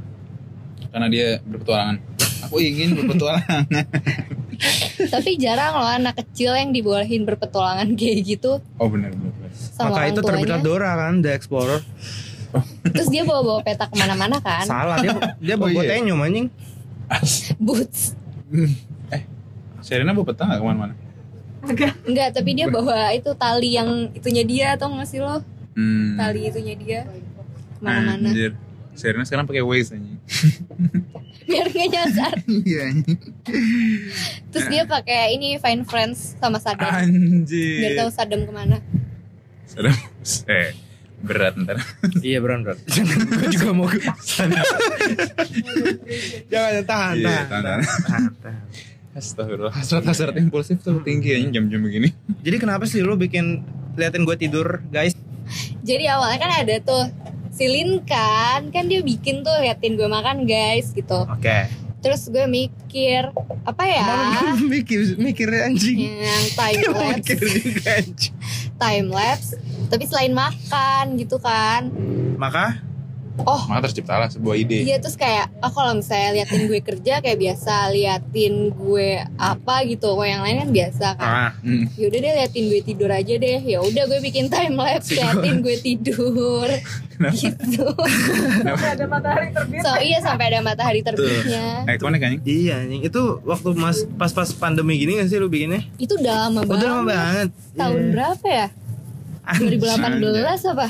Karena 0.90 1.10
dia 1.10 1.42
berpetualangan. 1.42 1.98
Aku 2.46 2.62
ingin 2.62 2.94
berpetualangan. 2.94 3.66
Tapi 4.98 5.38
jarang 5.38 5.78
loh 5.78 5.86
anak 5.86 6.18
kecil 6.18 6.58
yang 6.58 6.74
dibolehin 6.74 7.22
berpetualangan 7.22 7.94
kayak 7.94 8.18
gitu 8.26 8.58
Oh 8.78 8.90
benar 8.90 9.14
benar. 9.14 9.34
Maka 9.78 10.00
itu 10.10 10.22
terbitlah. 10.22 10.60
Dora 10.60 10.92
kan, 10.98 11.22
The 11.22 11.32
Explorer. 11.32 11.82
Terus 12.82 13.08
dia 13.08 13.22
bawa-bawa 13.22 13.62
peta 13.62 13.86
ke 13.86 13.94
mana-mana 13.94 14.42
kan? 14.42 14.66
Salah 14.66 14.98
dia 14.98 15.14
dia 15.38 15.56
Oh, 15.56 15.68
bawa 15.68 15.82
iya. 15.86 15.90
tenyum 15.96 16.18
anjing. 16.20 16.48
Boots. 17.58 18.18
Serena 19.80 20.12
bawa 20.12 20.26
peta 20.26 20.44
nggak 20.44 20.60
ke 20.60 20.66
mana-mana? 20.66 20.94
Agak. 21.68 21.94
Enggak, 22.08 22.30
tapi 22.34 22.50
dia 22.56 22.68
bawa 22.68 23.12
itu 23.12 23.30
tali 23.36 23.76
yang 23.76 24.10
itunya 24.16 24.44
dia 24.48 24.68
atau 24.74 24.90
nggak 24.90 25.08
sih 25.08 25.20
lo? 25.20 25.44
Hmm. 25.76 26.16
Tali 26.18 26.48
itunya 26.48 26.76
dia 26.76 27.00
ke 27.78 27.82
mana-mana. 27.82 28.32
Anjir. 28.32 28.56
Serena 28.98 29.24
sekarang 29.24 29.46
pakai 29.46 29.62
Waze 29.62 29.94
anjing. 29.94 30.18
Biar 31.48 31.66
nggak 31.66 31.90
nyasar. 31.90 32.34
Iya. 32.68 32.86
Terus 34.48 34.66
dia 34.68 34.84
pakai 34.84 35.34
ini 35.34 35.56
Find 35.58 35.84
Friends 35.84 36.36
sama 36.38 36.60
Sadam. 36.60 36.84
Biar 36.86 37.08
Anjir. 37.08 37.96
tahu 37.96 38.10
Sadam 38.12 38.44
ke 38.44 38.52
mana. 38.52 38.78
Serena. 39.64 39.96
Eh, 40.46 40.72
berat 41.18 41.56
ntar. 41.56 41.80
iya 42.22 42.38
beran 42.38 42.62
beran. 42.62 42.78
gue 43.40 43.48
juga 43.50 43.72
mau 43.72 43.88
ke 43.88 44.00
sana. 44.22 44.60
Jangan 46.48 46.84
tahan, 46.84 47.16
Iya, 47.16 47.26
tahan. 47.26 47.50
tahan, 47.50 47.80
tahan, 48.04 48.24
tahan. 48.38 48.62
Astagfirullah. 49.12 49.74
Hasrat-hasrat 49.74 50.36
impulsif 50.38 50.78
tuh 50.80 51.02
tinggi 51.02 51.34
anjing 51.34 51.50
jam-jam 51.52 51.82
begini. 51.82 52.14
Jadi 52.46 52.58
kenapa 52.58 52.86
sih 52.86 53.02
lu 53.02 53.18
bikin 53.18 53.66
liatin 53.98 54.24
gue 54.24 54.38
tidur, 54.38 54.86
guys? 54.88 55.18
Jadi 55.82 56.06
awalnya 56.06 56.38
kan 56.38 56.52
ada 56.54 56.76
tuh 56.80 57.04
Silin 57.58 58.06
kan, 58.06 58.70
kan 58.70 58.86
dia 58.86 59.02
bikin 59.02 59.42
tuh 59.42 59.50
liatin 59.58 59.98
gue 59.98 60.06
makan 60.06 60.46
guys 60.46 60.94
gitu. 60.94 61.26
Oke. 61.26 61.66
Terus 62.06 62.30
gue 62.30 62.46
mikir 62.46 63.34
apa 63.66 63.84
ya? 63.90 64.06
mikir 64.78 65.18
mikir 65.18 65.50
anjing. 65.66 66.22
yang 66.22 66.46
time 66.54 66.82
lapse, 66.94 67.18
mikir 67.18 67.38
juga 67.42 67.90
anjing. 67.98 68.34
time 68.78 69.08
lapse. 69.10 69.50
Tapi 69.90 70.04
selain 70.06 70.38
makan 70.38 71.18
gitu 71.18 71.42
kan. 71.42 71.90
Maka 72.38 72.78
Oh, 73.40 73.62
Maka 73.66 73.86
terciptalah 73.86 74.28
sebuah 74.28 74.56
ide. 74.56 74.82
Iya 74.82 74.98
terus 74.98 75.14
kayak 75.14 75.54
oh 75.60 75.70
kalau 75.70 75.94
misalnya 75.94 76.34
liatin 76.36 76.66
gue 76.66 76.80
kerja 76.80 77.20
kayak 77.20 77.38
biasa 77.38 77.74
liatin 77.90 78.54
gue 78.72 79.10
apa 79.34 79.76
gitu, 79.84 80.10
kalau 80.10 80.26
yang 80.26 80.42
lain 80.42 80.58
kan 80.60 80.70
biasa 80.72 81.08
kan. 81.14 81.30
ah, 81.46 81.52
Hmm. 81.60 81.86
Yaudah 81.94 82.18
deh 82.18 82.34
liatin 82.34 82.64
gue 82.66 82.82
tidur 82.82 83.08
aja 83.08 83.34
deh. 83.34 83.60
Ya 83.62 83.80
udah 83.80 84.04
gue 84.06 84.20
bikin 84.22 84.48
time 84.48 84.74
lapse 84.74 85.12
liatin 85.12 85.60
gue 85.60 85.76
tidur. 85.78 86.66
gitu. 87.34 87.86
Sampai 88.60 88.90
ada 88.94 89.06
matahari 89.06 89.50
terbit. 89.50 89.82
So 89.82 89.90
iya 89.98 90.18
sampai 90.20 90.46
ada 90.48 90.60
matahari 90.60 91.02
terbitnya. 91.02 91.86
Ikonik 91.88 92.22
anjing. 92.22 92.42
iya 92.44 92.74
anjing. 92.80 93.02
Itu 93.02 93.42
waktu 93.44 93.70
mas 93.74 94.06
pas-pas 94.12 94.50
pandemi 94.52 94.98
gini 94.98 95.18
gak 95.18 95.28
sih 95.28 95.38
lu 95.38 95.46
bikinnya? 95.46 95.82
Itu 95.96 96.14
udah 96.16 96.34
lama 96.46 96.62
banget. 96.62 96.74
Udah 96.74 96.88
lama 96.92 97.04
banget. 97.06 97.48
Tahun 97.74 97.96
Iya. 97.96 98.10
berapa 98.12 98.48
ya? 98.48 98.68
2018 99.48 100.74
apa? 100.76 100.88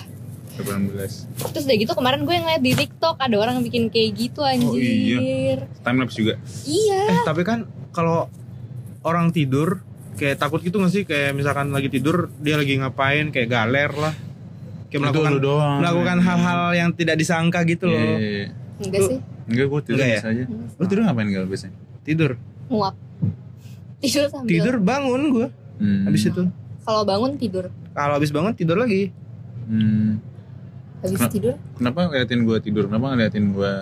18. 0.58 1.54
Terus 1.54 1.64
udah 1.64 1.78
gitu 1.78 1.92
kemarin 1.94 2.22
gue 2.22 2.34
ngeliat 2.34 2.60
di 2.60 2.74
TikTok 2.74 3.16
ada 3.18 3.36
orang 3.36 3.62
bikin 3.62 3.88
kayak 3.88 4.10
gitu 4.14 4.42
anjir. 4.42 4.68
Oh, 4.68 4.76
iya. 4.76 5.56
Time 5.80 5.98
lapse 6.00 6.16
juga. 6.16 6.34
Iya. 6.64 7.02
Eh 7.08 7.20
tapi 7.24 7.42
kan 7.42 7.64
kalau 7.90 8.28
orang 9.02 9.30
tidur 9.30 9.82
kayak 10.14 10.36
takut 10.36 10.60
gitu 10.60 10.78
gak 10.78 10.90
sih 10.90 11.04
kayak 11.04 11.32
misalkan 11.32 11.70
lagi 11.70 11.88
tidur 11.88 12.34
dia 12.38 12.56
lagi 12.56 12.74
ngapain 12.76 13.30
kayak 13.30 13.48
galer 13.48 13.92
lah 13.92 14.14
kayak 14.88 15.02
melakukan 15.04 15.32
lu 15.32 15.42
doang. 15.44 15.78
melakukan 15.78 16.18
hal-hal 16.20 16.62
yang 16.74 16.90
tidak 16.92 17.16
disangka 17.16 17.62
gitu 17.64 17.86
loh 17.86 17.96
Iya, 17.96 18.18
iya, 18.18 18.30
iya. 18.36 18.48
Enggak 18.78 19.00
Lu- 19.00 19.10
sih, 19.10 19.20
Enggak, 19.46 19.66
gue 19.68 19.82
tidur 19.84 19.98
Enggak 20.00 20.10
ya? 20.10 20.20
aja. 20.28 20.44
Lu 20.74 20.84
tidur 20.84 21.02
ngapain 21.04 21.28
gak 21.28 21.46
biasanya? 21.46 21.76
tidur 22.02 22.32
muak. 22.68 22.96
Tidur 23.98 24.26
sambil. 24.28 24.50
tidur 24.50 24.76
bangun 24.80 25.22
gue 25.32 25.48
Hmm. 25.78 26.04
habis 26.04 26.24
itu 26.24 26.42
Kalau 26.82 27.02
bangun 27.04 27.32
tidur. 27.36 27.70
kalau 27.92 28.14
habis 28.16 28.32
bangun 28.32 28.52
tidur 28.52 28.76
lagi 28.76 29.14
Hmm. 29.64 30.18
Habis 30.98 31.18
Kenapa? 31.20 31.30
tidur 31.30 31.54
Kenapa 31.76 31.98
ngeliatin 32.06 32.40
gue 32.42 32.58
tidur? 32.60 32.84
Kenapa 32.86 33.06
ngeliatin 33.12 33.46
gue 33.52 33.74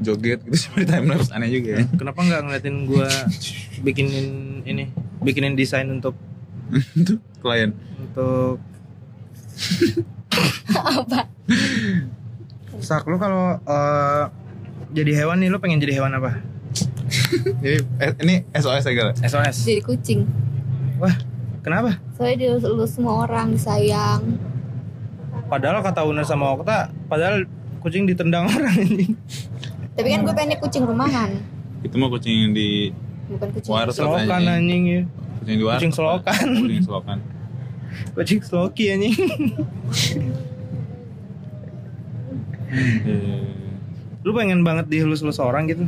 joget 0.00 0.40
gitu 0.40 0.56
seperti 0.62 0.88
time 0.88 1.06
lapse 1.06 1.28
aneh 1.28 1.48
juga 1.48 1.70
ya? 1.76 1.84
kenapa 1.92 2.24
nggak 2.24 2.40
ngeliatin 2.40 2.88
gue 2.88 3.08
bikinin 3.80 4.28
ini 4.64 4.88
bikinin 5.20 5.52
desain 5.52 5.84
untuk 5.86 6.16
Itu 6.96 7.20
klien. 7.38 7.76
untuk 8.00 8.56
apa? 10.72 11.28
sak 12.80 13.04
lu 13.04 13.20
kalau 13.20 13.60
eh, 13.60 14.24
jadi 14.90 15.12
hewan 15.20 15.36
nih 15.38 15.48
lu 15.48 15.60
pengen 15.60 15.78
jadi 15.78 16.00
hewan 16.00 16.16
apa 16.16 16.40
Jadi 17.60 17.76
eh, 17.98 18.10
ini 18.20 18.34
SOS 18.52 18.86
aja 18.86 19.02
lah. 19.04 19.14
SOS 19.18 19.56
Jadi 19.64 19.82
kucing. 19.82 20.20
wah 20.96 21.12
kenapa 21.60 21.98
Soalnya 22.14 22.36
dia 22.38 22.50
lu 22.56 22.86
semua 22.86 23.26
orang 23.26 23.52
disayang. 23.52 24.38
Padahal 25.46 25.80
kata 25.80 26.02
Una 26.02 26.22
sama 26.22 26.52
Okta 26.52 26.88
padahal 27.06 27.44
kucing 27.78 28.04
ditendang 28.04 28.46
orang 28.50 28.76
ini 28.78 29.14
Tapi 29.90 30.08
kan 30.08 30.22
gue 30.22 30.32
pengen 30.32 30.56
kucing 30.56 30.82
rumahan, 30.82 31.28
Itu 31.80 31.96
mah 31.96 32.08
kucing 32.08 32.32
yang 32.32 32.52
di 32.52 32.88
bukan 33.28 33.48
kucing. 33.52 33.70
Waras. 33.70 33.94
selokan 33.94 34.42
anjing 34.42 34.82
ya 34.86 35.02
kucing 35.38 35.56
di 35.56 35.64
warung. 35.64 35.78
Kucing 35.78 35.92
selokan. 35.92 36.46
Kucing 36.62 36.82
selokan. 36.82 37.18
kucing 38.12 38.40
sloki 38.40 38.84
anjing 38.88 39.14
Eh, 42.70 43.50
lu 44.24 44.30
pengen 44.30 44.62
banget 44.62 44.86
dihelus-helus 44.86 45.40
orang 45.40 45.66
gitu 45.66 45.84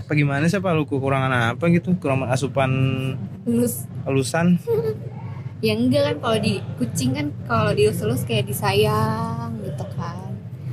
apa 0.00 0.12
gimana 0.12 0.46
sih 0.46 0.56
apa 0.56 0.72
lu 0.72 0.84
kekurangan 0.84 1.54
apa 1.54 1.64
gitu 1.68 1.94
kekurangan 1.94 2.28
asupan 2.28 2.70
halusan 4.02 4.56
ya 5.58 5.72
enggak 5.72 6.02
kan 6.04 6.16
kalau 6.20 6.38
di 6.38 6.54
kucing 6.76 7.10
kan 7.12 7.26
kalau 7.44 7.70
dielus-elus 7.70 8.22
kayak 8.22 8.44
disayang 8.44 9.56
gitu 9.60 9.84
kan. 9.92 10.30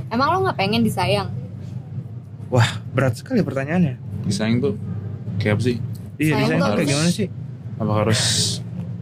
Emang 0.07 0.27
lo 0.29 0.43
nggak 0.43 0.57
pengen 0.57 0.81
disayang? 0.81 1.29
wah 2.47 2.69
berat 2.87 3.15
sekali 3.15 3.41
pertanyaannya 3.41 3.97
disayang 4.23 4.59
tuh 4.59 4.77
kayak 5.35 5.57
apa 5.57 5.63
sih? 5.63 5.75
iya 6.15 6.37
Sayang 6.37 6.45
desain 6.45 6.61
tuh 6.61 6.75
kayak 6.75 6.87
gimana 6.87 7.09
sih 7.09 7.27
Apa 7.75 7.91
harus 7.95 8.21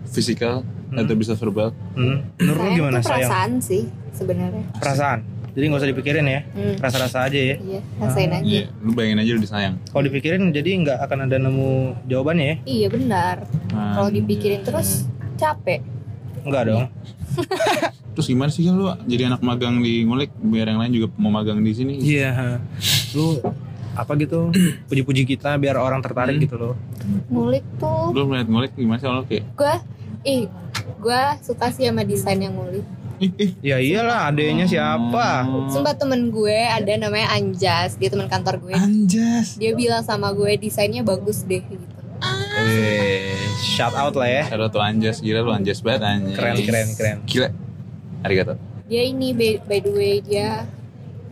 fisikal 0.08 0.56
Hmm. 0.88 1.00
atau 1.00 1.16
bisa 1.16 1.34
verbal? 1.34 1.72
hmm. 1.94 2.18
menurut 2.38 2.60
sayang 2.60 2.76
gimana 2.76 2.96
tuh 2.98 3.04
sayang 3.06 3.20
perasaan 3.26 3.52
sih 3.60 3.84
sebenarnya. 4.12 4.64
perasaan 4.74 5.20
jadi 5.52 5.64
nggak 5.66 5.80
usah 5.80 5.90
dipikirin 5.90 6.26
ya 6.26 6.42
Hmm. 6.50 6.76
rasa-rasa 6.78 7.18
aja 7.26 7.40
ya 7.42 7.56
Iya, 7.58 7.80
rasain 7.98 8.28
aja. 8.30 8.44
Iya, 8.44 8.64
lu 8.78 8.92
bayangin 8.92 9.20
aja 9.20 9.32
lu 9.34 9.42
disayang. 9.42 9.76
kalau 9.86 10.04
dipikirin 10.06 10.44
jadi 10.50 10.70
nggak 10.78 10.98
akan 11.02 11.20
ada 11.26 11.38
nemu 11.38 11.72
jawabannya 12.06 12.46
ya 12.46 12.56
Iya 12.66 12.88
benar. 12.90 13.36
Nah, 13.70 13.94
Kalau 13.94 14.10
dipikirin 14.10 14.62
terus 14.62 15.08
capek. 15.42 15.82
nggak 16.42 16.64
dong 16.66 16.86
Terus 18.14 18.28
gimana 18.28 18.50
sih 18.50 18.62
kan 18.62 18.76
lu 18.76 18.86
jadi 19.06 19.24
anak 19.26 19.40
magang 19.40 19.80
di 19.80 20.04
ngulik 20.04 20.36
biar 20.36 20.68
yang 20.68 20.78
lain 20.78 20.92
juga 20.94 21.08
mau 21.16 21.32
magang 21.32 21.58
di 21.58 21.72
sini? 21.72 21.94
iya 21.98 22.60
lu 23.12 23.40
apa 23.92 24.16
gitu 24.16 24.52
puji-puji 24.86 25.24
kita 25.26 25.56
biar 25.56 25.76
orang 25.76 26.00
tertarik 26.00 26.36
Hmm. 26.36 26.44
gitu 26.44 26.56
loh. 26.56 26.76
ngulik 27.28 27.64
tuh 27.76 28.12
Lu 28.12 28.24
melihat 28.26 28.48
ngulik 28.48 28.72
gimana 28.74 28.98
sih 28.98 29.08
lo 29.08 29.24
kayak 29.24 29.44
gue 29.52 29.76
ih 30.24 30.44
gue 30.98 31.22
suka 31.42 31.68
sih 31.70 31.86
sama 31.86 32.04
desain 32.04 32.38
yang 32.38 32.54
ngulik 32.54 32.84
Ya 33.62 33.78
iyalah 33.78 34.34
adanya 34.34 34.66
siapa? 34.66 35.46
Oh. 35.46 35.70
Sumpah 35.70 35.94
temen 35.94 36.34
gue 36.34 36.58
ada 36.58 36.90
namanya 36.98 37.30
Anjas 37.32 37.94
Dia 37.94 38.10
teman 38.10 38.26
kantor 38.26 38.58
gue 38.60 38.74
Anjas. 38.74 39.56
Dia 39.56 39.78
bilang 39.78 40.02
sama 40.02 40.34
gue 40.34 40.58
desainnya 40.58 41.00
bagus 41.02 41.46
deh 41.46 41.62
gitu 41.62 41.86
Eh, 42.54 43.32
shout 43.58 43.94
out 43.94 44.12
lah 44.14 44.28
ya. 44.28 44.44
Kalau 44.46 44.68
tuh 44.68 44.80
Anjas, 44.80 45.20
gila 45.20 45.40
lu 45.40 45.52
Anjas 45.52 45.80
banget 45.80 46.04
anjing. 46.04 46.36
Keren 46.36 46.56
keren 46.60 46.88
keren. 46.94 47.18
Gila. 47.24 47.48
Arigato. 48.22 48.54
Dia 48.86 49.04
ini 49.04 49.32
by, 49.32 49.64
by 49.64 49.80
the 49.80 49.92
way 49.92 50.20
dia 50.20 50.68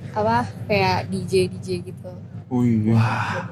Apa 0.09 0.47
kayak 0.65 1.11
DJ 1.11 1.51
DJ 1.51 1.83
gitu 1.83 2.09
Wih. 2.49 2.95
Wah, 2.95 3.51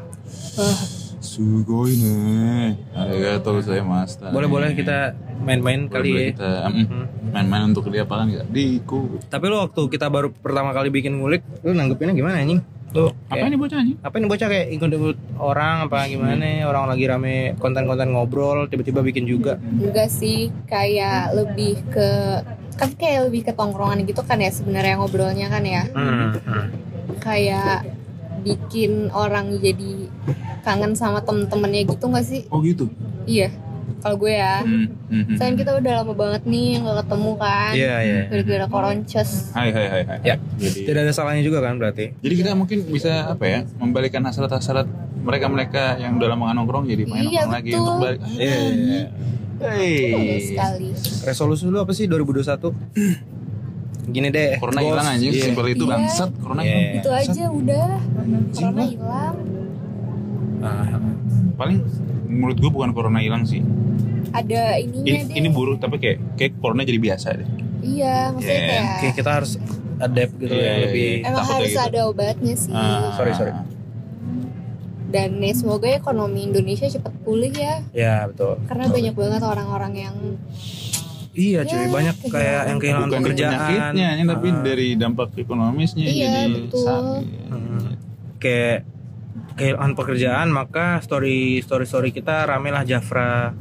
Wah, 0.57 0.79
Sugoi 1.19 1.93
nih. 1.93 2.73
Arigato 2.95 3.61
saya 3.61 3.83
master. 3.83 4.31
boleh 4.31 4.47
boleh 4.47 4.69
kita 4.73 5.11
main-main 5.37 5.85
kali 5.85 6.09
Boleh 6.09 6.23
ya. 6.23 6.29
kita 6.33 6.49
mm, 6.65 7.03
main-main 7.29 7.63
untuk 7.67 7.91
dia 7.91 8.07
apa 8.07 8.15
kan 8.15 8.25
enggak? 8.25 8.47
Diku. 8.49 9.21
Tapi 9.21 9.45
lo 9.45 9.61
waktu 9.61 9.81
kita 9.85 10.07
baru 10.07 10.31
pertama 10.31 10.71
kali 10.71 10.89
bikin 10.89 11.13
ngulik, 11.13 11.45
lu 11.61 11.75
nanggepinnya 11.75 12.15
gimana 12.15 12.41
anjing? 12.41 12.63
Lu 12.89 13.11
Apa 13.27 13.35
kayak- 13.35 13.47
ini 13.47 13.57
bocah 13.57 13.77
anjing? 13.77 13.97
apa 13.99 14.15
ini 14.15 14.25
bocah 14.25 14.47
kayak 14.47 14.67
ikut-ikut 14.71 15.17
orang 15.37 15.75
apa 15.85 16.07
gimana? 16.07 16.47
Orang 16.63 16.87
lagi 16.87 17.03
rame 17.03 17.35
konten-konten 17.55 18.09
ngobrol, 18.09 18.65
tiba-tiba 18.65 19.01
bikin 19.01 19.25
juga. 19.25 19.59
enggak 19.59 20.07
sih 20.09 20.39
kayak 20.65 21.33
lebih 21.33 21.83
ke 21.87 22.09
kan 22.73 22.89
kayak 22.93 23.27
lebih 23.27 23.41
ke 23.41 23.51
tongkrongan 23.51 24.01
gitu 24.03 24.21
kan 24.21 24.37
ya 24.37 24.47
sebenarnya 24.49 24.95
ngobrolnya 24.95 25.47
kan 25.47 25.63
ya 25.63 25.83
Hmm. 25.89 26.69
kayak 27.17 27.89
bikin 28.39 29.09
orang 29.09 29.49
jadi 29.51 30.07
kangen 30.61 30.93
sama 30.93 31.19
temen-temennya 31.19 31.89
gitu 31.89 32.05
nggak 32.05 32.21
sih 32.23 32.45
Oh 32.47 32.61
gitu. 32.61 32.85
iya 33.25 33.49
kalau 34.07 34.15
gue 34.17 34.31
ya 34.31 34.63
Hmm, 34.63 34.87
hmm, 34.87 35.21
hmm. 35.21 35.35
Soalnya 35.35 35.55
kita 35.57 35.71
udah 35.75 35.91
lama 35.99 36.13
banget 36.15 36.41
nih 36.43 36.69
nggak 36.79 36.95
ketemu 37.03 37.31
kan 37.35 37.71
Iya 37.71 37.93
iya. 37.99 38.21
gara-gara 38.27 38.65
koroncos 38.65 39.29
Hai 39.51 39.69
hai 39.69 39.87
hai 39.87 40.03
hai. 40.05 40.17
Ya. 40.23 40.35
Jadi 40.55 40.79
Tidak 40.87 41.01
ada 41.03 41.11
salahnya 41.11 41.43
juga 41.43 41.59
kan 41.59 41.75
berarti. 41.75 42.15
Jadi 42.17 42.33
kita 42.33 42.55
mungkin 42.55 42.87
bisa 42.87 43.27
apa 43.27 43.43
ya 43.43 43.59
membalikan 43.75 44.23
hasrat-hasrat 44.23 44.87
mereka-mereka 45.19 45.99
yang 45.99 46.15
udah 46.15 46.27
lama 46.31 46.55
nongkrong 46.55 46.87
jadi 46.87 47.03
main 47.03 47.27
Iya, 47.27 47.43
nongkrong 47.43 47.51
lagi 47.51 47.69
untuk 47.73 47.95
balik. 47.99 48.19
Iya. 48.23 48.39
iya, 48.39 48.57
iya. 48.71 49.03
Betul 49.57 50.39
sekali 50.39 50.87
Resolusi 51.25 51.65
lu 51.65 51.77
apa 51.77 51.91
sih 51.91 52.05
2021? 52.05 53.35
Gini 54.07 54.31
deh. 54.31 54.55
Corona 54.55 54.79
hilang 54.79 55.07
anjing, 55.09 55.35
Iya. 55.35 55.43
simpel 55.43 55.67
itu 55.67 55.83
Iya. 55.83 55.91
bangsat. 55.91 56.29
Corona 56.39 56.61
Iya. 56.63 56.71
hilang. 56.71 56.95
itu 56.95 57.09
aja 57.11 57.43
udah 57.51 57.87
corona 58.55 58.83
hilang 58.85 59.35
Ah, 60.57 60.97
Paling 61.53 61.79
menurut 62.27 62.57
gue 62.57 62.69
bukan 62.69 62.91
corona 62.91 63.17
hilang 63.17 63.43
sih. 63.43 63.63
ada 64.29 64.75
ininya 64.75 65.07
Ini, 65.07 65.19
deh 65.23 65.35
ini 65.35 65.47
buruk 65.47 65.79
tapi 65.79 65.97
kayak 65.97 66.17
kayak 66.35 66.51
corona 66.57 66.83
jadi 66.83 66.99
biasa 66.99 67.27
deh. 67.33 67.47
iya 67.81 68.29
maksudnya 68.29 68.53
Iya. 68.53 68.67
kayak 68.67 68.83
Oke, 68.91 69.07
kita 69.13 69.29
harus 69.33 69.51
adapt 69.97 70.33
gitu 70.35 70.51
Iya, 70.51 70.59
ya 70.59 70.67
iya, 70.67 70.83
lebih. 70.83 71.09
iya. 71.13 71.25
emang 71.25 71.45
harus 71.45 71.55
kayak 71.65 71.71
gitu. 71.73 71.89
ada 71.89 71.99
obatnya 72.05 72.53
sih 72.55 72.71
Ah. 72.71 73.11
Sorry, 73.13 73.31
sorry. 73.33 73.53
dan 75.07 75.39
ya 75.39 75.53
semoga 75.53 75.87
ekonomi 75.89 76.43
Indonesia 76.43 76.85
cepat 76.85 77.15
pulih 77.23 77.49
ya 77.49 77.79
Ya 77.91 78.27
betul. 78.27 78.59
karena 78.67 78.85
banyak 78.87 79.13
banget 79.13 79.41
orang-orang 79.41 79.93
yang 79.97 80.15
Iya 81.31 81.61
cuy, 81.63 81.77
Ya, 81.77 81.85
banyak 81.87 82.15
kehilangan. 82.17 82.33
kayak 82.33 82.61
yang 82.65 82.79
kehilangan 82.81 83.07
Bukan 83.07 83.21
pekerjaan. 83.21 83.51
penyakitnya, 83.53 84.07
ini 84.11 84.23
tapi 84.25 84.47
Ah. 84.49 84.57
dari 84.59 84.87
dampak 84.95 85.29
ekonomisnya 85.37 86.01
Iya, 86.03 86.25
jadi 86.25 86.53
betul. 86.59 86.81
sakit. 86.83 87.25
Hmm. 87.47 87.85
kayak 88.37 88.77
kehilangan 89.57 89.93
pekerjaan 89.93 90.47
maka 90.47 91.01
story 91.01 91.37
story 91.59 91.83
story 91.83 92.09
kita 92.11 92.45
ramelah 92.45 92.81
Jafra 92.81 93.51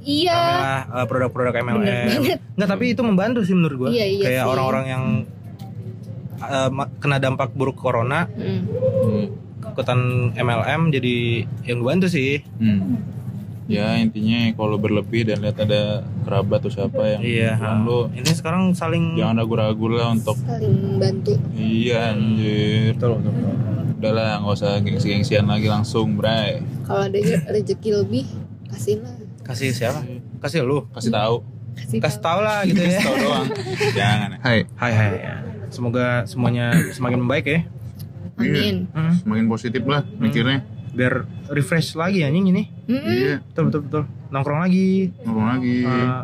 iya 0.00 0.36
ramelah 0.36 0.80
uh, 0.94 1.06
produk-produk 1.06 1.54
Bener 1.54 1.64
MLM 1.66 2.08
nggak 2.54 2.68
tapi 2.68 2.92
itu 2.92 3.00
membantu 3.00 3.40
sih 3.42 3.52
menurut 3.52 3.76
gua 3.78 3.88
Iya, 3.88 4.06
iya 4.06 4.24
kayak 4.24 4.38
sih. 4.38 4.50
orang-orang 4.50 4.84
yang 4.86 5.04
uh, 6.38 6.70
kena 6.96 7.18
dampak 7.18 7.50
buruk 7.50 7.74
corona 7.74 8.28
Hmm. 8.28 8.62
Hmm. 9.02 9.26
ikutan 9.68 10.00
MLM 10.32 10.90
jadi 10.90 11.14
yang 11.64 11.80
bantu 11.80 12.06
sih 12.06 12.44
Hmm. 12.56 12.98
Ya 13.68 14.00
intinya 14.00 14.48
kalau 14.56 14.80
berlebih 14.80 15.28
dan 15.28 15.44
lihat 15.44 15.60
ada 15.60 16.00
kerabat 16.24 16.64
atau 16.64 16.72
siapa 16.72 17.04
yang 17.04 17.20
iya 17.20 17.52
lu 17.84 18.08
ini 18.16 18.32
sekarang 18.32 18.72
saling 18.72 19.20
jangan 19.20 19.44
ragu-ragu 19.44 19.86
lah 19.92 20.16
untuk 20.16 20.40
saling 20.40 20.96
bantu. 20.96 21.36
Iya 21.52 22.16
anjir. 22.16 22.96
Betul, 22.96 23.20
betul, 23.20 23.32
betul. 23.36 23.54
udahlah 23.98 24.40
nggak 24.40 24.54
usah 24.56 24.72
gengsi-gengsian 24.80 25.44
lagi 25.44 25.68
langsung 25.68 26.16
bray. 26.16 26.64
Kalau 26.88 27.12
ada 27.12 27.18
rezeki 27.52 27.90
lebih 28.00 28.24
kasih 28.72 29.04
lah. 29.04 29.14
Kasih 29.44 29.76
siapa? 29.76 30.00
Kasih. 30.40 30.64
Lu. 30.64 30.88
Kasih 30.96 31.12
tahu. 31.12 31.44
Kasih, 31.76 31.98
kasih 32.00 32.20
tahu. 32.24 32.40
lah 32.40 32.58
gitu 32.64 32.80
ya. 32.80 32.88
Kasih 32.88 33.04
tahu 33.04 33.16
doang. 33.20 33.46
Jangan 34.00 34.30
hai. 34.40 34.58
Hai 34.80 34.92
hai 34.96 35.12
semoga 35.68 36.24
semuanya 36.24 36.72
semakin 36.96 37.20
membaik 37.20 37.46
ya. 37.46 37.60
Amin. 38.38 38.86
Hmm. 38.94 39.18
semakin 39.18 39.46
positif 39.50 39.82
lah 39.82 40.06
mikirnya 40.22 40.62
biar 40.92 41.24
refresh 41.48 41.94
lagi 41.94 42.24
anjing 42.24 42.52
ini. 42.52 42.62
Iya. 42.88 43.40
Betul 43.52 43.62
betul 43.70 43.80
betul. 43.88 44.02
Nongkrong 44.28 44.60
lagi. 44.64 45.12
Ngomong 45.24 45.46
lagi. 45.56 45.76
Uh, 45.84 46.22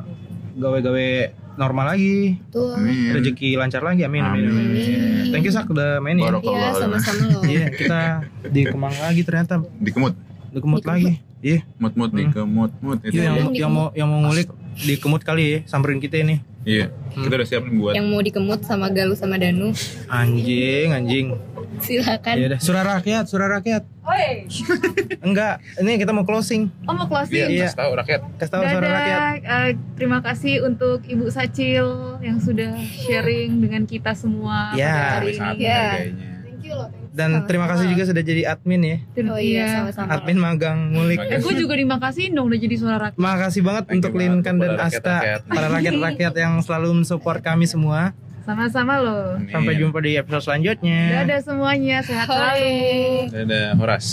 gawe-gawe 0.54 1.08
normal 1.54 1.86
lagi. 1.94 2.38
Amin. 2.50 3.14
Rezeki 3.14 3.54
lancar 3.54 3.82
lagi 3.82 4.02
amin 4.02 4.22
amin, 4.22 4.42
amin. 4.50 4.66
Amin. 4.66 5.30
thank 5.30 5.46
you 5.46 5.54
sak 5.54 5.70
udah 5.70 6.02
main 6.02 6.18
ya 6.18 6.34
iya 6.42 6.68
sama-sama 6.74 7.22
loh. 7.30 7.42
Iya 7.46 7.66
kita 7.70 8.00
di 8.50 8.62
Kemang 8.66 8.94
lagi 8.98 9.22
ternyata. 9.22 9.62
Dikemut. 9.78 10.14
Di 10.50 10.58
Kemut 10.58 10.82
Di 10.82 10.88
lagi. 10.90 11.12
Iya. 11.44 11.60
Mut-mut 11.76 12.10
Hmm. 12.10 12.20
dikemut 12.24 12.72
mut 12.80 12.98
itu 13.04 13.20
Iya, 13.20 13.36
yang, 13.36 13.52
Di 13.52 13.60
yang 13.60 13.70
mau 13.70 13.86
yang 13.92 14.08
mau 14.08 14.20
ngulik 14.24 14.48
di 14.80 14.94
Kemut 14.96 15.22
kali 15.22 15.44
ya 15.44 15.58
samperin 15.68 16.00
kita 16.00 16.18
ini 16.18 16.40
iya. 16.64 16.86
Kita 17.12 17.30
udah 17.30 17.46
siap 17.46 17.62
nih 17.62 17.74
buat 17.76 17.92
yang 17.94 18.06
mau 18.08 18.18
dikemut 18.18 18.60
sama 18.64 18.90
Galuh 18.90 19.14
sama 19.14 19.38
Danu. 19.38 19.70
Anjing 20.08 20.90
anjing. 20.90 21.26
Silakan. 21.74 22.34
Ya 22.38 22.46
udah 22.54 22.60
surah 22.60 22.84
rakyat 22.84 23.24
surah 23.26 23.48
rakyat. 23.50 23.82
Oi, 24.04 24.46
enggak 25.26 25.58
ini 25.76 25.96
kita 25.96 26.12
mau 26.12 26.22
closing. 26.22 26.70
Oh 26.84 26.92
mau 26.92 27.06
biar 27.06 27.26
closing. 27.26 27.50
Iya. 27.50 27.66
kasih 27.66 27.78
tahu 27.78 27.92
rakyat. 27.96 28.20
Kasih 28.36 28.52
tahu 28.52 28.62
surah 28.68 28.90
rakyat. 28.90 29.20
Eh, 29.42 29.70
terima 29.94 30.18
kasih 30.20 30.54
untuk 30.62 31.02
Ibu 31.02 31.26
Sacil 31.28 31.86
yang 32.20 32.38
sudah 32.38 32.72
sharing 32.78 33.58
dengan 33.58 33.84
kita 33.84 34.12
semua 34.14 34.72
Ya, 34.72 34.92
pada 34.92 35.06
hari 35.20 35.34
ini. 35.34 35.50
Iya. 35.60 35.82
thank 36.46 36.62
you 36.62 36.74
loh 36.74 37.03
dan 37.14 37.46
terima 37.46 37.70
kasih 37.70 37.86
juga 37.86 38.04
sudah 38.04 38.20
jadi 38.20 38.42
admin 38.50 38.82
ya 38.82 38.96
oh 39.24 39.38
iya 39.38 39.66
sama-sama 39.80 40.10
admin 40.12 40.34
magang 40.36 40.78
ngulik 40.90 41.22
Eh, 41.24 41.38
gue 41.38 41.54
juga 41.54 41.78
dimakasih 41.78 42.34
dong 42.34 42.50
udah 42.50 42.58
jadi 42.58 42.74
suara 42.74 42.96
rakyat. 43.00 43.16
Makasih 43.16 43.62
banget 43.62 43.84
Thank 43.86 43.96
untuk 43.96 44.12
Linkan 44.14 44.54
dan 44.58 44.74
kepada 44.74 44.82
Asta, 44.82 44.98
rakyat-rakyat. 44.98 45.40
para 45.46 45.68
rakyat-rakyat 45.70 46.34
yang 46.42 46.54
selalu 46.58 46.88
mensupport 47.00 47.38
kami 47.40 47.64
semua. 47.64 48.12
Sama-sama 48.42 49.00
loh. 49.00 49.40
Amin. 49.40 49.48
Sampai 49.48 49.72
jumpa 49.78 49.98
di 50.02 50.18
episode 50.18 50.44
selanjutnya. 50.44 51.22
Dadah 51.22 51.40
semuanya, 51.40 51.96
sehat 52.02 52.26
Hai. 52.26 52.34
selalu. 52.34 53.32
dadah 53.32 53.66
horas 53.78 54.06